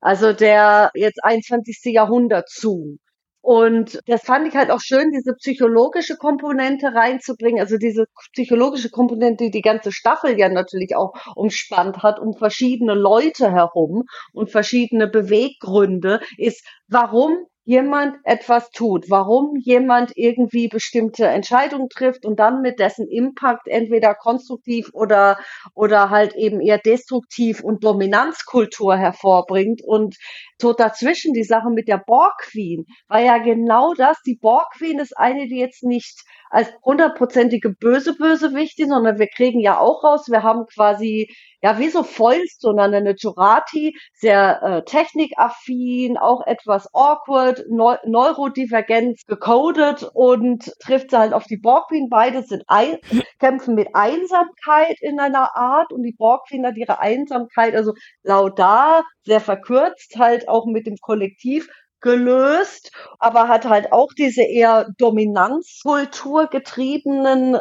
Also 0.00 0.32
der 0.32 0.90
jetzt 0.94 1.22
21. 1.22 1.78
Jahrhundert 1.84 2.50
Zoom. 2.50 2.98
Und 3.46 4.00
das 4.08 4.24
fand 4.24 4.48
ich 4.48 4.56
halt 4.56 4.72
auch 4.72 4.80
schön, 4.80 5.12
diese 5.12 5.32
psychologische 5.34 6.16
Komponente 6.16 6.92
reinzubringen, 6.92 7.60
also 7.60 7.76
diese 7.76 8.06
psychologische 8.32 8.90
Komponente, 8.90 9.44
die 9.44 9.50
die 9.52 9.60
ganze 9.60 9.92
Staffel 9.92 10.36
ja 10.36 10.48
natürlich 10.48 10.96
auch 10.96 11.12
umspannt 11.36 12.02
hat, 12.02 12.18
um 12.18 12.34
verschiedene 12.34 12.94
Leute 12.94 13.52
herum 13.52 14.02
und 14.32 14.50
verschiedene 14.50 15.06
Beweggründe, 15.06 16.18
ist, 16.38 16.66
warum 16.88 17.38
jemand 17.66 18.16
etwas 18.22 18.70
tut, 18.70 19.10
warum 19.10 19.56
jemand 19.56 20.12
irgendwie 20.14 20.68
bestimmte 20.68 21.26
Entscheidungen 21.26 21.88
trifft 21.88 22.24
und 22.24 22.38
dann 22.38 22.62
mit 22.62 22.78
dessen 22.78 23.08
Impact 23.08 23.66
entweder 23.66 24.14
konstruktiv 24.14 24.90
oder, 24.92 25.36
oder 25.74 26.08
halt 26.10 26.36
eben 26.36 26.60
eher 26.60 26.78
destruktiv 26.78 27.64
und 27.64 27.82
Dominanzkultur 27.82 28.96
hervorbringt 28.96 29.82
und 29.82 30.16
so 30.60 30.72
dazwischen 30.72 31.32
die 31.32 31.42
Sache 31.42 31.70
mit 31.70 31.88
der 31.88 31.98
Borg 31.98 32.38
Queen 32.38 32.86
war 33.08 33.20
ja 33.20 33.38
genau 33.38 33.94
das. 33.94 34.16
Die 34.24 34.38
Borg 34.40 34.68
Queen 34.78 35.00
ist 35.00 35.18
eine, 35.18 35.48
die 35.48 35.58
jetzt 35.58 35.82
nicht 35.82 36.22
als 36.50 36.72
hundertprozentige 36.84 37.70
böse 37.70 38.14
Bösewichtin, 38.14 38.88
sondern 38.88 39.18
wir 39.18 39.28
kriegen 39.28 39.60
ja 39.60 39.78
auch 39.78 40.04
raus, 40.04 40.28
wir 40.28 40.42
haben 40.42 40.66
quasi, 40.66 41.28
ja, 41.62 41.78
wie 41.78 41.88
so 41.88 42.02
Foils, 42.02 42.56
sondern 42.58 42.94
eine 42.94 43.14
Jurati, 43.16 43.96
sehr 44.12 44.62
äh, 44.62 44.84
technikaffin, 44.84 46.16
auch 46.16 46.46
etwas 46.46 46.88
awkward, 46.94 47.64
neu 47.68 47.96
neurodivergent 48.04 49.20
gecodet 49.26 50.08
und 50.14 50.72
trifft 50.80 51.10
sie 51.10 51.18
halt 51.18 51.32
auf 51.32 51.44
die 51.44 51.56
Borg 51.56 51.88
Queen. 51.88 52.08
Beide 52.08 52.42
sind 52.42 52.62
ein 52.66 52.98
kämpfen 53.38 53.74
mit 53.74 53.88
Einsamkeit 53.94 54.96
in 55.00 55.20
einer 55.20 55.56
Art 55.56 55.92
und 55.92 56.02
die 56.02 56.14
Borg 56.16 56.46
Queen 56.48 56.66
hat 56.66 56.76
ihre 56.76 57.00
Einsamkeit, 57.00 57.74
also 57.74 57.92
laudar, 58.22 59.04
sehr 59.24 59.40
verkürzt, 59.40 60.16
halt 60.18 60.48
auch 60.48 60.66
mit 60.66 60.86
dem 60.86 60.96
Kollektiv 61.00 61.68
gelöst, 62.00 62.90
aber 63.18 63.48
hat 63.48 63.64
halt 63.64 63.92
auch 63.92 64.12
diese 64.16 64.42
eher 64.42 64.88
Dominanzkultur 64.98 66.48
getriebenen 66.48 67.58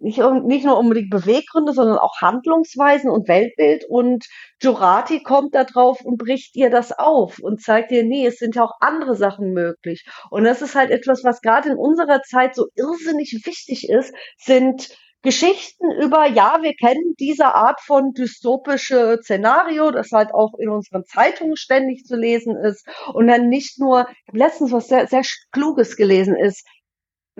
nicht, 0.00 0.18
nicht 0.18 0.64
nur 0.64 0.78
unbedingt 0.78 1.10
Beweggründe, 1.10 1.72
sondern 1.72 1.98
auch 1.98 2.20
Handlungsweisen 2.20 3.10
und 3.10 3.28
Weltbild. 3.28 3.84
Und 3.88 4.26
Jurati 4.62 5.22
kommt 5.22 5.54
da 5.54 5.64
drauf 5.64 6.00
und 6.02 6.18
bricht 6.18 6.56
ihr 6.56 6.70
das 6.70 6.92
auf 6.92 7.38
und 7.40 7.60
zeigt 7.60 7.90
ihr, 7.92 8.04
nee, 8.04 8.26
es 8.26 8.36
sind 8.38 8.54
ja 8.54 8.64
auch 8.64 8.74
andere 8.80 9.16
Sachen 9.16 9.52
möglich. 9.52 10.04
Und 10.30 10.44
das 10.44 10.62
ist 10.62 10.74
halt 10.74 10.90
etwas, 10.90 11.24
was 11.24 11.40
gerade 11.40 11.70
in 11.70 11.76
unserer 11.76 12.22
Zeit 12.22 12.54
so 12.54 12.66
irrsinnig 12.76 13.42
wichtig 13.44 13.88
ist, 13.88 14.14
sind 14.36 14.88
Geschichten 15.22 15.90
über, 16.00 16.26
ja, 16.26 16.58
wir 16.62 16.74
kennen 16.74 17.14
diese 17.18 17.54
Art 17.54 17.80
von 17.80 18.12
dystopische 18.12 19.18
Szenario, 19.22 19.90
das 19.90 20.12
halt 20.12 20.32
auch 20.32 20.54
in 20.58 20.68
unseren 20.68 21.04
Zeitungen 21.04 21.56
ständig 21.56 22.04
zu 22.04 22.16
lesen 22.16 22.56
ist. 22.56 22.86
Und 23.12 23.26
dann 23.26 23.48
nicht 23.48 23.78
nur, 23.80 24.08
letztens 24.32 24.72
was 24.72 24.88
sehr, 24.88 25.08
sehr 25.08 25.22
Kluges 25.50 25.96
gelesen 25.96 26.36
ist, 26.36 26.64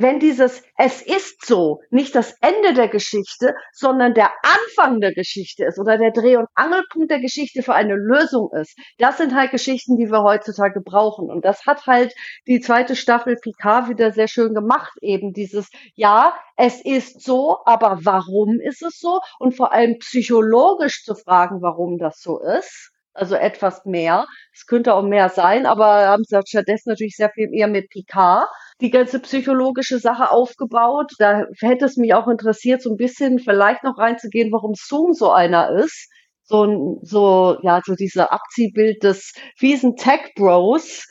wenn 0.00 0.20
dieses 0.20 0.62
Es 0.76 1.02
ist 1.02 1.44
so 1.44 1.80
nicht 1.90 2.14
das 2.14 2.34
Ende 2.40 2.72
der 2.72 2.88
Geschichte, 2.88 3.54
sondern 3.72 4.14
der 4.14 4.30
Anfang 4.42 5.00
der 5.00 5.12
Geschichte 5.12 5.64
ist 5.64 5.78
oder 5.78 5.98
der 5.98 6.12
Dreh- 6.12 6.36
und 6.36 6.48
Angelpunkt 6.54 7.10
der 7.10 7.20
Geschichte 7.20 7.62
für 7.62 7.74
eine 7.74 7.94
Lösung 7.94 8.50
ist, 8.52 8.78
das 8.98 9.18
sind 9.18 9.34
halt 9.34 9.50
Geschichten, 9.50 9.96
die 9.96 10.10
wir 10.10 10.22
heutzutage 10.22 10.80
brauchen. 10.80 11.30
Und 11.30 11.44
das 11.44 11.66
hat 11.66 11.86
halt 11.86 12.14
die 12.46 12.60
zweite 12.60 12.94
Staffel 12.94 13.36
Picard 13.36 13.88
wieder 13.88 14.12
sehr 14.12 14.28
schön 14.28 14.54
gemacht, 14.54 14.92
eben 15.02 15.32
dieses, 15.32 15.68
ja, 15.94 16.34
es 16.56 16.80
ist 16.84 17.20
so, 17.22 17.58
aber 17.64 17.98
warum 18.02 18.60
ist 18.60 18.82
es 18.82 19.00
so? 19.00 19.20
Und 19.38 19.56
vor 19.56 19.72
allem 19.72 19.98
psychologisch 19.98 21.04
zu 21.04 21.14
fragen, 21.16 21.60
warum 21.60 21.98
das 21.98 22.20
so 22.20 22.40
ist 22.40 22.92
also 23.18 23.34
etwas 23.34 23.84
mehr. 23.84 24.26
Es 24.52 24.66
könnte 24.66 24.94
auch 24.94 25.02
mehr 25.02 25.28
sein, 25.28 25.66
aber 25.66 26.06
haben 26.06 26.24
sie 26.24 26.40
stattdessen 26.46 26.90
natürlich 26.90 27.16
sehr 27.16 27.30
viel 27.30 27.48
eher 27.52 27.68
mit 27.68 27.90
Picard 27.90 28.48
die 28.80 28.90
ganze 28.90 29.20
psychologische 29.20 29.98
Sache 29.98 30.30
aufgebaut. 30.30 31.12
Da 31.18 31.44
hätte 31.60 31.84
es 31.84 31.96
mich 31.96 32.14
auch 32.14 32.28
interessiert, 32.28 32.82
so 32.82 32.90
ein 32.90 32.96
bisschen 32.96 33.38
vielleicht 33.38 33.82
noch 33.84 33.98
reinzugehen, 33.98 34.52
warum 34.52 34.74
Zoom 34.74 35.12
so 35.12 35.30
einer 35.32 35.70
ist. 35.70 36.08
So 36.44 36.64
ein, 36.64 36.98
so, 37.02 37.58
ja, 37.62 37.80
so 37.84 37.94
dieser 37.94 38.32
Abziehbild 38.32 39.02
des 39.02 39.34
fiesen 39.56 39.96
Tech 39.96 40.32
Bros, 40.34 41.04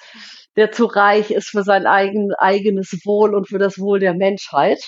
der 0.56 0.72
zu 0.72 0.86
reich 0.86 1.30
ist 1.32 1.50
für 1.50 1.64
sein 1.64 1.86
eigen, 1.86 2.34
eigenes 2.40 2.92
Wohl 3.06 3.36
und 3.36 3.48
für 3.48 3.60
das 3.60 3.78
Wohl 3.78 4.00
der 4.00 4.16
Menschheit. 4.16 4.80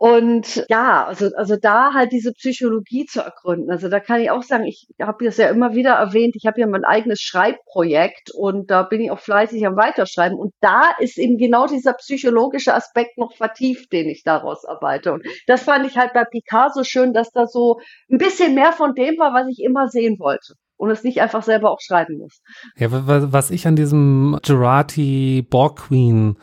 Und 0.00 0.64
ja, 0.68 1.06
also, 1.06 1.30
also 1.34 1.56
da 1.56 1.92
halt 1.92 2.12
diese 2.12 2.32
Psychologie 2.32 3.04
zu 3.04 3.20
ergründen. 3.20 3.68
Also 3.68 3.88
da 3.88 3.98
kann 3.98 4.20
ich 4.20 4.30
auch 4.30 4.44
sagen, 4.44 4.64
ich 4.64 4.86
habe 5.02 5.24
das 5.24 5.38
ja 5.38 5.48
immer 5.48 5.74
wieder 5.74 5.94
erwähnt, 5.94 6.36
ich 6.36 6.46
habe 6.46 6.60
ja 6.60 6.68
mein 6.68 6.84
eigenes 6.84 7.20
Schreibprojekt 7.20 8.30
und 8.30 8.70
da 8.70 8.84
bin 8.84 9.00
ich 9.00 9.10
auch 9.10 9.18
fleißig 9.18 9.66
am 9.66 9.76
Weiterschreiben. 9.76 10.38
Und 10.38 10.54
da 10.60 10.84
ist 11.00 11.18
eben 11.18 11.36
genau 11.36 11.66
dieser 11.66 11.94
psychologische 11.94 12.74
Aspekt 12.74 13.18
noch 13.18 13.34
vertieft, 13.34 13.92
den 13.92 14.08
ich 14.08 14.22
daraus 14.22 14.64
arbeite. 14.64 15.12
Und 15.12 15.26
das 15.48 15.64
fand 15.64 15.84
ich 15.84 15.98
halt 15.98 16.12
bei 16.12 16.24
Picasso 16.24 16.84
schön, 16.84 17.12
dass 17.12 17.32
da 17.32 17.48
so 17.48 17.80
ein 18.08 18.18
bisschen 18.18 18.54
mehr 18.54 18.72
von 18.72 18.94
dem 18.94 19.18
war, 19.18 19.34
was 19.34 19.48
ich 19.48 19.60
immer 19.64 19.88
sehen 19.88 20.20
wollte 20.20 20.54
und 20.76 20.90
es 20.90 21.02
nicht 21.02 21.20
einfach 21.20 21.42
selber 21.42 21.72
auch 21.72 21.80
schreiben 21.80 22.18
muss. 22.18 22.40
Ja, 22.76 22.86
was 22.90 23.50
ich 23.50 23.66
an 23.66 23.74
diesem 23.74 24.38
Gerati 24.44 25.44
Borg 25.50 25.88
Queen 25.88 26.36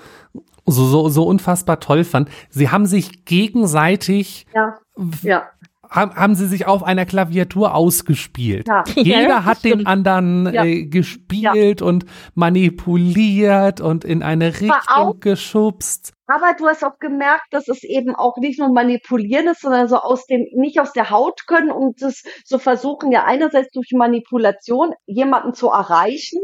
so, 0.66 0.86
so, 0.86 1.10
so 1.10 1.24
unfassbar 1.24 1.80
toll 1.80 2.04
fand. 2.04 2.30
Sie 2.50 2.70
haben 2.70 2.86
sich 2.86 3.26
gegenseitig 3.26 4.46
ja, 4.54 4.78
ja. 5.22 5.50
haben 5.90 6.36
sie 6.36 6.48
sich 6.48 6.66
auf 6.66 6.84
einer 6.84 7.06
Klaviatur 7.06 7.76
ausgespielt. 7.76 8.68
Ja. 8.68 8.84
Jeder 8.96 9.30
ja, 9.30 9.46
hat 9.46 9.60
stimmt. 9.60 9.82
den 9.82 9.88
anderen 9.88 10.52
ja. 10.54 10.66
äh, 10.66 10.86
gespielt 10.86 11.82
und 11.82 12.06
manipuliert 12.34 13.80
und 13.80 14.04
in 14.04 14.24
eine 14.24 14.48
Richtung 14.60 14.72
auch, 14.88 15.20
geschubst. 15.20 16.14
Aber 16.28 16.56
du 16.58 16.66
hast 16.66 16.84
auch 16.84 16.98
gemerkt, 17.00 17.46
dass 17.52 17.68
es 17.68 17.84
eben 17.84 18.16
auch 18.16 18.38
nicht 18.38 18.58
nur 18.58 18.74
manipulieren 18.74 19.48
ist, 19.48 19.62
sondern 19.62 19.88
so 19.88 19.98
aus 19.98 20.26
dem, 20.26 20.48
nicht 20.56 20.80
aus 20.80 20.92
der 20.92 21.12
Haut 21.12 21.46
können 21.46 21.70
und 21.70 22.02
das 22.02 22.24
so 22.44 22.58
versuchen 22.58 23.12
ja 23.12 23.26
einerseits 23.26 23.70
durch 23.72 23.92
Manipulation 23.94 24.94
jemanden 25.06 25.54
zu 25.54 25.68
erreichen 25.68 26.40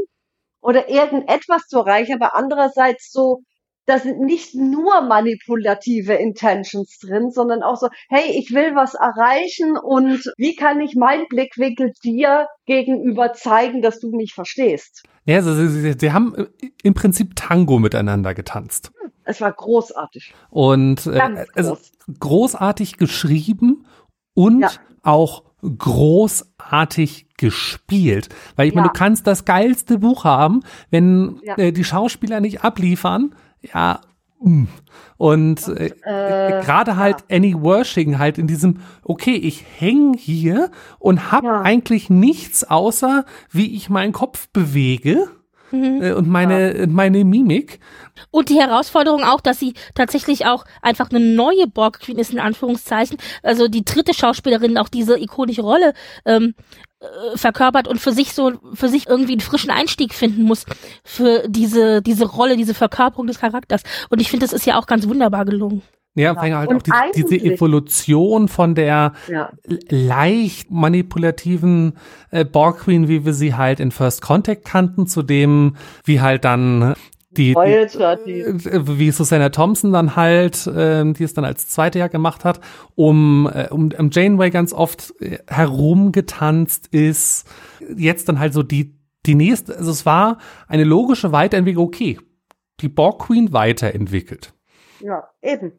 oder 0.61 0.89
irgendetwas 0.89 1.63
zu 1.67 1.79
erreichen, 1.79 2.21
aber 2.21 2.35
andererseits 2.35 3.11
so 3.11 3.41
da 3.85 3.99
sind 3.99 4.19
nicht 4.19 4.55
nur 4.55 5.01
manipulative 5.01 6.13
Intentions 6.13 6.99
drin, 6.99 7.31
sondern 7.31 7.63
auch 7.63 7.77
so, 7.77 7.87
hey, 8.09 8.37
ich 8.37 8.51
will 8.53 8.75
was 8.75 8.93
erreichen 8.93 9.77
und 9.77 10.31
wie 10.37 10.55
kann 10.55 10.79
ich 10.79 10.95
meinen 10.95 11.25
Blickwinkel 11.27 11.93
dir 12.03 12.47
gegenüber 12.65 13.33
zeigen, 13.33 13.81
dass 13.81 13.99
du 13.99 14.11
mich 14.11 14.33
verstehst? 14.33 15.03
Ja, 15.25 15.37
also 15.37 15.53
sie, 15.53 15.67
sie, 15.67 15.95
sie 15.99 16.11
haben 16.11 16.47
im 16.83 16.93
Prinzip 16.93 17.35
Tango 17.35 17.79
miteinander 17.79 18.33
getanzt. 18.33 18.91
Es 19.23 19.41
war 19.41 19.51
großartig. 19.51 20.33
Und 20.49 21.05
äh, 21.07 21.45
also 21.53 21.77
großartig 22.19 22.97
geschrieben 22.97 23.85
und 24.33 24.61
ja. 24.61 24.71
auch 25.03 25.43
großartig 25.61 27.27
gespielt. 27.37 28.29
Weil 28.55 28.67
ich 28.67 28.73
ja. 28.73 28.81
meine, 28.81 28.91
du 28.91 28.97
kannst 28.97 29.27
das 29.27 29.45
geilste 29.45 29.99
Buch 29.99 30.23
haben, 30.23 30.61
wenn 30.89 31.39
ja. 31.43 31.57
äh, 31.57 31.71
die 31.71 31.83
Schauspieler 31.83 32.39
nicht 32.39 32.63
abliefern, 32.63 33.35
ja, 33.61 34.01
mm. 34.41 34.65
und 35.17 35.67
äh, 35.67 35.87
äh, 36.03 36.63
gerade 36.63 36.97
halt 36.97 37.21
ja. 37.29 37.37
Annie 37.37 37.61
Worshing 37.61 38.19
halt 38.19 38.37
in 38.37 38.47
diesem, 38.47 38.81
okay, 39.03 39.35
ich 39.35 39.65
häng 39.79 40.13
hier 40.13 40.71
und 40.99 41.31
hab 41.31 41.43
ja. 41.43 41.61
eigentlich 41.61 42.09
nichts 42.09 42.63
außer, 42.63 43.25
wie 43.49 43.75
ich 43.75 43.89
meinen 43.89 44.13
Kopf 44.13 44.47
bewege. 44.49 45.29
Mhm. 45.71 46.01
Äh, 46.01 46.13
und 46.13 46.27
meine, 46.27 46.79
ja. 46.79 46.87
meine 46.87 47.23
Mimik. 47.23 47.79
Und 48.29 48.49
die 48.49 48.59
Herausforderung 48.59 49.23
auch, 49.23 49.41
dass 49.41 49.59
sie 49.59 49.73
tatsächlich 49.95 50.45
auch 50.45 50.65
einfach 50.81 51.09
eine 51.09 51.19
neue 51.19 51.67
Borg 51.67 51.99
Queen 52.01 52.19
ist, 52.19 52.31
in 52.33 52.39
Anführungszeichen. 52.39 53.17
Also 53.43 53.67
die 53.67 53.85
dritte 53.85 54.13
Schauspielerin 54.13 54.77
auch 54.77 54.89
diese 54.89 55.19
ikonische 55.19 55.61
Rolle 55.61 55.93
ähm, 56.25 56.53
äh, 56.99 57.37
verkörpert 57.37 57.87
und 57.87 57.99
für 57.99 58.11
sich 58.11 58.33
so, 58.33 58.53
für 58.73 58.87
sich 58.87 59.07
irgendwie 59.07 59.33
einen 59.33 59.41
frischen 59.41 59.71
Einstieg 59.71 60.13
finden 60.13 60.43
muss 60.43 60.65
für 61.03 61.47
diese, 61.47 62.01
diese 62.01 62.25
Rolle, 62.25 62.57
diese 62.57 62.73
Verkörperung 62.73 63.27
des 63.27 63.39
Charakters. 63.39 63.83
Und 64.09 64.21
ich 64.21 64.29
finde, 64.29 64.45
das 64.45 64.53
ist 64.53 64.65
ja 64.65 64.77
auch 64.77 64.85
ganz 64.85 65.07
wunderbar 65.07 65.45
gelungen. 65.45 65.81
Ja, 66.13 66.33
ja. 66.33 66.57
halt 66.57 66.69
und 66.69 66.91
auch 66.91 67.11
die, 67.15 67.23
diese 67.23 67.37
Evolution 67.37 68.49
von 68.49 68.75
der 68.75 69.13
ja. 69.29 69.51
leicht 69.87 70.69
manipulativen 70.69 71.93
äh, 72.31 72.43
Borg 72.43 72.79
Queen, 72.79 73.07
wie 73.07 73.23
wir 73.25 73.33
sie 73.33 73.55
halt 73.55 73.79
in 73.79 73.91
First 73.91 74.21
Contact 74.21 74.65
kannten, 74.65 75.07
zu 75.07 75.23
dem, 75.23 75.77
wie 76.03 76.19
halt 76.19 76.43
dann 76.43 76.95
die, 77.31 77.53
die, 77.53 78.41
äh, 78.41 78.99
wie 78.99 79.11
Susanna 79.11 79.49
Thompson 79.49 79.93
dann 79.93 80.17
halt, 80.17 80.67
äh, 80.67 81.09
die 81.13 81.23
es 81.23 81.33
dann 81.33 81.45
als 81.45 81.69
zweite 81.69 81.99
Jahr 81.99 82.09
gemacht 82.09 82.43
hat, 82.43 82.59
um, 82.95 83.49
äh, 83.53 83.69
um, 83.69 83.89
um 83.97 84.09
Janeway 84.11 84.49
ganz 84.49 84.73
oft 84.73 85.13
äh, 85.21 85.37
herumgetanzt 85.47 86.87
ist. 86.87 87.47
Jetzt 87.95 88.27
dann 88.27 88.39
halt 88.39 88.53
so 88.53 88.63
die, 88.63 88.99
die 89.25 89.35
nächste, 89.35 89.77
also 89.77 89.91
es 89.91 90.05
war 90.05 90.39
eine 90.67 90.83
logische 90.83 91.31
Weiterentwicklung, 91.31 91.85
okay, 91.85 92.19
die 92.81 92.89
Borg 92.89 93.19
Queen 93.27 93.53
weiterentwickelt. 93.53 94.53
Ja, 94.99 95.29
eben. 95.41 95.71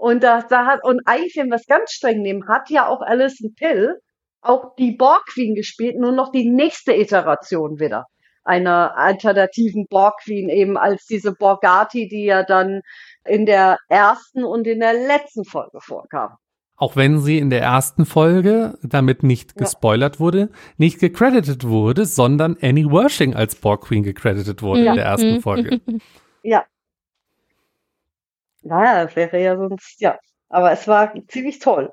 Und 0.00 0.22
da, 0.22 0.40
da 0.40 0.64
hat, 0.64 0.82
und 0.82 1.02
eigentlich, 1.04 1.36
wenn 1.36 1.48
wir 1.48 1.56
es 1.56 1.66
ganz 1.66 1.92
streng 1.92 2.22
nehmen, 2.22 2.48
hat 2.48 2.70
ja 2.70 2.88
auch 2.88 3.02
Alison 3.02 3.54
Pill 3.54 4.00
auch 4.40 4.74
die 4.76 4.92
Borg 4.92 5.26
Queen 5.26 5.54
gespielt, 5.54 5.96
nur 5.98 6.12
noch 6.12 6.32
die 6.32 6.48
nächste 6.48 6.94
Iteration 6.94 7.78
wieder 7.78 8.06
einer 8.42 8.96
alternativen 8.96 9.86
Borg 9.90 10.14
Queen 10.24 10.48
eben 10.48 10.78
als 10.78 11.04
diese 11.04 11.34
Borgati, 11.34 12.08
die 12.08 12.24
ja 12.24 12.42
dann 12.44 12.80
in 13.26 13.44
der 13.44 13.76
ersten 13.90 14.42
und 14.42 14.66
in 14.66 14.80
der 14.80 14.94
letzten 14.94 15.44
Folge 15.44 15.80
vorkam. 15.82 16.30
Auch 16.76 16.96
wenn 16.96 17.20
sie 17.20 17.36
in 17.36 17.50
der 17.50 17.60
ersten 17.60 18.06
Folge 18.06 18.78
damit 18.82 19.22
nicht 19.22 19.54
gespoilert 19.54 20.14
ja. 20.14 20.20
wurde, 20.20 20.48
nicht 20.78 20.98
gecredited 20.98 21.64
wurde, 21.64 22.06
sondern 22.06 22.56
Annie 22.62 22.90
Wershing 22.90 23.34
als 23.34 23.54
Borg 23.54 23.82
Queen 23.82 24.02
gecredited 24.02 24.62
wurde 24.62 24.84
ja. 24.84 24.92
in 24.92 24.96
der 24.96 25.04
ersten 25.04 25.34
mhm. 25.34 25.40
Folge. 25.42 25.80
Ja. 26.42 26.64
Naja, 28.62 29.04
das 29.04 29.16
wäre 29.16 29.42
ja 29.42 29.56
sonst, 29.56 30.00
ja. 30.00 30.18
Aber 30.48 30.72
es 30.72 30.86
war 30.88 31.12
ziemlich 31.28 31.58
toll 31.58 31.92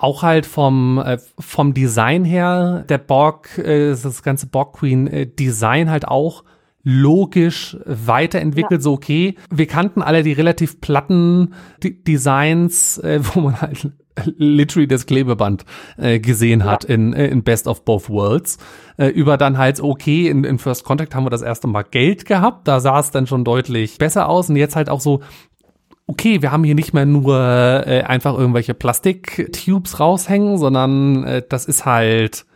auch 0.00 0.22
halt 0.22 0.46
vom, 0.46 0.98
äh, 0.98 1.18
vom 1.38 1.74
Design 1.74 2.24
her, 2.24 2.84
der 2.88 2.98
Borg, 2.98 3.58
äh, 3.58 3.90
das 3.90 4.22
ganze 4.22 4.46
Borg 4.46 4.78
Queen 4.78 5.06
äh, 5.06 5.26
Design 5.26 5.90
halt 5.90 6.08
auch 6.08 6.42
logisch 6.82 7.76
weiterentwickelt, 7.84 8.80
ja. 8.80 8.82
so 8.82 8.92
okay. 8.94 9.36
Wir 9.50 9.66
kannten 9.66 10.00
alle 10.00 10.22
die 10.22 10.32
relativ 10.32 10.80
platten 10.80 11.52
D 11.82 12.02
Designs, 12.02 12.96
äh, 12.98 13.20
wo 13.34 13.40
man 13.40 13.60
halt 13.60 13.92
literally 14.36 14.88
das 14.88 15.06
Klebeband 15.06 15.64
äh, 15.96 16.18
gesehen 16.18 16.64
hat 16.64 16.84
ja. 16.84 16.94
in, 16.94 17.12
äh, 17.12 17.28
in 17.28 17.42
Best 17.42 17.66
of 17.66 17.84
Both 17.84 18.08
Worlds. 18.10 18.58
Äh, 18.96 19.08
über 19.08 19.36
dann 19.36 19.58
halt, 19.58 19.80
okay, 19.80 20.28
in, 20.28 20.44
in 20.44 20.58
First 20.58 20.84
Contact 20.84 21.14
haben 21.14 21.24
wir 21.24 21.30
das 21.30 21.42
erste 21.42 21.66
Mal 21.68 21.82
Geld 21.82 22.26
gehabt, 22.26 22.68
da 22.68 22.80
sah 22.80 23.00
es 23.00 23.10
dann 23.10 23.26
schon 23.26 23.44
deutlich 23.44 23.98
besser 23.98 24.28
aus 24.28 24.48
und 24.50 24.56
jetzt 24.56 24.76
halt 24.76 24.88
auch 24.88 25.00
so 25.00 25.20
okay, 26.06 26.42
wir 26.42 26.50
haben 26.50 26.64
hier 26.64 26.74
nicht 26.74 26.92
mehr 26.92 27.06
nur 27.06 27.38
äh, 27.38 28.02
einfach 28.02 28.36
irgendwelche 28.36 28.74
Plastiktubes 28.74 30.00
raushängen, 30.00 30.58
sondern 30.58 31.22
äh, 31.22 31.42
das 31.48 31.66
ist 31.66 31.86
halt 31.86 32.46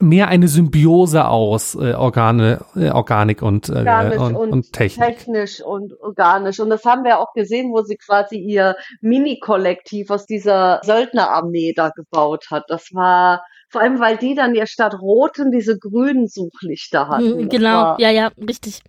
mehr 0.00 0.28
eine 0.28 0.48
Symbiose 0.48 1.26
aus 1.26 1.74
äh, 1.74 1.94
Organe, 1.94 2.64
äh, 2.76 2.90
Organik 2.90 3.42
und, 3.42 3.68
äh, 3.68 4.16
und, 4.18 4.36
und, 4.36 4.52
und, 4.52 4.72
Technik. 4.72 5.06
Technisch 5.06 5.62
und 5.62 5.98
organisch. 6.00 6.60
Und 6.60 6.70
das 6.70 6.84
haben 6.84 7.04
wir 7.04 7.18
auch 7.18 7.32
gesehen, 7.32 7.72
wo 7.72 7.82
sie 7.82 7.96
quasi 7.96 8.36
ihr 8.36 8.76
Mini-Kollektiv 9.00 10.10
aus 10.10 10.26
dieser 10.26 10.80
Söldnerarmee 10.82 11.72
da 11.74 11.90
gebaut 11.90 12.46
hat. 12.50 12.64
Das 12.68 12.88
war 12.92 13.44
vor 13.70 13.80
allem, 13.80 13.98
weil 14.00 14.16
die 14.16 14.34
dann 14.34 14.54
ja 14.54 14.66
statt 14.66 14.94
roten 15.00 15.50
diese 15.50 15.78
grünen 15.78 16.28
Suchlichter 16.28 17.08
hatten. 17.08 17.40
Hm, 17.40 17.48
genau, 17.48 17.96
ja, 17.98 18.10
ja, 18.10 18.30
richtig. 18.48 18.82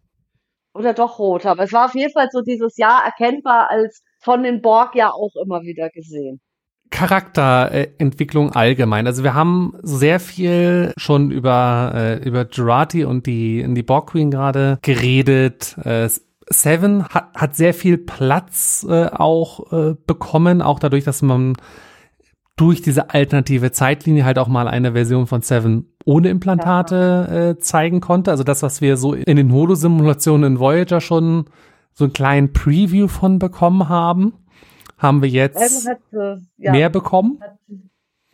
Oder 0.73 0.93
doch 0.93 1.19
rot. 1.19 1.45
Aber 1.45 1.63
es 1.63 1.73
war 1.73 1.85
auf 1.85 1.95
jeden 1.95 2.11
Fall 2.11 2.27
so 2.31 2.41
dieses 2.41 2.77
Jahr 2.77 3.03
erkennbar 3.05 3.69
als 3.69 4.03
von 4.19 4.43
den 4.43 4.61
Borg 4.61 4.95
ja 4.95 5.11
auch 5.11 5.31
immer 5.41 5.61
wieder 5.61 5.89
gesehen. 5.89 6.41
Charakterentwicklung 6.91 8.51
allgemein. 8.51 9.07
Also 9.07 9.23
wir 9.23 9.33
haben 9.33 9.73
sehr 9.81 10.19
viel 10.19 10.93
schon 10.97 11.31
über, 11.31 11.91
äh, 11.93 12.27
über 12.27 12.47
Jurati 12.49 13.03
und 13.03 13.25
die, 13.25 13.65
die 13.67 13.83
Borg 13.83 14.11
Queen 14.11 14.31
gerade 14.31 14.79
geredet. 14.81 15.77
Äh, 15.83 16.09
Seven 16.47 17.05
hat, 17.09 17.33
hat 17.33 17.55
sehr 17.55 17.73
viel 17.73 17.97
Platz 17.97 18.85
äh, 18.87 19.07
auch 19.07 19.71
äh, 19.71 19.95
bekommen, 20.05 20.61
auch 20.61 20.79
dadurch, 20.79 21.03
dass 21.03 21.21
man 21.21 21.55
durch 22.55 22.81
diese 22.81 23.09
alternative 23.09 23.71
Zeitlinie 23.71 24.23
halt 24.23 24.39
auch 24.39 24.47
mal 24.47 24.67
eine 24.67 24.93
Version 24.93 25.27
von 25.27 25.41
Seven 25.41 25.87
ohne 26.05 26.29
Implantate 26.29 27.55
äh, 27.57 27.61
zeigen 27.61 27.99
konnte. 27.99 28.31
Also 28.31 28.43
das, 28.43 28.63
was 28.63 28.79
wir 28.79 28.95
so 28.95 29.13
in 29.13 29.35
den 29.35 29.51
Holo-Simulationen 29.51 30.53
in 30.53 30.59
Voyager 30.59 31.01
schon 31.01 31.45
so 31.93 32.05
einen 32.05 32.13
kleinen 32.13 32.53
Preview 32.53 33.07
von 33.07 33.39
bekommen 33.39 33.89
haben, 33.89 34.33
haben 34.97 35.21
wir 35.21 35.29
jetzt 35.29 35.87
hat, 35.87 35.99
äh, 36.13 36.37
ja, 36.57 36.71
mehr 36.71 36.89
bekommen. 36.89 37.39
Hat, 37.41 37.57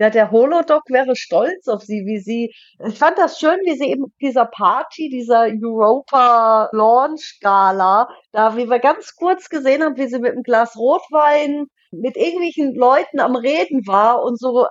ja, 0.02 0.10
der 0.10 0.32
Holodoc 0.32 0.90
wäre 0.90 1.16
stolz 1.16 1.68
auf 1.68 1.84
sie, 1.84 2.08
wie 2.08 2.18
sie, 2.18 2.52
ich 2.88 2.98
fand 2.98 3.20
das 3.20 3.40
schön, 3.40 3.60
wie 3.66 3.78
sie 3.78 3.86
eben 3.86 4.06
dieser 4.20 4.46
Party, 4.46 5.10
dieser 5.10 5.42
Europa 5.42 6.70
Launch 6.72 7.38
Gala, 7.40 8.10
da 8.32 8.58
wie 8.58 8.68
wir 8.68 8.80
ganz 8.80 9.16
kurz 9.16 9.48
gesehen 9.48 9.84
haben, 9.84 9.98
wie 9.98 10.08
sie 10.08 10.18
mit 10.18 10.32
einem 10.32 10.42
Glas 10.42 10.76
Rotwein 10.76 11.68
mit 11.92 12.18
irgendwelchen 12.18 12.74
Leuten 12.74 13.20
am 13.20 13.36
Reden 13.36 13.86
war 13.86 14.24
und 14.24 14.40
so 14.40 14.66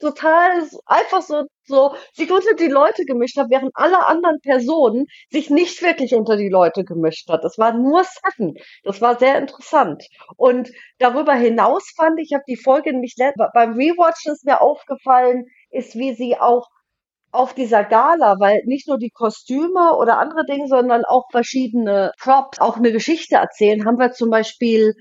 total 0.00 0.66
einfach 0.86 1.22
so, 1.22 1.44
so 1.64 1.94
sich 2.12 2.30
unter 2.30 2.54
die 2.54 2.68
Leute 2.68 3.04
gemischt 3.04 3.36
hat, 3.36 3.50
während 3.50 3.72
alle 3.74 4.06
anderen 4.06 4.40
Personen 4.40 5.06
sich 5.30 5.50
nicht 5.50 5.82
wirklich 5.82 6.14
unter 6.14 6.36
die 6.36 6.48
Leute 6.48 6.84
gemischt 6.84 7.28
hat. 7.28 7.44
Das 7.44 7.58
war 7.58 7.72
nur 7.72 8.04
Seven. 8.04 8.54
Das 8.84 9.00
war 9.00 9.18
sehr 9.18 9.38
interessant. 9.38 10.04
Und 10.36 10.70
darüber 10.98 11.34
hinaus 11.34 11.92
fand 11.96 12.18
ich, 12.20 12.28
ich 12.28 12.34
habe 12.34 12.44
die 12.46 12.56
Folge 12.56 12.92
nicht 12.98 13.18
beim 13.54 13.72
Rewatchen 13.72 14.32
ist 14.32 14.44
mir 14.44 14.60
aufgefallen, 14.60 15.46
ist 15.70 15.94
wie 15.94 16.14
sie 16.14 16.38
auch 16.38 16.66
auf 17.30 17.54
dieser 17.54 17.84
Gala, 17.84 18.36
weil 18.38 18.62
nicht 18.64 18.88
nur 18.88 18.98
die 18.98 19.10
Kostüme 19.10 19.94
oder 19.96 20.18
andere 20.18 20.44
Dinge, 20.46 20.66
sondern 20.66 21.04
auch 21.04 21.24
verschiedene 21.30 22.12
Props 22.18 22.58
auch 22.58 22.76
eine 22.76 22.92
Geschichte 22.92 23.36
erzählen, 23.36 23.84
haben 23.84 23.98
wir 23.98 24.12
zum 24.12 24.30
Beispiel 24.30 24.94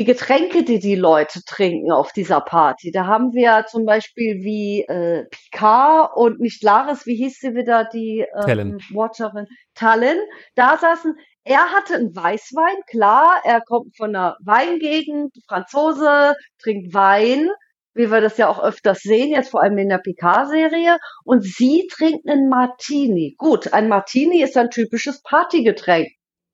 die 0.00 0.06
Getränke, 0.06 0.64
die 0.64 0.78
die 0.78 0.94
Leute 0.94 1.42
trinken 1.44 1.92
auf 1.92 2.12
dieser 2.12 2.40
Party. 2.40 2.90
Da 2.90 3.06
haben 3.06 3.34
wir 3.34 3.66
zum 3.68 3.84
Beispiel 3.84 4.42
wie 4.42 4.80
äh, 4.88 5.26
Picard 5.30 6.16
und 6.16 6.40
nicht 6.40 6.62
Laris, 6.62 7.04
wie 7.04 7.16
hieß 7.16 7.38
sie 7.38 7.54
wieder, 7.54 7.84
die 7.84 8.24
ähm, 8.48 8.78
Watcherin? 8.94 9.46
Talon. 9.74 10.16
Da 10.54 10.78
saßen 10.78 11.14
er 11.44 11.70
hatte 11.70 11.96
einen 11.96 12.16
Weißwein, 12.16 12.76
klar, 12.86 13.42
er 13.44 13.60
kommt 13.60 13.94
von 13.94 14.16
einer 14.16 14.38
Weingegend, 14.42 15.34
Franzose, 15.46 16.32
trinkt 16.62 16.94
Wein, 16.94 17.50
wie 17.92 18.10
wir 18.10 18.22
das 18.22 18.38
ja 18.38 18.48
auch 18.48 18.62
öfters 18.62 19.00
sehen, 19.00 19.32
jetzt 19.32 19.50
vor 19.50 19.62
allem 19.62 19.76
in 19.76 19.90
der 19.90 19.98
Picard-Serie. 19.98 20.96
Und 21.24 21.44
sie 21.44 21.86
trinkt 21.92 22.26
einen 22.26 22.48
Martini. 22.48 23.34
Gut, 23.36 23.74
ein 23.74 23.88
Martini 23.88 24.40
ist 24.42 24.56
ein 24.56 24.70
typisches 24.70 25.20
Partygetränk. 25.22 26.08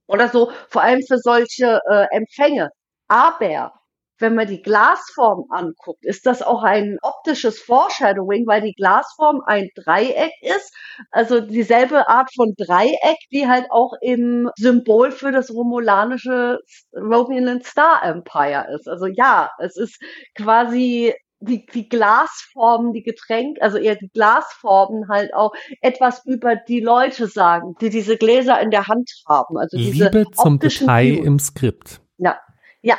Oder 0.09 0.31
so, 0.31 0.51
vor 0.69 0.83
allem 0.83 1.03
für 1.07 1.19
solche 1.19 1.79
äh, 1.89 2.07
Empfänge. 2.11 2.71
Aber 3.09 3.73
wenn 4.19 4.35
man 4.35 4.47
die 4.47 4.63
Glasform 4.63 5.45
anguckt, 5.51 6.05
ist 6.05 6.27
das 6.27 6.43
auch 6.43 6.63
ein 6.63 6.99
optisches 7.03 7.61
Foreshadowing, 7.61 8.47
weil 8.47 8.63
die 8.63 8.73
Glasform 8.73 9.43
ein 9.45 9.69
Dreieck 9.75 10.33
ist. 10.41 10.75
Also 11.11 11.41
dieselbe 11.41 12.09
Art 12.09 12.31
von 12.35 12.55
Dreieck, 12.57 13.19
die 13.31 13.47
halt 13.47 13.67
auch 13.71 13.93
im 14.01 14.51
Symbol 14.57 15.11
für 15.11 15.33
das 15.33 15.51
romulanische 15.53 16.61
Romulan 16.95 17.63
Star 17.63 18.03
Empire 18.03 18.75
ist. 18.75 18.89
Also 18.89 19.07
ja, 19.07 19.51
es 19.59 19.77
ist 19.77 20.01
quasi 20.35 21.15
die, 21.41 21.67
die 21.67 21.89
Glasformen, 21.89 22.95
die 22.95 23.03
Getränk, 23.03 23.59
also 23.61 23.77
eher 23.77 23.97
die 23.97 24.09
Glasformen 24.09 25.09
halt 25.09 25.35
auch 25.35 25.53
etwas 25.83 26.25
über 26.25 26.57
die 26.57 26.81
Leute 26.81 27.27
sagen, 27.27 27.75
die 27.83 27.91
diese 27.91 28.17
Gläser 28.17 28.59
in 28.61 28.71
der 28.71 28.87
Hand 28.87 29.11
haben. 29.29 29.59
Also 29.59 29.77
diese 29.77 30.05
Liebe 30.05 30.31
zum 30.31 30.59
Detail 30.59 31.17
Views. 31.17 31.27
im 31.27 31.39
Skript. 31.39 32.01
Ja, 32.17 32.39
ja. 32.87 32.99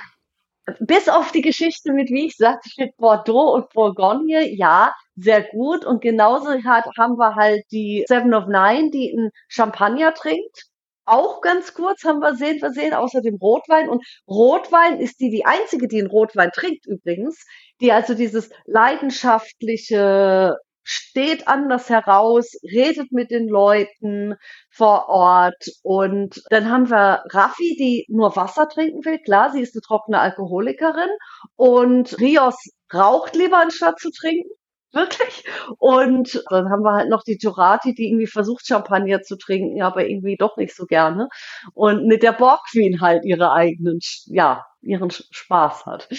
Bis 0.82 1.08
auf 1.08 1.32
die 1.32 1.42
Geschichte 1.42 1.94
mit, 1.94 2.10
wie 2.10 2.26
ich 2.28 2.36
sagte, 2.36 2.70
mit 2.78 2.98
Bordeaux 2.98 3.54
und 3.56 3.70
Bourgogne, 3.70 4.54
ja, 4.54 4.94
sehr 5.16 5.42
gut. 5.44 5.86
Und 5.86 6.02
genauso 6.02 6.50
hat, 6.66 6.86
haben 6.98 7.18
wir 7.18 7.36
halt 7.36 7.64
die 7.72 8.04
Seven 8.08 8.34
of 8.34 8.48
Nine, 8.48 8.92
die 8.92 9.14
einen 9.18 9.32
Champagner 9.48 10.14
trinkt 10.14 10.66
auch 11.08 11.42
ganz 11.42 11.74
kurz 11.74 12.04
haben 12.04 12.20
wir 12.20 12.36
sehen, 12.36 12.62
wir 12.62 12.72
sehen 12.72 12.94
außerdem 12.94 13.36
Rotwein 13.36 13.88
und 13.90 14.06
Rotwein 14.28 15.00
ist 15.00 15.22
die 15.22 15.30
die 15.30 15.46
einzige, 15.46 15.88
die 15.88 16.00
einen 16.00 16.10
Rotwein 16.10 16.52
trinkt 16.52 16.86
übrigens, 16.86 17.46
die 17.80 17.94
also 17.94 18.14
dieses 18.14 18.50
leidenschaftliche 18.66 20.58
steht 20.88 21.48
anders 21.50 21.90
heraus, 21.90 22.54
redet 22.64 23.12
mit 23.12 23.30
den 23.30 23.50
Leuten 23.50 24.36
vor 24.70 25.10
Ort 25.10 25.68
und 25.84 26.42
dann 26.50 26.72
haben 26.72 26.90
wir 26.90 27.24
Raffi, 27.32 27.76
die 27.78 28.06
nur 28.08 28.36
Wasser 28.38 28.70
trinken 28.70 29.04
will. 29.04 29.20
Klar, 29.20 29.52
sie 29.52 29.62
ist 29.62 29.76
eine 29.76 29.82
trockene 29.82 30.20
Alkoholikerin 30.20 31.10
und 31.56 32.18
Rios 32.20 32.56
raucht 32.94 33.36
lieber 33.36 33.58
anstatt 33.58 34.00
zu 34.00 34.10
trinken 34.12 34.50
wirklich. 34.94 35.44
Und 35.78 36.44
dann 36.50 36.70
haben 36.70 36.84
wir 36.84 36.94
halt 36.94 37.10
noch 37.10 37.24
die 37.24 37.38
Jurati, 37.40 37.94
die 37.94 38.08
irgendwie 38.08 38.28
versucht, 38.28 38.66
Champagner 38.66 39.22
zu 39.22 39.38
trinken, 39.38 39.82
aber 39.82 40.08
irgendwie 40.08 40.38
doch 40.38 40.58
nicht 40.58 40.76
so 40.76 40.86
gerne. 40.86 41.28
Und 41.74 42.08
mit 42.08 42.24
der 42.24 42.34
Borg 42.34 42.62
Queen 42.72 43.02
halt 43.02 43.26
ihre 43.26 43.52
eigenen, 43.52 44.00
ja, 44.26 44.66
ihren 44.82 45.12
Spaß 45.12 45.86
hat. 45.86 46.10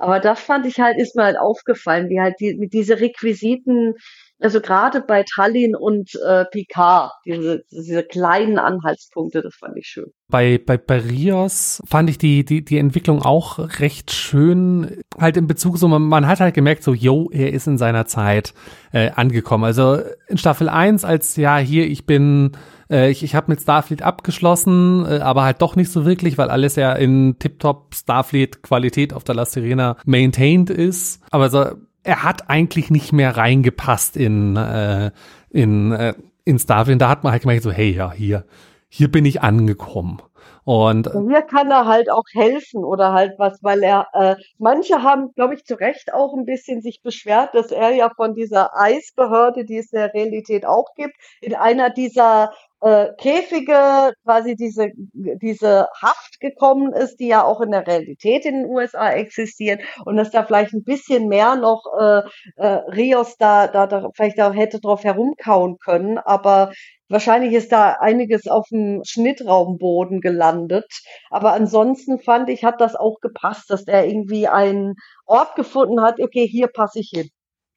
aber 0.00 0.20
das 0.20 0.40
fand 0.40 0.66
ich 0.66 0.80
halt, 0.80 0.98
ist 0.98 1.16
mir 1.16 1.24
halt 1.24 1.38
aufgefallen, 1.38 2.08
wie 2.08 2.20
halt 2.20 2.34
die, 2.40 2.68
diese 2.68 3.00
Requisiten 3.00 3.94
also 4.40 4.60
gerade 4.60 5.02
bei 5.02 5.22
Tallinn 5.22 5.76
und 5.76 6.14
äh, 6.26 6.46
Picard, 6.46 7.12
diese, 7.26 7.62
diese 7.70 8.02
kleinen 8.02 8.58
Anhaltspunkte, 8.58 9.42
das 9.42 9.54
fand 9.54 9.76
ich 9.76 9.86
schön. 9.86 10.06
Bei, 10.28 10.58
bei, 10.58 10.78
bei 10.78 10.98
Rios 10.98 11.82
fand 11.86 12.08
ich 12.08 12.16
die, 12.16 12.44
die, 12.44 12.64
die 12.64 12.78
Entwicklung 12.78 13.22
auch 13.22 13.58
recht 13.80 14.12
schön. 14.12 15.02
Halt 15.18 15.36
in 15.36 15.46
Bezug 15.46 15.76
so, 15.76 15.88
man, 15.88 16.02
man 16.02 16.26
hat 16.26 16.40
halt 16.40 16.54
gemerkt, 16.54 16.82
so, 16.82 16.94
yo, 16.94 17.28
er 17.30 17.52
ist 17.52 17.66
in 17.66 17.76
seiner 17.76 18.06
Zeit 18.06 18.54
äh, 18.92 19.10
angekommen. 19.10 19.64
Also 19.64 19.98
in 20.28 20.38
Staffel 20.38 20.70
1, 20.70 21.04
als 21.04 21.36
ja, 21.36 21.58
hier, 21.58 21.86
ich 21.86 22.06
bin 22.06 22.52
äh, 22.90 23.10
ich, 23.10 23.22
ich 23.22 23.34
habe 23.34 23.50
mit 23.50 23.60
Starfleet 23.60 24.02
abgeschlossen, 24.02 25.06
äh, 25.06 25.20
aber 25.20 25.44
halt 25.44 25.62
doch 25.62 25.76
nicht 25.76 25.90
so 25.90 26.04
wirklich, 26.04 26.38
weil 26.38 26.50
alles 26.50 26.76
ja 26.76 26.92
in 26.92 27.38
Tip-Top 27.38 27.94
Starfleet-Qualität 27.94 29.12
auf 29.12 29.24
der 29.24 29.34
La 29.34 29.44
Serena 29.44 29.96
maintained 30.04 30.70
ist. 30.70 31.20
Aber 31.30 31.50
so 31.50 31.66
er 32.02 32.24
hat 32.24 32.48
eigentlich 32.48 32.90
nicht 32.90 33.12
mehr 33.12 33.36
reingepasst 33.36 34.16
in, 34.16 34.56
äh, 34.56 35.10
in, 35.50 35.92
äh, 35.92 36.14
in 36.44 36.58
Starfield. 36.58 37.00
Da 37.00 37.08
hat 37.08 37.24
man 37.24 37.32
halt 37.32 37.42
gemerkt, 37.42 37.62
so, 37.62 37.70
hey, 37.70 37.90
ja, 37.90 38.12
hier, 38.12 38.44
hier 38.88 39.10
bin 39.10 39.24
ich 39.24 39.42
angekommen. 39.42 40.22
Und 40.64 41.12
mir 41.14 41.42
kann 41.42 41.70
er 41.70 41.86
halt 41.86 42.10
auch 42.10 42.24
helfen 42.32 42.84
oder 42.84 43.12
halt 43.12 43.32
was, 43.38 43.58
weil 43.62 43.82
er, 43.82 44.06
äh, 44.12 44.36
manche 44.58 45.02
haben, 45.02 45.32
glaube 45.34 45.54
ich, 45.54 45.64
zu 45.64 45.74
Recht 45.74 46.12
auch 46.12 46.34
ein 46.34 46.44
bisschen 46.44 46.80
sich 46.80 47.00
beschwert, 47.02 47.54
dass 47.54 47.70
er 47.70 47.90
ja 47.94 48.10
von 48.14 48.34
dieser 48.34 48.70
Eisbehörde, 48.78 49.64
die 49.64 49.78
es 49.78 49.92
in 49.92 49.98
der 49.98 50.14
Realität 50.14 50.66
auch 50.66 50.94
gibt, 50.94 51.14
in 51.40 51.54
einer 51.54 51.90
dieser 51.90 52.52
äh, 52.80 53.08
Käfige, 53.18 54.12
quasi 54.24 54.56
diese, 54.56 54.90
diese 55.12 55.88
Haft 56.00 56.40
gekommen 56.40 56.92
ist, 56.92 57.18
die 57.20 57.28
ja 57.28 57.44
auch 57.44 57.60
in 57.60 57.70
der 57.70 57.86
Realität 57.86 58.44
in 58.44 58.62
den 58.62 58.66
USA 58.66 59.10
existiert 59.10 59.82
und 60.04 60.16
dass 60.16 60.30
da 60.30 60.44
vielleicht 60.44 60.72
ein 60.72 60.84
bisschen 60.84 61.28
mehr 61.28 61.56
noch 61.56 61.84
äh, 61.98 62.22
äh, 62.56 62.66
Rios 62.66 63.36
da, 63.38 63.68
da, 63.68 63.86
da 63.86 64.10
vielleicht 64.14 64.40
auch 64.40 64.54
hätte 64.54 64.80
drauf 64.80 65.04
herumkauen 65.04 65.78
können, 65.78 66.18
aber 66.18 66.72
Wahrscheinlich 67.10 67.54
ist 67.54 67.72
da 67.72 67.94
einiges 67.98 68.46
auf 68.46 68.68
dem 68.68 69.02
Schnittraumboden 69.04 70.20
gelandet. 70.20 70.86
Aber 71.30 71.54
ansonsten 71.54 72.20
fand 72.20 72.48
ich, 72.48 72.62
hat 72.62 72.80
das 72.80 72.94
auch 72.94 73.18
gepasst, 73.20 73.68
dass 73.68 73.82
er 73.88 74.06
irgendwie 74.06 74.46
einen 74.46 74.94
Ort 75.26 75.56
gefunden 75.56 76.00
hat, 76.02 76.20
okay, 76.20 76.46
hier 76.46 76.68
passe 76.68 77.00
ich 77.00 77.10
hin. 77.12 77.28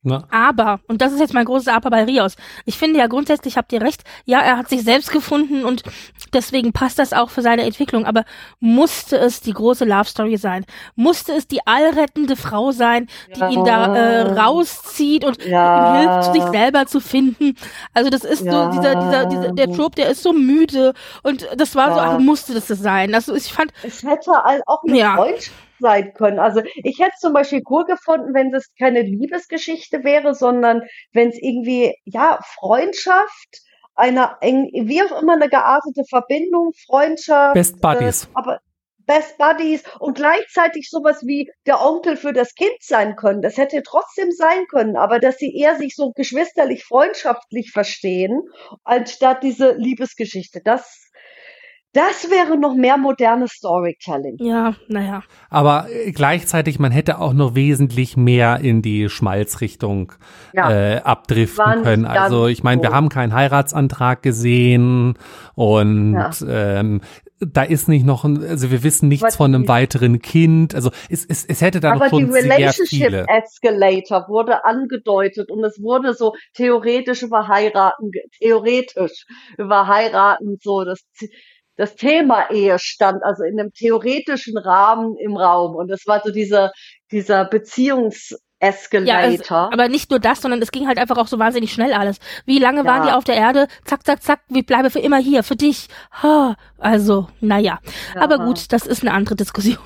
Na? 0.06 0.28
Aber, 0.32 0.82
und 0.88 1.02
das 1.02 1.14
ist 1.14 1.20
jetzt 1.22 1.34
mein 1.34 1.46
großes 1.46 1.70
Aber 1.70 1.90
bei 1.90 2.04
Rios, 2.04 2.36
ich 2.66 2.78
finde 2.78 3.00
ja 3.00 3.08
grundsätzlich 3.08 3.56
habt 3.58 3.72
ihr 3.72 3.82
recht, 3.82 4.04
ja, 4.26 4.42
er 4.42 4.58
hat 4.58 4.68
sich 4.68 4.84
selbst 4.84 5.12
gefunden 5.12 5.64
und 5.64 5.84
deswegen 6.34 6.74
passt 6.74 7.00
das 7.00 7.14
auch 7.14 7.30
für 7.30 7.42
seine 7.42 7.64
Entwicklung, 7.64 8.06
aber 8.06 8.26
musste 8.60 9.18
es 9.18 9.40
die 9.40 9.54
große 9.54 9.86
Love 9.86 10.06
Story 10.06 10.36
sein? 10.36 10.66
Musste 10.96 11.32
es 11.32 11.48
die 11.48 11.66
allrettende 11.66 12.36
Frau 12.36 12.72
sein, 12.72 13.08
die 13.34 13.40
ja. 13.40 13.50
ihn 13.50 13.64
da 13.64 13.96
äh, 13.96 14.22
rauszieht 14.34 15.24
und 15.24 15.44
ja. 15.46 16.04
ihm 16.04 16.12
hilft, 16.12 16.34
sich 16.34 16.44
selber 16.52 16.86
zu 16.86 17.00
finden? 17.00 17.56
Also 17.94 18.10
das 18.10 18.26
ist 18.26 18.44
ja. 18.44 18.52
so, 18.52 18.78
dieser, 18.78 18.96
dieser, 18.96 19.26
dieser, 19.28 19.52
der 19.54 19.72
Trope, 19.72 19.96
der 19.96 20.10
ist 20.10 20.22
so 20.22 20.34
müde 20.34 20.94
und 21.24 21.48
das 21.56 21.76
war 21.76 21.94
so, 21.94 22.00
ach, 22.02 22.20
musste 22.20 22.54
das 22.54 22.68
sein? 22.68 23.16
Also 23.16 23.34
ich 23.36 23.54
fand. 23.54 23.72
Es 23.84 24.04
hätte 24.04 24.32
auch 24.66 24.84
eine 24.84 24.98
ja. 24.98 25.16
Freundschaft 25.16 25.54
sein 25.84 26.14
können. 26.14 26.40
Also 26.40 26.62
ich 26.84 27.00
hätte 27.00 27.18
zum 27.20 27.34
Beispiel 27.34 27.62
cool 27.70 27.86
gefunden, 27.86 28.34
wenn 28.34 28.54
es 28.56 28.74
keine 28.80 29.02
Liebesgeschichte 29.02 30.04
wäre, 30.04 30.34
sondern 30.34 30.82
wenn 31.12 31.30
es 31.30 31.38
irgendwie, 31.40 31.94
ja, 32.06 32.40
Freundschaft, 32.58 33.62
einer 33.96 34.38
wie 34.42 35.04
auch 35.04 35.22
immer 35.22 35.34
eine 35.34 35.50
geartete 35.50 36.04
Verbindung, 36.10 36.72
Freundschaft. 36.88 37.54
Best 37.54 37.82
Buddies. 37.82 38.24
Äh, 38.24 38.28
aber 38.34 38.60
Best 39.06 39.38
Buddies 39.38 39.84
und 40.00 40.16
gleichzeitig 40.16 40.90
sowas 40.90 41.24
wie 41.26 41.52
der 41.66 41.82
Onkel 41.82 42.16
für 42.16 42.32
das 42.32 42.56
Kind 42.56 42.78
sein 42.80 43.16
können. 43.16 43.42
Das 43.42 43.58
hätte 43.58 43.84
trotzdem 43.84 44.32
sein 44.32 44.66
können, 44.68 44.96
aber 44.96 45.20
dass 45.20 45.38
sie 45.38 45.56
eher 45.56 45.76
sich 45.76 45.96
so 45.96 46.12
geschwisterlich, 46.12 46.86
freundschaftlich 46.86 47.72
verstehen, 47.72 48.42
anstatt 48.84 49.44
diese 49.44 49.74
Liebesgeschichte. 49.74 50.62
Das 50.64 51.03
das 51.94 52.30
wäre 52.32 52.58
noch 52.58 52.76
mehr 52.76 52.98
modernes 52.98 53.52
Storytelling. 53.52 54.38
Ja, 54.40 54.76
naja. 54.88 55.24
Aber 55.50 55.88
äh, 55.90 56.12
gleichzeitig, 56.12 56.80
man 56.80 56.92
hätte 56.92 57.20
auch 57.20 57.34
noch 57.34 57.56
wesentlich 57.56 58.18
mehr 58.18 58.60
in 58.60 58.82
die 58.82 59.10
Schmalzrichtung 59.10 60.12
ja. 60.54 60.72
äh, 60.72 61.02
abdriften 61.02 61.64
Wann 61.66 61.84
können. 61.84 62.06
Also 62.06 62.48
ich 62.48 62.64
meine, 62.64 62.82
wir 62.82 62.92
haben 62.92 63.10
keinen 63.10 63.34
Heiratsantrag 63.34 64.24
gesehen 64.24 65.14
und 65.54 66.14
ja. 66.14 66.32
ähm, 66.48 67.02
da 67.40 67.64
ist 67.64 67.88
nicht 67.88 68.06
noch, 68.06 68.24
ein, 68.24 68.44
also 68.44 68.72
wir 68.72 68.84
wissen 68.84 69.10
nichts 69.10 69.24
aber 69.24 69.34
von 69.34 69.54
einem 69.54 69.68
weiteren 69.68 70.20
Kind. 70.20 70.74
Also 70.76 70.92
es, 71.10 71.26
es, 71.26 71.46
es 71.46 71.62
hätte 71.62 71.80
da 71.80 71.96
noch 71.96 72.10
schon 72.10 72.32
sehr 72.32 72.42
viele. 72.42 72.54
Aber 72.54 72.58
die 72.58 72.64
Relationship 72.64 73.28
Escalator 73.30 74.26
wurde 74.30 74.66
angedeutet 74.66 75.52
und 75.52 75.64
es 75.64 75.82
wurde 75.82 76.14
so 76.14 76.34
theoretisch 76.54 77.22
über 77.22 77.48
heiraten, 77.48 78.12
theoretisch 78.40 79.26
über 79.58 79.88
heiraten 79.88 80.58
so 80.62 80.84
das 80.84 81.04
das 81.76 81.96
Thema 81.96 82.50
Ehe 82.52 82.78
stand 82.80 83.24
also 83.24 83.44
in 83.44 83.60
einem 83.60 83.74
theoretischen 83.74 84.58
Rahmen 84.58 85.16
im 85.18 85.36
Raum 85.36 85.76
und 85.76 85.92
es 85.92 86.06
war 86.08 86.22
so 86.24 86.32
dieser 86.32 86.72
dieser 87.12 87.46
Beziehungs 87.46 88.36
Escalator. 88.64 89.08
Ja, 89.14 89.68
es, 89.68 89.74
aber 89.74 89.90
nicht 89.90 90.10
nur 90.10 90.20
das, 90.20 90.42
sondern 90.42 90.62
es 90.62 90.72
ging 90.72 90.88
halt 90.88 90.98
einfach 90.98 91.18
auch 91.18 91.28
so 91.28 91.38
wahnsinnig 91.38 91.74
schnell 91.74 91.94
alles. 91.94 92.20
Wie 92.46 92.60
lange 92.60 92.80
ja. 92.80 92.86
waren 92.86 93.04
die 93.06 93.12
auf 93.12 93.26
der 93.26 93.36
Erde? 93.36 93.68
Zack, 93.84 94.06
zack, 94.06 94.24
zack, 94.24 94.40
ich 94.50 94.66
bleibe 94.66 94.90
für 94.90 95.00
immer 95.00 95.18
hier, 95.18 95.44
für 95.44 95.58
dich. 95.58 95.88
Also, 96.78 97.28
naja. 97.42 97.80
Ja. 98.16 98.22
Aber 98.22 98.40
gut, 98.40 98.72
das 98.72 98.88
ist 98.88 99.02
eine 99.02 99.12
andere 99.12 99.36
Diskussion. 99.36 99.84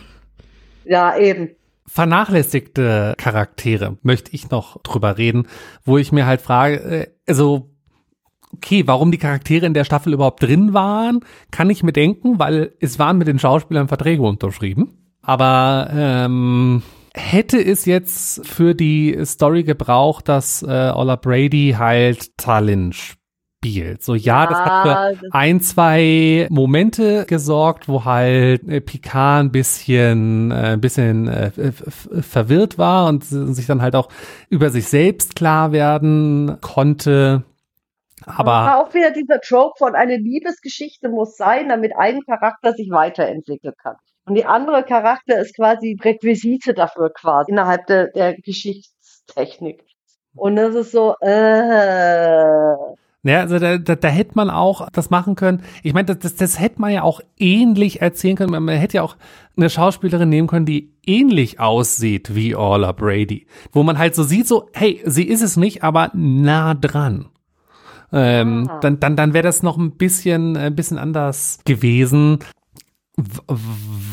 Ja, 0.85 1.18
eben. 1.18 1.55
Vernachlässigte 1.88 3.15
Charaktere 3.18 3.97
möchte 4.03 4.34
ich 4.34 4.51
noch 4.51 4.81
drüber 4.84 5.18
reden, 5.18 5.47
wo 5.84 5.97
ich 5.97 6.11
mir 6.11 6.27
halt 6.27 6.41
frage, 6.41 6.76
äh, 6.76 7.07
also 7.27 7.72
okay, 8.53 8.83
warum 8.85 9.11
die 9.11 9.17
Charaktere 9.17 9.65
in 9.65 9.73
der 9.73 9.83
Staffel 9.83 10.13
überhaupt 10.13 10.43
drin 10.43 10.73
waren, 10.73 11.21
kann 11.51 11.69
ich 11.69 11.83
mir 11.83 11.93
denken, 11.93 12.39
weil 12.39 12.73
es 12.79 12.99
waren 12.99 13.17
mit 13.17 13.27
den 13.27 13.39
Schauspielern 13.39 13.87
Verträge 13.87 14.21
unterschrieben. 14.21 15.15
Aber 15.21 15.89
ähm, 15.91 16.83
hätte 17.13 17.63
es 17.63 17.85
jetzt 17.85 18.45
für 18.47 18.73
die 18.73 19.17
Story 19.25 19.63
gebraucht, 19.63 20.29
dass 20.29 20.63
äh, 20.63 20.91
Ola 20.95 21.17
Brady 21.17 21.75
halt 21.77 22.37
Tallinn 22.37 22.93
gespielt. 23.67 24.03
So, 24.03 24.15
ja, 24.15 24.45
das 24.45 24.57
hat 24.59 25.17
für 25.17 25.31
ein, 25.31 25.61
zwei 25.61 26.47
Momente 26.49 27.25
gesorgt, 27.25 27.87
wo 27.87 28.05
halt 28.05 28.67
äh, 28.67 28.81
Picard 28.81 29.45
ein 29.45 29.51
bisschen, 29.51 30.51
äh, 30.51 30.73
ein 30.73 30.81
bisschen 30.81 31.27
äh, 31.27 31.51
verwirrt 31.71 32.77
war 32.77 33.07
und 33.07 33.23
sich 33.23 33.65
dann 33.65 33.81
halt 33.81 33.95
auch 33.95 34.09
über 34.49 34.69
sich 34.69 34.87
selbst 34.87 35.35
klar 35.35 35.71
werden 35.71 36.57
konnte. 36.61 37.43
Aber 38.27 38.51
war 38.51 38.83
auch 38.83 38.93
wieder 38.93 39.11
dieser 39.11 39.39
Trope 39.41 39.75
von 39.77 39.95
eine 39.95 40.17
Liebesgeschichte 40.17 41.09
muss 41.09 41.35
sein, 41.37 41.69
damit 41.69 41.93
ein 41.97 42.21
Charakter 42.21 42.73
sich 42.73 42.89
weiterentwickeln 42.91 43.73
kann. 43.81 43.95
Und 44.25 44.35
die 44.35 44.45
andere 44.45 44.83
Charakter 44.83 45.39
ist 45.39 45.55
quasi 45.55 45.97
Requisite 46.01 46.73
dafür 46.73 47.11
quasi 47.13 47.51
innerhalb 47.51 47.85
der, 47.87 48.07
der 48.11 48.35
Geschichtstechnik. 48.35 49.83
Und 50.35 50.57
das 50.57 50.75
ist 50.75 50.91
so, 50.91 51.15
äh, 51.21 52.75
ja, 53.23 53.41
also 53.41 53.59
da, 53.59 53.77
da, 53.77 53.95
da 53.95 54.07
hätte 54.07 54.31
man 54.35 54.49
auch 54.49 54.89
das 54.91 55.09
machen 55.09 55.35
können. 55.35 55.61
Ich 55.83 55.93
meine, 55.93 56.05
das, 56.05 56.19
das, 56.19 56.35
das 56.35 56.59
hätte 56.59 56.79
man 56.79 56.91
ja 56.91 57.01
auch 57.03 57.19
ähnlich 57.37 58.01
erzählen 58.01 58.35
können. 58.35 58.51
Man 58.51 58.69
hätte 58.69 58.97
ja 58.97 59.03
auch 59.03 59.17
eine 59.57 59.69
Schauspielerin 59.69 60.29
nehmen 60.29 60.47
können, 60.47 60.65
die 60.65 60.93
ähnlich 61.05 61.59
aussieht 61.59 62.35
wie 62.35 62.55
Orla 62.55 62.91
Brady. 62.91 63.47
Wo 63.71 63.83
man 63.83 63.97
halt 63.97 64.15
so 64.15 64.23
sieht, 64.23 64.47
so, 64.47 64.69
hey, 64.73 65.01
sie 65.05 65.27
ist 65.27 65.41
es 65.41 65.57
nicht, 65.57 65.83
aber 65.83 66.11
nah 66.13 66.73
dran. 66.73 67.29
Ähm, 68.11 68.67
ah. 68.69 68.79
Dann, 68.79 68.99
dann, 68.99 69.15
dann 69.15 69.34
wäre 69.34 69.43
das 69.43 69.63
noch 69.63 69.77
ein 69.77 69.91
bisschen, 69.91 70.55
ein 70.57 70.75
bisschen 70.75 70.97
anders 70.97 71.59
gewesen. 71.65 72.39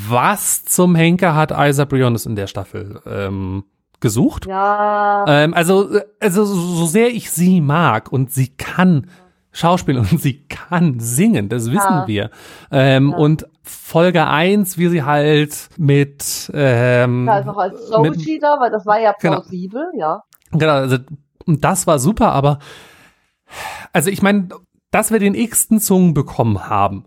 Was 0.08 0.64
zum 0.64 0.94
Henker 0.94 1.34
hat 1.34 1.52
Isa 1.56 1.84
Briones 1.84 2.26
in 2.26 2.36
der 2.36 2.46
Staffel? 2.46 3.00
Ähm, 3.06 3.64
gesucht. 4.00 4.46
Ja. 4.46 5.24
Ähm, 5.26 5.54
also, 5.54 5.88
also 6.20 6.44
so 6.44 6.86
sehr 6.86 7.08
ich 7.08 7.30
sie 7.30 7.60
mag 7.60 8.12
und 8.12 8.30
sie 8.30 8.48
kann 8.48 9.06
Schauspiel 9.50 9.98
und 9.98 10.06
sie 10.20 10.46
kann 10.46 11.00
singen, 11.00 11.48
das 11.48 11.70
wissen 11.70 11.76
ja. 11.76 12.06
wir. 12.06 12.30
Ähm, 12.70 13.10
ja. 13.10 13.16
Und 13.16 13.46
Folge 13.62 14.26
1, 14.26 14.76
wie 14.76 14.88
sie 14.88 15.04
halt 15.04 15.70
mit 15.78 16.50
ähm, 16.52 17.26
ja, 17.26 17.42
noch 17.42 17.56
als 17.56 17.88
da, 17.88 18.60
weil 18.60 18.70
das 18.70 18.84
war 18.84 19.00
ja 19.00 19.14
genau. 19.18 19.40
plausibel, 19.40 19.88
genau. 19.92 20.02
ja. 20.02 20.22
Genau, 20.52 20.72
also 20.72 20.98
das 21.46 21.86
war 21.86 21.98
super, 21.98 22.32
aber 22.32 22.58
also 23.92 24.10
ich 24.10 24.22
meine, 24.22 24.48
dass 24.90 25.10
wir 25.10 25.18
den 25.18 25.34
x-ten 25.34 25.80
Zungen 25.80 26.14
bekommen 26.14 26.68
haben, 26.68 27.04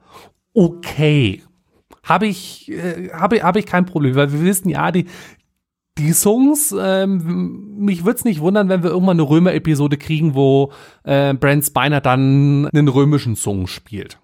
okay. 0.54 1.44
Habe 2.04 2.28
ich, 2.28 2.72
äh, 2.72 3.10
habe, 3.12 3.44
habe 3.44 3.60
ich 3.60 3.66
kein 3.66 3.86
Problem, 3.86 4.16
weil 4.16 4.32
wir 4.32 4.42
wissen, 4.42 4.70
ja, 4.70 4.92
die, 4.92 5.08
die 5.98 6.14
Songs, 6.14 6.74
ähm, 6.78 7.76
mich 7.78 8.06
würde 8.06 8.18
es 8.18 8.26
nicht 8.26 8.40
wundern, 8.42 8.70
wenn 8.70 8.84
wir 8.84 8.92
irgendwann 8.92 9.20
eine 9.20 9.30
Römer-Episode 9.30 9.98
kriegen, 9.98 10.36
wo 10.36 10.72
äh, 11.04 11.34
Brent 11.34 11.66
Spiner 11.66 12.02
dann 12.02 12.70
einen 12.74 12.88
römischen 12.88 13.36
Song 13.36 13.68
spielt. 13.68 14.20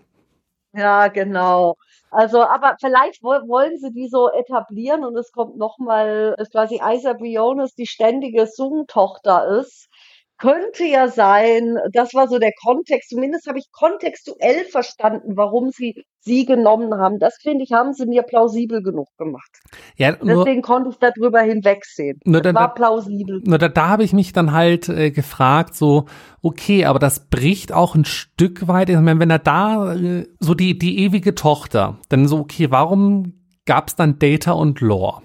Ja, 0.74 1.08
genau. 1.08 1.76
Also, 2.10 2.44
aber 2.44 2.76
vielleicht 2.80 3.24
wollen 3.24 3.78
sie 3.80 3.92
die 3.92 4.08
so 4.08 4.30
etablieren 4.30 5.04
und 5.04 5.18
es 5.18 5.32
kommt 5.32 5.58
nochmal, 5.58 6.36
dass 6.38 6.52
quasi 6.52 6.80
Isa 6.84 7.14
Briones 7.14 7.74
die 7.74 7.88
ständige 7.88 8.46
Sung-Tochter 8.46 9.60
ist 9.60 9.90
könnte 10.38 10.84
ja 10.84 11.08
sein, 11.08 11.78
das 11.92 12.14
war 12.14 12.28
so 12.28 12.40
der 12.40 12.52
Kontext, 12.62 13.10
zumindest 13.10 13.48
habe 13.48 13.60
ich 13.60 13.72
kontextuell 13.72 14.66
verstanden, 14.66 15.38
warum 15.38 15.70
sie 15.72 16.04
sie 16.20 16.46
genommen 16.46 16.96
haben. 16.96 17.20
Das 17.20 17.36
finde 17.42 17.64
ich, 17.64 17.72
haben 17.72 17.94
sie 17.94 18.06
mir 18.06 18.24
plausibel 18.24 18.82
genug 18.82 19.08
gemacht. 19.18 19.60
Ja, 19.98 20.16
nur, 20.24 20.44
Deswegen 20.44 20.62
konnte 20.62 20.90
ich 20.90 20.98
darüber 20.98 21.42
hinwegsehen. 21.42 22.20
Nur 22.26 22.42
das 22.42 22.54
da, 22.54 22.60
war 22.60 22.74
plausibel. 22.74 23.42
Nur 23.46 23.58
da, 23.58 23.68
da 23.68 23.90
habe 23.90 24.04
ich 24.04 24.14
mich 24.14 24.34
dann 24.34 24.54
halt 24.54 24.90
äh, 24.90 25.12
gefragt, 25.12 25.76
so, 25.76 26.06
okay, 26.42 26.86
aber 26.86 27.00
das 27.00 27.28
bricht 27.30 27.74
auch 27.74 27.96
ein 27.96 28.06
Stück 28.06 28.68
weit. 28.68 28.90
Ich 28.90 28.98
meine, 28.98 29.20
wenn 29.20 29.30
er 29.30 29.40
da 29.40 29.94
äh, 29.96 30.28
so 30.40 30.54
die, 30.54 30.78
die 30.78 31.00
ewige 31.00 31.36
Tochter, 31.36 32.00
dann 32.10 32.28
so, 32.28 32.40
okay, 32.40 32.72
warum 32.72 33.34
gab 33.66 33.90
es 33.90 33.96
dann 33.96 34.20
Data 34.20 34.54
und 34.54 34.80
Lore? 34.82 35.22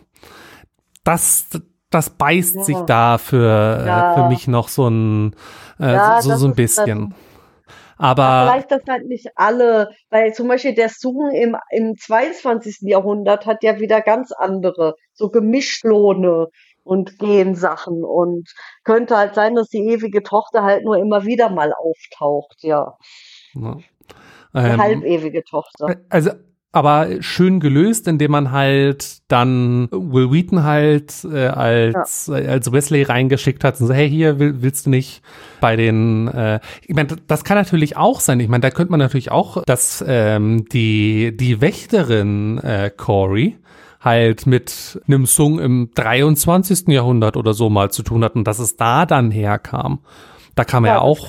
Das, 1.05 1.49
das 1.91 2.11
beißt 2.11 2.57
ja. 2.57 2.63
sich 2.65 2.79
da 2.87 3.19
für, 3.19 3.85
ja. 3.87 4.13
äh, 4.13 4.15
für 4.15 4.29
mich 4.29 4.49
noch 4.49 4.69
so 4.69 4.89
ein, 4.89 5.35
äh, 5.81 5.93
ja, 5.93 6.23
so, 6.23 6.37
so 6.37 6.47
ein 6.47 6.55
bisschen. 6.55 7.15
Aber 7.97 8.23
ja, 8.23 8.43
vielleicht 8.45 8.71
das 8.71 8.83
halt 8.89 9.07
nicht 9.07 9.27
alle, 9.35 9.91
weil 10.11 10.33
zum 10.33 10.47
Beispiel 10.47 10.75
der 10.75 10.89
Sung 10.89 11.31
im, 11.33 11.57
im 11.71 11.97
22. 11.97 12.79
Jahrhundert 12.83 13.45
hat 13.45 13.65
ja 13.65 13.81
wieder 13.81 14.01
ganz 14.03 14.31
andere, 14.31 14.95
so 15.15 15.31
Gemischlohne 15.31 16.47
und 16.85 17.19
Gensachen 17.19 18.05
und 18.05 18.49
könnte 18.85 19.17
halt 19.17 19.35
sein, 19.35 19.57
dass 19.57 19.69
die 19.69 19.85
ewige 19.85 20.23
Tochter 20.23 20.63
halt 20.63 20.85
nur 20.85 20.97
immer 20.97 21.25
wieder 21.25 21.51
mal 21.51 21.73
auftaucht, 21.73 22.59
ja. 22.61 22.97
ja. 23.55 23.77
Ähm, 24.55 24.81
halbewige 24.81 25.43
Tochter. 25.45 25.97
Also 26.09 26.31
aber 26.71 27.23
schön 27.23 27.61
gelöst, 27.61 28.07
indem 28.09 28.33
man 28.33 28.53
halt 28.53 29.19
dann 29.29 29.89
Will 29.91 30.31
Wheaton 30.31 30.65
halt 30.65 31.25
äh, 31.25 31.47
als 31.47 32.27
ja. 32.27 32.39
äh, 32.39 32.49
als 32.49 32.71
Wesley 32.71 33.03
reingeschickt 33.03 33.65
hat 33.65 33.81
und 33.81 33.87
so 33.87 33.95
hey 33.95 34.09
hier 34.09 34.39
will, 34.39 34.61
willst 34.61 34.87
du 34.87 34.91
nicht 34.91 35.23
bei 35.61 35.77
den 35.77 36.29
äh, 36.29 36.61
ich 36.83 36.95
meine 36.95 37.17
das 37.27 37.45
kann 37.45 37.57
natürlich 37.57 37.97
auch 37.97 38.21
sein 38.21 38.39
ich 38.41 38.49
meine 38.49 38.61
da 38.61 38.71
könnte 38.71 38.91
man 38.91 39.01
natürlich 39.01 39.31
auch 39.31 39.63
dass 39.65 40.05
ähm, 40.07 40.67
die 40.71 41.35
die 41.35 41.61
Wächterin 41.63 42.59
äh, 42.59 42.91
Corey 42.95 43.57
halt 44.01 44.47
mit 44.47 45.01
einem 45.09 45.27
Song 45.27 45.59
im 45.59 45.91
23. 45.95 46.89
Jahrhundert 46.89 47.37
oder 47.37 47.55
so 47.55 47.71
mal 47.71 47.91
zu 47.91 48.03
tun 48.03 48.23
hat 48.23 48.37
und 48.37 48.45
dass 48.45 48.59
es 48.59 48.77
da 48.77 49.07
dann 49.07 49.31
herkam 49.31 50.01
da 50.59 50.65
kann 50.65 50.83
man 50.83 50.89
ja, 50.89 50.97
ja 50.97 51.01
auch 51.03 51.29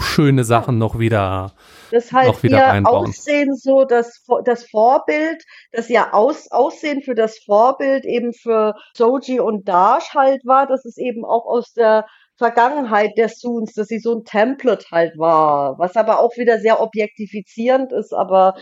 schöne 0.00 0.44
Sachen 0.44 0.78
noch 0.78 0.98
wieder 0.98 1.52
das 1.90 2.10
halt 2.10 2.28
noch 2.28 2.42
wieder 2.42 2.68
einbauen. 2.68 3.08
Aussehen 3.08 3.54
so 3.54 3.84
das, 3.84 4.24
das 4.44 4.64
Vorbild, 4.64 5.42
das 5.72 5.90
ja 5.90 6.12
aus, 6.12 6.50
Aussehen 6.50 7.02
für 7.02 7.14
das 7.14 7.38
Vorbild 7.44 8.06
eben 8.06 8.32
für 8.32 8.74
Soji 8.94 9.40
und 9.40 9.68
Dash 9.68 10.14
halt 10.14 10.46
war, 10.46 10.66
dass 10.66 10.86
es 10.86 10.96
eben 10.96 11.24
auch 11.24 11.44
aus 11.44 11.74
der 11.74 12.06
Vergangenheit 12.38 13.18
der 13.18 13.28
Soons, 13.28 13.74
dass 13.74 13.88
sie 13.88 13.98
so 13.98 14.14
ein 14.14 14.24
Template 14.24 14.86
halt 14.90 15.18
war, 15.18 15.78
was 15.78 15.96
aber 15.96 16.20
auch 16.20 16.34
wieder 16.36 16.58
sehr 16.58 16.80
objektifizierend 16.80 17.92
ist, 17.92 18.14
aber 18.14 18.54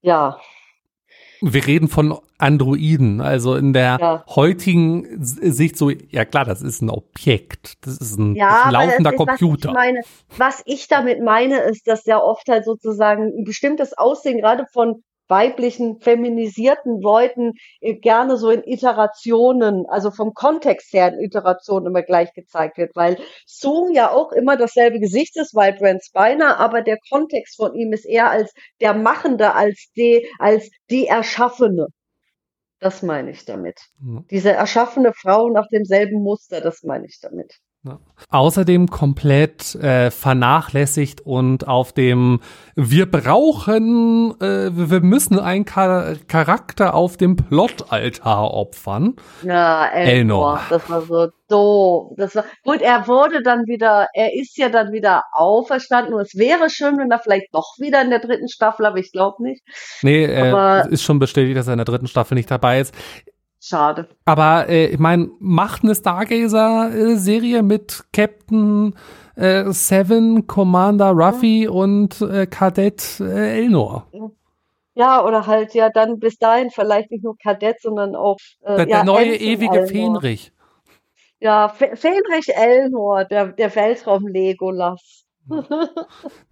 ja. 0.00 0.38
Wir 1.40 1.66
reden 1.66 1.88
von 1.88 2.18
Androiden, 2.38 3.20
also 3.20 3.54
in 3.56 3.72
der 3.72 3.98
ja. 4.00 4.24
heutigen 4.28 5.06
Sicht 5.22 5.76
so, 5.76 5.90
ja 5.90 6.24
klar, 6.24 6.44
das 6.44 6.62
ist 6.62 6.82
ein 6.82 6.90
Objekt, 6.90 7.84
das 7.86 7.98
ist 7.98 8.18
ein, 8.18 8.34
ja, 8.34 8.64
ein 8.64 8.72
laufender 8.72 9.12
ist, 9.12 9.16
Computer. 9.16 9.68
Was 9.68 9.74
ich, 9.74 9.74
meine, 9.74 10.00
was 10.36 10.62
ich 10.66 10.88
damit 10.88 11.22
meine, 11.22 11.58
ist, 11.60 11.86
dass 11.86 12.06
ja 12.06 12.20
oft 12.20 12.48
halt 12.48 12.64
sozusagen 12.64 13.32
ein 13.38 13.44
bestimmtes 13.44 13.96
Aussehen 13.96 14.40
gerade 14.40 14.66
von 14.72 15.02
weiblichen, 15.28 16.00
feminisierten 16.00 17.00
Leuten 17.00 17.52
äh, 17.80 17.94
gerne 17.94 18.36
so 18.36 18.50
in 18.50 18.62
Iterationen, 18.64 19.86
also 19.88 20.10
vom 20.10 20.34
Kontext 20.34 20.92
her 20.92 21.12
in 21.12 21.20
Iterationen 21.20 21.86
immer 21.86 22.02
gleich 22.02 22.32
gezeigt 22.32 22.78
wird, 22.78 22.94
weil 22.96 23.18
Sung 23.46 23.92
ja 23.94 24.10
auch 24.10 24.32
immer 24.32 24.56
dasselbe 24.56 25.00
Gesicht 25.00 25.36
ist, 25.36 25.54
weil 25.54 25.74
Brent 25.74 26.04
Spiner, 26.04 26.58
aber 26.58 26.82
der 26.82 26.98
Kontext 27.10 27.56
von 27.56 27.74
ihm 27.74 27.92
ist 27.92 28.04
eher 28.04 28.30
als 28.30 28.52
der 28.80 28.94
Machende, 28.94 29.54
als 29.54 29.90
die, 29.96 30.26
als 30.38 30.70
die 30.90 31.06
Erschaffene. 31.06 31.86
Das 32.80 33.02
meine 33.02 33.30
ich 33.30 33.44
damit. 33.44 33.80
Ja. 34.00 34.22
Diese 34.30 34.52
erschaffene 34.52 35.12
Frau 35.12 35.48
nach 35.48 35.66
demselben 35.68 36.22
Muster, 36.22 36.60
das 36.60 36.84
meine 36.84 37.06
ich 37.06 37.18
damit. 37.20 37.58
Ja. 37.84 38.00
Außerdem 38.30 38.88
komplett 38.88 39.76
äh, 39.76 40.10
vernachlässigt 40.10 41.20
und 41.20 41.68
auf 41.68 41.92
dem 41.92 42.40
wir 42.74 43.08
brauchen, 43.08 44.34
äh, 44.40 44.70
wir 44.72 45.00
müssen 45.00 45.38
einen 45.38 45.64
Char 45.64 46.16
Charakter 46.26 46.94
auf 46.94 47.16
dem 47.16 47.36
Plot-Altar 47.36 48.52
opfern. 48.52 49.14
Ja, 49.42 49.86
Elnor. 49.86 50.10
Elnor. 50.10 50.60
Das 50.70 50.90
war 50.90 51.02
so 51.02 51.28
doof. 51.48 52.14
Das 52.16 52.34
war, 52.34 52.44
gut, 52.64 52.82
er 52.82 53.06
wurde 53.06 53.42
dann 53.42 53.66
wieder, 53.66 54.08
er 54.12 54.34
ist 54.34 54.58
ja 54.58 54.70
dann 54.70 54.92
wieder 54.92 55.22
auferstanden 55.30 56.14
und 56.14 56.20
es 56.22 56.34
wäre 56.34 56.70
schön, 56.70 56.98
wenn 56.98 57.12
er 57.12 57.20
vielleicht 57.20 57.54
doch 57.54 57.76
wieder 57.78 58.02
in 58.02 58.10
der 58.10 58.18
dritten 58.18 58.48
Staffel, 58.48 58.86
aber 58.86 58.98
ich 58.98 59.12
glaube 59.12 59.40
nicht. 59.42 59.62
Nee, 60.02 60.24
äh, 60.24 60.88
ist 60.90 61.04
schon 61.04 61.20
bestätigt, 61.20 61.56
dass 61.56 61.68
er 61.68 61.74
in 61.74 61.78
der 61.78 61.84
dritten 61.84 62.08
Staffel 62.08 62.34
nicht 62.34 62.50
dabei 62.50 62.80
ist. 62.80 62.92
Schade. 63.60 64.08
Aber 64.24 64.68
äh, 64.68 64.86
ich 64.86 64.98
meine, 64.98 65.30
macht 65.40 65.82
eine 65.82 65.94
Stargazer-Serie 65.94 67.62
mit 67.62 68.04
Captain 68.12 68.94
äh, 69.34 69.70
Seven, 69.72 70.46
Commander 70.46 71.10
Ruffy 71.10 71.64
ja. 71.64 71.70
und 71.70 72.20
äh, 72.20 72.46
Kadett 72.46 73.20
äh, 73.20 73.58
Elnor. 73.58 74.06
Ja, 74.94 75.24
oder 75.24 75.46
halt 75.46 75.74
ja 75.74 75.90
dann 75.90 76.18
bis 76.18 76.38
dahin 76.38 76.70
vielleicht 76.70 77.10
nicht 77.10 77.22
nur 77.22 77.36
Kadett, 77.38 77.80
sondern 77.80 78.16
auch 78.16 78.38
äh, 78.62 78.76
der, 78.76 78.88
ja, 78.88 79.04
neue 79.04 79.34
Ensign 79.34 79.48
ewige 79.48 79.78
Elnor. 79.78 79.88
Fenrich. 79.88 80.52
Ja, 81.40 81.68
Fenrich 81.68 82.48
Elnor, 82.56 83.24
der, 83.24 83.48
der 83.48 83.74
Weltraum-Legolas. 83.74 85.24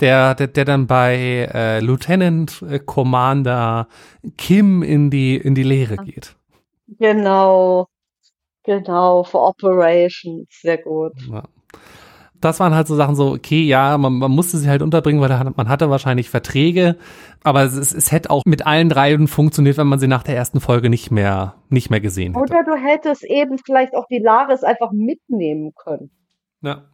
der, 0.01 0.35
der, 0.35 0.47
der 0.47 0.65
dann 0.65 0.87
bei 0.87 1.49
äh, 1.53 1.81
Lieutenant 1.81 2.63
äh, 2.63 2.79
Commander 2.79 3.89
Kim 4.39 4.83
in 4.83 5.11
die, 5.11 5.37
in 5.37 5.55
die 5.55 5.65
Lehre 5.65 5.97
geht. 5.97 6.36
Genau, 6.87 7.87
genau, 8.65 9.25
for 9.25 9.49
Operations, 9.49 10.47
sehr 10.51 10.79
gut. 10.79 11.13
Ja. 11.31 11.43
Das 12.41 12.61
waren 12.61 12.75
halt 12.75 12.87
so 12.87 12.95
Sachen 12.95 13.17
so, 13.17 13.33
okay, 13.33 13.63
ja, 13.63 13.97
man, 13.97 14.19
man 14.19 14.31
musste 14.31 14.59
sie 14.59 14.69
halt 14.69 14.83
unterbringen, 14.83 15.21
weil 15.21 15.53
man 15.57 15.69
hatte 15.69 15.89
wahrscheinlich 15.89 16.29
Verträge, 16.29 16.97
aber 17.43 17.63
es, 17.63 17.75
es 17.77 18.13
hätte 18.13 18.31
auch 18.31 18.43
mit 18.45 18.67
allen 18.67 18.89
dreien 18.89 19.27
funktioniert, 19.27 19.79
wenn 19.79 19.87
man 19.87 19.99
sie 19.99 20.07
nach 20.07 20.23
der 20.23 20.37
ersten 20.37 20.61
Folge 20.61 20.91
nicht 20.91 21.11
mehr, 21.11 21.55
nicht 21.71 21.91
mehr 21.91 22.01
gesehen 22.01 22.35
hätte. 22.35 22.43
Oder 22.53 22.63
du 22.63 22.75
hättest 22.77 23.25
eben 23.25 23.59
vielleicht 23.59 23.95
auch 23.95 24.07
die 24.11 24.19
Laris 24.19 24.65
einfach 24.65 24.93
mitnehmen 24.93 25.73
können. 25.75 26.11
Ja. 26.61 26.85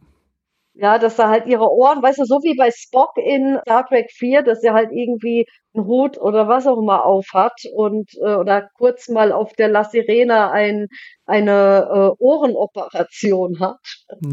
Ja, 0.75 0.97
dass 0.97 1.15
da 1.15 1.29
halt 1.29 1.45
ihre 1.45 1.69
Ohren, 1.71 2.01
weißt 2.01 2.19
du, 2.19 2.25
so 2.25 2.37
wie 2.41 2.55
bei 2.57 2.71
Spock 2.71 3.15
in 3.17 3.59
Star 3.61 3.85
Trek 3.85 4.09
4, 4.11 4.41
dass 4.41 4.63
er 4.63 4.73
halt 4.73 4.89
irgendwie 4.91 5.45
einen 5.75 5.85
Hut 5.85 6.17
oder 6.17 6.47
was 6.47 6.65
auch 6.65 6.79
immer 6.79 7.05
auf 7.05 7.27
hat 7.33 7.53
und 7.75 8.09
äh, 8.21 8.35
oder 8.35 8.69
kurz 8.77 9.07
mal 9.07 9.31
auf 9.31 9.53
der 9.53 9.67
La 9.67 9.83
Sirena 9.83 10.51
ein, 10.51 10.87
eine 11.25 11.87
äh, 11.91 12.23
Ohrenoperation 12.23 13.59
hat. 13.59 13.79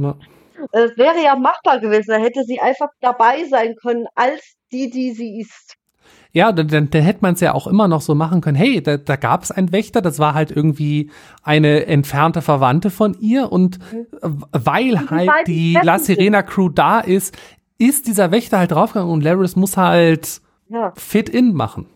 Ja. 0.01 0.17
Es 0.73 0.97
wäre 0.97 1.23
ja 1.23 1.37
machbar 1.37 1.81
gewesen, 1.81 2.11
da 2.11 2.17
hätte 2.19 2.45
sie 2.45 2.61
einfach 2.61 2.89
dabei 3.01 3.45
sein 3.45 3.77
können 3.77 4.07
als 4.15 4.57
die, 4.73 4.91
die 4.91 5.13
sie 5.13 5.41
ist. 5.41 5.77
Ja, 6.33 6.53
dann, 6.53 6.69
dann, 6.69 6.91
dann 6.91 7.03
hätte 7.03 7.21
man 7.23 7.35
es 7.35 7.41
ja 7.41 7.55
auch 7.55 7.67
immer 7.67 7.89
noch 7.89 8.01
so 8.01 8.15
machen 8.15 8.41
können. 8.41 8.57
Hey, 8.57 8.83
da, 8.83 8.97
da 8.97 9.17
gab 9.17 9.43
es 9.43 9.51
einen 9.51 9.73
Wächter, 9.73 10.01
das 10.01 10.19
war 10.19 10.35
halt 10.35 10.51
irgendwie 10.51 11.11
eine 11.43 11.87
entfernte 11.87 12.41
Verwandte 12.41 12.91
von 12.91 13.15
ihr 13.21 13.51
und 13.51 13.79
mhm. 13.93 14.45
weil 14.53 14.91
die 14.91 15.09
halt 15.11 15.47
die 15.47 15.79
La 15.83 15.99
Sirena 15.99 16.43
Crew 16.43 16.69
da 16.69 17.01
ist, 17.01 17.37
ist 17.79 18.07
dieser 18.07 18.31
Wächter 18.31 18.59
halt 18.59 18.71
draufgegangen 18.71 19.13
und 19.13 19.25
Laris 19.25 19.57
muss 19.57 19.77
halt 19.77 20.41
ja. 20.69 20.93
Fit-In 20.97 21.53
machen. 21.53 21.87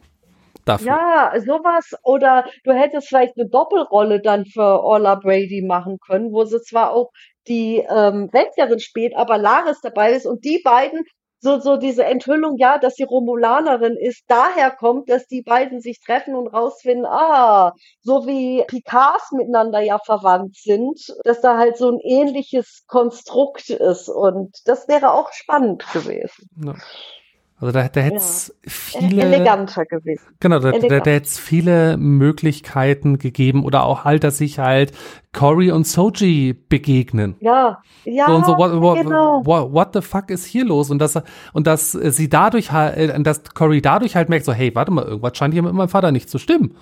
Dafür. 0.64 0.86
Ja, 0.86 1.32
sowas. 1.40 1.92
Oder 2.02 2.46
du 2.64 2.72
hättest 2.72 3.08
vielleicht 3.08 3.38
eine 3.38 3.48
Doppelrolle 3.48 4.22
dann 4.22 4.46
für 4.46 4.82
Orla 4.82 5.16
Brady 5.16 5.62
machen 5.62 5.98
können, 5.98 6.32
wo 6.32 6.44
sie 6.44 6.60
zwar 6.62 6.92
auch 6.92 7.10
die 7.46 7.84
ähm, 7.86 8.30
Wächterin 8.32 8.80
spielt, 8.80 9.14
aber 9.14 9.36
Laris 9.36 9.80
dabei 9.82 10.12
ist 10.12 10.24
und 10.24 10.42
die 10.44 10.62
beiden 10.64 11.04
so, 11.44 11.60
so 11.60 11.76
diese 11.76 12.04
Enthüllung, 12.06 12.56
ja, 12.56 12.78
dass 12.78 12.94
sie 12.94 13.02
Romulanerin 13.04 13.96
ist, 13.98 14.22
daher 14.28 14.70
kommt, 14.70 15.10
dass 15.10 15.26
die 15.26 15.42
beiden 15.42 15.80
sich 15.80 16.00
treffen 16.00 16.34
und 16.34 16.48
rausfinden, 16.48 17.04
ah, 17.04 17.74
so 18.00 18.26
wie 18.26 18.64
Picards 18.66 19.30
miteinander 19.32 19.80
ja 19.80 19.98
verwandt 19.98 20.56
sind, 20.56 20.98
dass 21.22 21.42
da 21.42 21.58
halt 21.58 21.76
so 21.76 21.90
ein 21.90 22.00
ähnliches 22.00 22.84
Konstrukt 22.86 23.68
ist 23.68 24.08
und 24.08 24.56
das 24.64 24.88
wäre 24.88 25.12
auch 25.12 25.32
spannend 25.32 25.84
gewesen. 25.92 26.48
Ja. 26.64 26.74
Also 27.64 27.78
da, 27.78 27.88
da 27.88 28.00
hätte 28.00 28.16
es 28.16 28.54
ja. 28.62 28.70
viele. 28.70 29.22
Eleganter 29.22 29.86
gewesen. 29.86 30.22
Genau, 30.38 30.58
da, 30.58 30.72
da, 30.72 30.80
da 30.80 30.96
hätte 30.96 31.24
es 31.24 31.38
viele 31.38 31.96
Möglichkeiten 31.96 33.16
gegeben 33.16 33.64
oder 33.64 33.84
auch 33.84 34.04
halt, 34.04 34.22
dass 34.22 34.36
sich 34.36 34.58
halt 34.58 34.92
Cory 35.32 35.70
und 35.70 35.86
Soji 35.86 36.52
begegnen. 36.52 37.36
Ja, 37.40 37.82
ja. 38.04 38.26
So 38.26 38.34
und 38.34 38.44
so, 38.44 38.58
what, 38.58 38.82
what, 38.82 38.98
genau. 38.98 39.40
what, 39.46 39.72
what, 39.72 39.88
the 39.94 40.02
fuck 40.02 40.28
ist 40.28 40.44
hier 40.44 40.66
los? 40.66 40.90
Und 40.90 40.98
dass, 40.98 41.18
und 41.54 41.66
dass 41.66 41.92
sie 41.92 42.28
dadurch 42.28 42.70
halt, 42.70 43.26
dass 43.26 43.42
Cory 43.54 43.80
dadurch 43.80 44.14
halt 44.14 44.28
merkt, 44.28 44.44
so, 44.44 44.52
hey, 44.52 44.74
warte 44.74 44.90
mal, 44.90 45.06
irgendwas 45.06 45.34
scheint 45.34 45.54
hier 45.54 45.62
mit 45.62 45.72
meinem 45.72 45.88
Vater 45.88 46.12
nicht 46.12 46.28
zu 46.28 46.36
stimmen. 46.36 46.76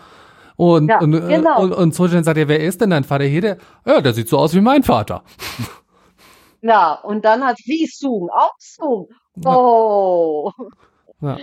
Und, 0.56 0.88
ja, 0.88 0.98
und, 0.98 1.14
äh, 1.14 1.20
genau. 1.20 1.62
und, 1.62 1.72
und 1.72 1.94
Soji 1.94 2.14
dann 2.14 2.24
sagt, 2.24 2.38
ja, 2.38 2.48
wer 2.48 2.58
ist 2.58 2.80
denn 2.80 2.90
dein 2.90 3.04
Vater 3.04 3.24
hier? 3.24 3.40
Der, 3.40 3.56
ja, 3.86 4.00
der 4.00 4.14
sieht 4.14 4.28
so 4.28 4.36
aus 4.36 4.52
wie 4.52 4.60
mein 4.60 4.82
Vater. 4.82 5.22
Ja, 6.64 6.94
und 6.94 7.24
dann 7.24 7.44
hat 7.44 7.58
wie 7.64 7.86
Zoom, 7.86 8.30
auch 8.30 8.54
Zoom. 8.58 9.08
Oh. 9.44 10.52
Ja. 11.20 11.38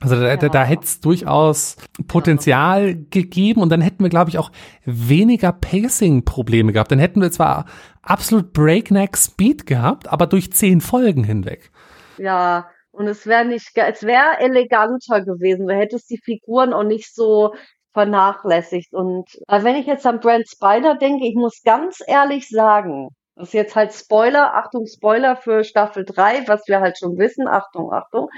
Also 0.00 0.20
da, 0.20 0.36
da, 0.36 0.48
da 0.48 0.64
hätte 0.64 0.84
es 0.84 1.00
durchaus 1.00 1.76
Potenzial 2.06 2.94
gegeben 2.94 3.62
und 3.62 3.70
dann 3.70 3.80
hätten 3.80 4.02
wir, 4.02 4.10
glaube 4.10 4.28
ich, 4.28 4.38
auch 4.38 4.50
weniger 4.84 5.52
Pacing-Probleme 5.52 6.72
gehabt. 6.72 6.92
Dann 6.92 6.98
hätten 6.98 7.22
wir 7.22 7.32
zwar 7.32 7.64
absolut 8.02 8.52
Breakneck 8.52 9.16
Speed 9.16 9.64
gehabt, 9.64 10.08
aber 10.08 10.26
durch 10.26 10.52
zehn 10.52 10.82
Folgen 10.82 11.24
hinweg. 11.24 11.70
Ja, 12.18 12.68
und 12.90 13.06
es 13.08 13.26
wäre 13.26 13.46
nicht, 13.46 13.70
es 13.74 14.02
wäre 14.02 14.38
eleganter 14.40 15.22
gewesen. 15.22 15.66
Du 15.66 15.74
hättest 15.74 16.10
die 16.10 16.20
Figuren 16.22 16.74
auch 16.74 16.84
nicht 16.84 17.14
so 17.14 17.54
vernachlässigt. 17.94 18.92
Und 18.92 19.24
wenn 19.48 19.76
ich 19.76 19.86
jetzt 19.86 20.06
an 20.06 20.20
Brent 20.20 20.48
Spider 20.48 20.96
denke, 20.96 21.26
ich 21.26 21.34
muss 21.34 21.62
ganz 21.64 22.02
ehrlich 22.06 22.48
sagen, 22.50 23.08
das 23.36 23.48
ist 23.48 23.54
jetzt 23.54 23.76
halt 23.76 23.92
Spoiler, 23.92 24.54
Achtung, 24.54 24.86
Spoiler 24.86 25.36
für 25.36 25.62
Staffel 25.62 26.04
3, 26.06 26.48
was 26.48 26.66
wir 26.66 26.80
halt 26.80 26.98
schon 26.98 27.18
wissen. 27.18 27.46
Achtung, 27.46 27.92
Achtung. 27.92 28.28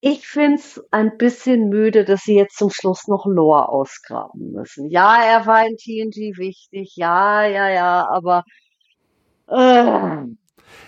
Ich 0.00 0.26
find's 0.26 0.80
ein 0.90 1.16
bisschen 1.16 1.68
müde, 1.68 2.04
dass 2.04 2.22
sie 2.22 2.34
jetzt 2.34 2.56
zum 2.56 2.70
Schluss 2.70 3.08
noch 3.08 3.26
Lore 3.26 3.68
ausgraben 3.68 4.52
müssen. 4.52 4.90
Ja, 4.90 5.22
er 5.22 5.46
war 5.46 5.66
in 5.66 5.76
TNG 5.76 6.36
wichtig, 6.36 6.94
ja, 6.96 7.44
ja, 7.44 7.68
ja, 7.68 8.08
aber 8.08 8.44
äh, 9.48 10.26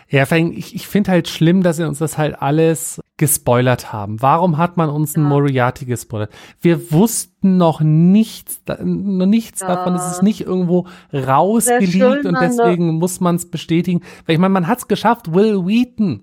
ja, 0.08 0.24
ich, 0.32 0.74
ich 0.74 0.86
finde 0.88 1.12
halt 1.12 1.28
schlimm, 1.28 1.62
dass 1.62 1.76
sie 1.76 1.86
uns 1.86 1.98
das 1.98 2.18
halt 2.18 2.40
alles 2.40 2.99
gespoilert 3.20 3.92
haben. 3.92 4.22
Warum 4.22 4.56
hat 4.56 4.78
man 4.78 4.88
uns 4.88 5.14
einen 5.14 5.26
Moriarty 5.26 5.84
gespoilert? 5.84 6.32
Wir 6.58 6.90
wussten 6.90 7.58
noch 7.58 7.82
nichts, 7.82 8.62
noch 8.82 9.26
nichts 9.26 9.60
ja. 9.60 9.66
davon. 9.66 9.94
Es 9.94 10.10
ist 10.10 10.22
nicht 10.22 10.40
irgendwo 10.40 10.86
rausgelegt 11.12 12.24
und 12.24 12.38
deswegen 12.40 12.94
muss 12.94 13.20
man 13.20 13.36
es 13.36 13.50
bestätigen. 13.50 14.00
Weil 14.24 14.36
ich 14.36 14.40
meine, 14.40 14.54
man 14.54 14.66
hat 14.66 14.78
es 14.78 14.88
geschafft, 14.88 15.34
Will 15.34 15.66
Wheaton 15.66 16.22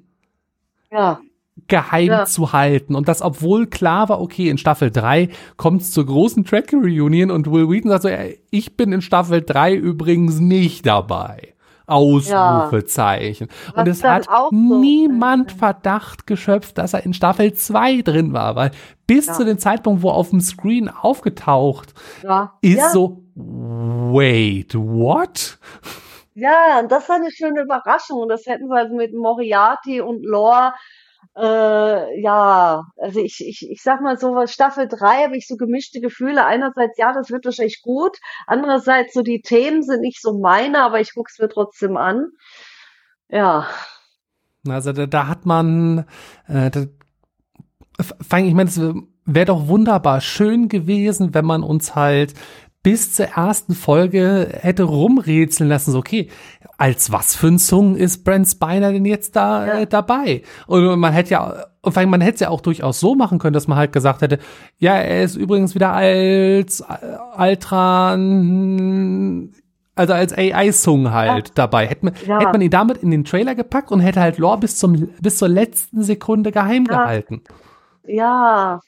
ja. 0.92 1.20
geheim 1.68 2.08
ja. 2.08 2.26
zu 2.26 2.52
halten. 2.52 2.96
Und 2.96 3.08
das, 3.08 3.22
obwohl 3.22 3.68
klar 3.68 4.10
war, 4.10 4.20
okay, 4.20 4.50
in 4.50 4.58
Staffel 4.58 4.90
3 4.90 5.30
kommt 5.56 5.84
es 5.84 5.92
zur 5.92 6.08
großen 6.08 6.46
Tracker-Reunion 6.46 7.30
und 7.30 7.52
Will 7.52 7.70
Wheaton 7.70 7.92
sagt 7.92 8.04
so, 8.04 8.10
ich 8.50 8.76
bin 8.76 8.92
in 8.92 9.04
Staffel 9.04 9.44
3 9.44 9.76
übrigens 9.76 10.40
nicht 10.40 10.88
dabei. 10.88 11.54
Ausrufezeichen. 11.88 13.48
Ja. 13.74 13.82
Und 13.82 13.88
es 13.88 14.04
hat 14.04 14.28
niemand 14.52 15.52
so 15.52 15.58
Verdacht 15.58 16.28
geschöpft, 16.28 16.78
dass 16.78 16.94
er 16.94 17.06
in 17.06 17.14
Staffel 17.14 17.54
2 17.54 18.02
drin 18.02 18.34
war, 18.34 18.56
weil 18.56 18.72
bis 19.08 19.28
ja. 19.28 19.34
zu 19.34 19.46
dem 19.46 19.58
Zeitpunkt, 19.58 20.04
wo 20.04 20.10
auf 20.10 20.30
dem 20.30 20.42
Screen 20.42 20.90
aufgetaucht 20.90 21.94
ja. 22.24 22.54
ist 22.62 22.92
so, 22.92 23.24
wait, 23.36 24.76
what? 24.76 25.58
Ja, 26.34 26.84
das 26.84 27.10
war 27.10 27.16
eine 27.16 27.32
schöne 27.32 27.62
Überraschung 27.62 28.20
und 28.20 28.30
das 28.30 28.46
hätten 28.46 28.68
wir 28.68 28.76
also 28.78 28.96
mit 28.96 29.14
Moriarty 29.16 30.02
und 30.02 30.24
Lore 30.24 30.74
äh, 31.38 32.20
ja, 32.20 32.84
also 32.98 33.20
ich, 33.20 33.46
ich, 33.46 33.70
ich 33.70 33.82
sag 33.84 34.02
mal 34.02 34.18
so, 34.18 34.34
was 34.34 34.52
Staffel 34.52 34.88
3 34.88 35.26
habe 35.26 35.38
ich 35.38 35.48
so 35.48 35.56
gemischte 35.56 36.00
Gefühle. 36.02 36.46
Einerseits, 36.46 36.98
ja, 36.98 37.14
das 37.14 37.30
wird 37.30 37.46
wahrscheinlich 37.46 37.82
gut. 37.84 38.18
Andererseits, 38.48 39.14
so 39.14 39.22
die 39.22 39.42
Themen 39.42 39.84
sind 39.84 40.02
nicht 40.02 40.20
so 40.20 40.40
meine, 40.40 40.82
aber 40.82 41.00
ich 41.00 41.14
guck's 41.14 41.38
mir 41.38 41.48
trotzdem 41.48 41.96
an. 41.96 42.30
Ja. 43.30 43.68
Also 44.68 44.94
da, 44.94 45.06
da 45.06 45.28
hat 45.28 45.46
man, 45.46 46.06
äh, 46.48 46.72
da, 46.72 46.86
ich 48.00 48.54
meine, 48.54 48.70
es 48.70 48.80
wäre 49.26 49.46
doch 49.46 49.68
wunderbar 49.68 50.22
schön 50.22 50.70
gewesen, 50.70 51.36
wenn 51.36 51.46
man 51.46 51.62
uns 51.62 51.96
halt 51.96 52.34
bis 52.88 53.14
zur 53.14 53.26
ersten 53.26 53.76
Folge 53.76 54.48
hätte 54.62 54.84
rumrätseln 54.84 55.70
lassen, 55.70 55.92
so 55.92 56.00
okay, 56.00 56.30
als 56.78 57.12
was 57.12 57.36
für 57.36 57.48
ein 57.48 57.60
Song 57.60 57.98
ist 57.98 58.24
Brent 58.24 58.48
Spiner 58.48 58.94
denn 58.94 59.04
jetzt 59.04 59.36
da 59.36 59.68
ja. 59.68 59.74
äh, 59.80 59.88
dabei? 59.88 60.44
Und 60.68 60.98
man 60.98 61.12
hätte 61.12 61.32
ja, 61.32 61.66
und 61.82 62.10
man 62.10 62.22
hätte 62.22 62.36
es 62.36 62.40
ja 62.40 62.48
auch 62.48 62.62
durchaus 62.62 63.02
so 63.02 63.14
machen 63.14 63.40
können, 63.40 63.52
dass 63.52 63.68
man 63.68 63.78
halt 63.78 63.92
gesagt 63.92 64.22
hätte, 64.22 64.40
ja, 64.78 64.96
er 64.96 65.24
ist 65.24 65.36
übrigens 65.36 65.76
wieder 65.76 65.92
als 65.92 66.80
äh, 66.80 66.86
Altran 67.36 69.52
also 69.96 70.14
als 70.14 70.32
AI-Song 70.32 71.12
halt 71.12 71.50
ja. 71.50 71.54
dabei. 71.56 71.88
Hätte 71.88 72.06
man, 72.06 72.14
ja. 72.26 72.40
hätte 72.40 72.54
man 72.54 72.62
ihn 72.62 72.72
damit 72.72 73.00
in 73.00 73.12
den 73.12 73.26
Trailer 73.26 73.54
gepackt 73.54 73.92
und 73.92 74.00
hätte 74.00 74.22
halt 74.22 74.38
Lore 74.38 74.60
bis 74.60 74.78
zum 74.78 75.10
bis 75.20 75.40
zur 75.40 75.50
letzten 75.50 76.04
Sekunde 76.04 76.54
geheim 76.54 76.86
ja. 76.90 77.00
gehalten. 77.00 77.42
Ja, 78.06 78.80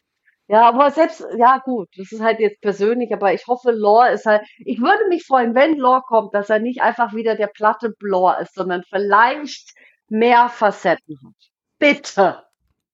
ja, 0.50 0.68
aber 0.68 0.90
selbst, 0.90 1.24
ja 1.38 1.60
gut, 1.64 1.90
das 1.96 2.12
ist 2.12 2.22
halt 2.22 2.40
jetzt 2.40 2.60
persönlich, 2.60 3.14
aber 3.14 3.36
ich 3.36 3.46
hoffe, 3.46 3.70
Lore 3.70 4.10
ist 4.10 4.26
halt, 4.26 4.42
ich 4.58 4.82
würde 4.82 5.08
mich 5.08 5.24
freuen, 5.24 5.54
wenn 5.54 5.78
Lore 5.78 6.02
kommt, 6.08 6.34
dass 6.34 6.50
er 6.50 6.58
nicht 6.58 6.82
einfach 6.82 7.14
wieder 7.14 7.36
der 7.36 7.48
platte 7.48 7.94
Lore 8.00 8.42
ist, 8.42 8.56
sondern 8.56 8.82
vielleicht 8.90 9.76
mehr 10.08 10.50
Facetten 10.50 11.20
hat. 11.24 11.36
Bitte, 11.78 12.44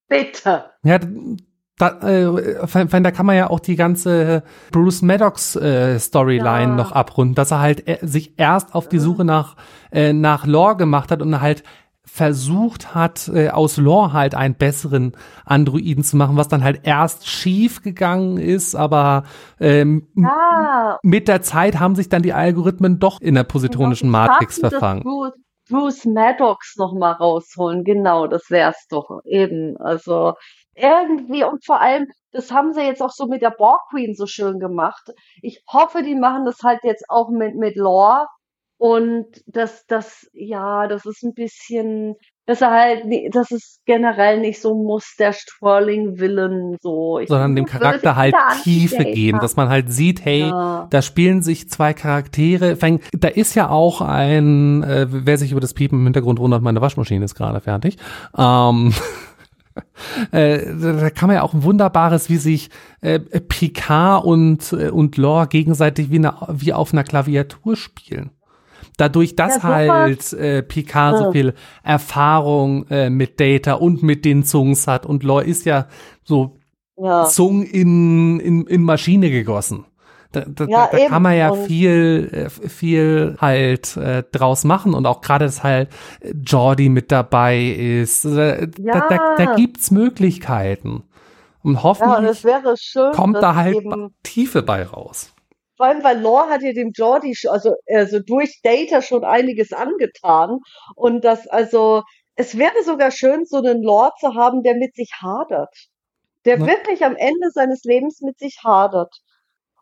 bitte. 0.09 0.65
Ja, 0.83 0.99
da, 1.77 1.99
äh, 2.01 3.01
da 3.01 3.11
kann 3.11 3.25
man 3.25 3.37
ja 3.37 3.49
auch 3.49 3.61
die 3.61 3.77
ganze 3.77 4.43
Bruce 4.71 5.01
Maddox 5.01 5.55
äh, 5.55 5.97
Storyline 5.97 6.43
ja. 6.43 6.75
noch 6.75 6.91
abrunden, 6.91 7.35
dass 7.35 7.51
er 7.51 7.61
halt 7.61 7.87
äh, 7.87 7.99
sich 8.01 8.37
erst 8.37 8.75
auf 8.75 8.89
die 8.89 8.99
Suche 8.99 9.23
nach 9.23 9.55
äh, 9.93 10.11
nach 10.11 10.45
Lore 10.45 10.75
gemacht 10.75 11.09
hat 11.09 11.21
und 11.21 11.39
halt 11.39 11.63
versucht 12.15 12.95
hat, 12.95 13.27
äh, 13.27 13.49
aus 13.49 13.75
Lore 13.75 14.13
halt 14.13 14.35
einen 14.35 14.55
besseren 14.55 15.17
Androiden 15.43 16.01
zu 16.01 16.15
machen, 16.15 16.37
was 16.37 16.47
dann 16.47 16.63
halt 16.63 16.87
erst 16.87 17.27
schief 17.27 17.81
gegangen 17.81 18.37
ist, 18.37 18.73
aber 18.73 19.23
ähm, 19.59 20.07
ja. 20.15 20.97
mit 21.03 21.27
der 21.27 21.41
Zeit 21.41 21.77
haben 21.77 21.93
sich 21.93 22.07
dann 22.07 22.21
die 22.21 22.31
Algorithmen 22.31 22.99
doch 22.99 23.19
in 23.19 23.35
der 23.35 23.43
positronischen 23.43 24.09
Matrix 24.09 24.59
verfangen. 24.59 25.03
Bruce, 25.03 25.33
Bruce 25.69 26.05
Maddox 26.05 26.75
noch 26.77 26.93
mal 26.93 27.11
rausholen, 27.11 27.83
genau, 27.83 28.27
das 28.27 28.49
wär's 28.49 28.85
doch 28.89 29.19
eben. 29.25 29.75
Also 29.75 30.35
irgendwie 30.73 31.43
und 31.43 31.65
vor 31.65 31.81
allem, 31.81 32.07
das 32.31 32.49
haben 32.49 32.71
sie 32.71 32.81
jetzt 32.81 33.01
auch 33.01 33.11
so 33.11 33.27
mit 33.27 33.41
der 33.41 33.51
Borg 33.51 33.81
Queen 33.89 34.13
so 34.15 34.25
schön 34.25 34.59
gemacht. 34.59 35.11
Ich 35.41 35.61
hoffe, 35.67 36.01
die 36.01 36.15
machen 36.15 36.45
das 36.45 36.59
halt 36.63 36.79
jetzt 36.83 37.03
auch 37.09 37.29
mit 37.29 37.55
mit 37.55 37.75
Lore 37.75 38.25
Und 38.77 39.25
das, 39.47 39.85
das, 39.87 40.27
ja, 40.33 40.87
das 40.87 41.05
ist 41.05 41.23
ein 41.23 41.33
bisschen, 41.33 42.15
dass 42.45 42.61
er 42.61 42.71
halt, 42.71 43.03
dass 43.33 43.51
es 43.51 43.79
generell 43.85 44.41
nicht 44.41 44.61
so 44.61 44.75
muss, 44.75 45.15
der 45.17 45.31
Strolling-Willen 45.31 46.77
so. 46.81 47.19
Ich 47.19 47.29
Sondern 47.29 47.55
dem 47.55 47.65
Charakter 47.65 48.17
halt 48.17 48.35
Tiefe 48.63 49.05
geben, 49.05 49.39
dass 49.39 49.55
man 49.55 49.69
halt 49.69 49.91
sieht, 49.93 50.25
hey, 50.25 50.41
ja. 50.41 50.87
da 50.89 51.01
spielen 51.01 51.41
sich 51.41 51.69
zwei 51.69 51.93
Charaktere. 51.93 52.77
Da 53.13 53.29
ist 53.29 53.55
ja 53.55 53.69
auch 53.69 54.01
ein, 54.01 54.83
äh, 54.83 55.07
wer 55.09 55.37
sich 55.37 55.53
über 55.53 55.61
das 55.61 55.73
Piepen 55.73 55.99
im 55.99 56.03
Hintergrund 56.05 56.39
wundert, 56.39 56.61
meine 56.61 56.81
Waschmaschine 56.81 57.23
ist 57.23 57.35
gerade 57.35 57.61
fertig. 57.61 57.95
Ähm, 58.37 58.93
äh, 60.31 60.59
da 60.81 61.09
kann 61.11 61.27
man 61.27 61.37
ja 61.37 61.43
auch 61.43 61.53
ein 61.53 61.63
wunderbares, 61.63 62.29
wie 62.29 62.37
sich 62.37 62.69
äh, 62.99 63.19
Picard 63.19 64.25
und, 64.25 64.73
äh, 64.73 64.89
und 64.89 65.15
Lore 65.15 65.47
gegenseitig 65.47 66.11
wie, 66.11 66.17
eine, 66.17 66.35
wie 66.49 66.73
auf 66.73 66.91
einer 66.91 67.05
Klaviatur 67.05 67.77
spielen 67.77 68.31
dadurch, 68.97 69.35
dass 69.35 69.57
ja, 69.57 69.63
halt 69.63 70.33
äh, 70.33 70.63
Picard 70.63 71.17
so 71.17 71.31
viel 71.31 71.53
Erfahrung 71.83 72.87
äh, 72.87 73.09
mit 73.09 73.39
Data 73.39 73.73
und 73.73 74.03
mit 74.03 74.25
den 74.25 74.43
Zungs 74.43 74.87
hat 74.87 75.05
und 75.05 75.23
Lore 75.23 75.43
ist 75.43 75.65
ja 75.65 75.87
so 76.23 76.57
ja. 76.97 77.25
Zung 77.25 77.63
in, 77.63 78.39
in, 78.39 78.67
in 78.67 78.83
Maschine 78.83 79.29
gegossen. 79.29 79.85
Da, 80.31 80.41
da, 80.41 80.65
ja, 80.65 80.89
da 80.91 81.07
kann 81.07 81.21
man 81.21 81.37
ja 81.37 81.53
viel, 81.53 82.29
äh, 82.31 82.49
viel 82.49 83.37
halt 83.39 83.95
äh, 83.95 84.23
draus 84.31 84.65
machen 84.65 84.93
und 84.93 85.05
auch 85.05 85.21
gerade, 85.21 85.45
dass 85.45 85.63
halt 85.63 85.89
Jordi 86.45 86.89
mit 86.89 87.11
dabei 87.11 87.63
ist. 87.63 88.25
Äh, 88.25 88.67
ja. 88.77 89.07
Da, 89.07 89.07
da, 89.09 89.35
da 89.37 89.55
gibt's 89.55 89.91
Möglichkeiten. 89.91 91.03
Und 91.63 91.83
hoffentlich 91.83 92.43
ja, 92.43 92.59
und 92.59 92.79
schön, 92.79 93.11
kommt 93.13 93.37
da 93.37 93.55
halt 93.55 93.77
Tiefe 94.23 94.61
bei 94.61 94.83
raus. 94.83 95.33
Vor 95.77 95.87
allem, 95.87 96.03
weil 96.03 96.19
Lore 96.19 96.49
hat 96.49 96.61
ja 96.61 96.71
dem 96.73 96.91
Jordi, 96.95 97.35
also, 97.49 97.75
also 97.87 98.19
durch 98.19 98.61
Data 98.63 99.01
schon 99.01 99.23
einiges 99.23 99.73
angetan. 99.73 100.59
Und 100.95 101.25
das, 101.25 101.47
also, 101.47 102.03
es 102.35 102.57
wäre 102.57 102.83
sogar 102.83 103.11
schön, 103.11 103.45
so 103.45 103.57
einen 103.57 103.83
Lore 103.83 104.11
zu 104.19 104.35
haben, 104.35 104.63
der 104.63 104.75
mit 104.75 104.95
sich 104.95 105.11
hadert. 105.21 105.73
Der 106.45 106.59
ja. 106.59 106.65
wirklich 106.65 107.03
am 107.03 107.15
Ende 107.15 107.49
seines 107.51 107.83
Lebens 107.83 108.21
mit 108.21 108.39
sich 108.39 108.59
hadert. 108.63 109.13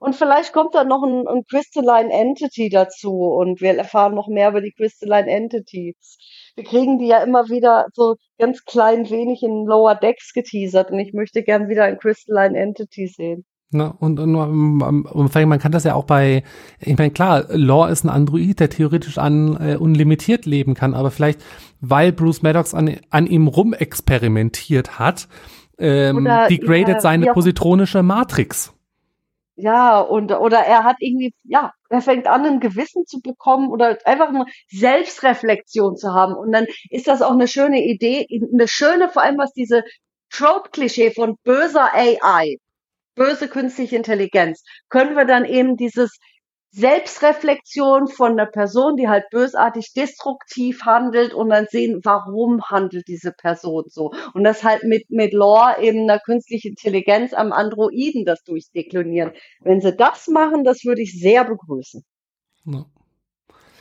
Und 0.03 0.17
vielleicht 0.17 0.51
kommt 0.51 0.75
dann 0.75 0.89
noch 0.89 1.01
ein, 1.01 1.27
ein 1.29 1.45
Crystalline 1.49 2.11
Entity 2.11 2.67
dazu 2.69 3.21
und 3.21 3.61
wir 3.61 3.77
erfahren 3.77 4.15
noch 4.15 4.27
mehr 4.27 4.49
über 4.49 4.59
die 4.59 4.73
Crystalline 4.73 5.29
Entities. 5.31 6.17
Wir 6.55 6.65
kriegen 6.65 6.99
die 6.99 7.07
ja 7.07 7.23
immer 7.23 7.47
wieder 7.47 7.85
so 7.93 8.15
ganz 8.37 8.65
klein 8.65 9.09
wenig 9.09 9.43
in 9.43 9.65
Lower 9.65 9.95
Decks 9.95 10.33
geteasert 10.33 10.91
und 10.91 10.99
ich 10.99 11.13
möchte 11.13 11.41
gern 11.41 11.69
wieder 11.69 11.85
ein 11.85 11.99
Crystalline 11.99 12.59
Entity 12.59 13.07
sehen. 13.07 13.45
Na, 13.73 13.95
und, 13.99 14.19
und, 14.19 14.35
und, 14.35 15.35
man 15.35 15.59
kann 15.59 15.71
das 15.71 15.83
ja 15.83 15.95
auch 15.95 16.05
bei, 16.05 16.43
ich 16.79 16.97
meine, 16.97 17.11
klar, 17.11 17.45
Law 17.49 17.87
ist 17.87 18.03
ein 18.03 18.09
Android, 18.09 18.59
der 18.59 18.69
theoretisch 18.69 19.17
an 19.17 19.57
äh, 19.59 19.75
unlimitiert 19.75 20.45
leben 20.45 20.73
kann, 20.73 20.93
aber 20.93 21.11
vielleicht, 21.11 21.43
weil 21.81 22.11
Bruce 22.11 22.41
Maddox 22.41 22.73
an, 22.73 22.97
an 23.09 23.27
ihm 23.27 23.47
rumexperimentiert 23.47 24.99
hat, 24.99 25.27
ähm, 25.77 26.17
oder, 26.17 26.47
degradet 26.47 26.95
ja, 26.95 26.99
seine 27.01 27.33
positronische 27.33 28.03
Matrix. 28.03 28.73
Ja, 29.55 29.99
und 29.99 30.31
oder 30.31 30.59
er 30.59 30.83
hat 30.83 30.97
irgendwie, 30.99 31.33
ja, 31.43 31.73
er 31.89 32.01
fängt 32.01 32.25
an, 32.25 32.45
ein 32.45 32.59
Gewissen 32.59 33.05
zu 33.05 33.21
bekommen 33.21 33.69
oder 33.69 33.99
einfach 34.05 34.29
eine 34.29 34.45
Selbstreflexion 34.69 35.95
zu 35.95 36.11
haben. 36.11 36.33
Und 36.33 36.51
dann 36.51 36.65
ist 36.89 37.07
das 37.07 37.21
auch 37.21 37.33
eine 37.33 37.47
schöne 37.47 37.83
Idee, 37.83 38.27
eine 38.51 38.67
schöne, 38.67 39.09
vor 39.09 39.21
allem 39.23 39.37
was 39.37 39.53
diese 39.53 39.83
Trope-Klischee 40.31 41.11
von 41.11 41.37
böser 41.43 41.93
AI 41.93 42.57
böse 43.15 43.47
künstliche 43.47 43.95
Intelligenz, 43.95 44.63
können 44.89 45.15
wir 45.15 45.25
dann 45.25 45.45
eben 45.45 45.77
dieses 45.77 46.17
Selbstreflexion 46.75 48.07
von 48.07 48.31
einer 48.31 48.47
Person, 48.47 48.95
die 48.97 49.07
halt 49.07 49.25
bösartig 49.29 49.93
destruktiv 49.95 50.81
handelt 50.85 51.31
und 51.31 51.49
dann 51.49 51.67
sehen, 51.69 51.99
warum 52.03 52.63
handelt 52.63 53.07
diese 53.07 53.31
Person 53.31 53.83
so. 53.87 54.11
Und 54.33 54.43
das 54.43 54.63
halt 54.63 54.83
mit, 54.83 55.07
mit 55.09 55.33
Lore 55.33 55.75
eben 55.81 56.09
einer 56.09 56.19
künstlichen 56.19 56.69
Intelligenz 56.69 57.33
am 57.33 57.51
Androiden 57.53 58.25
das 58.25 58.41
durchdeklinieren. 58.43 59.33
Wenn 59.61 59.81
sie 59.81 59.95
das 59.95 60.27
machen, 60.27 60.63
das 60.63 60.83
würde 60.83 61.03
ich 61.03 61.19
sehr 61.19 61.43
begrüßen. 61.45 62.03
Ja. 62.65 62.85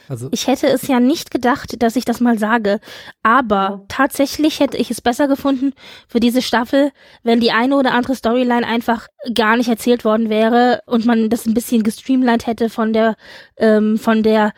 Also 0.08 0.28
ich 0.32 0.46
hätte 0.46 0.66
es 0.68 0.86
ja 0.88 1.00
nicht 1.00 1.30
gedacht, 1.30 1.82
dass 1.82 1.96
ich 1.96 2.04
das 2.04 2.20
mal 2.20 2.38
sage, 2.38 2.80
aber 3.22 3.84
tatsächlich 3.88 4.60
hätte 4.60 4.76
ich 4.76 4.90
es 4.90 5.00
besser 5.00 5.28
gefunden 5.28 5.72
für 6.08 6.20
diese 6.20 6.42
Staffel, 6.42 6.92
wenn 7.22 7.40
die 7.40 7.52
eine 7.52 7.76
oder 7.76 7.92
andere 7.92 8.14
Storyline 8.14 8.66
einfach 8.66 9.08
gar 9.34 9.56
nicht 9.56 9.68
erzählt 9.68 10.04
worden 10.04 10.28
wäre 10.28 10.82
und 10.86 11.06
man 11.06 11.30
das 11.30 11.46
ein 11.46 11.54
bisschen 11.54 11.82
gestreamlined 11.82 12.46
hätte 12.46 12.68
von 12.68 12.92
der 12.92 13.16
ähm, 13.56 13.98
von 13.98 14.22
der 14.22 14.52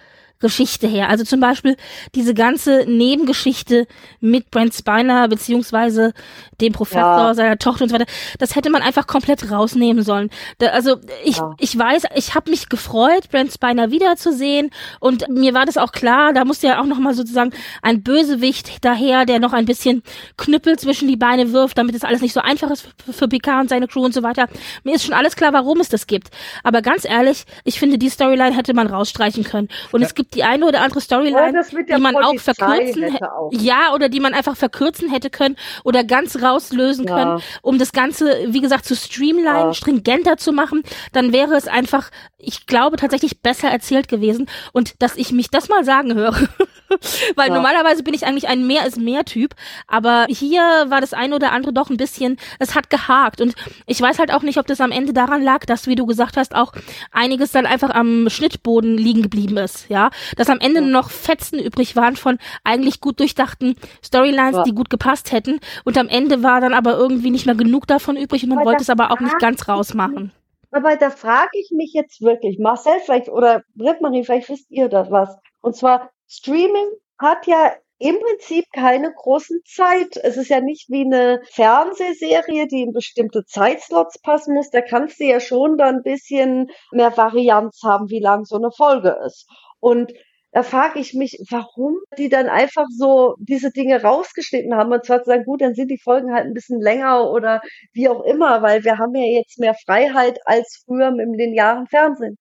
Geschichte 0.44 0.86
her. 0.86 1.08
Also 1.08 1.24
zum 1.24 1.40
Beispiel 1.40 1.74
diese 2.14 2.34
ganze 2.34 2.84
Nebengeschichte 2.86 3.86
mit 4.20 4.50
Brent 4.50 4.74
Spiner 4.74 5.26
beziehungsweise 5.26 6.12
dem 6.60 6.74
Professor, 6.74 7.00
ja. 7.00 7.34
seiner 7.34 7.56
Tochter 7.56 7.84
und 7.84 7.88
so 7.88 7.94
weiter, 7.94 8.04
das 8.38 8.54
hätte 8.54 8.68
man 8.68 8.82
einfach 8.82 9.06
komplett 9.06 9.50
rausnehmen 9.50 10.04
sollen. 10.04 10.28
Da, 10.58 10.66
also 10.66 10.96
ich, 11.24 11.38
ja. 11.38 11.54
ich 11.58 11.78
weiß, 11.78 12.02
ich 12.14 12.34
habe 12.34 12.50
mich 12.50 12.68
gefreut, 12.68 13.30
Brent 13.30 13.54
Spiner 13.54 13.90
wiederzusehen 13.90 14.70
und 15.00 15.26
mir 15.30 15.54
war 15.54 15.64
das 15.64 15.78
auch 15.78 15.92
klar, 15.92 16.34
da 16.34 16.44
musste 16.44 16.66
ja 16.66 16.78
auch 16.78 16.86
nochmal 16.86 17.14
sozusagen 17.14 17.52
ein 17.80 18.02
Bösewicht 18.02 18.84
daher, 18.84 19.24
der 19.24 19.40
noch 19.40 19.54
ein 19.54 19.64
bisschen 19.64 20.02
Knüppel 20.36 20.78
zwischen 20.78 21.08
die 21.08 21.16
Beine 21.16 21.52
wirft, 21.52 21.78
damit 21.78 21.94
es 21.94 22.04
alles 22.04 22.20
nicht 22.20 22.34
so 22.34 22.40
einfach 22.40 22.70
ist 22.70 22.86
für, 23.06 23.14
für 23.14 23.28
Picard 23.28 23.62
und 23.62 23.68
seine 23.70 23.88
Crew 23.88 24.04
und 24.04 24.12
so 24.12 24.22
weiter. 24.22 24.46
Mir 24.82 24.96
ist 24.96 25.04
schon 25.04 25.14
alles 25.14 25.36
klar, 25.36 25.54
warum 25.54 25.80
es 25.80 25.88
das 25.88 26.06
gibt. 26.06 26.28
Aber 26.62 26.82
ganz 26.82 27.06
ehrlich, 27.06 27.44
ich 27.64 27.78
finde, 27.78 27.96
die 27.96 28.10
Storyline 28.10 28.54
hätte 28.54 28.74
man 28.74 28.88
rausstreichen 28.88 29.44
können. 29.44 29.68
Und 29.90 30.02
ja. 30.02 30.06
es 30.06 30.14
gibt 30.14 30.33
die 30.34 30.44
eine 30.44 30.66
oder 30.66 30.82
andere 30.82 31.00
Storyline, 31.00 31.62
die 31.88 32.00
man 32.00 32.16
auch 32.16 32.38
verkürzen, 32.38 33.16
auch. 33.22 33.50
ja, 33.52 33.92
oder 33.94 34.08
die 34.08 34.20
man 34.20 34.34
einfach 34.34 34.56
verkürzen 34.56 35.10
hätte 35.10 35.30
können 35.30 35.56
oder 35.84 36.04
ganz 36.04 36.40
rauslösen 36.42 37.06
ja. 37.06 37.14
können, 37.14 37.42
um 37.62 37.78
das 37.78 37.92
Ganze, 37.92 38.46
wie 38.48 38.60
gesagt, 38.60 38.84
zu 38.84 38.96
streamline, 38.96 39.46
ja. 39.46 39.74
stringenter 39.74 40.36
zu 40.36 40.52
machen, 40.52 40.82
dann 41.12 41.32
wäre 41.32 41.54
es 41.54 41.68
einfach, 41.68 42.10
ich 42.46 42.66
glaube, 42.66 42.96
tatsächlich 42.96 43.40
besser 43.40 43.68
erzählt 43.68 44.08
gewesen. 44.08 44.48
Und 44.72 45.02
dass 45.02 45.16
ich 45.16 45.32
mich 45.32 45.50
das 45.50 45.68
mal 45.68 45.84
sagen 45.84 46.14
höre, 46.14 46.34
weil 47.36 47.48
ja. 47.48 47.54
normalerweise 47.54 48.02
bin 48.02 48.14
ich 48.14 48.26
eigentlich 48.26 48.48
ein 48.48 48.66
mehr 48.66 48.86
ist 48.86 48.98
mehr 48.98 49.24
Typ, 49.24 49.54
aber 49.86 50.26
hier 50.28 50.60
war 50.88 51.00
das 51.00 51.12
eine 51.12 51.34
oder 51.34 51.52
andere 51.52 51.72
doch 51.72 51.90
ein 51.90 51.96
bisschen, 51.96 52.36
es 52.58 52.74
hat 52.74 52.90
gehakt 52.90 53.40
und 53.40 53.54
ich 53.86 54.00
weiß 54.00 54.18
halt 54.18 54.32
auch 54.32 54.42
nicht, 54.42 54.58
ob 54.58 54.66
das 54.66 54.80
am 54.80 54.90
Ende 54.90 55.12
daran 55.12 55.42
lag, 55.42 55.64
dass, 55.64 55.86
wie 55.86 55.94
du 55.94 56.06
gesagt 56.06 56.36
hast, 56.36 56.54
auch 56.54 56.72
einiges 57.10 57.52
dann 57.52 57.66
einfach 57.66 57.90
am 57.90 58.28
Schnittboden 58.28 58.96
liegen 58.96 59.22
geblieben 59.22 59.56
ist, 59.56 59.88
ja, 59.88 60.10
dass 60.36 60.50
am 60.50 60.60
Ende 60.60 60.82
noch 60.82 61.10
Fetzen 61.10 61.58
übrig 61.58 61.96
waren 61.96 62.16
von 62.16 62.38
eigentlich 62.62 63.00
gut 63.00 63.20
durchdachten 63.20 63.76
Storylines, 64.04 64.62
die 64.64 64.72
gut 64.72 64.90
gepasst 64.90 65.32
hätten 65.32 65.60
und 65.84 65.98
am 65.98 66.08
Ende 66.08 66.42
war 66.42 66.60
dann 66.60 66.74
aber 66.74 66.96
irgendwie 66.96 67.30
nicht 67.30 67.46
mehr 67.46 67.54
genug 67.54 67.86
davon 67.86 68.16
übrig 68.16 68.42
und 68.44 68.50
man 68.50 68.58
aber 68.58 68.70
wollte 68.70 68.82
es 68.82 68.90
aber 68.90 69.10
auch 69.10 69.20
nicht 69.20 69.38
ganz 69.38 69.68
rausmachen. 69.68 70.32
Aber 70.74 70.96
da 70.96 71.10
frage 71.10 71.50
ich 71.52 71.70
mich 71.70 71.92
jetzt 71.92 72.20
wirklich, 72.20 72.58
Marcel 72.58 72.98
vielleicht 73.04 73.28
oder 73.28 73.62
Britt-Marie, 73.76 74.24
vielleicht 74.24 74.48
wisst 74.48 74.68
ihr 74.72 74.88
das 74.88 75.08
was. 75.08 75.36
Und 75.60 75.76
zwar, 75.76 76.10
Streaming 76.26 76.88
hat 77.16 77.46
ja 77.46 77.76
im 77.98 78.18
Prinzip 78.18 78.64
keine 78.72 79.12
großen 79.14 79.60
Zeit. 79.64 80.16
Es 80.16 80.36
ist 80.36 80.48
ja 80.48 80.60
nicht 80.60 80.90
wie 80.90 81.02
eine 81.02 81.40
Fernsehserie, 81.52 82.66
die 82.66 82.82
in 82.82 82.92
bestimmte 82.92 83.44
Zeitslots 83.44 84.20
passen 84.20 84.54
muss. 84.54 84.70
Da 84.70 84.80
kannst 84.80 85.20
du 85.20 85.24
ja 85.26 85.38
schon 85.38 85.78
dann 85.78 85.98
ein 85.98 86.02
bisschen 86.02 86.66
mehr 86.90 87.16
Varianz 87.16 87.78
haben, 87.84 88.10
wie 88.10 88.18
lang 88.18 88.44
so 88.44 88.56
eine 88.56 88.72
Folge 88.72 89.16
ist. 89.24 89.46
Und 89.78 90.12
da 90.54 90.62
frage 90.62 91.00
ich 91.00 91.14
mich, 91.14 91.36
warum 91.50 91.96
die 92.16 92.28
dann 92.28 92.48
einfach 92.48 92.86
so 92.96 93.34
diese 93.38 93.72
Dinge 93.72 94.00
rausgeschnitten 94.00 94.74
haben 94.74 94.92
und 94.92 95.04
zwar 95.04 95.22
zu 95.22 95.30
sagen, 95.30 95.44
gut, 95.44 95.60
dann 95.60 95.74
sind 95.74 95.90
die 95.90 95.98
Folgen 95.98 96.32
halt 96.32 96.46
ein 96.46 96.54
bisschen 96.54 96.80
länger 96.80 97.28
oder 97.28 97.60
wie 97.92 98.08
auch 98.08 98.22
immer, 98.22 98.62
weil 98.62 98.84
wir 98.84 98.98
haben 98.98 99.14
ja 99.16 99.24
jetzt 99.24 99.58
mehr 99.58 99.74
Freiheit 99.74 100.38
als 100.44 100.84
früher 100.86 101.08
im 101.08 101.34
linearen 101.34 101.88
Fernsehen. 101.88 102.38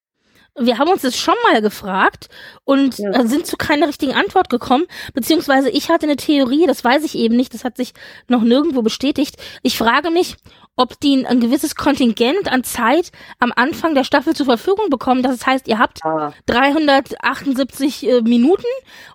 Wir 0.56 0.78
haben 0.78 0.88
uns 0.88 1.02
das 1.02 1.18
schon 1.18 1.34
mal 1.42 1.60
gefragt 1.60 2.28
und 2.62 2.98
ja. 2.98 3.26
sind 3.26 3.44
zu 3.44 3.56
keiner 3.56 3.88
richtigen 3.88 4.14
Antwort 4.14 4.48
gekommen, 4.48 4.84
beziehungsweise 5.12 5.68
ich 5.68 5.90
hatte 5.90 6.06
eine 6.06 6.14
Theorie, 6.14 6.66
das 6.68 6.84
weiß 6.84 7.02
ich 7.02 7.16
eben 7.16 7.34
nicht, 7.34 7.52
das 7.52 7.64
hat 7.64 7.76
sich 7.76 7.92
noch 8.28 8.42
nirgendwo 8.42 8.82
bestätigt. 8.82 9.34
Ich 9.64 9.76
frage 9.76 10.12
mich, 10.12 10.36
ob 10.76 10.98
die 11.00 11.24
ein 11.26 11.40
gewisses 11.40 11.74
Kontingent 11.76 12.50
an 12.50 12.64
Zeit 12.64 13.12
am 13.38 13.52
Anfang 13.54 13.94
der 13.94 14.04
Staffel 14.04 14.34
zur 14.34 14.46
Verfügung 14.46 14.90
bekommen. 14.90 15.22
Das 15.22 15.46
heißt, 15.46 15.68
ihr 15.68 15.78
habt 15.78 16.00
ja. 16.04 16.32
378 16.46 18.08
äh, 18.08 18.20
Minuten 18.22 18.64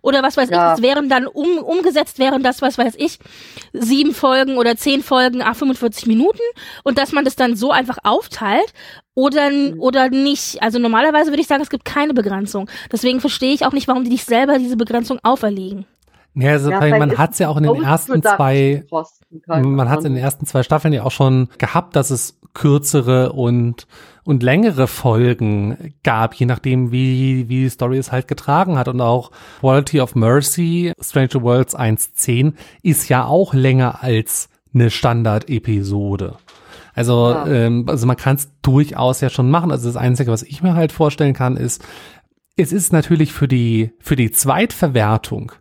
oder 0.02 0.24
was 0.24 0.38
weiß 0.38 0.50
ja. 0.50 0.56
ich, 0.56 0.76
das 0.76 0.82
wären 0.82 1.10
dann 1.10 1.28
um, 1.28 1.58
umgesetzt 1.58 2.20
wären 2.20 2.44
das, 2.44 2.62
was 2.62 2.78
weiß 2.78 2.96
ich, 2.98 3.20
sieben 3.74 4.14
Folgen 4.14 4.58
oder 4.58 4.78
zehn 4.78 5.04
Folgen, 5.04 5.42
a 5.42 5.54
45 5.54 6.08
Minuten 6.08 6.40
und 6.84 6.98
dass 6.98 7.12
man 7.12 7.26
das 7.26 7.36
dann 7.36 7.56
so 7.56 7.72
einfach 7.72 7.98
aufteilt 8.04 8.74
oder, 9.14 9.50
mhm. 9.50 9.82
oder 9.82 10.10
nicht. 10.10 10.62
Also 10.62 10.80
normalerweise 10.80 11.32
würde 11.32 11.42
ich 11.42 11.48
sagen, 11.48 11.62
es 11.62 11.70
gibt 11.70 11.84
keine 11.84 12.14
Begrenzung. 12.14 12.70
Deswegen 12.92 13.20
verstehe 13.20 13.54
ich 13.54 13.66
auch 13.66 13.74
nicht, 13.74 13.88
warum 13.88 14.06
die 14.06 14.12
nicht 14.12 14.26
selber 14.26 14.58
diese 14.58 14.78
Begrenzung 14.78 15.20
auferlegen. 15.24 15.86
Ja, 16.40 16.52
also 16.52 16.72
ja, 16.72 16.98
man 16.98 17.18
hat 17.18 17.34
es 17.34 17.40
ja 17.40 17.50
auch 17.50 17.58
in 17.58 17.64
den 17.64 17.84
ersten 17.84 18.22
zwei, 18.24 18.86
man 19.48 19.90
hat 19.90 20.00
es 20.00 20.06
in 20.06 20.16
den 20.16 20.24
ersten 20.24 20.46
zwei 20.46 20.64
Staffeln 20.64 20.94
ja 20.94 21.04
auch 21.04 21.12
schon 21.12 21.50
gehabt, 21.58 21.96
dass 21.96 22.12
es 22.12 22.40
kürzere 22.54 23.34
und 23.34 23.88
und 24.30 24.44
längere 24.44 24.86
Folgen 24.86 25.96
gab, 26.04 26.36
je 26.36 26.46
nachdem, 26.46 26.92
wie, 26.92 27.50
wie 27.50 27.64
die 27.64 27.70
Story 27.70 27.98
es 27.98 28.12
halt 28.12 28.28
getragen 28.28 28.78
hat. 28.78 28.88
Und 28.88 29.02
auch 29.02 29.32
Quality 29.60 30.02
of 30.02 30.14
Mercy, 30.14 30.94
Stranger 31.02 31.42
Worlds 31.42 31.76
1.10 31.76 32.54
ist 32.84 33.10
ja 33.10 33.26
auch 33.26 33.56
länger 33.56 34.04
als 34.04 34.50
eine 34.72 34.92
Standard-Episode. 34.92 36.36
Also, 36.94 37.32
ja. 37.32 37.48
ähm, 37.48 37.86
also 37.88 38.06
man 38.06 38.18
kann 38.18 38.36
es 38.36 38.52
durchaus 38.62 39.20
ja 39.22 39.32
schon 39.32 39.50
machen. 39.50 39.72
Also 39.72 39.88
das 39.88 39.98
Einzige, 39.98 40.32
was 40.32 40.44
ich 40.44 40.62
mir 40.62 40.76
halt 40.76 40.92
vorstellen 40.92 41.34
kann, 41.34 41.58
ist, 41.58 41.84
es 42.56 42.72
ist 42.72 42.94
natürlich 42.94 43.34
für 43.34 43.48
die, 43.48 43.94
für 44.00 44.16
die 44.16 44.30
Zweitverwertung 44.30 45.54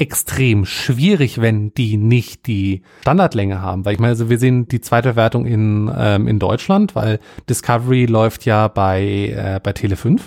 extrem 0.00 0.64
schwierig, 0.64 1.40
wenn 1.40 1.74
die 1.74 1.96
nicht 1.98 2.46
die 2.46 2.82
Standardlänge 3.02 3.60
haben. 3.60 3.84
Weil 3.84 3.94
ich 3.94 4.00
meine, 4.00 4.12
also 4.12 4.30
wir 4.30 4.38
sehen 4.38 4.66
die 4.66 4.80
zweite 4.80 5.14
Wertung 5.14 5.44
in, 5.46 5.90
ähm, 5.94 6.26
in 6.26 6.38
Deutschland, 6.38 6.94
weil 6.94 7.20
Discovery 7.48 8.06
läuft 8.06 8.46
ja 8.46 8.68
bei, 8.68 9.02
äh, 9.02 9.60
bei 9.62 9.72
Tele5. 9.72 10.20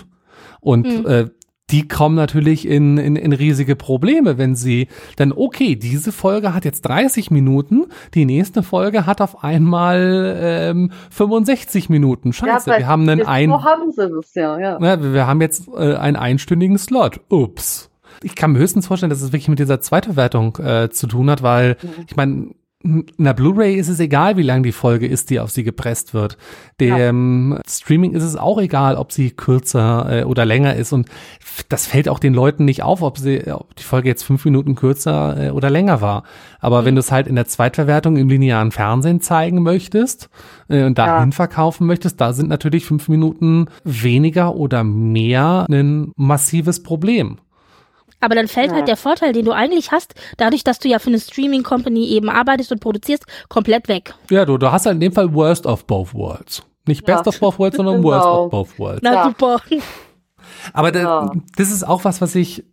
Und 0.60 0.86
mhm. 0.86 1.06
äh, 1.06 1.26
die 1.70 1.88
kommen 1.88 2.14
natürlich 2.14 2.68
in, 2.68 2.98
in, 2.98 3.16
in 3.16 3.32
riesige 3.32 3.74
Probleme, 3.74 4.38
wenn 4.38 4.54
sie 4.54 4.86
dann, 5.16 5.32
okay, 5.32 5.74
diese 5.76 6.12
Folge 6.12 6.54
hat 6.54 6.64
jetzt 6.64 6.82
30 6.82 7.30
Minuten, 7.30 7.86
die 8.12 8.26
nächste 8.26 8.62
Folge 8.62 9.06
hat 9.06 9.20
auf 9.20 9.42
einmal 9.42 10.36
ähm, 10.40 10.92
65 11.10 11.88
Minuten. 11.88 12.32
Scheiße, 12.32 12.70
ja, 12.70 12.78
wir 12.78 12.86
haben 12.86 13.08
einen 13.08 13.26
ein, 13.26 13.50
haben 13.50 13.90
sie 13.90 14.08
das 14.08 14.34
ja, 14.34 14.58
ja. 14.58 14.78
ja 14.78 15.12
wir 15.12 15.26
haben 15.26 15.40
jetzt 15.40 15.66
äh, 15.74 15.94
einen 15.94 16.16
einstündigen 16.16 16.78
Slot. 16.78 17.20
Ups 17.28 17.90
ich 18.24 18.34
kann 18.34 18.52
mir 18.52 18.58
höchstens 18.58 18.86
vorstellen, 18.86 19.10
dass 19.10 19.22
es 19.22 19.32
wirklich 19.32 19.48
mit 19.48 19.58
dieser 19.58 19.80
Zweitverwertung 19.80 20.56
äh, 20.56 20.90
zu 20.90 21.06
tun 21.06 21.30
hat, 21.30 21.42
weil 21.42 21.76
mhm. 21.82 22.04
ich 22.08 22.16
meine, 22.16 22.54
in 22.84 23.06
der 23.18 23.32
Blu-ray 23.32 23.76
ist 23.76 23.88
es 23.88 23.98
egal, 23.98 24.36
wie 24.36 24.42
lang 24.42 24.62
die 24.62 24.72
Folge 24.72 25.06
ist, 25.06 25.30
die 25.30 25.40
auf 25.40 25.50
sie 25.50 25.64
gepresst 25.64 26.12
wird. 26.12 26.36
Dem 26.80 27.52
ja. 27.52 27.60
Streaming 27.66 28.12
ist 28.12 28.22
es 28.22 28.36
auch 28.36 28.60
egal, 28.60 28.96
ob 28.96 29.10
sie 29.10 29.30
kürzer 29.30 30.20
äh, 30.20 30.24
oder 30.24 30.44
länger 30.44 30.74
ist. 30.76 30.92
Und 30.92 31.08
das 31.70 31.86
fällt 31.86 32.10
auch 32.10 32.18
den 32.18 32.34
Leuten 32.34 32.66
nicht 32.66 32.82
auf, 32.82 33.00
ob 33.00 33.16
sie, 33.16 33.50
ob 33.50 33.74
die 33.76 33.82
Folge 33.82 34.10
jetzt 34.10 34.24
fünf 34.24 34.44
Minuten 34.44 34.74
kürzer 34.74 35.46
äh, 35.46 35.50
oder 35.50 35.70
länger 35.70 36.02
war. 36.02 36.24
Aber 36.60 36.82
mhm. 36.82 36.86
wenn 36.86 36.94
du 36.96 37.00
es 37.00 37.10
halt 37.10 37.26
in 37.26 37.36
der 37.36 37.46
Zweitverwertung 37.46 38.18
im 38.18 38.28
linearen 38.28 38.70
Fernsehen 38.70 39.22
zeigen 39.22 39.62
möchtest 39.62 40.28
äh, 40.68 40.84
und 40.84 40.98
dahin 40.98 41.30
ja. 41.30 41.34
verkaufen 41.34 41.86
möchtest, 41.86 42.20
da 42.20 42.34
sind 42.34 42.50
natürlich 42.50 42.84
fünf 42.84 43.08
Minuten 43.08 43.66
weniger 43.84 44.56
oder 44.56 44.84
mehr 44.84 45.64
ein 45.70 46.12
massives 46.16 46.82
Problem. 46.82 47.38
Aber 48.20 48.34
dann 48.34 48.48
fällt 48.48 48.68
halt 48.68 48.70
ja. 48.70 48.76
halt 48.76 48.88
der 48.88 48.96
Vorteil, 48.96 49.32
den 49.32 49.44
du 49.44 49.52
eigentlich 49.52 49.92
hast, 49.92 50.14
dadurch, 50.36 50.64
dass 50.64 50.78
du 50.78 50.88
ja 50.88 50.98
für 50.98 51.08
eine 51.08 51.20
Streaming 51.20 51.62
Company 51.62 52.06
eben 52.08 52.30
arbeitest 52.30 52.72
und 52.72 52.80
produzierst, 52.80 53.24
komplett 53.48 53.88
weg. 53.88 54.14
Ja, 54.30 54.44
du, 54.44 54.56
du 54.56 54.72
hast 54.72 54.86
halt 54.86 54.94
in 54.94 55.00
dem 55.00 55.12
Fall 55.12 55.32
Worst 55.34 55.66
of 55.66 55.86
Both 55.86 56.14
Worlds. 56.14 56.62
Nicht 56.86 57.04
Best 57.04 57.26
of 57.26 57.38
Both 57.38 57.58
Worlds, 57.58 57.76
sondern 57.76 57.96
genau. 58.02 58.08
Worst 58.08 58.26
of 58.26 58.50
Both 58.50 58.78
Worlds. 58.78 59.00
Na 59.02 59.14
ja. 59.14 59.24
super. 59.24 59.60
Aber 60.72 60.92
da, 60.92 61.32
das 61.56 61.70
ist 61.70 61.84
auch 61.84 62.04
was, 62.04 62.20
was 62.20 62.34
ich 62.34 62.64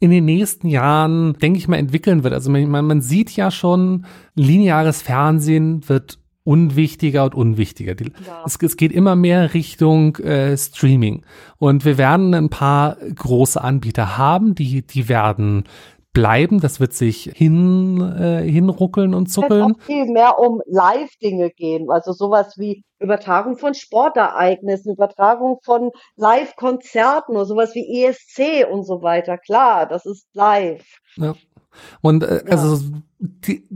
in 0.00 0.10
den 0.10 0.24
nächsten 0.24 0.68
Jahren, 0.68 1.34
denke 1.34 1.58
ich 1.58 1.68
mal, 1.68 1.76
entwickeln 1.76 2.24
wird. 2.24 2.34
Also 2.34 2.50
man, 2.50 2.68
man 2.68 3.00
sieht 3.02 3.30
ja 3.36 3.50
schon, 3.50 4.06
lineares 4.34 5.00
Fernsehen 5.00 5.88
wird 5.88 6.18
unwichtiger 6.44 7.24
und 7.24 7.34
unwichtiger. 7.34 7.94
Die, 7.94 8.12
ja. 8.26 8.42
es, 8.44 8.58
es, 8.60 8.76
geht 8.76 8.92
immer 8.92 9.16
mehr 9.16 9.54
Richtung 9.54 10.16
äh, 10.16 10.56
Streaming. 10.56 11.24
Und 11.58 11.84
wir 11.84 11.98
werden 11.98 12.34
ein 12.34 12.50
paar 12.50 12.96
große 12.96 13.62
Anbieter 13.62 14.18
haben, 14.18 14.54
die, 14.54 14.82
die 14.82 15.08
werden 15.08 15.64
bleiben. 16.12 16.60
Das 16.60 16.80
wird 16.80 16.92
sich 16.92 17.30
hin, 17.34 18.00
äh, 18.00 18.42
hinruckeln 18.42 19.14
und 19.14 19.26
zuckeln. 19.26 19.60
Es 19.62 19.66
wird 19.68 19.80
auch 19.80 19.86
viel 19.86 20.12
mehr 20.12 20.38
um 20.38 20.60
Live-Dinge 20.66 21.50
gehen. 21.50 21.90
Also 21.90 22.12
sowas 22.12 22.54
wie 22.58 22.84
Übertragung 22.98 23.56
von 23.56 23.74
Sportereignissen, 23.74 24.92
Übertragung 24.92 25.58
von 25.62 25.90
Live-Konzerten 26.16 27.36
oder 27.36 27.46
sowas 27.46 27.74
wie 27.74 28.04
ESC 28.04 28.66
und 28.70 28.84
so 28.84 29.02
weiter. 29.02 29.38
Klar, 29.38 29.86
das 29.86 30.06
ist 30.06 30.26
live. 30.34 30.84
Ja. 31.16 31.34
Und 32.00 32.22
äh, 32.22 32.44
ja. 32.44 32.50
also 32.50 32.78
die, 33.18 33.66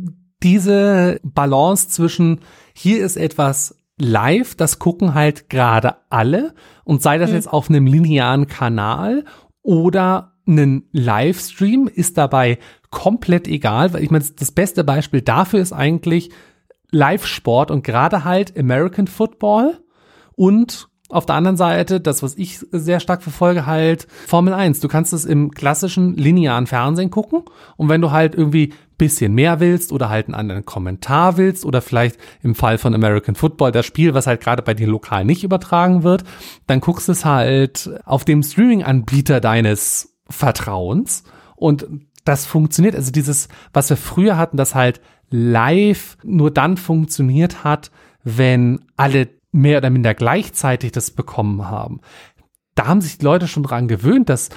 diese 0.46 1.18
Balance 1.24 1.88
zwischen 1.88 2.40
hier 2.72 3.04
ist 3.04 3.16
etwas 3.16 3.76
live, 3.98 4.54
das 4.54 4.78
gucken 4.78 5.12
halt 5.12 5.50
gerade 5.50 5.96
alle 6.08 6.54
und 6.84 7.02
sei 7.02 7.18
das 7.18 7.30
mhm. 7.30 7.36
jetzt 7.36 7.52
auf 7.52 7.68
einem 7.68 7.84
linearen 7.84 8.46
Kanal 8.46 9.24
oder 9.62 10.34
einen 10.46 10.88
Livestream 10.92 11.90
ist 11.92 12.16
dabei 12.16 12.58
komplett 12.90 13.48
egal, 13.48 13.92
weil 13.92 14.04
ich 14.04 14.12
meine, 14.12 14.24
das 14.38 14.52
beste 14.52 14.84
Beispiel 14.84 15.20
dafür 15.20 15.58
ist 15.58 15.72
eigentlich 15.72 16.30
Live-Sport 16.92 17.72
und 17.72 17.82
gerade 17.82 18.22
halt 18.22 18.56
American 18.56 19.08
Football 19.08 19.80
und 20.36 20.86
auf 21.08 21.24
der 21.24 21.36
anderen 21.36 21.56
Seite, 21.56 22.00
das, 22.00 22.22
was 22.22 22.36
ich 22.36 22.58
sehr 22.72 22.98
stark 22.98 23.22
verfolge, 23.22 23.64
halt 23.66 24.08
Formel 24.26 24.52
1. 24.52 24.80
Du 24.80 24.88
kannst 24.88 25.12
es 25.12 25.24
im 25.24 25.52
klassischen 25.52 26.16
linearen 26.16 26.66
Fernsehen 26.66 27.10
gucken 27.10 27.42
und 27.76 27.88
wenn 27.88 28.00
du 28.00 28.10
halt 28.10 28.34
irgendwie 28.34 28.72
bisschen 28.98 29.34
mehr 29.34 29.60
willst 29.60 29.92
oder 29.92 30.08
halt 30.08 30.26
einen 30.26 30.34
anderen 30.34 30.64
Kommentar 30.64 31.36
willst 31.36 31.64
oder 31.64 31.82
vielleicht 31.82 32.18
im 32.42 32.54
Fall 32.54 32.78
von 32.78 32.94
American 32.94 33.34
Football 33.34 33.70
das 33.72 33.86
Spiel, 33.86 34.14
was 34.14 34.26
halt 34.26 34.40
gerade 34.40 34.62
bei 34.62 34.74
dir 34.74 34.86
lokal 34.86 35.24
nicht 35.24 35.44
übertragen 35.44 36.02
wird, 36.02 36.24
dann 36.66 36.80
guckst 36.80 37.08
es 37.08 37.24
halt 37.24 37.90
auf 38.04 38.24
dem 38.24 38.42
Streaming-Anbieter 38.42 39.40
deines 39.40 40.14
Vertrauens 40.28 41.24
und 41.56 41.86
das 42.24 42.46
funktioniert. 42.46 42.96
Also 42.96 43.12
dieses, 43.12 43.48
was 43.72 43.90
wir 43.90 43.96
früher 43.96 44.36
hatten, 44.36 44.56
das 44.56 44.74
halt 44.74 45.00
live 45.30 46.16
nur 46.24 46.50
dann 46.50 46.76
funktioniert 46.76 47.64
hat, 47.64 47.90
wenn 48.24 48.80
alle 48.96 49.28
mehr 49.56 49.78
oder 49.78 49.90
minder 49.90 50.14
gleichzeitig 50.14 50.92
das 50.92 51.10
bekommen 51.10 51.68
haben. 51.68 52.00
Da 52.74 52.86
haben 52.86 53.00
sich 53.00 53.18
die 53.18 53.24
Leute 53.24 53.48
schon 53.48 53.62
dran 53.62 53.88
gewöhnt, 53.88 54.28
dass 54.28 54.50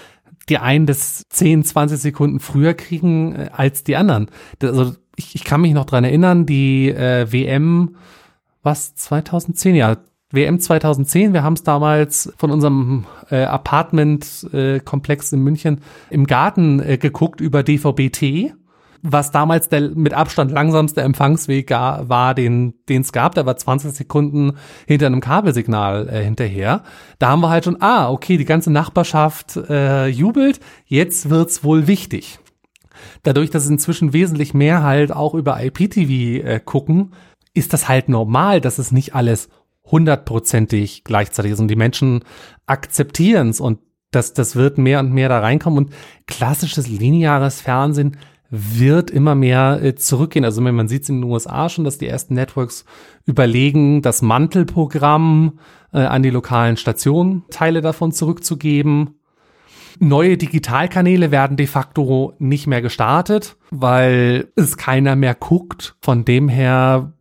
die 0.49 0.57
einen 0.57 0.85
das 0.85 1.23
10, 1.29 1.63
20 1.63 1.99
Sekunden 1.99 2.39
früher 2.39 2.73
kriegen 2.73 3.35
äh, 3.35 3.49
als 3.51 3.83
die 3.83 3.95
anderen. 3.95 4.29
Also 4.61 4.93
ich, 5.15 5.35
ich 5.35 5.43
kann 5.43 5.61
mich 5.61 5.73
noch 5.73 5.85
dran 5.85 6.03
erinnern, 6.03 6.45
die 6.45 6.89
äh, 6.89 7.31
WM, 7.31 7.95
was 8.63 8.95
2010, 8.95 9.75
ja, 9.75 9.97
WM 10.31 10.59
2010, 10.59 11.33
wir 11.33 11.43
haben 11.43 11.53
es 11.53 11.63
damals 11.63 12.31
von 12.37 12.51
unserem 12.51 13.05
äh, 13.31 13.43
Apartment-Komplex 13.43 15.31
äh, 15.31 15.35
in 15.35 15.41
München 15.41 15.81
im 16.09 16.27
Garten 16.27 16.79
äh, 16.79 16.97
geguckt 16.97 17.41
über 17.41 17.63
DVB-T 17.63 18.53
was 19.01 19.31
damals 19.31 19.69
der 19.69 19.89
mit 19.89 20.13
Abstand 20.13 20.51
langsamste 20.51 21.01
Empfangsweg 21.01 21.69
war, 21.71 22.33
den 22.33 22.73
es 22.87 23.11
gab. 23.11 23.35
Der 23.35 23.45
war 23.45 23.57
20 23.57 23.91
Sekunden 23.91 24.57
hinter 24.87 25.07
einem 25.07 25.21
Kabelsignal 25.21 26.09
äh, 26.09 26.23
hinterher. 26.23 26.83
Da 27.17 27.29
haben 27.29 27.41
wir 27.41 27.49
halt 27.49 27.65
schon, 27.65 27.81
ah, 27.81 28.09
okay, 28.09 28.37
die 28.37 28.45
ganze 28.45 28.71
Nachbarschaft 28.71 29.57
äh, 29.57 30.07
jubelt, 30.07 30.59
jetzt 30.85 31.29
wird's 31.29 31.63
wohl 31.63 31.87
wichtig. 31.87 32.39
Dadurch, 33.23 33.49
dass 33.49 33.67
inzwischen 33.67 34.13
wesentlich 34.13 34.53
mehr 34.53 34.83
halt 34.83 35.11
auch 35.11 35.33
über 35.33 35.63
IPTV 35.63 36.45
äh, 36.45 36.59
gucken, 36.63 37.13
ist 37.53 37.73
das 37.73 37.87
halt 37.87 38.09
normal, 38.09 38.61
dass 38.61 38.77
es 38.77 38.91
nicht 38.91 39.15
alles 39.15 39.49
hundertprozentig 39.85 41.03
gleichzeitig 41.03 41.53
ist 41.53 41.59
und 41.59 41.67
die 41.67 41.75
Menschen 41.75 42.23
akzeptieren 42.67 43.49
es 43.49 43.59
und 43.59 43.79
das, 44.11 44.33
das 44.33 44.55
wird 44.55 44.77
mehr 44.77 44.99
und 44.99 45.13
mehr 45.13 45.29
da 45.29 45.39
reinkommen 45.39 45.85
und 45.85 45.93
klassisches 46.27 46.87
lineares 46.87 47.61
Fernsehen 47.61 48.17
wird 48.49 49.11
immer 49.11 49.35
mehr 49.35 49.79
äh, 49.83 49.95
zurückgehen. 49.95 50.45
Also 50.45 50.61
man 50.61 50.87
sieht 50.87 51.03
es 51.03 51.09
in 51.09 51.21
den 51.21 51.29
USA 51.29 51.69
schon, 51.69 51.83
dass 51.83 51.97
die 51.97 52.07
ersten 52.07 52.33
Networks 52.33 52.85
überlegen, 53.25 54.01
das 54.01 54.21
Mantelprogramm 54.21 55.59
äh, 55.93 55.99
an 55.99 56.23
die 56.23 56.31
lokalen 56.31 56.77
Stationen 56.77 57.43
Teile 57.51 57.81
davon 57.81 58.11
zurückzugeben. 58.11 59.19
Neue 59.99 60.37
Digitalkanäle 60.37 61.29
werden 61.29 61.57
de 61.57 61.67
facto 61.67 62.33
nicht 62.39 62.67
mehr 62.67 62.81
gestartet, 62.81 63.57
weil 63.69 64.47
es 64.55 64.77
keiner 64.77 65.15
mehr 65.15 65.35
guckt. 65.35 65.95
Von 66.01 66.25
dem 66.25 66.47
her, 66.47 67.13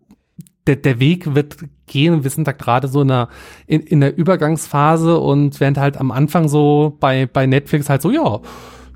der, 0.66 0.76
der 0.76 1.00
Weg 1.00 1.34
wird 1.34 1.56
gehen. 1.86 2.22
Wir 2.22 2.30
sind 2.30 2.46
da 2.46 2.52
gerade 2.52 2.88
so 2.88 3.02
in 3.02 3.10
einer, 3.10 3.28
in, 3.66 3.80
in 3.80 4.00
der 4.00 4.16
Übergangsphase 4.16 5.18
und 5.18 5.58
während 5.60 5.78
halt 5.78 5.96
am 5.96 6.10
Anfang 6.10 6.48
so 6.48 6.96
bei, 7.00 7.26
bei 7.26 7.46
Netflix 7.46 7.90
halt 7.90 8.00
so, 8.00 8.10
ja, 8.10 8.40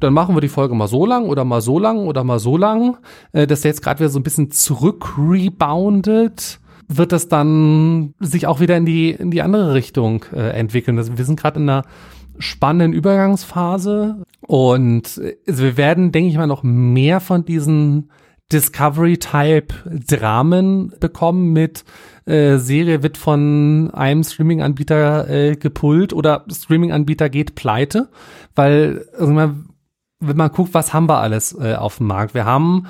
dann 0.03 0.13
machen 0.13 0.35
wir 0.35 0.41
die 0.41 0.49
Folge 0.49 0.75
mal 0.75 0.89
so 0.89 1.07
lang 1.07 1.27
oder 1.27 1.45
mal 1.45 1.61
so 1.61 1.79
lang 1.79 2.07
oder 2.07 2.25
mal 2.25 2.39
so 2.39 2.57
lang, 2.57 2.99
äh, 3.33 3.47
dass 3.47 3.63
der 3.63 3.71
jetzt 3.71 3.83
gerade 3.83 4.01
wieder 4.01 4.11
so 4.11 4.19
ein 4.19 4.25
bisschen 4.25 4.51
zurückreboundet 4.51 6.59
wird 6.89 7.13
das 7.13 7.29
dann 7.29 8.13
sich 8.21 8.47
auch 8.47 8.61
wieder 8.61 8.77
in 8.77 8.85
die 8.85 9.13
in 9.13 9.31
die 9.31 9.41
andere 9.41 9.73
Richtung 9.73 10.27
äh, 10.35 10.51
entwickeln. 10.51 10.99
Also 10.99 11.17
wir 11.17 11.25
sind 11.25 11.41
gerade 11.41 11.59
in 11.59 11.69
einer 11.69 11.85
spannenden 12.39 12.93
Übergangsphase 12.93 14.23
und 14.47 15.19
äh, 15.19 15.37
also 15.49 15.65
wir 15.65 15.77
werden, 15.77 16.13
denke 16.13 16.31
ich 16.31 16.37
mal, 16.37 16.47
noch 16.47 16.63
mehr 16.63 17.21
von 17.21 17.45
diesen 17.45 18.11
Discovery-Type-Dramen 18.53 20.93
bekommen 21.01 21.53
mit 21.53 21.85
äh, 22.27 22.59
Serie 22.59 23.03
wird 23.03 23.17
von 23.17 23.91
einem 23.93 24.23
Streaming-Anbieter 24.23 25.31
äh, 25.31 25.57
gepullt 25.57 26.13
oder 26.13 26.45
Streaming-Anbieter 26.51 27.31
geht 27.31 27.55
pleite, 27.55 28.11
weil 28.55 29.07
also 29.19 29.33
man, 29.33 29.71
wenn 30.23 30.37
man 30.37 30.51
guckt, 30.51 30.75
was 30.75 30.93
haben 30.95 31.09
wir 31.09 31.19
alles 31.19 31.57
äh, 31.59 31.75
auf 31.75 31.99
dem 31.99 32.07
Markt? 32.07 32.35
Wir 32.35 32.45
haben, 32.45 32.89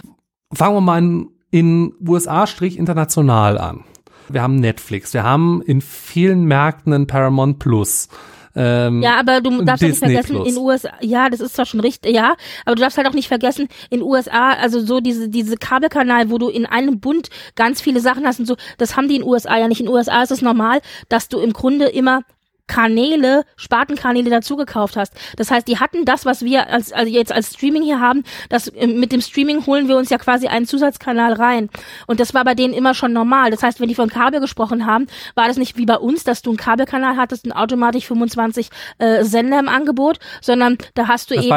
fangen 0.53 0.77
wir 0.77 0.81
mal 0.81 0.99
in, 0.99 1.31
in 1.51 1.95
USA-international 2.07 3.59
an. 3.59 3.85
wir 4.29 4.43
haben 4.43 4.57
Netflix, 4.57 5.15
wir 5.15 5.23
haben 5.23 5.63
in 5.63 5.81
vielen 5.81 6.45
Märkten 6.45 6.93
einen 6.93 7.07
Paramount 7.07 7.59
Plus. 7.59 8.09
Ähm, 8.55 9.03
ja, 9.03 9.19
aber 9.19 9.41
du 9.41 9.65
darfst 9.65 9.83
Disney 9.83 10.09
nicht 10.09 10.15
vergessen, 10.27 10.37
Plus. 10.37 10.49
in 10.49 10.59
USA, 10.59 10.91
ja, 11.01 11.31
das 11.31 11.41
ist 11.41 11.55
zwar 11.55 11.65
schon 11.65 11.81
richtig, 11.81 12.15
ja, 12.15 12.35
aber 12.67 12.77
du 12.77 12.83
darfst 12.83 12.99
halt 12.99 13.09
auch 13.09 13.15
nicht 13.15 13.29
vergessen, 13.29 13.69
in 13.89 14.03
USA, 14.03 14.51
also 14.51 14.81
so 14.81 15.01
diese, 15.01 15.31
diese 15.31 15.57
Kabelkanal, 15.57 16.31
wo 16.31 16.37
du 16.37 16.49
in 16.49 16.67
einem 16.67 17.01
Bund 17.01 17.31
ganz 17.55 17.81
viele 17.81 18.01
Sachen 18.01 18.27
hast 18.27 18.41
und 18.41 18.47
so, 18.47 18.57
das 18.77 18.97
haben 18.97 19.09
die 19.09 19.17
in 19.17 19.23
USA 19.23 19.59
ja 19.59 19.69
nicht. 19.69 19.81
In 19.81 19.89
USA 19.89 20.23
ist 20.23 20.33
es 20.33 20.43
normal, 20.43 20.81
dass 21.09 21.29
du 21.29 21.39
im 21.39 21.55
Grunde 21.55 21.87
immer 21.87 22.23
Kanäle, 22.67 23.45
Spartenkanäle 23.57 24.31
dazugekauft 24.31 24.97
hast. 24.97 25.13
Das 25.37 25.51
heißt, 25.51 25.69
die 25.69 25.79
hatten 25.79 26.05
das, 26.05 26.25
was 26.25 26.45
wir 26.45 26.69
als, 26.69 26.93
also 26.93 27.13
jetzt 27.13 27.33
als 27.33 27.55
Streaming 27.55 27.83
hier 27.83 28.01
haben, 28.01 28.25
das 28.49 28.69
äh, 28.69 28.87
mit 28.87 29.13
dem 29.13 29.21
Streaming 29.21 29.67
holen 29.67 29.89
wir 29.89 29.97
uns 29.97 30.11
ja 30.11 30.19
quasi 30.19 30.47
einen 30.47 30.67
Zusatzkanal 30.67 31.35
rein. 31.35 31.69
Und 32.07 32.21
das 32.21 32.35
war 32.35 32.45
bei 32.45 32.55
denen 32.55 32.73
immer 32.73 32.95
schon 32.95 33.13
normal. 33.13 33.51
Das 33.51 33.63
heißt, 33.63 33.81
wenn 33.81 33.89
die 33.89 33.95
von 33.95 34.09
Kabel 34.09 34.41
gesprochen 34.41 34.87
haben, 34.87 35.07
war 35.35 35.49
das 35.49 35.57
nicht 35.57 35.77
wie 35.77 35.87
bei 35.87 35.97
uns, 35.97 36.25
dass 36.25 36.43
du 36.43 36.51
einen 36.51 36.57
Kabelkanal 36.57 37.17
hattest 37.17 37.45
und 37.45 37.53
automatisch 37.53 38.07
25 38.07 38.69
äh, 38.99 39.25
Sender 39.25 39.59
im 39.59 39.69
Angebot, 39.69 40.19
sondern 40.41 40.79
da 40.95 41.09
hast 41.09 41.31
du 41.31 41.35
das 41.35 41.45
eben 41.45 41.53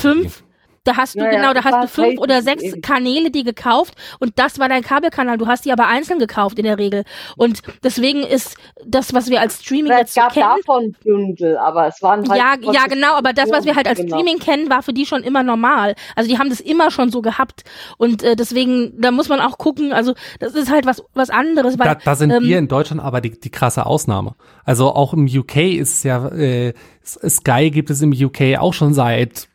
fünf, 0.00 0.42
da 0.86 0.96
hast 0.96 1.16
du, 1.16 1.18
ja, 1.18 1.30
genau, 1.30 1.52
da 1.52 1.64
hast 1.64 1.82
du 1.82 1.88
fünf 1.88 2.20
oder 2.20 2.42
sechs 2.42 2.62
eben. 2.62 2.80
Kanäle, 2.80 3.30
die 3.30 3.42
gekauft 3.42 3.94
und 4.20 4.38
das 4.38 4.58
war 4.58 4.68
dein 4.68 4.82
Kabelkanal. 4.82 5.36
Du 5.36 5.46
hast 5.46 5.64
die 5.64 5.72
aber 5.72 5.88
einzeln 5.88 6.18
gekauft 6.18 6.58
in 6.58 6.64
der 6.64 6.78
Regel. 6.78 7.04
Und 7.36 7.62
deswegen 7.82 8.22
ist 8.22 8.56
das, 8.84 9.12
was 9.12 9.28
wir 9.28 9.40
als 9.40 9.60
Streaming 9.62 9.92
ja, 9.92 9.98
jetzt 9.98 10.10
es 10.10 10.14
gab 10.14 10.32
kennen, 10.32 10.46
davon 10.64 10.96
Bündel, 11.02 11.56
aber 11.58 11.88
es 11.88 12.00
waren 12.02 12.28
halt. 12.28 12.40
Ja, 12.40 12.72
ja, 12.72 12.86
genau, 12.86 13.14
aber 13.14 13.32
das, 13.32 13.50
was 13.50 13.64
wir 13.64 13.74
halt 13.74 13.88
als 13.88 13.98
genau. 13.98 14.16
Streaming 14.16 14.38
kennen, 14.38 14.70
war 14.70 14.82
für 14.82 14.92
die 14.92 15.06
schon 15.06 15.22
immer 15.22 15.42
normal. 15.42 15.96
Also 16.14 16.30
die 16.30 16.38
haben 16.38 16.50
das 16.50 16.60
immer 16.60 16.90
schon 16.90 17.10
so 17.10 17.20
gehabt. 17.20 17.64
Und 17.98 18.22
äh, 18.22 18.36
deswegen, 18.36 18.92
da 19.00 19.10
muss 19.10 19.28
man 19.28 19.40
auch 19.40 19.58
gucken, 19.58 19.92
also 19.92 20.14
das 20.38 20.54
ist 20.54 20.70
halt 20.70 20.86
was, 20.86 21.02
was 21.14 21.30
anderes. 21.30 21.78
Weil, 21.78 21.86
da, 21.86 21.94
da 21.96 22.14
sind 22.14 22.30
ähm, 22.30 22.44
wir 22.44 22.58
in 22.58 22.68
Deutschland 22.68 23.02
aber 23.02 23.20
die, 23.20 23.38
die 23.38 23.50
krasse 23.50 23.86
Ausnahme. 23.86 24.36
Also 24.64 24.92
auch 24.92 25.12
im 25.12 25.26
UK 25.26 25.56
ist 25.56 26.04
ja, 26.04 26.28
äh, 26.28 26.74
Sky 27.04 27.70
gibt 27.70 27.90
es 27.90 28.02
im 28.02 28.12
UK 28.12 28.58
auch 28.58 28.72
schon 28.72 28.94
seit 28.94 29.48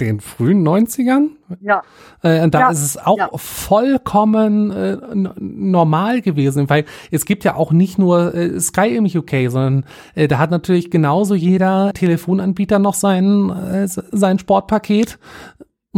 den 0.00 0.20
frühen 0.20 0.66
90ern. 0.66 1.28
Ja. 1.60 1.82
Äh, 2.22 2.42
und 2.42 2.54
da 2.54 2.60
ja. 2.60 2.70
ist 2.70 2.82
es 2.82 2.98
auch 2.98 3.18
ja. 3.18 3.30
vollkommen 3.34 4.70
äh, 4.70 4.96
normal 5.38 6.20
gewesen, 6.20 6.68
weil 6.68 6.84
es 7.10 7.24
gibt 7.24 7.44
ja 7.44 7.54
auch 7.54 7.72
nicht 7.72 7.98
nur 7.98 8.34
äh, 8.34 8.60
Sky 8.60 8.96
im 8.96 9.06
UK, 9.06 9.50
sondern 9.50 9.84
äh, 10.14 10.28
da 10.28 10.38
hat 10.38 10.50
natürlich 10.50 10.90
genauso 10.90 11.34
jeder 11.34 11.92
Telefonanbieter 11.94 12.78
noch 12.78 12.94
sein, 12.94 13.50
äh, 13.50 13.86
sein 13.88 14.38
Sportpaket 14.38 15.18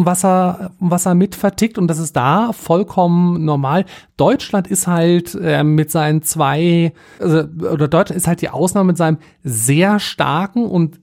was 0.04 0.24
er, 0.24 0.70
was 0.78 1.06
er 1.06 1.14
mit 1.14 1.34
vertickt 1.34 1.76
und 1.76 1.88
das 1.88 1.98
ist 1.98 2.14
da 2.14 2.52
vollkommen 2.52 3.44
normal. 3.44 3.84
Deutschland 4.16 4.68
ist 4.68 4.86
halt 4.86 5.34
äh, 5.34 5.64
mit 5.64 5.90
seinen 5.90 6.22
zwei, 6.22 6.92
also, 7.18 7.38
oder 7.38 7.88
Deutschland 7.88 8.16
ist 8.16 8.28
halt 8.28 8.40
die 8.40 8.50
Ausnahme 8.50 8.88
mit 8.88 8.96
seinem 8.96 9.18
sehr 9.42 9.98
starken 9.98 10.64
und 10.64 11.00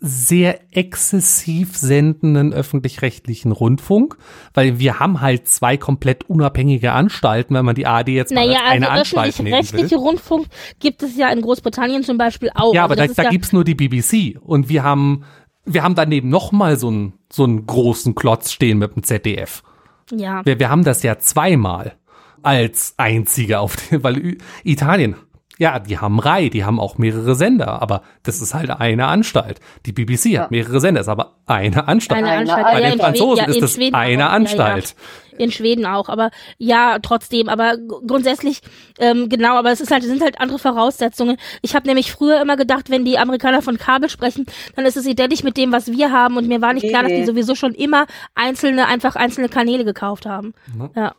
sehr 0.00 0.60
exzessiv 0.76 1.76
sendenden 1.76 2.52
öffentlich-rechtlichen 2.52 3.52
Rundfunk, 3.52 4.16
weil 4.54 4.78
wir 4.78 4.98
haben 4.98 5.20
halt 5.20 5.48
zwei 5.48 5.76
komplett 5.76 6.28
unabhängige 6.28 6.92
Anstalten, 6.92 7.54
wenn 7.54 7.64
man 7.64 7.74
die 7.74 7.86
ARD 7.86 8.08
jetzt 8.08 8.32
naja, 8.32 8.52
mal 8.52 8.56
als 8.56 8.70
eine 8.70 8.90
also 8.90 9.00
Anstalt 9.00 9.38
nehmen 9.38 9.52
will. 9.52 9.60
öffentliche 9.60 9.96
Rundfunk 9.96 10.46
gibt 10.80 11.02
es 11.02 11.16
ja 11.16 11.30
in 11.30 11.40
Großbritannien 11.40 12.02
zum 12.02 12.18
Beispiel 12.18 12.50
auch. 12.54 12.74
Ja, 12.74 12.84
aber 12.84 12.98
also 12.98 13.14
da, 13.14 13.22
da 13.22 13.22
ja 13.24 13.30
gibt's 13.30 13.52
nur 13.52 13.64
die 13.64 13.74
BBC 13.74 14.38
und 14.40 14.68
wir 14.68 14.82
haben 14.82 15.24
wir 15.64 15.82
haben 15.82 15.94
daneben 15.94 16.28
noch 16.28 16.52
mal 16.52 16.78
so 16.78 16.88
einen 16.88 17.12
so 17.30 17.44
einen 17.44 17.66
großen 17.66 18.14
Klotz 18.14 18.52
stehen 18.52 18.78
mit 18.78 18.94
dem 18.94 19.02
ZDF. 19.02 19.62
Ja. 20.10 20.44
Wir, 20.44 20.58
wir 20.58 20.70
haben 20.70 20.84
das 20.84 21.02
ja 21.02 21.18
zweimal 21.18 21.96
als 22.42 22.94
einzige 22.96 23.58
auf 23.60 23.76
den, 23.76 24.02
weil 24.02 24.38
Italien 24.64 25.16
ja, 25.58 25.80
die 25.80 25.98
haben 25.98 26.20
Rai, 26.20 26.48
die 26.48 26.64
haben 26.64 26.78
auch 26.78 26.98
mehrere 26.98 27.34
Sender, 27.34 27.82
aber 27.82 28.02
das 28.22 28.40
ist 28.40 28.54
halt 28.54 28.70
eine 28.70 29.08
Anstalt. 29.08 29.60
Die 29.86 29.92
BBC 29.92 30.26
ja. 30.26 30.42
hat 30.42 30.50
mehrere 30.52 30.80
Sender, 30.80 31.00
ist 31.00 31.08
aber 31.08 31.34
eine 31.46 31.88
Anstalt. 31.88 32.24
Eine 32.24 32.38
Anstalt. 32.38 32.64
Bei 32.64 32.80
ja, 32.80 32.90
den 32.90 33.00
Franzosen 33.00 33.44
ja, 33.44 33.50
ist 33.50 33.62
das 33.62 33.74
Schweden 33.74 33.96
eine 33.96 34.28
auch. 34.28 34.34
Anstalt. 34.34 34.94
In 35.36 35.52
Schweden 35.52 35.86
auch, 35.86 36.08
aber 36.08 36.30
ja, 36.58 36.98
trotzdem, 37.00 37.48
aber 37.48 37.76
grundsätzlich, 38.06 38.60
ähm, 38.98 39.28
genau, 39.28 39.56
aber 39.56 39.70
es 39.70 39.80
ist 39.80 39.92
halt, 39.92 40.02
es 40.02 40.08
sind 40.08 40.20
halt 40.20 40.40
andere 40.40 40.58
Voraussetzungen. 40.58 41.36
Ich 41.62 41.76
habe 41.76 41.86
nämlich 41.86 42.10
früher 42.10 42.40
immer 42.40 42.56
gedacht, 42.56 42.90
wenn 42.90 43.04
die 43.04 43.18
Amerikaner 43.18 43.62
von 43.62 43.78
Kabel 43.78 44.08
sprechen, 44.08 44.46
dann 44.74 44.84
ist 44.84 44.96
es 44.96 45.06
identisch 45.06 45.44
mit 45.44 45.56
dem, 45.56 45.70
was 45.70 45.92
wir 45.92 46.10
haben 46.10 46.36
und 46.36 46.48
mir 46.48 46.60
war 46.60 46.72
nicht 46.72 46.84
nee, 46.84 46.88
klar, 46.90 47.04
dass 47.04 47.12
die 47.12 47.24
sowieso 47.24 47.54
schon 47.54 47.72
immer 47.74 48.06
einzelne, 48.34 48.86
einfach 48.86 49.14
einzelne 49.14 49.48
Kanäle 49.48 49.84
gekauft 49.84 50.26
haben. 50.26 50.54
Ja. 50.96 51.14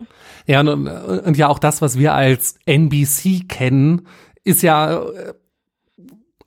Ja, 0.45 0.59
und, 0.61 0.87
und 0.87 1.37
ja 1.37 1.47
auch 1.47 1.59
das, 1.59 1.81
was 1.81 1.97
wir 1.97 2.13
als 2.13 2.59
NBC 2.65 3.47
kennen, 3.47 4.07
ist 4.43 4.61
ja 4.61 5.03
äh, 5.03 5.33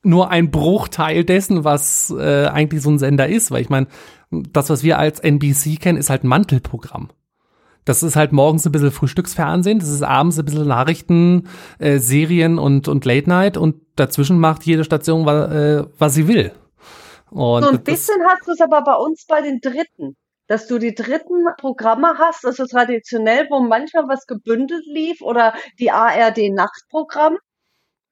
nur 0.02 0.30
ein 0.30 0.50
Bruchteil 0.50 1.24
dessen, 1.24 1.64
was 1.64 2.10
äh, 2.10 2.46
eigentlich 2.46 2.82
so 2.82 2.90
ein 2.90 2.98
Sender 2.98 3.28
ist, 3.28 3.50
weil 3.50 3.62
ich 3.62 3.70
meine, 3.70 3.86
das, 4.30 4.70
was 4.70 4.82
wir 4.82 4.98
als 4.98 5.20
NBC 5.20 5.78
kennen, 5.80 5.98
ist 5.98 6.10
halt 6.10 6.24
ein 6.24 6.28
Mantelprogramm. 6.28 7.10
Das 7.84 8.02
ist 8.02 8.14
halt 8.14 8.32
morgens 8.32 8.64
ein 8.64 8.72
bisschen 8.72 8.92
Frühstücksfernsehen, 8.92 9.80
das 9.80 9.88
ist 9.88 10.02
abends 10.02 10.38
ein 10.38 10.44
bisschen 10.44 10.68
Nachrichten, 10.68 11.48
äh, 11.78 11.98
Serien 11.98 12.58
und, 12.58 12.86
und 12.88 13.04
Late 13.04 13.28
Night 13.28 13.56
und 13.56 13.76
dazwischen 13.96 14.38
macht 14.38 14.64
jede 14.64 14.84
Station, 14.84 15.26
was, 15.26 15.50
äh, 15.50 15.84
was 15.98 16.14
sie 16.14 16.28
will. 16.28 16.52
Und 17.30 17.64
so 17.64 17.70
ein 17.70 17.82
bisschen 17.82 18.22
hast 18.28 18.46
du 18.46 18.52
es 18.52 18.60
aber 18.60 18.82
bei 18.82 18.94
uns 18.94 19.24
bei 19.26 19.40
den 19.40 19.60
Dritten, 19.60 20.16
dass 20.46 20.68
du 20.68 20.78
die 20.78 20.94
dritten 20.94 21.44
Programme 21.58 22.14
hast, 22.18 22.44
also 22.44 22.66
traditionell, 22.66 23.46
wo 23.50 23.60
manchmal 23.60 24.06
was 24.06 24.26
gebündelt 24.26 24.84
lief 24.86 25.20
oder 25.22 25.54
die 25.78 25.90
ARD-Nachtprogramm 25.90 27.38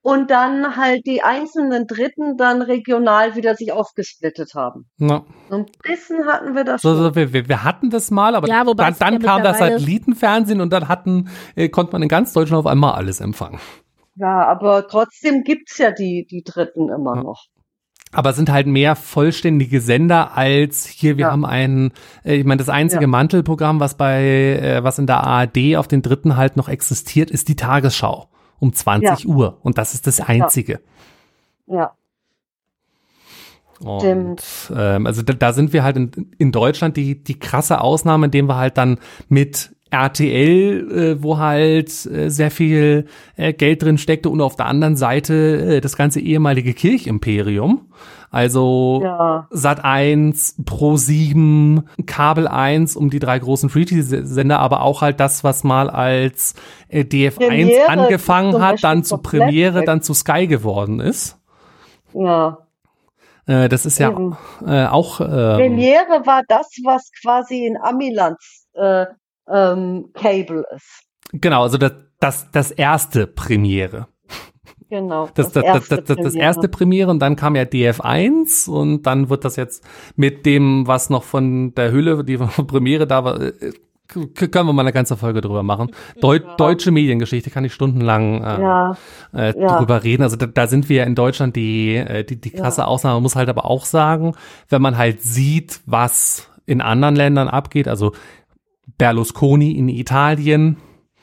und 0.03 0.31
dann 0.31 0.77
halt 0.77 1.07
die 1.07 1.23
einzelnen 1.23 1.87
Dritten 1.87 2.37
dann 2.37 2.63
regional 2.63 3.37
wieder 3.37 3.55
sich 3.55 3.73
aufgesplittet 3.73 4.55
haben. 4.55 4.87
Ja. 4.99 5.25
So 5.51 5.57
ein 5.57 5.67
bisschen 5.83 6.27
hatten 6.27 6.55
wir 6.55 6.65
das 6.65 6.83
so, 6.83 6.95
so 6.95 7.15
wir, 7.15 7.33
wir, 7.33 7.65
hatten 7.65 7.91
das 7.91 8.11
mal, 8.11 8.35
aber 8.35 8.49
ja, 8.49 8.65
dann, 8.65 8.97
dann 8.99 9.19
kam 9.19 9.43
das 9.43 9.59
Satellitenfernsehen 9.59 10.61
und 10.61 10.73
dann 10.73 10.89
hatten, 10.89 11.29
äh, 11.55 11.69
konnte 11.69 11.93
man 11.93 12.03
in 12.03 12.09
ganz 12.09 12.33
Deutschland 12.33 12.61
auf 12.61 12.67
einmal 12.67 12.95
alles 12.95 13.21
empfangen. 13.21 13.61
Ja, 14.17 14.47
aber 14.47 14.89
trotzdem 14.89 15.45
gibt's 15.45 15.79
ja 15.79 15.91
die, 15.93 16.27
die 16.31 16.43
Dritten 16.43 16.89
immer 16.89 17.17
ja. 17.17 17.23
noch. 17.23 17.47
Aber 18.13 18.31
es 18.31 18.37
sind 18.37 18.51
halt 18.51 18.67
mehr 18.67 18.97
vollständige 18.97 19.81
Sender 19.81 20.37
als 20.37 20.85
hier, 20.87 21.17
wir 21.17 21.27
ja. 21.27 21.31
haben 21.31 21.45
ein, 21.45 21.93
äh, 22.25 22.37
ich 22.37 22.45
meine, 22.45 22.59
das 22.59 22.69
einzige 22.69 23.03
ja. 23.03 23.09
Mantelprogramm, 23.09 23.81
was 23.81 23.97
bei, 23.97 24.23
äh, 24.23 24.83
was 24.83 24.99
in 24.99 25.07
der 25.07 25.23
ARD 25.25 25.77
auf 25.77 25.87
den 25.89 26.03
Dritten 26.03 26.37
halt 26.37 26.57
noch 26.57 26.69
existiert, 26.69 27.31
ist 27.31 27.49
die 27.49 27.57
Tagesschau 27.57 28.29
um 28.61 28.73
20 28.73 29.25
ja. 29.25 29.31
Uhr. 29.31 29.59
Und 29.63 29.79
das 29.79 29.95
ist 29.95 30.07
das 30.07 30.21
Einzige. 30.21 30.81
Ja. 31.67 31.95
Und 33.81 34.43
ähm, 34.77 35.07
also 35.07 35.23
da, 35.23 35.33
da, 35.33 35.53
sind 35.55 35.73
wir 35.73 35.83
halt 35.83 35.97
in, 35.97 36.31
in 36.37 36.53
Deutschland 36.53 36.99
die, 36.99 37.25
die 37.25 37.39
krasse 37.39 37.81
Ausnahme, 37.81 38.27
indem 38.27 38.47
wir 38.47 38.57
halt 38.57 38.77
dann 38.77 38.99
mit 39.29 39.75
RTL, 39.91 40.91
äh, 40.91 41.23
wo 41.23 41.39
halt 41.39 42.07
äh, 42.07 42.29
sehr 42.29 42.51
viel 42.51 43.07
äh, 43.37 43.53
Geld 43.53 43.83
drin 43.83 43.99
steckte 43.99 44.31
und 44.31 44.41
auf 44.41 44.57
der 44.57 44.67
anderen 44.67 44.97
Seite 44.97 45.77
äh, 45.77 45.81
das 45.81 45.97
ganze 45.97 46.21
ehemalige 46.21 46.75
Kirchimperium. 46.75 47.89
Also 48.31 49.01
ja. 49.03 49.49
Sat 49.51 49.85
1, 49.85 50.63
Pro 50.65 50.97
7, 50.97 51.89
Kabel 52.07 52.47
1 52.47 52.95
um 52.95 53.11
die 53.11 53.19
drei 53.19 53.39
großen 53.39 53.69
Free-TV-Sender, 53.69 54.61
aber 54.61 54.83
auch 54.83 55.03
halt 55.03 55.19
das, 55.19 55.43
was 55.43 55.65
mal 55.65 55.91
als 55.91 56.55
äh, 56.89 57.03
DF1 57.03 57.49
Premiere 57.49 57.89
angefangen 57.89 58.63
hat, 58.63 58.85
dann 58.85 59.03
zu 59.03 59.19
Premiere, 59.19 59.85
dann 59.85 60.03
zu 60.03 60.15
Sky 60.15 60.47
geworden 60.47 61.01
ist. 61.01 61.41
Ja. 62.13 62.59
Äh, 63.47 63.69
das 63.69 63.85
ist 63.85 63.99
ja 63.99 64.11
äh, 64.65 64.87
auch. 64.87 65.21
Ähm, 65.21 65.27
Premiere 65.27 66.23
war 66.25 66.43
das, 66.47 66.69
was 66.85 67.11
quasi 67.21 67.67
in 67.67 67.77
Amilands 67.77 68.69
äh, 68.75 69.07
ähm, 69.53 70.11
Cable 70.15 70.65
ist. 70.75 71.03
Genau, 71.33 71.63
also 71.63 71.79
das, 71.79 71.93
das, 72.19 72.51
das 72.51 72.71
erste 72.71 73.27
Premiere. 73.27 74.09
Genau. 74.91 75.29
Das, 75.35 75.53
das, 75.53 75.65
das, 75.65 75.89
das, 75.89 76.05
das, 76.05 76.17
das 76.17 76.35
erste 76.35 76.69
Premiere 76.69 77.11
und 77.11 77.21
dann 77.21 77.37
kam 77.37 77.55
ja 77.55 77.63
DF1 77.63 78.69
und 78.69 79.05
dann 79.05 79.31
wird 79.31 79.45
das 79.45 79.55
jetzt 79.55 79.85
mit 80.17 80.45
dem, 80.45 80.87
was 80.87 81.11
noch 81.11 81.23
von 81.23 81.75
der 81.75 81.93
Hülle, 81.93 82.25
die 82.25 82.37
Premiere 82.67 83.07
da 83.07 83.25
war, 83.25 83.41
äh, 83.41 83.73
können 84.09 84.67
wir 84.67 84.73
mal 84.73 84.83
eine 84.83 84.93
ganze 84.93 85.17
Folge 85.17 85.41
drüber 85.41 85.63
machen. 85.63 85.93
Deu 86.21 86.37
ja. 86.39 86.57
Deutsche 86.57 86.91
Mediengeschichte 86.91 87.51
kann 87.51 87.65
ich 87.65 87.73
stundenlang 87.73 88.43
äh, 88.43 88.61
ja. 88.61 88.97
Äh, 89.33 89.61
ja. 89.61 89.79
drüber 89.79 90.03
reden. 90.03 90.25
Also 90.25 90.37
da, 90.37 90.47
da, 90.47 90.67
sind 90.67 90.89
wir 90.89 90.97
ja 90.97 91.05
in 91.05 91.15
Deutschland 91.15 91.55
die, 91.55 91.95
äh, 91.95 92.25
die, 92.25 92.41
die 92.41 92.51
krasse 92.51 92.89
Ausnahme. 92.89 93.15
Man 93.15 93.23
muss 93.23 93.37
halt 93.37 93.49
aber 93.49 93.67
auch 93.67 93.85
sagen, 93.85 94.35
wenn 94.69 94.83
man 94.83 94.99
halt 94.99 95.23
sieht, 95.23 95.81
was 95.87 96.49
in 96.67 96.81
anderen 96.81 97.15
Ländern 97.15 97.47
abgeht, 97.49 97.87
also 97.87 98.13
Berlusconi 98.99 99.73
in 99.73 99.89
Italien, 99.89 100.77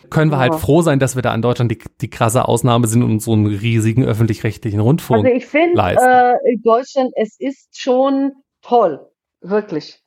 können 0.10 0.31
wir 0.31 0.38
halt 0.38 0.56
froh 0.56 0.81
sein, 0.81 0.99
dass 0.99 1.15
wir 1.15 1.22
da 1.22 1.34
in 1.35 1.41
Deutschland 1.41 1.72
die, 1.72 1.80
die 2.02 2.10
krasse 2.10 2.48
Ausnahme 2.48 2.88
sind 2.88 3.03
und 3.03 3.19
so 3.22 3.34
einen 3.34 3.48
riesigen 3.48 4.06
öffentlich-rechtlichen 4.06 4.80
Rundfunk 4.80 5.26
Also 5.26 5.38
ich 5.38 5.45
finde 5.45 5.80
äh, 5.81 6.34
in 6.52 6.61
Deutschland, 6.61 7.11
es 7.15 7.35
ist 7.39 7.77
schon 7.77 8.31
toll, 8.61 8.99
wirklich. 9.41 10.02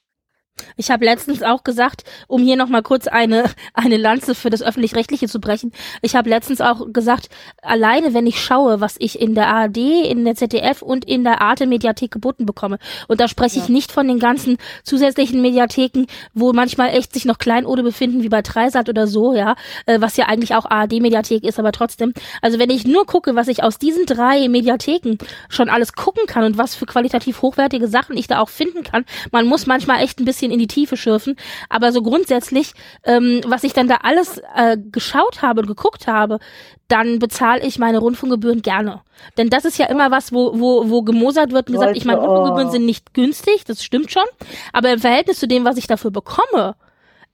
Ich 0.77 0.91
habe 0.91 1.05
letztens 1.05 1.43
auch 1.43 1.65
gesagt, 1.65 2.05
um 2.29 2.43
hier 2.43 2.57
nochmal 2.57 2.83
kurz 2.83 3.07
eine, 3.07 3.45
eine 3.75 3.97
Lanze 3.97 4.35
für 4.35 4.51
das 4.51 4.63
Öffentlich-Rechtliche 4.63 5.29
zu 5.29 5.41
brechen, 5.41 5.73
ich 6.03 6.15
habe 6.15 6.31
letztens 6.31 6.61
auch 6.61 6.93
gesagt, 6.93 7.29
alleine 7.63 8.15
wenn 8.15 8.27
ich 8.27 8.41
schaue, 8.41 8.81
was 8.81 8.97
ich 8.99 9.21
in 9.21 9.35
der 9.35 9.49
ARD, 9.49 9.77
in 9.77 10.25
der 10.25 10.35
ZDF 10.35 10.83
und 10.83 11.05
in 11.05 11.25
der 11.25 11.41
Arte-Mediathek 11.41 12.11
geboten 12.11 12.47
bekomme, 12.47 12.79
und 13.09 13.21
da 13.21 13.29
spreche 13.29 13.59
ja. 13.59 13.65
ich 13.65 13.69
nicht 13.69 13.93
von 13.93 14.09
den 14.09 14.19
ganzen 14.19 14.59
zusätzlichen 14.85 15.41
Mediatheken, 15.41 16.07
wo 16.35 16.53
manchmal 16.53 16.91
echt 16.91 17.13
sich 17.13 17.25
noch 17.25 17.39
Kleinode 17.39 17.83
befinden, 17.83 18.23
wie 18.23 18.29
bei 18.29 18.43
Dreisat 18.43 18.89
oder 18.89 19.07
so, 19.07 19.35
ja, 19.35 19.57
äh, 19.87 20.01
was 20.01 20.17
ja 20.17 20.27
eigentlich 20.27 20.55
auch 20.55 20.65
ARD-Mediathek 20.65 21.45
ist, 21.45 21.59
aber 21.59 21.73
trotzdem. 21.73 22.13
Also 22.43 22.59
wenn 22.59 22.71
ich 22.71 22.87
nur 22.87 23.07
gucke, 23.07 23.35
was 23.35 23.49
ich 23.49 23.63
aus 23.63 23.79
diesen 23.79 24.07
drei 24.07 24.49
Mediatheken 24.49 25.19
schon 25.49 25.69
alles 25.69 25.93
gucken 25.93 26.27
kann 26.27 26.45
und 26.45 26.59
was 26.59 26.75
für 26.75 26.87
qualitativ 26.87 27.43
hochwertige 27.43 27.89
Sachen 27.89 28.17
ich 28.17 28.27
da 28.27 28.41
auch 28.41 28.49
finden 28.49 28.83
kann, 28.83 29.05
man 29.33 29.47
muss 29.47 29.67
manchmal 29.67 30.03
echt 30.03 30.21
ein 30.21 30.25
bisschen 30.25 30.50
bisschen 30.51 30.53
in 30.53 30.59
die 30.59 30.67
Tiefe 30.67 30.97
schürfen. 30.97 31.37
Aber 31.69 31.93
so 31.93 32.03
grundsätzlich, 32.03 32.73
ähm, 33.05 33.41
was 33.47 33.65
ich 33.65 33.73
dann 33.73 33.89
da 33.89 33.99
alles 34.03 34.41
äh, 34.55 34.77
geschaut 34.91 35.43
habe 35.43 35.61
und 35.61 35.67
geguckt 35.67 36.07
habe, 36.07 36.39
dann 36.89 37.19
bezahle 37.19 37.65
ich 37.65 37.79
meine 37.79 37.99
Rundfunkgebühren 37.99 38.63
gerne. 38.63 39.03
Denn 39.37 39.49
das 39.49 39.65
ist 39.65 39.79
ja 39.79 39.87
immer 39.87 40.11
was, 40.11 40.33
wo, 40.33 40.59
wo, 40.59 40.91
wo 40.91 41.03
gemosert 41.03 41.53
wird 41.53 41.69
und 41.69 41.75
gesagt, 41.75 41.97
ich 41.97 42.05
meine, 42.05 42.21
Rundfunkgebühren 42.21 42.69
oh. 42.69 42.73
sind 42.73 42.87
nicht 42.87 43.15
günstig, 43.15 43.65
das 43.65 43.85
stimmt 43.85 44.11
schon. 44.11 44.25
Aber 44.73 44.91
im 44.91 44.99
Verhältnis 44.99 45.39
zu 45.39 45.47
dem, 45.47 45.65
was 45.65 45.77
ich 45.77 45.87
dafür 45.87 46.11
bekomme, 46.11 46.75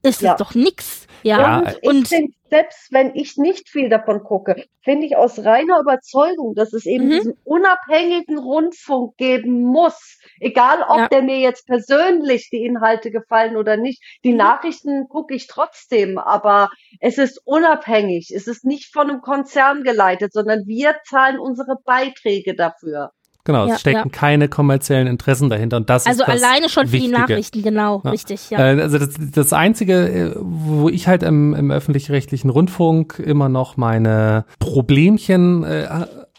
ist 0.03 0.23
ja. 0.23 0.33
es 0.33 0.39
doch 0.39 0.55
nix. 0.55 1.07
Ja, 1.23 1.59
und, 1.59 1.83
und 1.83 2.03
ich 2.03 2.09
finde, 2.09 2.33
selbst 2.51 2.93
wenn 2.93 3.15
ich 3.15 3.37
nicht 3.37 3.69
viel 3.69 3.89
davon 3.89 4.23
gucke, 4.23 4.65
finde 4.83 5.07
ich 5.07 5.17
aus 5.17 5.45
reiner 5.45 5.81
Überzeugung, 5.81 6.55
dass 6.55 6.73
es 6.73 6.87
eben 6.87 7.07
mhm. 7.07 7.11
diesen 7.11 7.35
unabhängigen 7.45 8.39
Rundfunk 8.39 9.17
geben 9.17 9.63
muss. 9.63 10.19
Egal, 10.41 10.83
ob 10.89 10.99
ja. 10.99 11.09
der 11.09 11.23
mir 11.23 11.39
jetzt 11.39 11.67
persönlich 11.67 12.49
die 12.51 12.65
Inhalte 12.65 13.11
gefallen 13.11 13.57
oder 13.57 13.77
nicht. 13.77 14.03
Die 14.25 14.33
mhm. 14.33 14.39
Nachrichten 14.39 15.09
gucke 15.09 15.35
ich 15.35 15.47
trotzdem, 15.47 16.19
aber 16.19 16.71
es 17.01 17.19
ist 17.19 17.41
unabhängig. 17.45 18.33
Es 18.35 18.47
ist 18.47 18.65
nicht 18.65 18.93
von 18.93 19.11
einem 19.11 19.21
Konzern 19.21 19.83
geleitet, 19.83 20.33
sondern 20.33 20.67
wir 20.67 20.97
zahlen 21.05 21.39
unsere 21.39 21.77
Beiträge 21.85 22.55
dafür. 22.55 23.11
Genau, 23.47 23.69
ja, 23.69 23.75
es 23.75 23.81
stecken 23.81 24.11
ja. 24.11 24.11
keine 24.11 24.49
kommerziellen 24.49 25.07
Interessen 25.07 25.49
dahinter 25.49 25.77
und 25.77 25.89
das 25.89 26.05
also 26.05 26.25
ist 26.25 26.29
das 26.29 26.43
alleine 26.43 26.69
schon 26.69 26.89
für 26.89 26.99
die 26.99 27.07
Nachrichten, 27.07 27.63
genau, 27.63 28.03
ja. 28.03 28.11
richtig. 28.11 28.51
Ja. 28.51 28.59
Äh, 28.59 28.81
also 28.81 28.99
das, 28.99 29.15
das 29.21 29.53
Einzige, 29.53 30.09
äh, 30.09 30.33
wo 30.37 30.89
ich 30.89 31.07
halt 31.07 31.23
im, 31.23 31.55
im 31.55 31.71
öffentlich-rechtlichen 31.71 32.51
Rundfunk 32.51 33.23
immer 33.25 33.49
noch 33.49 33.77
meine 33.77 34.47
Problemchen 34.59 35.63
äh, 35.63 35.87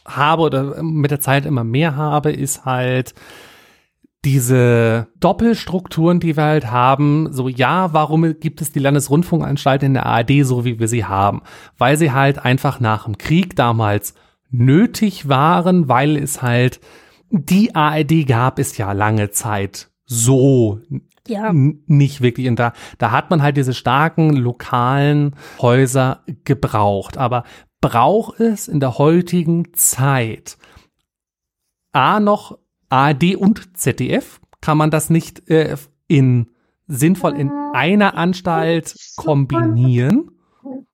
habe 0.05 0.41
oder 0.41 0.83
mit 0.83 1.11
der 1.11 1.21
Zeit 1.21 1.45
immer 1.45 1.63
mehr 1.63 1.95
habe, 1.95 2.33
ist 2.33 2.65
halt 2.65 3.13
diese 4.27 5.07
Doppelstrukturen, 5.21 6.19
die 6.19 6.35
wir 6.35 6.43
halt 6.43 6.69
haben, 6.69 7.29
so 7.31 7.47
ja, 7.47 7.93
warum 7.93 8.37
gibt 8.41 8.59
es 8.61 8.73
die 8.73 8.79
Landesrundfunkanstalt 8.79 9.83
in 9.83 9.93
der 9.93 10.05
ARD 10.05 10.43
so, 10.45 10.65
wie 10.65 10.79
wir 10.79 10.89
sie 10.89 11.05
haben? 11.05 11.41
Weil 11.77 11.95
sie 11.95 12.11
halt 12.11 12.43
einfach 12.43 12.81
nach 12.81 13.05
dem 13.05 13.17
Krieg 13.17 13.55
damals 13.55 14.15
nötig 14.49 15.29
waren, 15.29 15.87
weil 15.87 16.17
es 16.17 16.41
halt 16.41 16.81
die 17.29 17.73
ARD 17.73 18.27
gab 18.27 18.59
es 18.59 18.75
ja 18.75 18.91
lange 18.91 19.31
Zeit 19.31 19.91
so 20.03 20.81
ja. 21.25 21.53
nicht 21.53 22.19
wirklich. 22.19 22.49
Und 22.49 22.59
da, 22.59 22.73
da 22.97 23.11
hat 23.11 23.29
man 23.29 23.41
halt 23.41 23.55
diese 23.55 23.73
starken 23.73 24.33
lokalen 24.33 25.37
Häuser 25.61 26.23
gebraucht. 26.43 27.17
Aber 27.17 27.45
braucht 27.79 28.41
es 28.41 28.67
in 28.67 28.81
der 28.81 28.97
heutigen 28.97 29.73
Zeit 29.73 30.57
A 31.93 32.19
noch 32.19 32.57
ARD 32.89 33.35
und 33.35 33.77
ZDF? 33.77 34.39
Kann 34.61 34.77
man 34.77 34.91
das 34.91 35.09
nicht 35.09 35.49
äh, 35.49 35.75
in 36.07 36.47
sinnvoll 36.87 37.35
in 37.37 37.51
einer 37.73 38.15
Anstalt 38.15 38.95
kombinieren? 39.17 40.31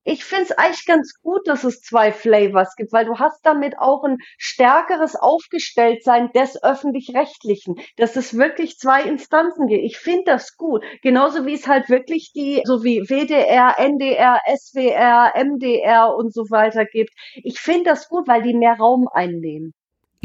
ich 0.03 0.25
finde 0.25 0.43
es 0.43 0.51
eigentlich 0.51 0.85
ganz 0.85 1.13
gut, 1.21 1.47
dass 1.47 1.63
es 1.63 1.81
zwei 1.81 2.11
Flavors 2.11 2.75
gibt, 2.75 2.91
weil 2.91 3.05
du 3.05 3.19
hast 3.19 3.45
damit 3.45 3.77
auch 3.77 4.03
ein 4.03 4.17
stärkeres 4.37 5.15
Aufgestelltsein 5.15 6.31
des 6.33 6.61
öffentlich-rechtlichen, 6.61 7.75
dass 7.97 8.15
es 8.15 8.37
wirklich 8.37 8.77
zwei 8.77 9.03
Instanzen 9.03 9.67
gibt. 9.67 9.83
Ich 9.83 9.97
finde 9.97 10.23
das 10.25 10.57
gut. 10.57 10.83
Genauso 11.01 11.45
wie 11.45 11.53
es 11.53 11.67
halt 11.67 11.89
wirklich 11.89 12.31
die, 12.35 12.61
so 12.65 12.83
wie 12.83 13.03
WDR, 13.07 13.75
NDR, 13.77 14.39
SWR, 14.45 15.33
MDR 15.35 16.13
und 16.15 16.33
so 16.33 16.43
weiter 16.49 16.85
gibt. 16.85 17.11
Ich 17.35 17.59
finde 17.59 17.85
das 17.85 18.09
gut, 18.09 18.27
weil 18.27 18.43
die 18.43 18.53
mehr 18.53 18.77
Raum 18.77 19.07
einnehmen. 19.11 19.73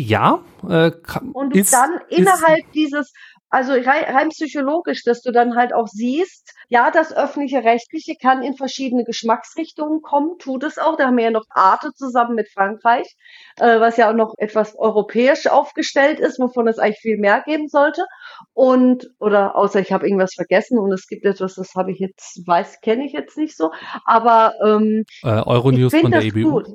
Ja, 0.01 0.45
äh, 0.63 0.93
kann, 0.93 1.33
und 1.33 1.57
ist, 1.57 1.73
dann 1.73 2.01
innerhalb 2.09 2.61
ist, 2.61 2.75
dieses 2.75 3.13
also 3.51 3.73
rein 3.73 4.29
psychologisch, 4.29 5.05
dass 5.05 5.23
du 5.23 5.33
dann 5.33 5.57
halt 5.57 5.73
auch 5.75 5.87
siehst, 5.87 6.55
ja, 6.69 6.91
das 6.91 7.17
öffentliche 7.17 7.65
Rechtliche 7.65 8.15
kann 8.21 8.43
in 8.43 8.55
verschiedene 8.55 9.05
Geschmacksrichtungen 9.05 10.03
kommen, 10.03 10.39
tut 10.39 10.65
es 10.65 10.77
auch. 10.77 10.97
Da 10.97 11.07
haben 11.07 11.17
wir 11.17 11.25
ja 11.25 11.31
noch 11.31 11.47
Arte 11.49 11.93
zusammen 11.95 12.35
mit 12.35 12.51
Frankreich, 12.51 13.17
äh, 13.57 13.81
was 13.81 13.97
ja 13.97 14.11
auch 14.11 14.15
noch 14.15 14.35
etwas 14.37 14.77
europäisch 14.77 15.47
aufgestellt 15.47 16.21
ist, 16.21 16.39
wovon 16.39 16.69
es 16.69 16.79
eigentlich 16.79 17.01
viel 17.01 17.19
mehr 17.19 17.43
geben 17.45 17.69
sollte. 17.69 18.05
Und, 18.53 19.09
oder 19.19 19.57
außer 19.57 19.81
ich 19.81 19.93
habe 19.93 20.07
irgendwas 20.07 20.35
vergessen 20.35 20.79
und 20.79 20.93
es 20.93 21.07
gibt 21.07 21.25
etwas, 21.25 21.55
das 21.55 21.75
habe 21.75 21.91
ich 21.91 21.99
jetzt, 21.99 22.47
weiß, 22.47 22.83
kenne 22.83 23.07
ich 23.07 23.13
jetzt 23.13 23.39
nicht 23.39 23.57
so. 23.57 23.73
Aber 24.05 24.53
ähm, 24.63 25.07
äh, 25.23 25.29
Euronews 25.29 25.95
von 25.95 26.11
der 26.11 26.23
EBU. 26.23 26.51
Gut. 26.51 26.67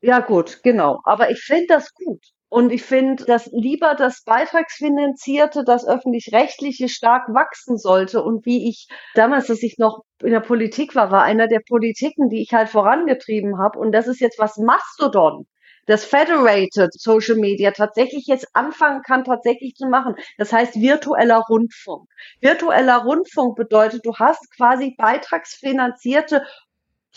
Ja, 0.00 0.20
gut, 0.20 0.62
genau. 0.62 1.00
Aber 1.04 1.30
ich 1.30 1.40
finde 1.40 1.66
das 1.68 1.92
gut. 1.92 2.24
Und 2.48 2.70
ich 2.70 2.84
finde, 2.84 3.24
dass 3.24 3.50
lieber 3.52 3.94
das 3.94 4.22
Beitragsfinanzierte, 4.24 5.64
das 5.64 5.86
öffentlich-rechtliche 5.86 6.88
stark 6.88 7.28
wachsen 7.34 7.76
sollte. 7.76 8.22
Und 8.22 8.46
wie 8.46 8.68
ich 8.68 8.86
damals, 9.14 9.48
dass 9.48 9.62
ich 9.62 9.78
noch 9.78 10.02
in 10.22 10.30
der 10.30 10.40
Politik 10.40 10.94
war, 10.94 11.10
war 11.10 11.22
einer 11.22 11.48
der 11.48 11.60
Politiken, 11.66 12.28
die 12.28 12.42
ich 12.42 12.52
halt 12.52 12.68
vorangetrieben 12.68 13.58
habe. 13.58 13.78
Und 13.78 13.92
das 13.92 14.06
ist 14.06 14.20
jetzt 14.20 14.38
was 14.38 14.56
Mastodon 14.58 15.46
das 15.86 16.04
Federated 16.04 16.92
Social 16.92 17.36
Media 17.36 17.70
tatsächlich 17.70 18.26
jetzt 18.26 18.48
anfangen 18.54 19.02
kann, 19.02 19.24
tatsächlich 19.24 19.74
zu 19.74 19.86
machen. 19.88 20.16
Das 20.36 20.52
heißt 20.52 20.80
virtueller 20.80 21.42
Rundfunk. 21.48 22.08
Virtueller 22.40 23.04
Rundfunk 23.04 23.56
bedeutet, 23.56 24.04
du 24.04 24.14
hast 24.16 24.50
quasi 24.56 24.94
beitragsfinanzierte 24.98 26.44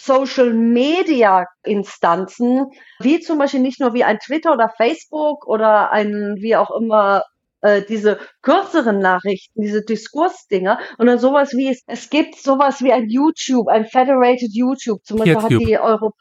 Social 0.02 0.54
Media 0.54 1.46
Instanzen, 1.64 2.68
wie 3.00 3.20
zum 3.20 3.38
Beispiel 3.38 3.60
nicht 3.60 3.82
nur 3.82 3.94
wie 3.94 4.06
ein 4.06 4.20
Twitter 4.20 4.54
oder 4.54 4.72
Facebook 4.78 5.46
oder 5.46 5.92
ein, 5.92 6.38
wie 6.40 6.56
auch 6.56 6.72
immer, 6.72 7.24
äh, 7.62 7.82
diese 7.82 8.18
kürzeren 8.42 9.00
Nachrichten, 9.00 9.62
diese 9.62 9.84
Diskursdinger, 9.84 10.80
und 10.98 11.08
dann 11.08 11.20
sowas 11.20 11.52
wie 11.54 11.70
es, 11.70 11.84
es 11.86 12.10
gibt 12.10 12.36
sowas 12.36 12.82
wie 12.82 12.94
ein 12.94 13.10
YouTube, 13.10 13.68
ein 13.68 13.86
Federated 13.86 14.52
YouTube, 14.54 15.04
zum 15.04 15.18
Beispiel 15.18 15.42
hat 15.42 15.52
die 15.52 15.78
Euro 15.78 16.14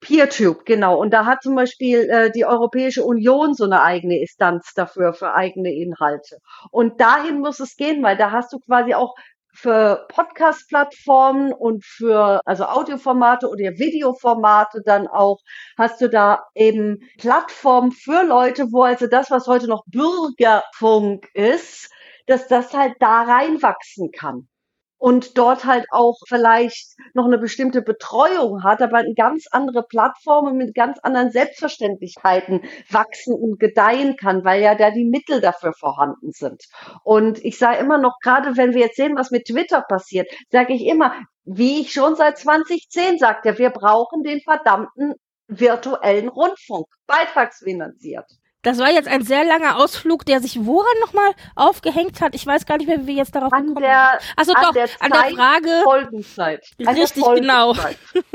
PeerTube, 0.00 0.64
genau. 0.64 0.98
Und 0.98 1.12
da 1.12 1.26
hat 1.26 1.42
zum 1.42 1.54
Beispiel 1.54 2.08
äh, 2.08 2.30
die 2.30 2.46
Europäische 2.46 3.04
Union 3.04 3.54
so 3.54 3.64
eine 3.64 3.82
eigene 3.82 4.18
Instanz 4.18 4.72
dafür, 4.74 5.12
für 5.12 5.34
eigene 5.34 5.74
Inhalte. 5.74 6.38
Und 6.70 7.00
dahin 7.00 7.40
muss 7.40 7.60
es 7.60 7.76
gehen, 7.76 8.02
weil 8.02 8.16
da 8.16 8.30
hast 8.30 8.52
du 8.52 8.58
quasi 8.60 8.94
auch 8.94 9.14
für 9.56 10.06
Podcast-Plattformen 10.08 11.52
und 11.52 11.84
für 11.84 12.40
also 12.44 12.64
Audioformate 12.64 13.48
oder 13.48 13.78
Videoformate 13.78 14.82
dann 14.84 15.08
auch 15.08 15.40
hast 15.78 16.00
du 16.00 16.08
da 16.08 16.44
eben 16.54 16.98
Plattformen 17.18 17.92
für 17.92 18.22
Leute, 18.24 18.66
wo 18.70 18.82
also 18.82 19.06
das, 19.06 19.30
was 19.30 19.46
heute 19.46 19.66
noch 19.66 19.84
Bürgerfunk 19.86 21.28
ist, 21.34 21.90
dass 22.26 22.48
das 22.48 22.74
halt 22.74 22.94
da 23.00 23.22
reinwachsen 23.22 24.10
kann 24.10 24.48
und 24.98 25.36
dort 25.36 25.64
halt 25.64 25.86
auch 25.90 26.18
vielleicht 26.26 26.96
noch 27.14 27.26
eine 27.26 27.38
bestimmte 27.38 27.82
Betreuung 27.82 28.62
hat, 28.62 28.80
aber 28.80 29.04
ganz 29.14 29.46
andere 29.50 29.82
Plattformen 29.82 30.56
mit 30.56 30.74
ganz 30.74 30.98
anderen 31.00 31.30
Selbstverständlichkeiten 31.30 32.62
wachsen 32.90 33.34
und 33.34 33.60
gedeihen 33.60 34.16
kann, 34.16 34.44
weil 34.44 34.62
ja 34.62 34.74
da 34.74 34.90
die 34.90 35.04
Mittel 35.04 35.40
dafür 35.40 35.72
vorhanden 35.72 36.32
sind. 36.32 36.64
Und 37.04 37.44
ich 37.44 37.58
sage 37.58 37.78
immer 37.78 37.98
noch, 37.98 38.18
gerade 38.22 38.56
wenn 38.56 38.74
wir 38.74 38.80
jetzt 38.80 38.96
sehen, 38.96 39.16
was 39.16 39.30
mit 39.30 39.46
Twitter 39.46 39.82
passiert, 39.82 40.28
sage 40.50 40.72
ich 40.72 40.86
immer, 40.86 41.12
wie 41.44 41.80
ich 41.80 41.92
schon 41.92 42.16
seit 42.16 42.38
2010 42.38 43.18
sagte, 43.18 43.58
wir 43.58 43.70
brauchen 43.70 44.22
den 44.22 44.40
verdammten 44.40 45.14
virtuellen 45.48 46.28
Rundfunk, 46.28 46.86
beitragsfinanziert. 47.06 48.26
Das 48.66 48.78
war 48.78 48.90
jetzt 48.90 49.06
ein 49.06 49.22
sehr 49.22 49.44
langer 49.44 49.76
Ausflug, 49.76 50.26
der 50.26 50.40
sich 50.40 50.66
woran 50.66 50.98
nochmal 51.00 51.30
aufgehängt 51.54 52.20
hat. 52.20 52.34
Ich 52.34 52.44
weiß 52.44 52.66
gar 52.66 52.78
nicht 52.78 52.88
mehr, 52.88 53.02
wie 53.02 53.06
wir 53.06 53.14
jetzt 53.14 53.32
darauf 53.36 53.52
an 53.52 53.68
gekommen 53.68 53.84
der, 53.84 54.18
sind. 54.18 54.32
Also 54.34 54.54
doch, 54.54 54.72
der 54.72 54.88
an 54.98 55.12
der 55.12 55.36
Frage. 55.36 55.68
Folgenzeit. 55.84 56.66
Richtig, 56.80 57.24
genau. 57.36 57.74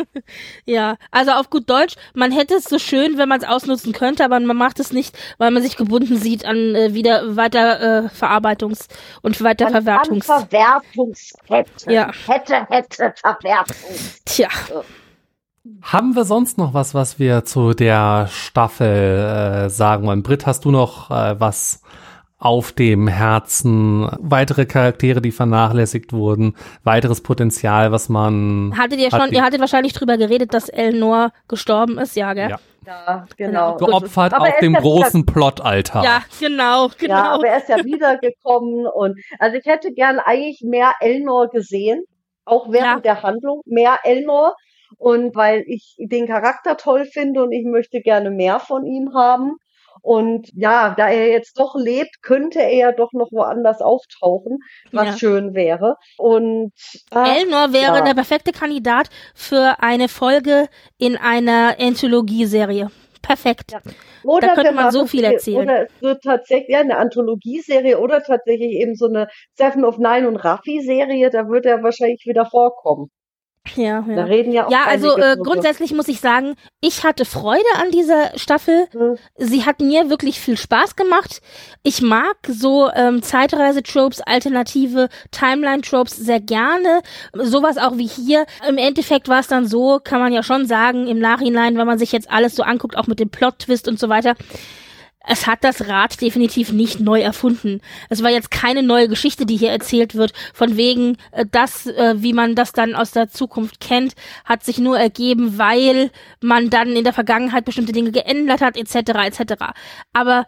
ja, 0.65 0.95
also 1.11 1.31
auf 1.31 1.49
gut 1.49 1.69
Deutsch, 1.69 1.95
man 2.13 2.31
hätte 2.31 2.55
es 2.55 2.63
so 2.63 2.79
schön, 2.79 3.17
wenn 3.17 3.27
man 3.27 3.41
es 3.41 3.45
ausnutzen 3.45 3.91
könnte, 3.91 4.23
aber 4.23 4.39
man 4.39 4.55
macht 4.55 4.79
es 4.79 4.93
nicht, 4.93 5.17
weil 5.37 5.51
man 5.51 5.61
sich 5.61 5.75
gebunden 5.75 6.15
sieht 6.15 6.45
an 6.45 6.75
äh, 6.75 6.93
wieder 6.93 7.35
weiter 7.35 8.05
äh, 8.05 8.07
Verarbeitungs- 8.07 8.87
und 9.21 9.43
Weiterverwertungs. 9.43 10.29
An 10.29 10.47
Verwertungskette. 10.47 11.91
Ja. 11.91 12.09
Hätte, 12.25 12.65
hätte, 12.69 13.13
Verwertung. 13.21 13.75
Tja. 14.23 14.47
Haben 15.83 16.15
wir 16.15 16.25
sonst 16.25 16.57
noch 16.57 16.73
was, 16.73 16.95
was 16.95 17.19
wir 17.19 17.45
zu 17.45 17.73
der 17.73 18.27
Staffel 18.31 18.87
äh, 18.87 19.69
sagen 19.69 20.07
wollen? 20.07 20.23
Britt, 20.23 20.47
hast 20.47 20.65
du 20.65 20.71
noch 20.71 21.11
äh, 21.11 21.39
was 21.39 21.83
auf 22.39 22.71
dem 22.71 23.07
Herzen, 23.07 24.09
weitere 24.19 24.65
Charaktere, 24.65 25.21
die 25.21 25.31
vernachlässigt 25.31 26.11
wurden, 26.11 26.55
weiteres 26.83 27.21
Potenzial, 27.21 27.91
was 27.91 28.09
man. 28.09 28.73
Hattet 28.75 28.99
ihr 28.99 29.11
schon, 29.11 29.21
hat 29.21 29.31
ihr 29.31 29.43
hattet 29.43 29.59
wahrscheinlich 29.59 29.93
drüber 29.93 30.17
geredet, 30.17 30.51
dass 30.55 30.67
Elnor 30.67 31.31
gestorben 31.47 31.99
ist, 31.99 32.15
ja, 32.15 32.33
gell? 32.33 32.49
Ja. 32.49 32.59
Ja, 32.87 33.27
genau. 33.37 33.77
Geopfert 33.77 34.33
auf 34.33 34.57
dem 34.59 34.73
großen 34.73 35.23
Plot-Altar. 35.27 36.03
Ja, 36.03 36.23
genau, 36.39 36.89
genau. 36.97 37.13
Ja, 37.13 37.31
aber 37.33 37.47
er 37.47 37.57
ist 37.57 37.69
ja 37.69 37.77
wiedergekommen 37.85 38.87
und 38.87 39.19
also 39.37 39.57
ich 39.57 39.65
hätte 39.67 39.93
gern 39.93 40.17
eigentlich 40.17 40.63
mehr 40.63 40.93
Elnor 40.99 41.49
gesehen, 41.49 42.03
auch 42.43 42.71
während 42.71 43.05
ja. 43.05 43.13
der 43.13 43.21
Handlung, 43.21 43.61
mehr 43.65 43.99
Elnor 44.03 44.55
und 44.97 45.35
weil 45.35 45.63
ich 45.67 45.95
den 45.99 46.27
Charakter 46.27 46.77
toll 46.77 47.05
finde 47.05 47.43
und 47.43 47.51
ich 47.51 47.65
möchte 47.65 48.01
gerne 48.01 48.31
mehr 48.31 48.59
von 48.59 48.85
ihm 48.85 49.13
haben. 49.13 49.57
Und 50.01 50.49
ja, 50.55 50.95
da 50.97 51.09
er 51.09 51.29
jetzt 51.29 51.59
doch 51.59 51.75
lebt, 51.75 52.23
könnte 52.23 52.59
er 52.59 52.73
ja 52.73 52.91
doch 52.91 53.13
noch 53.13 53.31
woanders 53.31 53.81
auftauchen, 53.81 54.57
was 54.91 55.07
ja. 55.07 55.17
schön 55.17 55.53
wäre. 55.53 55.95
Und 56.17 56.71
ach, 57.11 57.37
Elnor 57.37 57.71
wäre 57.71 57.97
ja. 57.97 58.01
der 58.01 58.13
perfekte 58.15 58.51
Kandidat 58.51 59.09
für 59.35 59.75
eine 59.79 60.07
Folge 60.07 60.69
in 60.97 61.17
einer 61.17 61.75
Anthologieserie. 61.79 62.89
Perfekt. 63.21 63.73
Ja. 63.73 63.81
Oder 64.23 64.47
da 64.47 64.55
könnte 64.55 64.71
man 64.71 64.91
so 64.91 65.05
viel 65.05 65.23
erzählen. 65.23 65.63
Oder 65.63 65.85
es 65.85 66.01
wird 66.01 66.23
tatsächlich 66.23 66.69
ja, 66.69 66.79
eine 66.79 66.97
Anthologieserie 66.97 67.99
oder 67.99 68.23
tatsächlich 68.23 68.71
eben 68.71 68.95
so 68.95 69.05
eine 69.05 69.27
Seven 69.53 69.85
of 69.85 69.97
Nine 69.97 70.27
und 70.27 70.37
Raffi-Serie, 70.37 71.29
da 71.29 71.47
wird 71.47 71.65
er 71.65 71.83
wahrscheinlich 71.83 72.23
wieder 72.25 72.45
vorkommen. 72.45 73.09
Ja, 73.75 74.05
ja. 74.07 74.15
Da 74.15 74.23
reden 74.23 74.51
ja 74.51 74.67
auch 74.67 74.71
Ja, 74.71 74.83
also 74.87 75.17
äh, 75.17 75.37
grundsätzlich 75.37 75.93
muss 75.93 76.07
ich 76.07 76.19
sagen, 76.19 76.55
ich 76.81 77.03
hatte 77.03 77.25
Freude 77.25 77.63
an 77.81 77.91
dieser 77.91 78.37
Staffel. 78.37 78.87
Mhm. 78.93 79.17
Sie 79.37 79.65
hat 79.65 79.79
mir 79.79 80.09
wirklich 80.09 80.39
viel 80.39 80.57
Spaß 80.57 80.95
gemacht. 80.95 81.41
Ich 81.83 82.01
mag 82.01 82.37
so 82.47 82.89
ähm, 82.93 83.21
Zeitreise-Tropes, 83.21 84.21
alternative 84.21 85.09
Timeline-Tropes 85.31 86.17
sehr 86.17 86.39
gerne. 86.39 87.01
Sowas 87.33 87.77
auch 87.77 87.97
wie 87.97 88.07
hier. 88.07 88.45
Im 88.67 88.77
Endeffekt 88.77 89.29
war 89.29 89.39
es 89.39 89.47
dann 89.47 89.67
so, 89.67 89.99
kann 90.03 90.19
man 90.19 90.33
ja 90.33 90.43
schon 90.43 90.65
sagen, 90.65 91.07
im 91.07 91.19
Nachhinein, 91.19 91.77
wenn 91.77 91.87
man 91.87 91.99
sich 91.99 92.11
jetzt 92.11 92.29
alles 92.29 92.55
so 92.55 92.63
anguckt, 92.63 92.97
auch 92.97 93.07
mit 93.07 93.19
dem 93.19 93.29
Plot-Twist 93.29 93.87
und 93.87 93.99
so 93.99 94.09
weiter 94.09 94.35
es 95.23 95.45
hat 95.47 95.63
das 95.63 95.87
Rad 95.87 96.19
definitiv 96.19 96.71
nicht 96.71 96.99
neu 96.99 97.21
erfunden. 97.21 97.81
Es 98.09 98.23
war 98.23 98.31
jetzt 98.31 98.51
keine 98.51 98.83
neue 98.83 99.07
Geschichte, 99.07 99.45
die 99.45 99.57
hier 99.57 99.69
erzählt 99.69 100.15
wird, 100.15 100.33
von 100.53 100.77
wegen 100.77 101.17
äh, 101.31 101.45
das, 101.49 101.85
äh, 101.85 102.15
wie 102.17 102.33
man 102.33 102.55
das 102.55 102.71
dann 102.71 102.95
aus 102.95 103.11
der 103.11 103.29
Zukunft 103.29 103.79
kennt, 103.79 104.13
hat 104.45 104.63
sich 104.63 104.79
nur 104.79 104.97
ergeben, 104.97 105.57
weil 105.57 106.11
man 106.41 106.69
dann 106.69 106.95
in 106.95 107.03
der 107.03 107.13
Vergangenheit 107.13 107.65
bestimmte 107.65 107.91
Dinge 107.91 108.11
geändert 108.11 108.61
hat, 108.61 108.77
etc., 108.77 108.95
etc. 109.25 109.53
Aber 110.13 110.45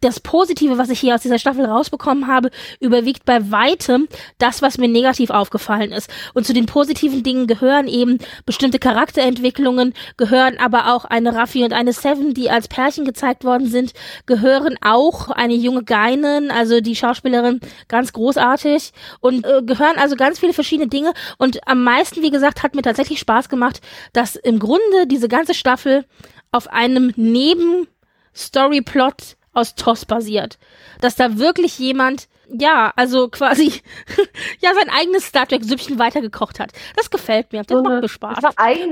das 0.00 0.20
Positive, 0.20 0.78
was 0.78 0.90
ich 0.90 1.00
hier 1.00 1.14
aus 1.14 1.22
dieser 1.22 1.38
Staffel 1.38 1.64
rausbekommen 1.64 2.26
habe, 2.26 2.50
überwiegt 2.80 3.24
bei 3.24 3.50
weitem 3.50 4.08
das, 4.38 4.62
was 4.62 4.78
mir 4.78 4.88
negativ 4.88 5.30
aufgefallen 5.30 5.92
ist. 5.92 6.10
Und 6.34 6.46
zu 6.46 6.52
den 6.52 6.66
positiven 6.66 7.22
Dingen 7.22 7.46
gehören 7.46 7.88
eben 7.88 8.18
bestimmte 8.46 8.78
Charakterentwicklungen, 8.78 9.94
gehören 10.16 10.58
aber 10.58 10.94
auch 10.94 11.04
eine 11.04 11.34
Raffi 11.34 11.64
und 11.64 11.72
eine 11.72 11.92
Seven, 11.92 12.34
die 12.34 12.50
als 12.50 12.68
Pärchen 12.68 13.04
gezeigt 13.04 13.44
worden 13.44 13.68
sind, 13.68 13.92
gehören 14.26 14.76
auch 14.80 15.30
eine 15.30 15.54
junge 15.54 15.84
Geinen, 15.84 16.50
also 16.50 16.80
die 16.80 16.96
Schauspielerin 16.96 17.60
ganz 17.88 18.12
großartig 18.12 18.92
und 19.20 19.44
äh, 19.44 19.62
gehören 19.62 19.96
also 19.96 20.16
ganz 20.16 20.38
viele 20.38 20.52
verschiedene 20.52 20.88
Dinge. 20.88 21.12
Und 21.38 21.66
am 21.66 21.84
meisten, 21.84 22.22
wie 22.22 22.30
gesagt, 22.30 22.62
hat 22.62 22.74
mir 22.74 22.82
tatsächlich 22.82 23.18
Spaß 23.18 23.48
gemacht, 23.48 23.80
dass 24.12 24.36
im 24.36 24.58
Grunde 24.58 25.06
diese 25.06 25.28
ganze 25.28 25.54
Staffel 25.54 26.04
auf 26.52 26.68
einem 26.68 27.12
Neben 27.16 27.88
Storyplot 28.34 29.36
aus 29.58 29.74
TOS 29.74 30.04
basiert. 30.04 30.58
Dass 31.00 31.16
da 31.16 31.38
wirklich 31.38 31.78
jemand 31.78 32.28
ja, 32.50 32.92
also 32.96 33.28
quasi 33.28 33.72
ja 34.60 34.72
sein 34.74 34.90
eigenes 34.90 35.24
Star 35.26 35.46
Trek 35.46 35.64
Süppchen 35.64 35.98
weitergekocht 35.98 36.60
hat. 36.60 36.72
Das 36.96 37.10
gefällt 37.10 37.52
mir. 37.52 37.62
Das 37.62 37.76
so 37.76 37.82
mir 37.82 38.08
Spaß. 38.08 38.38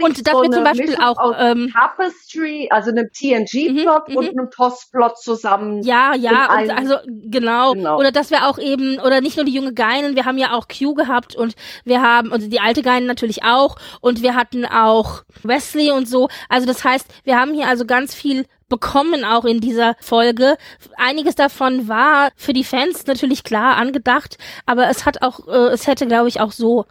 und 0.02 0.26
dass 0.26 0.34
so 0.34 0.42
wir 0.42 0.50
zum 0.50 0.64
Beispiel 0.64 0.86
Mischung 0.90 1.02
auch 1.02 1.34
ähm, 1.38 1.72
Tapestry, 1.72 2.68
also 2.70 2.90
einem 2.90 3.08
TNG-Plot 3.12 4.08
mhm, 4.08 4.16
und 4.16 4.32
mhm. 4.32 4.40
einem 4.40 4.50
TOS-Plot 4.50 5.18
zusammen. 5.18 5.82
Ja, 5.82 6.14
ja, 6.14 6.48
also 6.48 6.96
genau. 7.06 7.72
genau. 7.72 7.98
Oder 7.98 8.12
dass 8.12 8.30
wir 8.30 8.46
auch 8.46 8.58
eben 8.58 8.98
oder 8.98 9.20
nicht 9.20 9.36
nur 9.36 9.46
die 9.46 9.54
junge 9.54 9.72
Geinen, 9.72 10.16
wir 10.16 10.24
haben 10.24 10.38
ja 10.38 10.52
auch 10.52 10.66
Q 10.68 10.94
gehabt 10.94 11.34
und 11.34 11.54
wir 11.84 12.02
haben 12.02 12.32
und 12.32 12.52
die 12.52 12.60
alte 12.60 12.82
Geinen 12.82 13.06
natürlich 13.06 13.42
auch 13.44 13.76
und 14.00 14.22
wir 14.22 14.34
hatten 14.34 14.64
auch 14.66 15.22
Wesley 15.42 15.90
und 15.92 16.08
so. 16.08 16.28
Also 16.48 16.66
das 16.66 16.84
heißt, 16.84 17.06
wir 17.24 17.38
haben 17.38 17.54
hier 17.54 17.68
also 17.68 17.86
ganz 17.86 18.14
viel 18.14 18.44
bekommen 18.68 19.24
auch 19.24 19.44
in 19.44 19.60
dieser 19.60 19.94
Folge. 20.00 20.56
Einiges 20.96 21.34
davon 21.34 21.88
war 21.88 22.30
für 22.36 22.52
die 22.52 22.64
Fans 22.64 23.06
natürlich 23.06 23.44
klar 23.44 23.76
angedacht, 23.76 24.38
aber 24.66 24.88
es 24.88 25.06
hat 25.06 25.22
auch, 25.22 25.46
äh, 25.48 25.72
es 25.72 25.86
hätte, 25.86 26.06
glaube 26.06 26.28
ich, 26.28 26.40
auch 26.40 26.52
so 26.52 26.86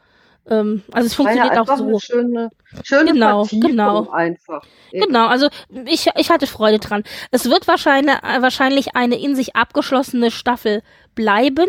ähm, 0.47 0.84
also 0.91 1.07
es 1.07 1.15
funktioniert 1.15 1.56
ja, 1.56 1.61
auch 1.61 1.77
so. 1.77 1.85
Eine 1.85 1.99
schöne, 1.99 2.49
schöne 2.84 3.14
genau, 3.14 3.47
genau. 3.49 4.10
einfach. 4.11 4.64
Eben. 4.91 5.07
Genau, 5.07 5.27
also 5.27 5.49
ich, 5.85 6.07
ich 6.15 6.30
hatte 6.30 6.47
Freude 6.47 6.80
dran. 6.80 7.03
Es 7.31 7.49
wird 7.49 7.68
wahrscheinlich, 7.68 8.15
wahrscheinlich 8.39 8.95
eine 8.95 9.19
in 9.19 9.35
sich 9.35 9.56
abgeschlossene 9.56 10.31
Staffel 10.31 10.84
bleiben. 11.15 11.67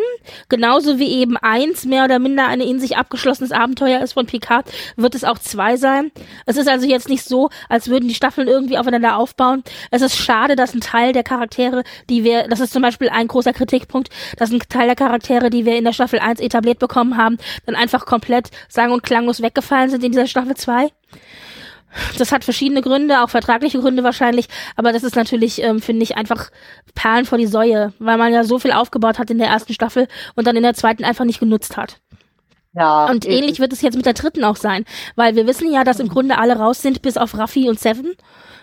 Genauso 0.49 0.99
wie 0.99 1.21
eben 1.21 1.37
eins 1.37 1.85
mehr 1.85 2.05
oder 2.05 2.19
minder 2.19 2.47
ein 2.47 2.61
in 2.61 2.81
sich 2.81 2.97
abgeschlossenes 2.97 3.53
Abenteuer 3.53 4.01
ist 4.01 4.15
von 4.15 4.27
Picard, 4.27 4.71
wird 4.97 5.15
es 5.15 5.25
auch 5.25 5.39
zwei 5.39 5.77
sein. 5.77 6.11
Es 6.45 6.57
ist 6.57 6.69
also 6.69 6.87
jetzt 6.87 7.09
nicht 7.09 7.25
so, 7.25 7.51
als 7.69 7.89
würden 7.89 8.09
die 8.09 8.15
Staffeln 8.15 8.49
irgendwie 8.49 8.79
aufeinander 8.79 9.17
aufbauen. 9.17 9.63
Es 9.91 10.03
ist 10.03 10.17
schade, 10.17 10.57
dass 10.57 10.75
ein 10.75 10.81
Teil 10.81 11.13
der 11.13 11.23
Charaktere, 11.23 11.85
die 12.11 12.25
wir, 12.25 12.49
das 12.49 12.61
ist 12.61 12.73
zum 12.73 12.83
Beispiel 12.83 13.09
ein 13.09 13.29
großer 13.29 13.53
Kritikpunkt, 13.53 14.11
dass 14.37 14.51
ein 14.51 14.61
Teil 14.69 14.87
der 14.87 14.97
Charaktere, 14.97 15.51
die 15.51 15.65
wir 15.65 15.77
in 15.77 15.85
der 15.85 15.93
Staffel 15.93 16.19
1 16.19 16.41
etabliert 16.41 16.79
bekommen 16.79 17.17
haben, 17.17 17.39
dann 17.65 17.77
einfach 17.77 18.07
komplett 18.07 18.51
sang- 18.69 18.93
und 18.93 19.03
klanglos 19.03 19.43
weggefallen 19.43 19.91
sind 19.91 20.05
in 20.05 20.13
dieser 20.13 20.27
Staffel 20.27 20.57
2. 20.57 20.91
Das 22.19 22.33
hat 22.33 22.45
verschiedene 22.45 22.83
Gründe, 22.83 23.23
auch 23.23 23.31
vertragliche 23.31 23.81
Gründe 23.81 24.05
wahrscheinlich, 24.05 24.49
aber 24.77 24.93
das 24.93 25.03
ist 25.03 25.17
natürlich, 25.17 25.63
ähm, 25.63 25.81
finde 25.81 26.03
ich, 26.03 26.17
einfach 26.17 26.51
Perlen 26.95 27.25
vor 27.25 27.39
die 27.39 27.47
Säue, 27.47 27.93
weil 27.99 28.19
man 28.19 28.33
ja 28.33 28.45
so 28.45 28.59
viel 28.59 28.73
aufgebaut 28.73 29.19
hat 29.19 29.31
in 29.31 29.39
der 29.39 29.49
ersten 29.49 29.73
Staffel 29.73 30.09
und 30.35 30.47
dann 30.47 30.57
in 30.57 30.63
der 30.63 30.75
zweiten 30.75 31.05
einfach 31.05 31.25
nicht 31.25 31.41
genutzt 31.41 31.77
hat. 31.77 32.01
Ja, 32.75 33.07
und 33.07 33.27
ähnlich 33.27 33.59
wird 33.59 33.73
es 33.73 33.81
jetzt 33.81 33.97
mit 33.97 34.05
der 34.05 34.13
dritten 34.13 34.45
auch 34.45 34.57
sein, 34.57 34.85
weil 35.15 35.35
wir 35.35 35.47
wissen 35.47 35.73
ja, 35.73 35.83
dass 35.83 35.99
im 35.99 36.09
Grunde 36.09 36.37
alle 36.37 36.59
raus 36.59 36.83
sind, 36.83 37.01
bis 37.01 37.17
auf 37.17 37.37
Raffi 37.37 37.71
und 37.71 37.81
Seven. 37.81 38.15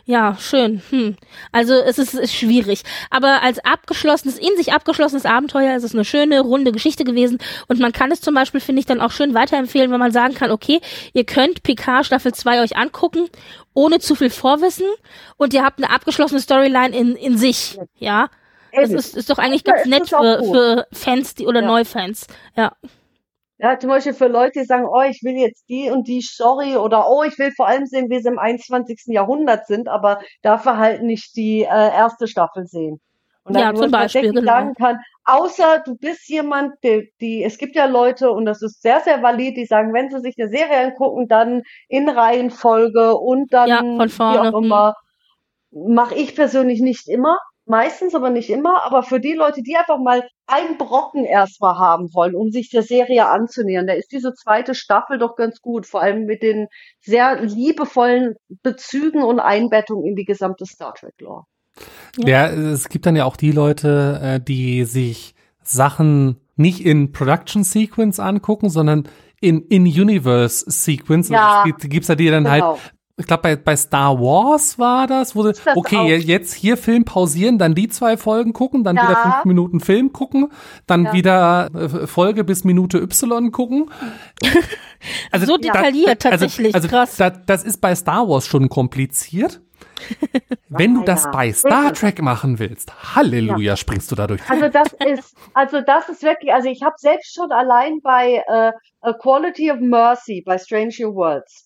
Ja, 0.05 0.35
schön. 0.37 0.81
Hm. 0.89 1.15
Also 1.53 1.73
es 1.75 1.97
ist, 1.97 2.13
ist 2.13 2.33
schwierig. 2.33 2.83
Aber 3.09 3.41
als 3.41 3.59
abgeschlossenes, 3.59 4.37
in 4.37 4.55
sich 4.57 4.73
abgeschlossenes 4.73 5.25
Abenteuer 5.25 5.77
ist 5.77 5.83
es 5.83 5.93
eine 5.93 6.03
schöne, 6.03 6.41
runde 6.41 6.73
Geschichte 6.73 7.05
gewesen. 7.05 7.37
Und 7.69 7.79
man 7.79 7.93
kann 7.93 8.11
es 8.11 8.19
zum 8.19 8.35
Beispiel, 8.35 8.59
finde 8.59 8.81
ich, 8.81 8.85
dann 8.85 8.99
auch 8.99 9.11
schön 9.11 9.33
weiterempfehlen, 9.33 9.91
wenn 9.91 9.99
man 9.99 10.11
sagen 10.11 10.33
kann, 10.33 10.51
okay, 10.51 10.81
ihr 11.13 11.23
könnt 11.23 11.63
PK 11.63 12.03
Staffel 12.03 12.33
2 12.33 12.63
euch 12.63 12.75
angucken, 12.75 13.29
ohne 13.73 13.99
zu 13.99 14.15
viel 14.15 14.29
Vorwissen. 14.29 14.87
Und 15.37 15.53
ihr 15.53 15.63
habt 15.63 15.81
eine 15.81 15.89
abgeschlossene 15.89 16.41
Storyline 16.41 16.95
in, 16.95 17.15
in 17.15 17.37
sich. 17.37 17.79
Ja. 17.97 18.29
Das 18.73 18.89
ist, 18.89 19.15
ist 19.15 19.29
doch 19.29 19.37
eigentlich 19.37 19.63
ganz 19.63 19.85
nett 19.85 20.09
für, 20.09 20.43
für 20.43 20.87
Fans 20.91 21.35
die, 21.35 21.45
oder 21.45 21.61
ja. 21.61 21.67
Neufans. 21.67 22.27
Ja. 22.57 22.73
Ja, 23.63 23.79
zum 23.79 23.91
Beispiel 23.91 24.13
für 24.13 24.27
Leute, 24.27 24.59
die 24.59 24.65
sagen, 24.65 24.85
oh, 24.85 25.03
ich 25.09 25.23
will 25.23 25.37
jetzt 25.37 25.69
die 25.69 25.89
und 25.89 26.05
die 26.09 26.21
Story 26.21 26.75
oder 26.75 27.09
oh, 27.09 27.23
ich 27.23 27.39
will 27.39 27.49
vor 27.55 27.65
allem 27.65 27.85
sehen, 27.85 28.09
wie 28.09 28.19
sie 28.19 28.27
im 28.27 28.37
21. 28.37 29.03
Jahrhundert 29.05 29.67
sind, 29.67 29.87
aber 29.87 30.19
dafür 30.41 30.77
halt 30.77 31.01
nicht 31.01 31.33
die 31.37 31.61
äh, 31.61 31.65
erste 31.65 32.27
Staffel 32.27 32.65
sehen. 32.67 32.99
Und 33.45 33.55
dann 33.55 33.73
ja, 33.73 33.81
zum 33.81 33.89
Beispiel, 33.89 34.33
genau. 34.33 34.41
sagen 34.41 34.73
kann, 34.73 34.99
außer 35.23 35.81
du 35.85 35.95
bist 35.95 36.27
jemand, 36.27 36.73
der, 36.83 37.03
die, 37.21 37.41
es 37.41 37.57
gibt 37.57 37.77
ja 37.77 37.85
Leute, 37.85 38.31
und 38.31 38.43
das 38.43 38.61
ist 38.61 38.81
sehr, 38.81 38.99
sehr 38.99 39.23
valid, 39.23 39.55
die 39.55 39.65
sagen, 39.65 39.93
wenn 39.93 40.09
sie 40.09 40.19
sich 40.19 40.35
eine 40.37 40.49
Serie 40.49 40.87
angucken, 40.87 41.29
dann 41.29 41.61
in 41.87 42.09
Reihenfolge 42.09 43.15
und 43.15 43.53
dann, 43.53 43.69
ja, 43.69 43.79
von 43.79 44.09
vorne. 44.09 44.33
wie 44.33 44.47
auch 44.55 44.61
immer, 44.61 44.95
mache 45.71 46.15
ich 46.15 46.35
persönlich 46.35 46.81
nicht 46.81 47.07
immer. 47.07 47.37
Meistens, 47.65 48.13
aber 48.13 48.29
nicht 48.29 48.49
immer. 48.49 48.83
Aber 48.83 49.03
für 49.03 49.19
die 49.19 49.33
Leute, 49.33 49.61
die 49.61 49.77
einfach 49.77 49.97
mal 49.97 50.27
einen 50.47 50.77
Brocken 50.77 51.23
erstmal 51.23 51.77
haben 51.77 52.13
wollen, 52.13 52.35
um 52.35 52.51
sich 52.51 52.69
der 52.69 52.83
Serie 52.83 53.27
anzunähern, 53.27 53.87
da 53.87 53.93
ist 53.93 54.11
diese 54.11 54.33
zweite 54.33 54.75
Staffel 54.75 55.17
doch 55.17 55.35
ganz 55.35 55.61
gut. 55.61 55.85
Vor 55.85 56.01
allem 56.01 56.25
mit 56.25 56.43
den 56.43 56.67
sehr 56.99 57.41
liebevollen 57.41 58.35
Bezügen 58.63 59.23
und 59.23 59.39
Einbettungen 59.39 60.05
in 60.05 60.15
die 60.15 60.25
gesamte 60.25 60.65
Star 60.65 60.93
Trek 60.93 61.13
Lore. 61.19 61.45
Ja. 62.17 62.49
ja, 62.49 62.71
es 62.71 62.89
gibt 62.89 63.05
dann 63.05 63.15
ja 63.15 63.25
auch 63.25 63.37
die 63.37 63.51
Leute, 63.51 64.19
äh, 64.21 64.39
die 64.39 64.83
sich 64.83 65.33
Sachen 65.63 66.41
nicht 66.55 66.85
in 66.85 67.11
Production 67.11 67.63
Sequence 67.63 68.19
angucken, 68.19 68.69
sondern 68.69 69.07
in 69.41 69.61
In-Universe 69.61 70.65
Sequence. 70.69 71.29
Ja, 71.29 71.63
also, 71.63 71.87
gibt 71.87 72.03
es 72.03 72.07
ja 72.09 72.15
die 72.15 72.29
dann 72.29 72.49
halt 72.49 72.61
genau. 72.61 72.77
halt 72.77 72.93
ich 73.15 73.27
glaube, 73.27 73.43
bei, 73.43 73.55
bei 73.55 73.75
Star 73.75 74.19
Wars 74.19 74.79
war 74.79 75.05
das, 75.05 75.35
wo 75.35 75.43
sie, 75.43 75.53
okay, 75.75 75.97
auch. 75.97 76.07
jetzt 76.07 76.53
hier 76.53 76.77
Film 76.77 77.05
pausieren, 77.05 77.59
dann 77.59 77.75
die 77.75 77.87
zwei 77.87 78.17
Folgen 78.17 78.53
gucken, 78.53 78.83
dann 78.83 78.95
ja. 78.95 79.03
wieder 79.03 79.21
fünf 79.21 79.45
Minuten 79.45 79.79
Film 79.79 80.13
gucken, 80.13 80.49
dann 80.87 81.05
ja. 81.05 81.13
wieder 81.13 81.69
äh, 81.75 82.07
Folge 82.07 82.43
bis 82.43 82.63
Minute 82.63 82.97
Y 82.99 83.51
gucken. 83.51 83.91
Also, 85.31 85.45
so 85.45 85.57
detailliert 85.57 86.23
da, 86.23 86.29
also, 86.29 86.45
tatsächlich, 86.45 86.73
also, 86.73 86.87
krass. 86.87 87.17
Da, 87.17 87.29
das 87.29 87.65
ist 87.65 87.81
bei 87.81 87.93
Star 87.93 88.29
Wars 88.29 88.47
schon 88.47 88.69
kompliziert. 88.69 89.59
Wenn 90.69 90.95
du 90.95 91.03
das 91.03 91.29
bei 91.31 91.51
Star 91.51 91.93
Trek 91.93 92.21
machen 92.21 92.59
willst, 92.59 93.15
Halleluja, 93.15 93.57
ja. 93.57 93.75
springst 93.75 94.11
du 94.11 94.15
dadurch. 94.15 94.41
Also 94.49 94.69
das 94.69 94.87
ist, 95.05 95.35
also 95.53 95.81
das 95.81 96.09
ist 96.09 96.23
wirklich, 96.23 96.53
also 96.53 96.69
ich 96.69 96.81
habe 96.83 96.95
selbst 96.97 97.33
schon 97.33 97.51
allein 97.51 97.99
bei 98.01 98.43
äh, 98.47 98.71
A 99.01 99.13
Quality 99.13 99.71
of 99.71 99.79
Mercy 99.79 100.41
bei 100.45 100.57
Strange 100.57 100.93
New 100.99 101.13
Worlds, 101.15 101.62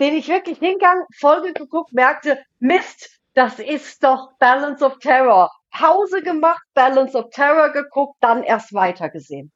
den 0.00 0.14
ich 0.14 0.28
wirklich 0.28 0.58
hingang, 0.58 1.04
Folge 1.18 1.52
geguckt, 1.52 1.92
merkte, 1.92 2.42
Mist, 2.58 3.20
das 3.34 3.58
ist 3.58 4.02
doch 4.02 4.32
Balance 4.38 4.84
of 4.84 4.98
Terror. 4.98 5.50
Pause 5.70 6.22
gemacht, 6.22 6.62
Balance 6.74 7.16
of 7.16 7.30
Terror 7.30 7.70
geguckt, 7.72 8.16
dann 8.20 8.42
erst 8.42 8.72
weitergesehen. 8.72 9.52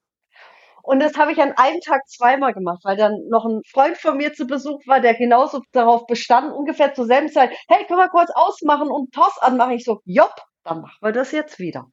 Und 0.82 1.00
das 1.00 1.16
habe 1.16 1.32
ich 1.32 1.40
an 1.40 1.54
einem 1.56 1.80
Tag 1.80 2.06
zweimal 2.06 2.52
gemacht, 2.52 2.80
weil 2.84 2.96
dann 2.96 3.16
noch 3.30 3.46
ein 3.46 3.62
Freund 3.72 3.96
von 3.96 4.18
mir 4.18 4.34
zu 4.34 4.46
Besuch 4.46 4.86
war, 4.86 5.00
der 5.00 5.14
genauso 5.14 5.62
darauf 5.72 6.06
bestand, 6.06 6.52
ungefähr 6.52 6.92
zur 6.92 7.06
selben 7.06 7.30
Zeit, 7.30 7.50
hey, 7.68 7.86
können 7.86 8.00
wir 8.00 8.10
kurz 8.10 8.30
ausmachen 8.34 8.88
und 8.88 9.12
Toss 9.12 9.38
anmachen? 9.40 9.72
Ich 9.72 9.84
so, 9.84 10.02
jopp, 10.04 10.34
dann 10.62 10.82
machen 10.82 10.98
wir 11.00 11.12
das 11.12 11.32
jetzt 11.32 11.58
wieder. 11.58 11.86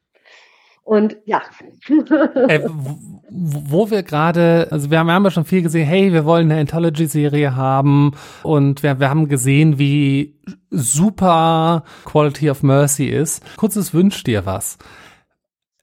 Und 0.84 1.18
ja. 1.26 1.42
äh, 2.48 2.68
wo 3.30 3.90
wir 3.90 4.04
gerade, 4.04 4.68
also 4.72 4.90
wir 4.90 5.00
haben, 5.00 5.08
wir 5.08 5.14
haben 5.14 5.24
ja 5.24 5.32
schon 5.32 5.46
viel 5.46 5.62
gesehen, 5.62 5.88
hey, 5.88 6.12
wir 6.12 6.26
wollen 6.26 6.52
eine 6.52 6.60
Anthology-Serie 6.62 7.56
haben 7.56 8.14
und 8.44 8.84
wir, 8.84 9.00
wir 9.00 9.10
haben 9.10 9.28
gesehen, 9.28 9.80
wie 9.80 10.40
super 10.70 11.84
Quality 12.06 12.50
of 12.50 12.64
Mercy 12.64 13.06
ist. 13.06 13.44
Kurzes 13.58 13.94
Wünsch 13.94 14.24
dir 14.24 14.46
was 14.46 14.78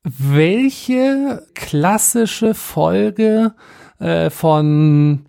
welche 0.08 1.46
klassische 1.54 2.54
Folge 2.54 3.54
äh, 3.98 4.30
von, 4.30 5.26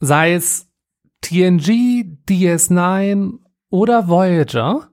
sei 0.00 0.34
es 0.34 0.68
TNG, 1.20 2.18
DS9 2.28 3.38
oder 3.70 4.08
Voyager, 4.08 4.88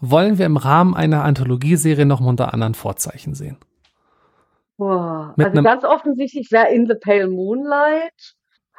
wollen 0.00 0.38
wir 0.38 0.46
im 0.46 0.56
Rahmen 0.56 0.94
einer 0.94 1.24
Anthologieserie 1.24 2.06
noch 2.06 2.20
mal 2.20 2.28
unter 2.28 2.52
anderen 2.52 2.74
Vorzeichen 2.74 3.34
sehen? 3.34 3.58
Boah, 4.76 5.34
also 5.36 5.62
ganz 5.62 5.84
offensichtlich 5.84 6.52
wäre 6.52 6.68
In 6.68 6.86
the 6.86 6.94
Pale 6.94 7.28
Moonlight. 7.28 8.34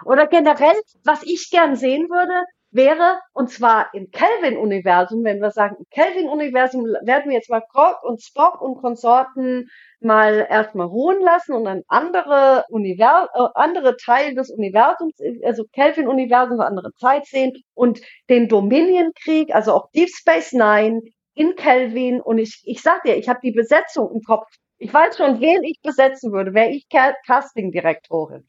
Oder 0.05 0.27
generell, 0.27 0.75
was 1.03 1.23
ich 1.23 1.49
gern 1.51 1.75
sehen 1.75 2.09
würde, 2.09 2.45
wäre, 2.71 3.19
und 3.33 3.49
zwar 3.49 3.93
im 3.93 4.11
Kelvin-Universum, 4.11 5.23
wenn 5.23 5.41
wir 5.41 5.51
sagen, 5.51 5.77
im 5.79 5.85
Kelvin-Universum 5.89 6.83
werden 6.83 7.29
wir 7.29 7.33
jetzt 7.33 7.49
mal 7.49 7.63
Krog 7.71 8.03
und 8.03 8.21
Spock 8.21 8.61
und 8.61 8.81
Konsorten 8.81 9.69
mal 9.99 10.47
erstmal 10.49 10.87
ruhen 10.87 11.21
lassen 11.21 11.53
und 11.53 11.65
dann 11.65 11.81
andere 11.87 12.65
Univers 12.69 13.29
äh, 13.33 13.47
andere 13.55 13.97
Teile 13.97 14.35
des 14.35 14.49
Universums, 14.51 15.15
also 15.43 15.65
Kelvin-Universum, 15.73 16.59
andere 16.59 16.93
Zeit 16.93 17.25
sehen 17.25 17.53
und 17.73 18.01
den 18.29 18.47
Dominion-Krieg, 18.47 19.53
also 19.53 19.73
auch 19.73 19.91
Deep 19.91 20.09
Space 20.09 20.53
Nine 20.53 21.01
in 21.33 21.55
Kelvin 21.55 22.21
und 22.21 22.37
ich, 22.37 22.61
ich 22.65 22.81
sag 22.81 23.03
dir, 23.03 23.15
ich 23.15 23.29
habe 23.29 23.39
die 23.41 23.51
Besetzung 23.51 24.11
im 24.13 24.21
Kopf. 24.21 24.47
Ich 24.77 24.93
weiß 24.93 25.17
schon, 25.17 25.41
wen 25.41 25.63
ich 25.63 25.79
besetzen 25.81 26.31
würde, 26.31 26.53
wäre 26.53 26.69
ich 26.69 26.87
Casting-Direktorin. 26.89 28.47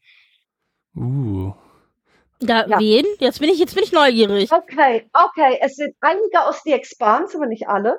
Uh. 0.95 1.53
Da, 2.41 2.65
ja. 2.65 2.79
wen? 2.79 3.05
Jetzt 3.19 3.39
bin 3.39 3.49
ich, 3.49 3.59
jetzt 3.59 3.75
bin 3.75 3.83
ich 3.83 3.91
neugierig. 3.91 4.51
Okay, 4.51 5.07
okay. 5.13 5.59
Es 5.61 5.75
sind 5.75 5.95
einige 6.01 6.43
aus 6.43 6.61
The 6.63 6.73
Expanse, 6.73 7.37
aber 7.37 7.45
nicht 7.45 7.67
alle. 7.67 7.97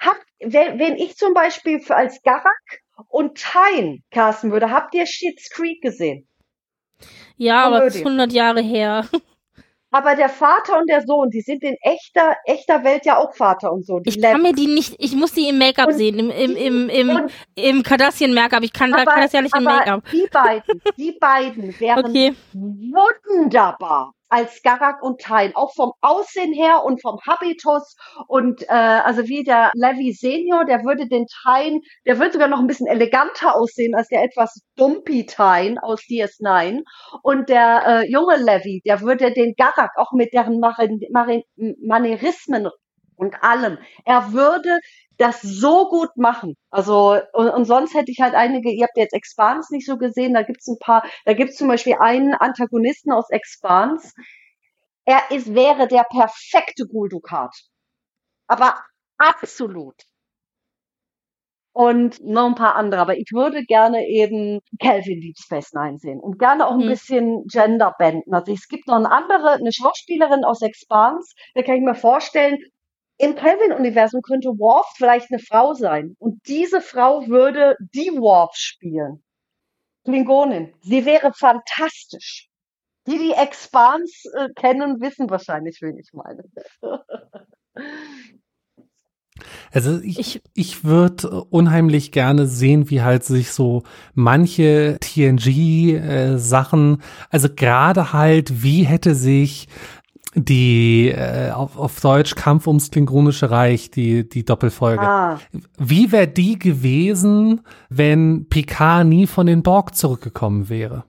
Habt, 0.00 0.24
wenn, 0.40 0.78
wenn 0.78 0.96
ich 0.96 1.16
zum 1.16 1.34
Beispiel 1.34 1.80
für 1.80 1.94
als 1.94 2.20
Garak 2.22 2.82
und 3.08 3.38
Tyne 3.38 3.98
casten 4.10 4.52
würde, 4.52 4.70
habt 4.70 4.94
ihr 4.94 5.06
Schitt's 5.06 5.50
Creek 5.50 5.80
gesehen? 5.80 6.28
Ja, 7.36 7.64
aber 7.64 7.80
das 7.80 7.96
ist 7.96 8.04
100 8.04 8.32
Jahre 8.32 8.60
her. 8.60 9.06
Aber 9.96 10.14
der 10.14 10.28
Vater 10.28 10.78
und 10.78 10.90
der 10.90 11.00
Sohn, 11.06 11.30
die 11.30 11.40
sind 11.40 11.62
in 11.62 11.74
echter, 11.80 12.36
echter 12.44 12.84
Welt 12.84 13.06
ja 13.06 13.16
auch 13.16 13.34
Vater 13.34 13.72
und 13.72 13.86
Sohn. 13.86 14.02
ich 14.04 14.20
kann 14.20 14.42
mir 14.42 14.52
die 14.52 14.66
nicht, 14.66 14.94
ich 14.98 15.14
muss 15.14 15.32
die 15.32 15.48
im 15.48 15.56
Make-up 15.56 15.90
sehen, 15.92 16.18
im, 16.18 16.30
im, 16.30 16.54
im, 16.54 16.90
im, 16.90 17.28
im 17.54 17.82
Kardashian-Make-up. 17.82 18.62
Ich 18.62 18.74
kann, 18.74 18.92
aber, 18.92 19.10
kann 19.10 19.22
das 19.22 19.32
ja 19.32 19.40
nicht 19.40 19.56
im 19.56 19.64
Make-up. 19.64 20.02
Die 20.12 20.28
beiden, 20.30 20.82
die 20.98 21.12
beiden 21.12 21.80
wären 21.80 22.04
okay. 22.04 22.34
wunderbar 22.52 24.12
als 24.28 24.62
Garak 24.62 25.02
und 25.02 25.20
Tain, 25.20 25.54
auch 25.54 25.72
vom 25.74 25.92
Aussehen 26.00 26.52
her 26.52 26.84
und 26.84 27.00
vom 27.00 27.18
Habitus. 27.26 27.96
Und 28.28 28.62
äh, 28.62 28.72
also 28.72 29.28
wie 29.28 29.44
der 29.44 29.70
Levi 29.74 30.12
Senior, 30.12 30.64
der 30.64 30.84
würde 30.84 31.08
den 31.08 31.26
Tain, 31.42 31.80
der 32.06 32.18
würde 32.18 32.32
sogar 32.32 32.48
noch 32.48 32.58
ein 32.58 32.66
bisschen 32.66 32.86
eleganter 32.86 33.54
aussehen 33.54 33.94
als 33.94 34.08
der 34.08 34.24
etwas 34.24 34.60
dumpy 34.76 35.26
Tain 35.26 35.78
aus 35.78 36.00
DS9 36.02 36.82
und 37.22 37.48
der 37.48 37.82
äh, 37.86 38.10
junge 38.10 38.36
Levi, 38.36 38.82
der 38.84 39.00
würde 39.00 39.32
den 39.32 39.54
Garak 39.56 39.92
auch 39.96 40.12
mit 40.12 40.32
deren 40.32 40.58
Marin, 40.60 41.00
Marin, 41.12 41.42
Manierismen 41.56 42.68
und 43.16 43.42
allem, 43.42 43.78
er 44.04 44.32
würde 44.32 44.78
das 45.18 45.40
so 45.42 45.88
gut 45.88 46.16
machen. 46.16 46.56
Also, 46.70 47.18
und, 47.32 47.48
und 47.48 47.64
sonst 47.64 47.94
hätte 47.94 48.10
ich 48.10 48.20
halt 48.20 48.34
einige, 48.34 48.70
ihr 48.70 48.84
habt 48.84 48.96
jetzt 48.96 49.14
Expans 49.14 49.70
nicht 49.70 49.86
so 49.86 49.96
gesehen, 49.96 50.34
da 50.34 50.42
gibt's 50.42 50.68
ein 50.68 50.78
paar, 50.78 51.04
da 51.24 51.32
gibt's 51.32 51.56
zum 51.56 51.68
Beispiel 51.68 51.96
einen 51.98 52.34
Antagonisten 52.34 53.12
aus 53.12 53.30
Expans. 53.30 54.14
Er 55.04 55.30
ist, 55.30 55.54
wäre 55.54 55.88
der 55.88 56.04
perfekte 56.04 56.86
Guldukat. 56.86 57.54
Aber 58.48 58.74
absolut. 59.18 59.94
Und 61.72 62.24
noch 62.24 62.46
ein 62.46 62.54
paar 62.54 62.74
andere. 62.74 63.02
Aber 63.02 63.18
ich 63.18 63.30
würde 63.32 63.62
gerne 63.64 64.06
eben 64.08 64.60
Calvin 64.80 65.20
Deep 65.20 65.36
Space 65.38 65.74
Nine 65.74 65.98
sehen 65.98 66.20
und 66.20 66.38
gerne 66.38 66.66
auch 66.66 66.72
ein 66.72 66.80
hm. 66.80 66.88
bisschen 66.88 67.44
Gender 67.46 67.94
benden. 67.98 68.32
Also 68.34 68.52
es 68.52 68.66
gibt 68.68 68.86
noch 68.86 68.96
eine 68.96 69.10
andere, 69.10 69.52
eine 69.52 69.72
Schauspielerin 69.72 70.44
aus 70.44 70.62
Expans, 70.62 71.34
da 71.54 71.62
kann 71.62 71.76
ich 71.76 71.82
mir 71.82 71.94
vorstellen, 71.94 72.58
im 73.18 73.34
Kelvin-Universum 73.34 74.22
könnte 74.22 74.50
Worf 74.58 74.86
vielleicht 74.96 75.30
eine 75.30 75.38
Frau 75.38 75.74
sein. 75.74 76.16
Und 76.18 76.40
diese 76.46 76.80
Frau 76.80 77.26
würde 77.26 77.76
die 77.94 78.10
Worf 78.12 78.54
spielen. 78.54 79.22
Klingonin. 80.04 80.74
Sie 80.82 81.04
wäre 81.04 81.32
fantastisch. 81.32 82.48
Die, 83.06 83.18
die 83.18 83.32
Expans 83.32 84.24
äh, 84.34 84.48
kennen, 84.54 85.00
wissen 85.00 85.30
wahrscheinlich, 85.30 85.78
wen 85.80 85.98
ich 85.98 86.10
meine. 86.12 86.44
Also 89.70 90.00
ich, 90.00 90.18
ich, 90.18 90.42
ich 90.54 90.84
würde 90.84 91.44
unheimlich 91.44 92.10
gerne 92.10 92.46
sehen, 92.46 92.88
wie 92.88 93.02
halt 93.02 93.24
sich 93.24 93.52
so 93.52 93.82
manche 94.14 94.96
TNG-Sachen, 95.00 96.94
äh, 96.94 97.02
also 97.28 97.48
gerade 97.54 98.14
halt, 98.14 98.62
wie 98.62 98.84
hätte 98.84 99.14
sich 99.14 99.68
die 100.36 101.08
äh, 101.08 101.50
auf, 101.50 101.78
auf 101.78 101.98
Deutsch 102.00 102.34
Kampf 102.34 102.66
ums 102.66 102.90
Klingonische 102.90 103.50
Reich, 103.50 103.90
die, 103.90 104.28
die 104.28 104.44
Doppelfolge. 104.44 105.02
Ah. 105.02 105.38
Wie 105.78 106.12
wäre 106.12 106.28
die 106.28 106.58
gewesen, 106.58 107.62
wenn 107.88 108.46
Picard 108.48 109.06
nie 109.06 109.26
von 109.26 109.46
den 109.46 109.62
Borg 109.62 109.94
zurückgekommen 109.94 110.68
wäre? 110.68 111.04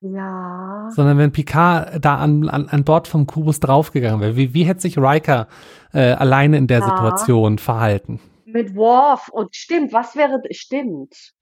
Ja. 0.00 0.88
Sondern 0.90 1.18
wenn 1.18 1.32
Picard 1.32 2.02
da 2.02 2.16
an, 2.16 2.48
an, 2.48 2.68
an 2.68 2.84
Bord 2.84 3.08
vom 3.08 3.26
Kubus 3.26 3.60
draufgegangen 3.60 4.20
wäre. 4.20 4.36
Wie, 4.36 4.54
wie 4.54 4.64
hätte 4.64 4.80
sich 4.80 4.96
Riker 4.96 5.48
äh, 5.92 6.12
alleine 6.12 6.56
in 6.56 6.68
der 6.68 6.80
ja. 6.80 6.86
Situation 6.86 7.58
verhalten? 7.58 8.20
Mit 8.46 8.74
Worf 8.76 9.28
und 9.28 9.54
stimmt, 9.54 9.92
was 9.92 10.16
wäre, 10.16 10.40
stimmt. 10.52 11.34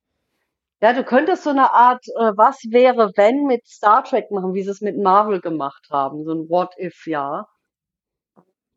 Ja, 0.82 0.92
du 0.92 1.02
könntest 1.04 1.42
so 1.44 1.50
eine 1.50 1.72
Art, 1.72 2.04
äh, 2.08 2.32
was 2.36 2.58
wäre, 2.70 3.10
wenn 3.16 3.46
mit 3.46 3.66
Star 3.66 4.04
Trek 4.04 4.30
machen, 4.30 4.54
wie 4.54 4.62
sie 4.62 4.70
es 4.70 4.80
mit 4.80 4.96
Marvel 4.96 5.40
gemacht 5.40 5.88
haben, 5.90 6.24
so 6.24 6.32
ein 6.32 6.48
What 6.48 6.72
if, 6.78 7.06
ja. 7.06 7.46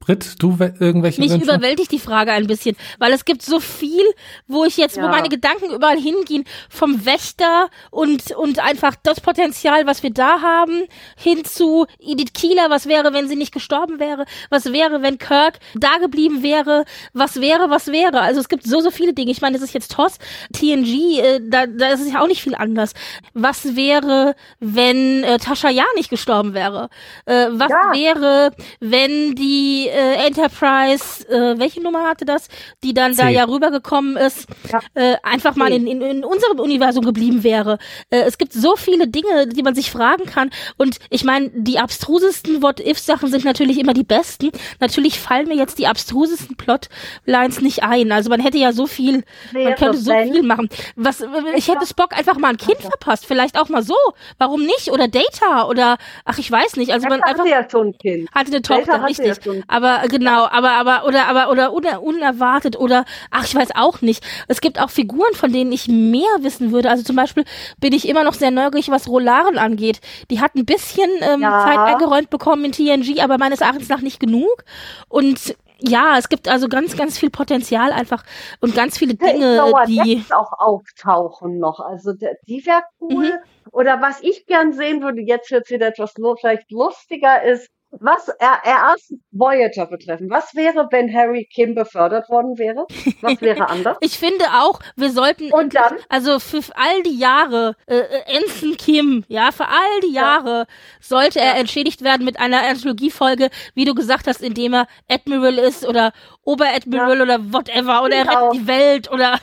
Britt, 0.01 0.35
du 0.39 0.57
irgendwelche 0.79 1.21
Mich 1.21 1.29
Wünsche? 1.29 1.45
überwältigt 1.45 1.91
die 1.91 1.99
Frage 1.99 2.31
ein 2.31 2.47
bisschen, 2.47 2.75
weil 2.97 3.13
es 3.13 3.23
gibt 3.23 3.43
so 3.43 3.59
viel, 3.59 4.03
wo 4.47 4.65
ich 4.65 4.75
jetzt, 4.75 4.97
ja. 4.97 5.03
wo 5.03 5.07
meine 5.07 5.29
Gedanken 5.29 5.71
überall 5.71 5.99
hingehen, 5.99 6.43
vom 6.69 7.05
Wächter 7.05 7.69
und, 7.91 8.31
und 8.31 8.59
einfach 8.59 8.95
das 9.03 9.21
Potenzial, 9.21 9.85
was 9.85 10.01
wir 10.01 10.11
da 10.11 10.41
haben, 10.41 10.83
hin 11.15 11.45
zu 11.45 11.85
Edith 11.99 12.33
Kieler, 12.33 12.69
was 12.69 12.87
wäre, 12.87 13.13
wenn 13.13 13.29
sie 13.29 13.35
nicht 13.35 13.53
gestorben 13.53 13.99
wäre, 13.99 14.25
was 14.49 14.73
wäre, 14.73 15.03
wenn 15.03 15.19
Kirk 15.19 15.59
da 15.75 15.99
geblieben 15.99 16.41
wäre, 16.41 16.83
was 17.13 17.39
wäre, 17.39 17.69
was 17.69 17.87
wäre. 17.87 18.21
Also 18.21 18.39
es 18.39 18.49
gibt 18.49 18.65
so, 18.65 18.81
so 18.81 18.89
viele 18.89 19.13
Dinge. 19.13 19.29
Ich 19.29 19.41
meine, 19.41 19.57
das 19.57 19.63
ist 19.63 19.73
jetzt 19.75 19.91
TOS, 19.91 20.17
TNG, 20.51 21.19
äh, 21.19 21.39
da, 21.43 21.67
da 21.67 21.89
ist 21.89 22.01
es 22.01 22.11
ja 22.11 22.21
auch 22.21 22.27
nicht 22.27 22.41
viel 22.41 22.55
anders. 22.55 22.93
Was 23.35 23.75
wäre, 23.75 24.35
wenn 24.59 25.23
äh, 25.23 25.37
Tascha 25.37 25.69
ja 25.69 25.85
nicht 25.95 26.09
gestorben 26.09 26.55
wäre? 26.55 26.89
Äh, 27.25 27.49
was 27.51 27.69
ja. 27.69 27.93
wäre, 27.93 28.51
wenn 28.79 29.35
die 29.35 29.90
äh, 29.91 30.27
Enterprise, 30.27 31.27
äh, 31.27 31.59
welche 31.59 31.81
Nummer 31.81 32.07
hatte 32.07 32.25
das, 32.25 32.47
die 32.83 32.93
dann 32.93 33.13
C. 33.13 33.21
da 33.23 33.29
ja 33.29 33.43
rübergekommen 33.45 34.17
ist, 34.17 34.47
ja. 34.71 34.79
äh, 34.93 35.17
einfach 35.23 35.55
mal 35.55 35.71
in, 35.71 35.87
in, 35.87 36.01
in 36.01 36.23
unserem 36.23 36.59
Universum 36.59 37.03
geblieben 37.03 37.43
wäre. 37.43 37.77
Äh, 38.09 38.21
es 38.21 38.37
gibt 38.37 38.53
so 38.53 38.75
viele 38.75 39.07
Dinge, 39.07 39.47
die 39.47 39.63
man 39.63 39.75
sich 39.75 39.91
fragen 39.91 40.25
kann. 40.25 40.49
Und 40.77 40.97
ich 41.09 41.23
meine, 41.23 41.49
die 41.53 41.79
abstrusesten 41.79 42.61
What-If-Sachen 42.61 43.29
sind 43.29 43.45
natürlich 43.45 43.79
immer 43.79 43.93
die 43.93 44.03
besten. 44.03 44.51
Natürlich 44.79 45.19
fallen 45.19 45.47
mir 45.47 45.55
jetzt 45.55 45.77
die 45.77 45.87
abstrusesten 45.87 46.55
Plotlines 46.55 47.61
nicht 47.61 47.83
ein. 47.83 48.11
Also 48.11 48.29
man 48.29 48.39
hätte 48.39 48.57
ja 48.57 48.71
so 48.71 48.87
viel, 48.87 49.23
nee, 49.51 49.65
man 49.65 49.75
könnte 49.75 49.97
so 49.97 50.11
viel 50.11 50.43
machen. 50.43 50.69
Was, 50.95 51.23
ich 51.55 51.67
hätte 51.67 51.85
Spock 51.85 52.17
einfach 52.17 52.37
mal 52.37 52.49
ein 52.49 52.57
Kind 52.57 52.77
okay. 52.79 52.87
verpasst, 52.87 53.25
vielleicht 53.25 53.59
auch 53.59 53.69
mal 53.69 53.83
so. 53.83 53.95
Warum 54.37 54.61
nicht? 54.61 54.91
Oder 54.91 55.07
Data 55.07 55.67
oder 55.67 55.97
ach, 56.25 56.37
ich 56.37 56.51
weiß 56.51 56.77
nicht. 56.77 56.91
Also 56.91 57.07
man 57.07 57.21
einfach 57.21 57.41
hatte 57.41 57.49
ja 57.49 57.69
schon 57.69 57.87
ein 57.87 57.97
Kind. 57.97 58.31
hatte 58.31 58.51
eine 58.51 58.61
Tochter, 58.61 59.05
richtig. 59.05 59.37
Ja 59.45 59.80
aber 59.81 60.07
genau, 60.07 60.45
aber 60.45 60.71
aber 60.71 61.05
oder 61.05 61.27
aber 61.27 61.49
oder 61.49 61.73
oder 61.73 62.03
unerwartet 62.03 62.77
oder 62.77 63.05
ach 63.31 63.45
ich 63.45 63.55
weiß 63.55 63.69
auch 63.75 64.01
nicht. 64.01 64.23
Es 64.47 64.61
gibt 64.61 64.79
auch 64.79 64.89
Figuren, 64.89 65.33
von 65.33 65.51
denen 65.51 65.71
ich 65.71 65.87
mehr 65.87 66.21
wissen 66.39 66.71
würde. 66.71 66.89
Also 66.89 67.03
zum 67.03 67.15
Beispiel 67.15 67.45
bin 67.79 67.93
ich 67.93 68.07
immer 68.07 68.23
noch 68.23 68.33
sehr 68.33 68.51
neugierig, 68.51 68.89
was 68.89 69.07
Rolaren 69.07 69.57
angeht. 69.57 69.99
Die 70.29 70.39
hat 70.39 70.55
ein 70.55 70.65
bisschen 70.65 71.09
ähm, 71.21 71.41
ja. 71.41 71.63
Zeit 71.65 71.79
eingeräumt 71.79 72.29
bekommen 72.29 72.65
in 72.65 72.71
TNG, 72.71 73.21
aber 73.21 73.37
meines 73.37 73.61
Erachtens 73.61 73.89
nach 73.89 74.01
nicht 74.01 74.19
genug. 74.19 74.63
Und 75.09 75.55
ja, 75.79 76.17
es 76.17 76.29
gibt 76.29 76.47
also 76.47 76.67
ganz, 76.67 76.95
ganz 76.95 77.17
viel 77.17 77.31
Potenzial 77.31 77.91
einfach 77.91 78.23
und 78.59 78.75
ganz 78.75 78.99
viele 78.99 79.15
Dinge, 79.15 79.73
die 79.87 80.23
auch 80.29 80.51
auftauchen 80.59 81.57
noch. 81.57 81.79
Also 81.79 82.13
die 82.13 82.65
wäre 82.65 82.83
cool. 82.99 83.31
Mhm. 83.31 83.71
Oder 83.71 84.01
was 84.01 84.21
ich 84.21 84.45
gern 84.45 84.73
sehen 84.73 85.01
würde, 85.01 85.21
jetzt 85.21 85.49
wird 85.49 85.65
es 85.65 85.71
wieder 85.71 85.87
etwas 85.87 86.13
vielleicht 86.39 86.69
lustiger 86.71 87.41
ist, 87.41 87.67
was 87.91 88.29
er, 88.39 88.59
erst 88.63 89.13
Voyager 89.31 89.85
betreffen, 89.85 90.29
was 90.29 90.55
wäre, 90.55 90.87
wenn 90.91 91.13
Harry 91.13 91.47
Kim 91.53 91.75
befördert 91.75 92.29
worden 92.29 92.57
wäre? 92.57 92.85
Was 93.21 93.41
wäre 93.41 93.67
anders? 93.69 93.97
ich 93.99 94.17
finde 94.17 94.45
auch, 94.53 94.79
wir 94.95 95.11
sollten 95.11 95.51
und 95.51 95.75
dann 95.75 95.97
also 96.09 96.39
für 96.39 96.61
all 96.75 97.03
die 97.03 97.17
Jahre 97.17 97.75
äh, 97.87 97.97
äh 97.97 98.37
Ensign 98.37 98.77
Kim, 98.77 99.25
ja, 99.27 99.51
für 99.51 99.67
all 99.67 99.99
die 100.03 100.13
Jahre 100.13 100.59
ja. 100.59 100.65
sollte 101.01 101.39
er 101.39 101.55
entschädigt 101.57 102.03
werden 102.03 102.25
mit 102.25 102.39
einer 102.39 102.63
Anthologiefolge, 102.63 103.49
wie 103.75 103.85
du 103.85 103.93
gesagt 103.93 104.27
hast, 104.27 104.41
indem 104.41 104.73
er 104.73 104.87
Admiral 105.09 105.57
ist 105.57 105.85
oder 105.85 106.13
Oberadmiral 106.43 107.17
ja. 107.17 107.23
oder 107.23 107.53
whatever 107.53 108.03
oder 108.03 108.23
genau. 108.23 108.31
er 108.31 108.47
rettet 108.47 108.61
die 108.61 108.67
Welt 108.67 109.11
oder 109.11 109.39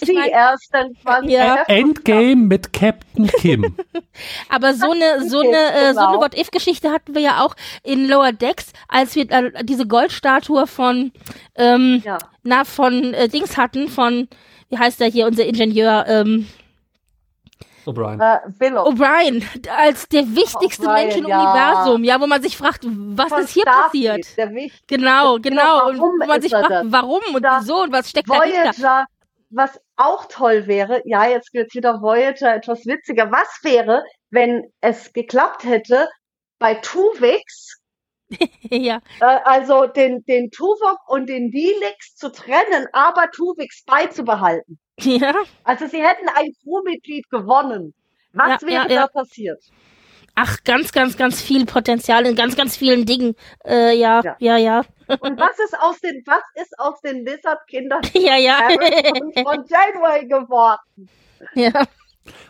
ich 0.00 0.12
mein, 0.14 0.28
erst 0.28 0.68
dann 0.72 0.94
quasi 1.02 1.32
ja. 1.32 1.62
Endgame 1.66 2.36
mit 2.36 2.72
Captain 2.74 3.26
Kim. 3.26 3.74
Aber 4.50 4.74
so 4.74 4.90
eine 4.90 5.26
so 5.28 5.40
eine 5.40 5.56
äh, 5.56 5.94
so 5.94 6.00
eine 6.00 6.08
genau. 6.08 6.20
What 6.20 6.38
If 6.38 6.50
Geschichte 6.50 6.90
hatten 6.90 7.14
wir 7.14 7.22
ja 7.22 7.42
auch 7.42 7.56
in 7.82 8.06
Lower 8.06 8.32
Decks, 8.32 8.72
als 8.86 9.14
wir 9.14 9.30
äh, 9.30 9.64
diese 9.64 9.86
Goldstatue 9.86 10.66
von 10.66 11.12
ähm, 11.56 12.02
ja. 12.04 12.18
na 12.42 12.64
von 12.64 13.14
äh, 13.14 13.28
Dings 13.28 13.56
hatten 13.56 13.88
von 13.88 14.28
wie 14.68 14.78
heißt 14.78 15.00
der 15.00 15.08
hier 15.08 15.26
unser 15.26 15.46
Ingenieur 15.46 16.04
ähm, 16.06 16.48
O'Brien. 17.86 18.20
Äh, 18.20 18.70
O'Brien, 18.70 19.44
als 19.76 20.08
der 20.08 20.22
wichtigste 20.34 20.86
Mensch 20.88 21.16
im 21.16 21.26
ja. 21.26 21.40
Universum, 21.40 22.04
ja, 22.04 22.20
wo 22.20 22.26
man 22.26 22.42
sich 22.42 22.56
fragt, 22.56 22.84
was 22.84 23.28
Von 23.28 23.42
ist 23.42 23.50
hier 23.50 23.62
Starfleet, 23.62 24.22
passiert? 24.22 24.38
Der 24.38 24.70
genau, 24.86 25.38
genau. 25.38 25.88
Und 25.88 25.98
wo 25.98 26.26
man 26.26 26.40
sich 26.40 26.50
fragt, 26.52 26.70
das? 26.70 26.84
warum 26.86 27.22
und 27.34 27.42
da 27.42 27.60
wieso 27.60 27.82
und 27.82 27.92
was 27.92 28.10
steckt 28.10 28.28
Voyager, 28.28 28.64
dahinter? 28.64 29.06
Was 29.50 29.80
auch 29.96 30.26
toll 30.26 30.66
wäre, 30.66 31.02
ja, 31.04 31.26
jetzt 31.26 31.52
wird 31.52 31.74
wieder 31.74 32.00
Voyager 32.00 32.54
etwas 32.54 32.86
witziger. 32.86 33.30
Was 33.30 33.48
wäre, 33.62 34.04
wenn 34.30 34.64
es 34.80 35.12
geklappt 35.12 35.64
hätte, 35.64 36.08
bei 36.58 36.74
Tuvix 36.76 37.82
ja. 38.70 39.00
Äh, 39.20 39.38
also 39.44 39.86
den, 39.86 40.24
den 40.24 40.50
Tuvok 40.50 40.98
und 41.08 41.28
den 41.28 41.50
Dilix 41.50 42.16
zu 42.16 42.30
trennen, 42.30 42.86
aber 42.92 43.30
Tuvix 43.30 43.84
beizubehalten. 43.84 44.78
Ja. 45.00 45.34
Also 45.64 45.86
sie 45.86 46.02
hätten 46.02 46.28
ein 46.28 46.52
Crewmitglied 46.62 47.28
gewonnen. 47.30 47.94
Was 48.32 48.62
ja, 48.62 48.68
wäre 48.68 48.92
ja, 48.92 49.00
da 49.02 49.06
passiert? 49.08 49.62
Ach, 50.34 50.58
ganz, 50.64 50.92
ganz, 50.92 51.16
ganz 51.16 51.42
viel 51.42 51.66
Potenzial 51.66 52.24
in 52.26 52.34
ganz, 52.34 52.56
ganz 52.56 52.76
vielen 52.76 53.04
Dingen. 53.04 53.34
Äh, 53.66 53.96
ja, 53.98 54.22
ja, 54.22 54.36
ja, 54.38 54.56
ja. 54.56 54.82
Und 55.20 55.38
was 55.38 55.58
ist 55.58 55.78
aus 55.78 56.00
den, 56.00 56.22
was 56.24 56.42
ist 56.54 56.78
aus 56.78 57.00
den 57.02 57.24
Lizard-Kindern 57.26 58.00
ja, 58.14 58.36
ja. 58.36 58.68
von 59.42 59.64
Janeway 59.68 60.26
geworden? 60.26 61.08
Ja. 61.54 61.86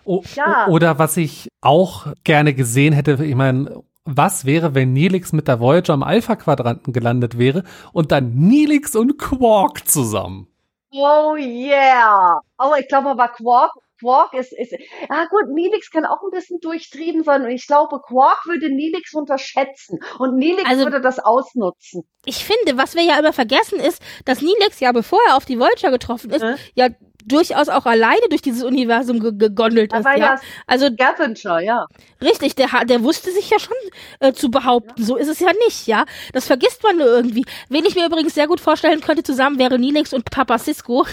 Oh, 0.05 0.23
ja. 0.37 0.69
Oder 0.69 0.99
was 0.99 1.17
ich 1.17 1.49
auch 1.61 2.13
gerne 2.23 2.55
gesehen 2.55 2.93
hätte, 2.93 3.25
ich 3.25 3.35
meine, 3.35 3.83
was 4.05 4.45
wäre, 4.45 4.75
wenn 4.75 4.93
Nilix 4.93 5.33
mit 5.33 5.49
der 5.49 5.59
Voyager 5.59 5.95
im 5.95 6.03
Alpha-Quadranten 6.03 6.93
gelandet 6.93 7.39
wäre 7.39 7.65
und 7.93 8.13
dann 8.13 8.35
Nilix 8.35 8.95
und 8.95 9.19
Quark 9.19 9.89
zusammen? 9.89 10.52
Oh 10.93 11.37
yeah. 11.37 12.39
Oh, 12.59 12.75
ich 12.79 12.87
glaube 12.89 13.11
aber 13.11 13.29
Quark, 13.29 13.73
Quark 14.03 14.35
ist, 14.35 14.53
ist, 14.53 14.75
ah 15.09 15.27
gut, 15.31 15.49
Nilix 15.49 15.91
kann 15.91 16.05
auch 16.05 16.23
ein 16.23 16.31
bisschen 16.31 16.59
durchtrieben 16.61 17.23
sein 17.23 17.43
und 17.43 17.51
ich 17.51 17.67
glaube, 17.67 18.01
Quark 18.01 18.45
würde 18.47 18.69
Nilix 18.75 19.15
unterschätzen 19.15 20.01
und 20.19 20.37
Nilix 20.37 20.69
also, 20.69 20.85
würde 20.85 21.01
das 21.01 21.19
ausnutzen. 21.19 22.03
Ich 22.25 22.45
finde, 22.45 22.77
was 22.77 22.95
wir 22.95 23.03
ja 23.03 23.19
immer 23.19 23.33
vergessen 23.33 23.79
ist, 23.81 24.03
dass 24.25 24.43
Nilix 24.43 24.81
ja, 24.81 24.93
bevor 24.93 25.21
er 25.29 25.37
auf 25.37 25.45
die 25.45 25.59
Voyager 25.59 25.91
getroffen 25.91 26.31
ist, 26.31 26.43
mhm. 26.43 26.57
ja 26.75 26.89
durchaus 27.27 27.69
auch 27.69 27.87
alleine 27.87 28.29
durch 28.29 28.43
dieses 28.43 28.63
Universum 28.63 29.21
ge 29.21 29.33
gegondelt 29.33 29.93
ist. 29.93 30.05
Ja? 30.05 30.17
ja 30.17 30.41
also 30.67 30.89
Scavenger, 30.89 31.61
ja. 31.61 31.87
Richtig, 32.21 32.55
der, 32.55 32.69
der 32.85 33.03
wusste 33.03 33.31
sich 33.33 33.51
ja 33.51 33.59
schon 33.59 33.77
äh, 34.21 34.33
zu 34.33 34.51
behaupten. 34.51 35.01
Ja. 35.01 35.05
So 35.07 35.17
ist 35.17 35.29
es 35.29 35.41
ja 35.41 35.51
nicht, 35.67 35.87
ja. 35.87 36.05
Das 36.33 36.47
vergisst 36.47 36.83
man 36.83 36.99
nur 36.99 37.07
irgendwie. 37.07 37.45
Wen 37.69 37.85
ich 37.85 37.95
mir 37.95 38.07
übrigens 38.07 38.35
sehr 38.35 38.47
gut 38.47 38.61
vorstellen 38.61 39.01
könnte 39.01 39.23
zusammen 39.23 39.59
wäre 39.59 39.79
Nilix 39.79 40.13
und 40.13 40.31
Papa 40.31 40.59
Cisco. 40.59 41.07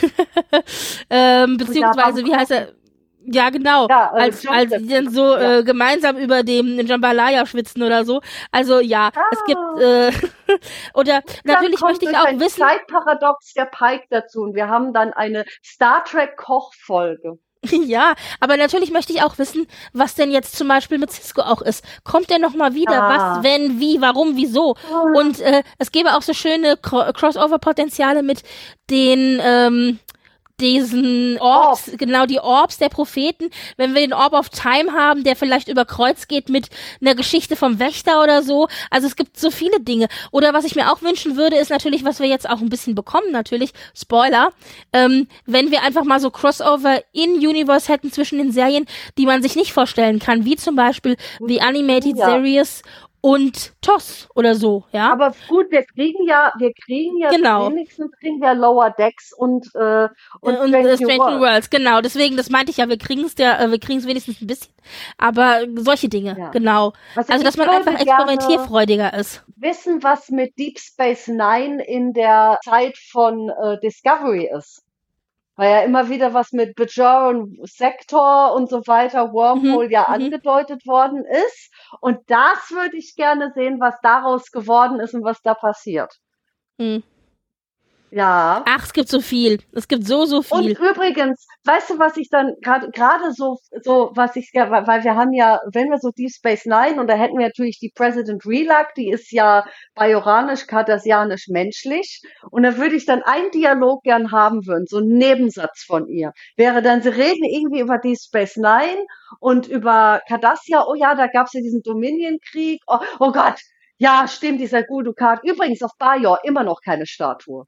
ähm, 1.10 1.58
beziehungsweise, 1.58 2.26
wie 2.26 2.36
heißt 2.36 2.52
er? 2.52 2.79
Ja, 3.32 3.50
genau. 3.50 3.88
Ja, 3.88 4.12
äh, 4.16 4.22
als, 4.22 4.48
als 4.48 4.72
die 4.72 4.88
dann 4.88 5.10
so 5.10 5.36
ja. 5.36 5.60
äh, 5.60 5.64
gemeinsam 5.64 6.18
über 6.18 6.44
dem 6.44 6.80
Jambalaya 6.86 7.46
schwitzen 7.46 7.84
oder 7.84 8.04
so. 8.04 8.22
Also 8.52 8.80
ja, 8.80 9.12
ah. 9.16 9.22
es 9.32 9.44
gibt 9.46 9.82
äh, 9.82 10.12
oder 10.94 11.22
dann 11.44 11.54
natürlich 11.56 11.82
möchte 11.82 12.10
ich 12.10 12.18
auch 12.18 12.26
ein 12.26 12.40
wissen. 12.40 12.62
Zeitparadox 12.62 13.54
der 13.54 13.66
Pike 13.66 14.06
dazu 14.10 14.42
und 14.42 14.56
wir 14.56 14.68
haben 14.68 14.94
dann 14.94 15.14
eine 15.14 15.46
Star 15.64 16.04
Trek 16.04 16.38
Kochfolge. 16.38 17.38
Ja, 17.86 18.14
aber 18.40 18.56
natürlich 18.58 18.92
möchte 18.92 19.12
ich 19.12 19.22
auch 19.22 19.38
wissen, 19.38 19.68
was 19.92 20.16
denn 20.16 20.32
jetzt 20.32 20.56
zum 20.56 20.70
Beispiel 20.70 20.98
mit 20.98 21.12
Cisco 21.12 21.42
auch 21.42 21.62
ist. 21.62 21.84
Kommt 22.06 22.32
er 22.32 22.40
noch 22.40 22.56
mal 22.56 22.74
wieder? 22.74 23.04
Ah. 23.04 23.38
Was, 23.38 23.44
wenn, 23.44 23.80
wie, 23.82 24.00
warum, 24.00 24.38
wieso? 24.38 24.76
Ah. 24.90 25.02
Und 25.14 25.42
äh, 25.42 25.64
es 25.78 25.92
gäbe 25.92 26.16
auch 26.16 26.22
so 26.22 26.34
schöne 26.34 26.78
Crossover-Potenziale 26.78 28.24
mit 28.24 28.44
den 28.90 29.42
ähm, 29.44 30.00
diesen 30.60 31.38
Orbs, 31.40 31.90
Orb. 31.90 31.98
genau 31.98 32.26
die 32.26 32.40
Orbs 32.40 32.78
der 32.78 32.90
Propheten, 32.90 33.50
wenn 33.78 33.94
wir 33.94 34.02
den 34.02 34.14
Orb 34.14 34.34
of 34.34 34.50
Time 34.50 34.94
haben, 34.94 35.24
der 35.24 35.36
vielleicht 35.36 35.68
über 35.68 35.86
Kreuz 35.86 36.28
geht 36.28 36.50
mit 36.50 36.70
einer 37.02 37.16
Geschichte 37.16 37.56
vom 37.56 37.80
Wächter 37.80 38.22
oder 38.22 38.44
so. 38.44 38.68
Also 38.90 39.08
es 39.08 39.16
gibt 39.16 39.38
so 39.38 39.52
viele 39.52 39.80
Dinge. 39.80 40.08
Oder 40.32 40.54
was 40.54 40.66
ich 40.66 40.76
mir 40.76 40.92
auch 40.92 41.02
wünschen 41.02 41.38
würde, 41.38 41.58
ist 41.58 41.70
natürlich, 41.70 42.04
was 42.04 42.20
wir 42.20 42.28
jetzt 42.28 42.50
auch 42.50 42.60
ein 42.60 42.70
bisschen 42.70 42.96
bekommen, 42.96 43.32
natürlich, 43.32 43.72
Spoiler, 43.96 44.52
ähm, 44.94 45.28
wenn 45.46 45.72
wir 45.72 45.84
einfach 45.84 46.04
mal 46.04 46.20
so 46.20 46.32
Crossover 46.32 47.02
in 47.14 47.36
Universe 47.36 47.92
hätten 47.92 48.12
zwischen 48.12 48.38
den 48.38 48.52
Serien, 48.52 48.86
die 49.18 49.26
man 49.26 49.42
sich 49.42 49.56
nicht 49.56 49.74
vorstellen 49.74 50.20
kann, 50.20 50.46
wie 50.46 50.56
zum 50.56 50.76
Beispiel 50.76 51.16
The 51.46 51.62
Animated 51.62 52.18
ja. 52.18 52.26
Series 52.26 52.82
und 53.22 53.74
TOS 53.82 54.30
oder 54.36 54.56
so, 54.56 54.86
ja. 54.92 55.12
Aber 55.12 55.34
gut, 55.48 55.72
wir 55.72 55.84
kriegen 55.84 56.26
ja, 56.28 56.54
wir 56.58 56.72
kriegen 56.74 57.18
ja 57.18 57.30
genau. 57.30 57.70
wenigstens 57.70 58.12
kriegen 58.20 58.40
wir 58.40 58.54
Lower 58.54 58.92
Decks 58.92 59.34
und 59.34 59.68
äh, 59.76 60.08
und, 60.40 60.56
und 60.58 60.70
Strange, 60.70 60.96
Strange 60.96 61.20
Worlds. 61.20 61.42
Worlds. 61.42 61.70
Genau, 61.70 62.02
deswegen, 62.02 62.38
das 62.38 62.50
meinte 62.50 62.72
ich 62.72 62.78
ja, 62.78 62.88
wir 62.88 62.98
kriegen 62.98 63.26
es 63.26 63.36
ja, 63.38 63.60
äh, 63.60 63.72
wir 63.72 63.80
kriegen 63.80 64.00
es 64.00 64.08
wenigstens 64.08 64.42
ein 64.42 64.48
bisschen, 64.48 64.74
aber 65.18 65.66
solche 65.76 66.08
Dinge, 66.08 66.36
ja. 66.38 66.50
genau. 66.50 66.94
Also, 67.16 67.34
also 67.34 67.44
dass 67.44 67.58
man 67.58 67.70
einfach 67.70 68.00
experimentierfreudiger 68.00 69.14
ist. 69.14 69.44
Wissen, 69.58 70.02
was 70.04 70.30
mit 70.30 70.58
Deep 70.58 70.80
Space 70.80 71.28
Nine 71.28 71.84
in 71.86 72.14
der 72.14 72.60
Zeit 72.64 72.98
von 72.98 73.50
äh, 73.50 73.80
Discovery 73.82 74.50
ist 74.58 74.84
weil 75.60 75.72
ja 75.72 75.82
immer 75.82 76.08
wieder 76.08 76.34
was 76.34 76.54
mit 76.54 76.74
Bajoran 76.76 77.58
Sektor 77.64 78.54
und 78.56 78.70
so 78.70 78.88
weiter, 78.88 79.34
Wormhole 79.34 79.88
mhm. 79.88 79.92
ja 79.92 80.06
mhm. 80.08 80.14
angedeutet 80.14 80.88
worden 80.88 81.26
ist. 81.26 81.74
Und 82.00 82.20
das 82.28 82.72
würde 82.72 82.96
ich 82.96 83.14
gerne 83.18 83.52
sehen, 83.54 83.78
was 83.82 83.96
daraus 84.02 84.52
geworden 84.52 85.02
ist 85.02 85.14
und 85.14 85.26
was 85.26 85.42
da 85.42 85.54
passiert. 85.54 86.16
Mhm. 86.78 87.04
Ja. 88.12 88.64
Ach, 88.68 88.84
es 88.84 88.94
gibt 88.94 89.08
so 89.08 89.22
viel. 89.22 89.60
Es 89.74 89.88
gibt 89.88 90.06
so, 90.06 90.26
so 90.26 90.42
viel. 90.42 90.58
Und 90.58 90.80
übrigens, 90.80 91.46
weißt 91.66 91.92
du, 91.92 92.00
was 92.00 92.18
ich 92.18 92.30
dann 92.30 92.54
gerade 92.62 92.90
gerade 92.92 93.32
so, 93.34 93.58
so, 93.84 94.12
was 94.16 94.36
ich, 94.36 94.52
weil 94.54 95.04
wir 95.04 95.16
haben 95.16 95.34
ja, 95.34 95.60
wenn 95.72 95.90
wir 95.90 96.00
so 96.00 96.10
Deep 96.12 96.32
Space 96.32 96.66
Nine, 96.66 97.00
und 97.00 97.08
da 97.08 97.16
hätten 97.16 97.38
wir 97.38 97.48
natürlich 97.48 97.80
die 97.80 97.92
President 97.94 98.46
Relac, 98.46 98.94
die 98.96 99.10
ist 99.10 99.32
ja 99.32 99.66
bajoranisch, 99.96 100.66
kartesianisch, 100.66 101.48
menschlich. 101.50 102.22
Und 102.50 102.64
da 102.64 102.78
würde 102.78 102.96
ich 102.96 103.06
dann 103.06 103.22
einen 103.24 103.52
Dialog 103.52 104.04
gern 104.04 104.32
haben 104.32 104.66
würden, 104.66 104.86
so 104.88 104.98
ein 104.98 105.08
Nebensatz 105.08 105.84
von 105.84 106.08
ihr. 106.08 106.32
Wäre 106.56 106.82
dann, 106.82 107.02
sie 107.02 107.10
reden 107.10 107.44
irgendwie 107.44 107.82
über 107.82 108.00
Deep 108.00 108.18
Space 108.20 108.58
Nine 108.58 109.06
und 109.40 109.68
über 109.68 110.22
Cardassia, 110.28 110.86
oh 110.88 110.96
ja, 110.96 111.16
da 111.16 111.28
gab 111.28 111.48
es 111.48 111.54
ja 111.54 111.62
diesen 111.62 111.84
Dominion-Krieg, 111.84 112.82
oh, 112.88 113.00
oh 113.20 113.32
Gott, 113.32 113.60
ja, 114.00 114.28
stimmt, 114.28 114.62
dieser 114.62 114.84
Gudukat. 114.84 115.42
Übrigens 115.44 115.84
auf 115.84 115.92
Bajor 115.98 116.40
immer 116.44 116.64
noch 116.64 116.82
keine 116.82 117.06
Statue. 117.06 117.66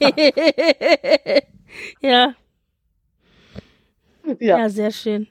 ja. 2.00 2.32
ja. 4.38 4.58
Ja, 4.58 4.68
sehr 4.68 4.92
schön. 4.92 5.26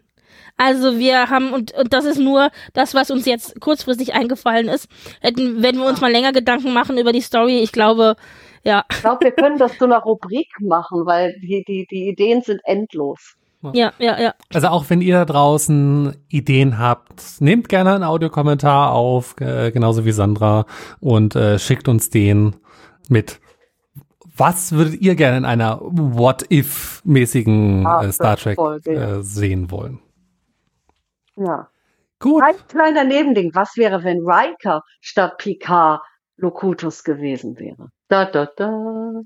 Also 0.57 0.97
wir 0.99 1.29
haben, 1.29 1.53
und, 1.53 1.73
und 1.73 1.93
das 1.93 2.03
ist 2.03 2.19
nur 2.19 2.49
das, 2.73 2.93
was 2.93 3.09
uns 3.09 3.25
jetzt 3.25 3.61
kurzfristig 3.61 4.15
eingefallen 4.15 4.67
ist. 4.67 4.89
Hätten, 5.21 5.63
wenn 5.63 5.77
wir 5.77 5.85
uns 5.85 6.01
mal 6.01 6.11
länger 6.11 6.33
Gedanken 6.33 6.73
machen 6.73 6.97
über 6.97 7.13
die 7.13 7.21
Story, 7.21 7.59
ich 7.59 7.71
glaube, 7.71 8.17
ja. 8.63 8.83
Ich 8.91 8.99
glaube, 8.99 9.23
wir 9.25 9.31
können 9.31 9.57
das 9.57 9.77
zu 9.77 9.85
einer 9.85 9.99
Rubrik 9.99 10.49
machen, 10.59 11.05
weil 11.05 11.39
die, 11.39 11.63
die, 11.65 11.87
die 11.89 12.09
Ideen 12.09 12.41
sind 12.41 12.59
endlos. 12.65 13.36
Ja, 13.73 13.91
ja, 13.97 14.19
ja. 14.19 14.33
Also 14.53 14.67
auch 14.67 14.89
wenn 14.89 15.01
ihr 15.01 15.15
da 15.15 15.25
draußen 15.25 16.15
Ideen 16.29 16.77
habt, 16.77 17.41
nehmt 17.41 17.69
gerne 17.69 17.93
einen 17.93 18.03
Audiokommentar 18.03 18.91
auf, 18.91 19.35
äh, 19.39 19.71
genauso 19.71 20.05
wie 20.05 20.11
Sandra, 20.11 20.65
und 20.99 21.35
äh, 21.35 21.59
schickt 21.59 21.87
uns 21.87 22.09
den 22.09 22.55
mit. 23.09 23.39
Was 24.35 24.71
würdet 24.71 25.01
ihr 25.01 25.15
gerne 25.15 25.37
in 25.37 25.45
einer 25.45 25.79
What-If-mäßigen 25.81 27.87
Ah, 27.87 28.03
äh, 28.03 28.11
Star 28.11 28.37
Trek 28.37 28.59
äh, 28.85 29.23
sehen 29.23 29.71
wollen? 29.71 29.99
Ja. 31.35 31.69
Gut. 32.19 32.43
Ein 32.43 32.55
kleiner 32.67 33.03
Nebending. 33.03 33.51
Was 33.53 33.77
wäre, 33.77 34.03
wenn 34.03 34.19
Riker 34.19 34.83
statt 35.01 35.37
Picard 35.37 36.01
Locutus 36.35 37.03
gewesen 37.03 37.57
wäre? 37.57 37.89
Da, 38.09 38.23
da, 38.25 38.45
da. 38.55 39.21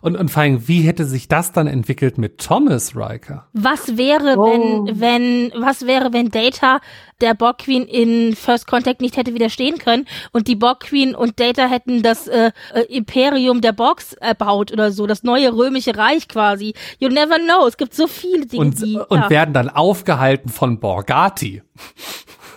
Und, 0.00 0.16
und 0.16 0.30
vor 0.30 0.42
allem, 0.42 0.68
wie 0.68 0.82
hätte 0.82 1.04
sich 1.04 1.26
das 1.26 1.50
dann 1.50 1.66
entwickelt 1.66 2.16
mit 2.16 2.38
Thomas 2.38 2.94
Riker? 2.94 3.48
Was 3.54 3.96
wäre, 3.96 4.36
Oh. 4.38 4.44
wenn, 4.86 5.00
wenn, 5.00 5.52
was 5.60 5.84
wäre, 5.84 6.12
wenn 6.12 6.30
Data 6.30 6.78
der 7.20 7.34
Borg 7.34 7.58
Queen 7.58 7.82
in 7.82 8.36
First 8.36 8.68
Contact 8.68 9.00
nicht 9.00 9.16
hätte 9.16 9.34
widerstehen 9.34 9.78
können 9.78 10.06
und 10.30 10.46
die 10.46 10.54
Borg 10.54 10.78
Queen 10.84 11.16
und 11.16 11.40
Data 11.40 11.66
hätten 11.66 12.02
das 12.04 12.28
äh, 12.28 12.52
äh, 12.72 12.82
Imperium 12.82 13.60
der 13.62 13.72
Borgs 13.72 14.12
erbaut 14.12 14.72
oder 14.72 14.92
so, 14.92 15.08
das 15.08 15.24
neue 15.24 15.52
römische 15.52 15.96
Reich 15.98 16.28
quasi. 16.28 16.74
You 17.00 17.08
never 17.08 17.38
know. 17.40 17.66
Es 17.66 17.76
gibt 17.76 17.94
so 17.94 18.06
viele 18.06 18.46
Dinge, 18.46 18.64
Und, 18.66 18.80
die. 18.80 18.96
und 18.96 19.18
ja. 19.22 19.28
werden 19.30 19.52
dann 19.54 19.68
aufgehalten 19.68 20.50
von 20.50 20.78
Borgati. 20.78 21.62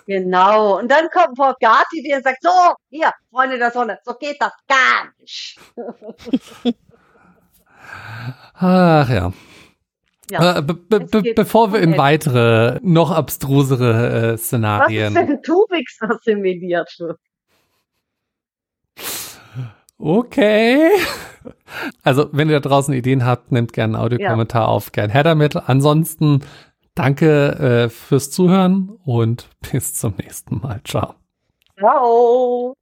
Genau. 0.07 0.79
Und 0.79 0.89
dann 0.89 1.09
kommt 1.09 1.35
Borgati, 1.35 2.01
der 2.01 2.21
sagt, 2.21 2.41
so, 2.41 2.49
hier, 2.89 3.11
Freunde 3.29 3.57
der 3.57 3.71
Sonne, 3.71 3.99
so 4.05 4.13
geht 4.13 4.37
das 4.39 4.53
gar 4.67 5.11
nicht. 5.19 5.59
Ach 8.53 9.09
ja. 9.09 9.33
Ja. 10.29 10.57
Äh, 10.57 10.61
be 10.61 10.73
be 10.73 11.33
bevor 11.35 11.71
wir 11.71 11.79
in 11.81 11.97
weitere, 11.97 12.79
noch 12.81 13.11
abstrusere 13.11 13.93
äh, 13.93 14.33
Was 14.33 14.41
ist, 14.41 14.47
Szenarien. 14.47 15.15
wenn 15.15 15.41
Tuvix 15.41 15.97
assimiliert 16.01 16.93
wird? 16.99 17.19
Okay. 19.97 20.89
Also, 22.03 22.29
wenn 22.31 22.49
ihr 22.49 22.59
da 22.59 22.69
draußen 22.69 22.93
Ideen 22.93 23.25
habt, 23.25 23.51
nehmt 23.51 23.73
gerne 23.73 23.97
einen 23.97 24.03
Audiokommentar 24.03 24.67
auf, 24.67 24.91
gern 24.91 25.09
her 25.09 25.23
damit. 25.23 25.55
Ansonsten 25.55 26.41
danke 26.97 27.85
äh, 27.85 27.89
fürs 27.89 28.31
Zuhören 28.31 28.97
und 29.05 29.49
bis 29.71 29.93
zum 29.93 30.15
nächsten 30.17 30.59
Mal. 30.59 30.81
Ciao. 30.83 31.15
Ciao. 31.77 32.77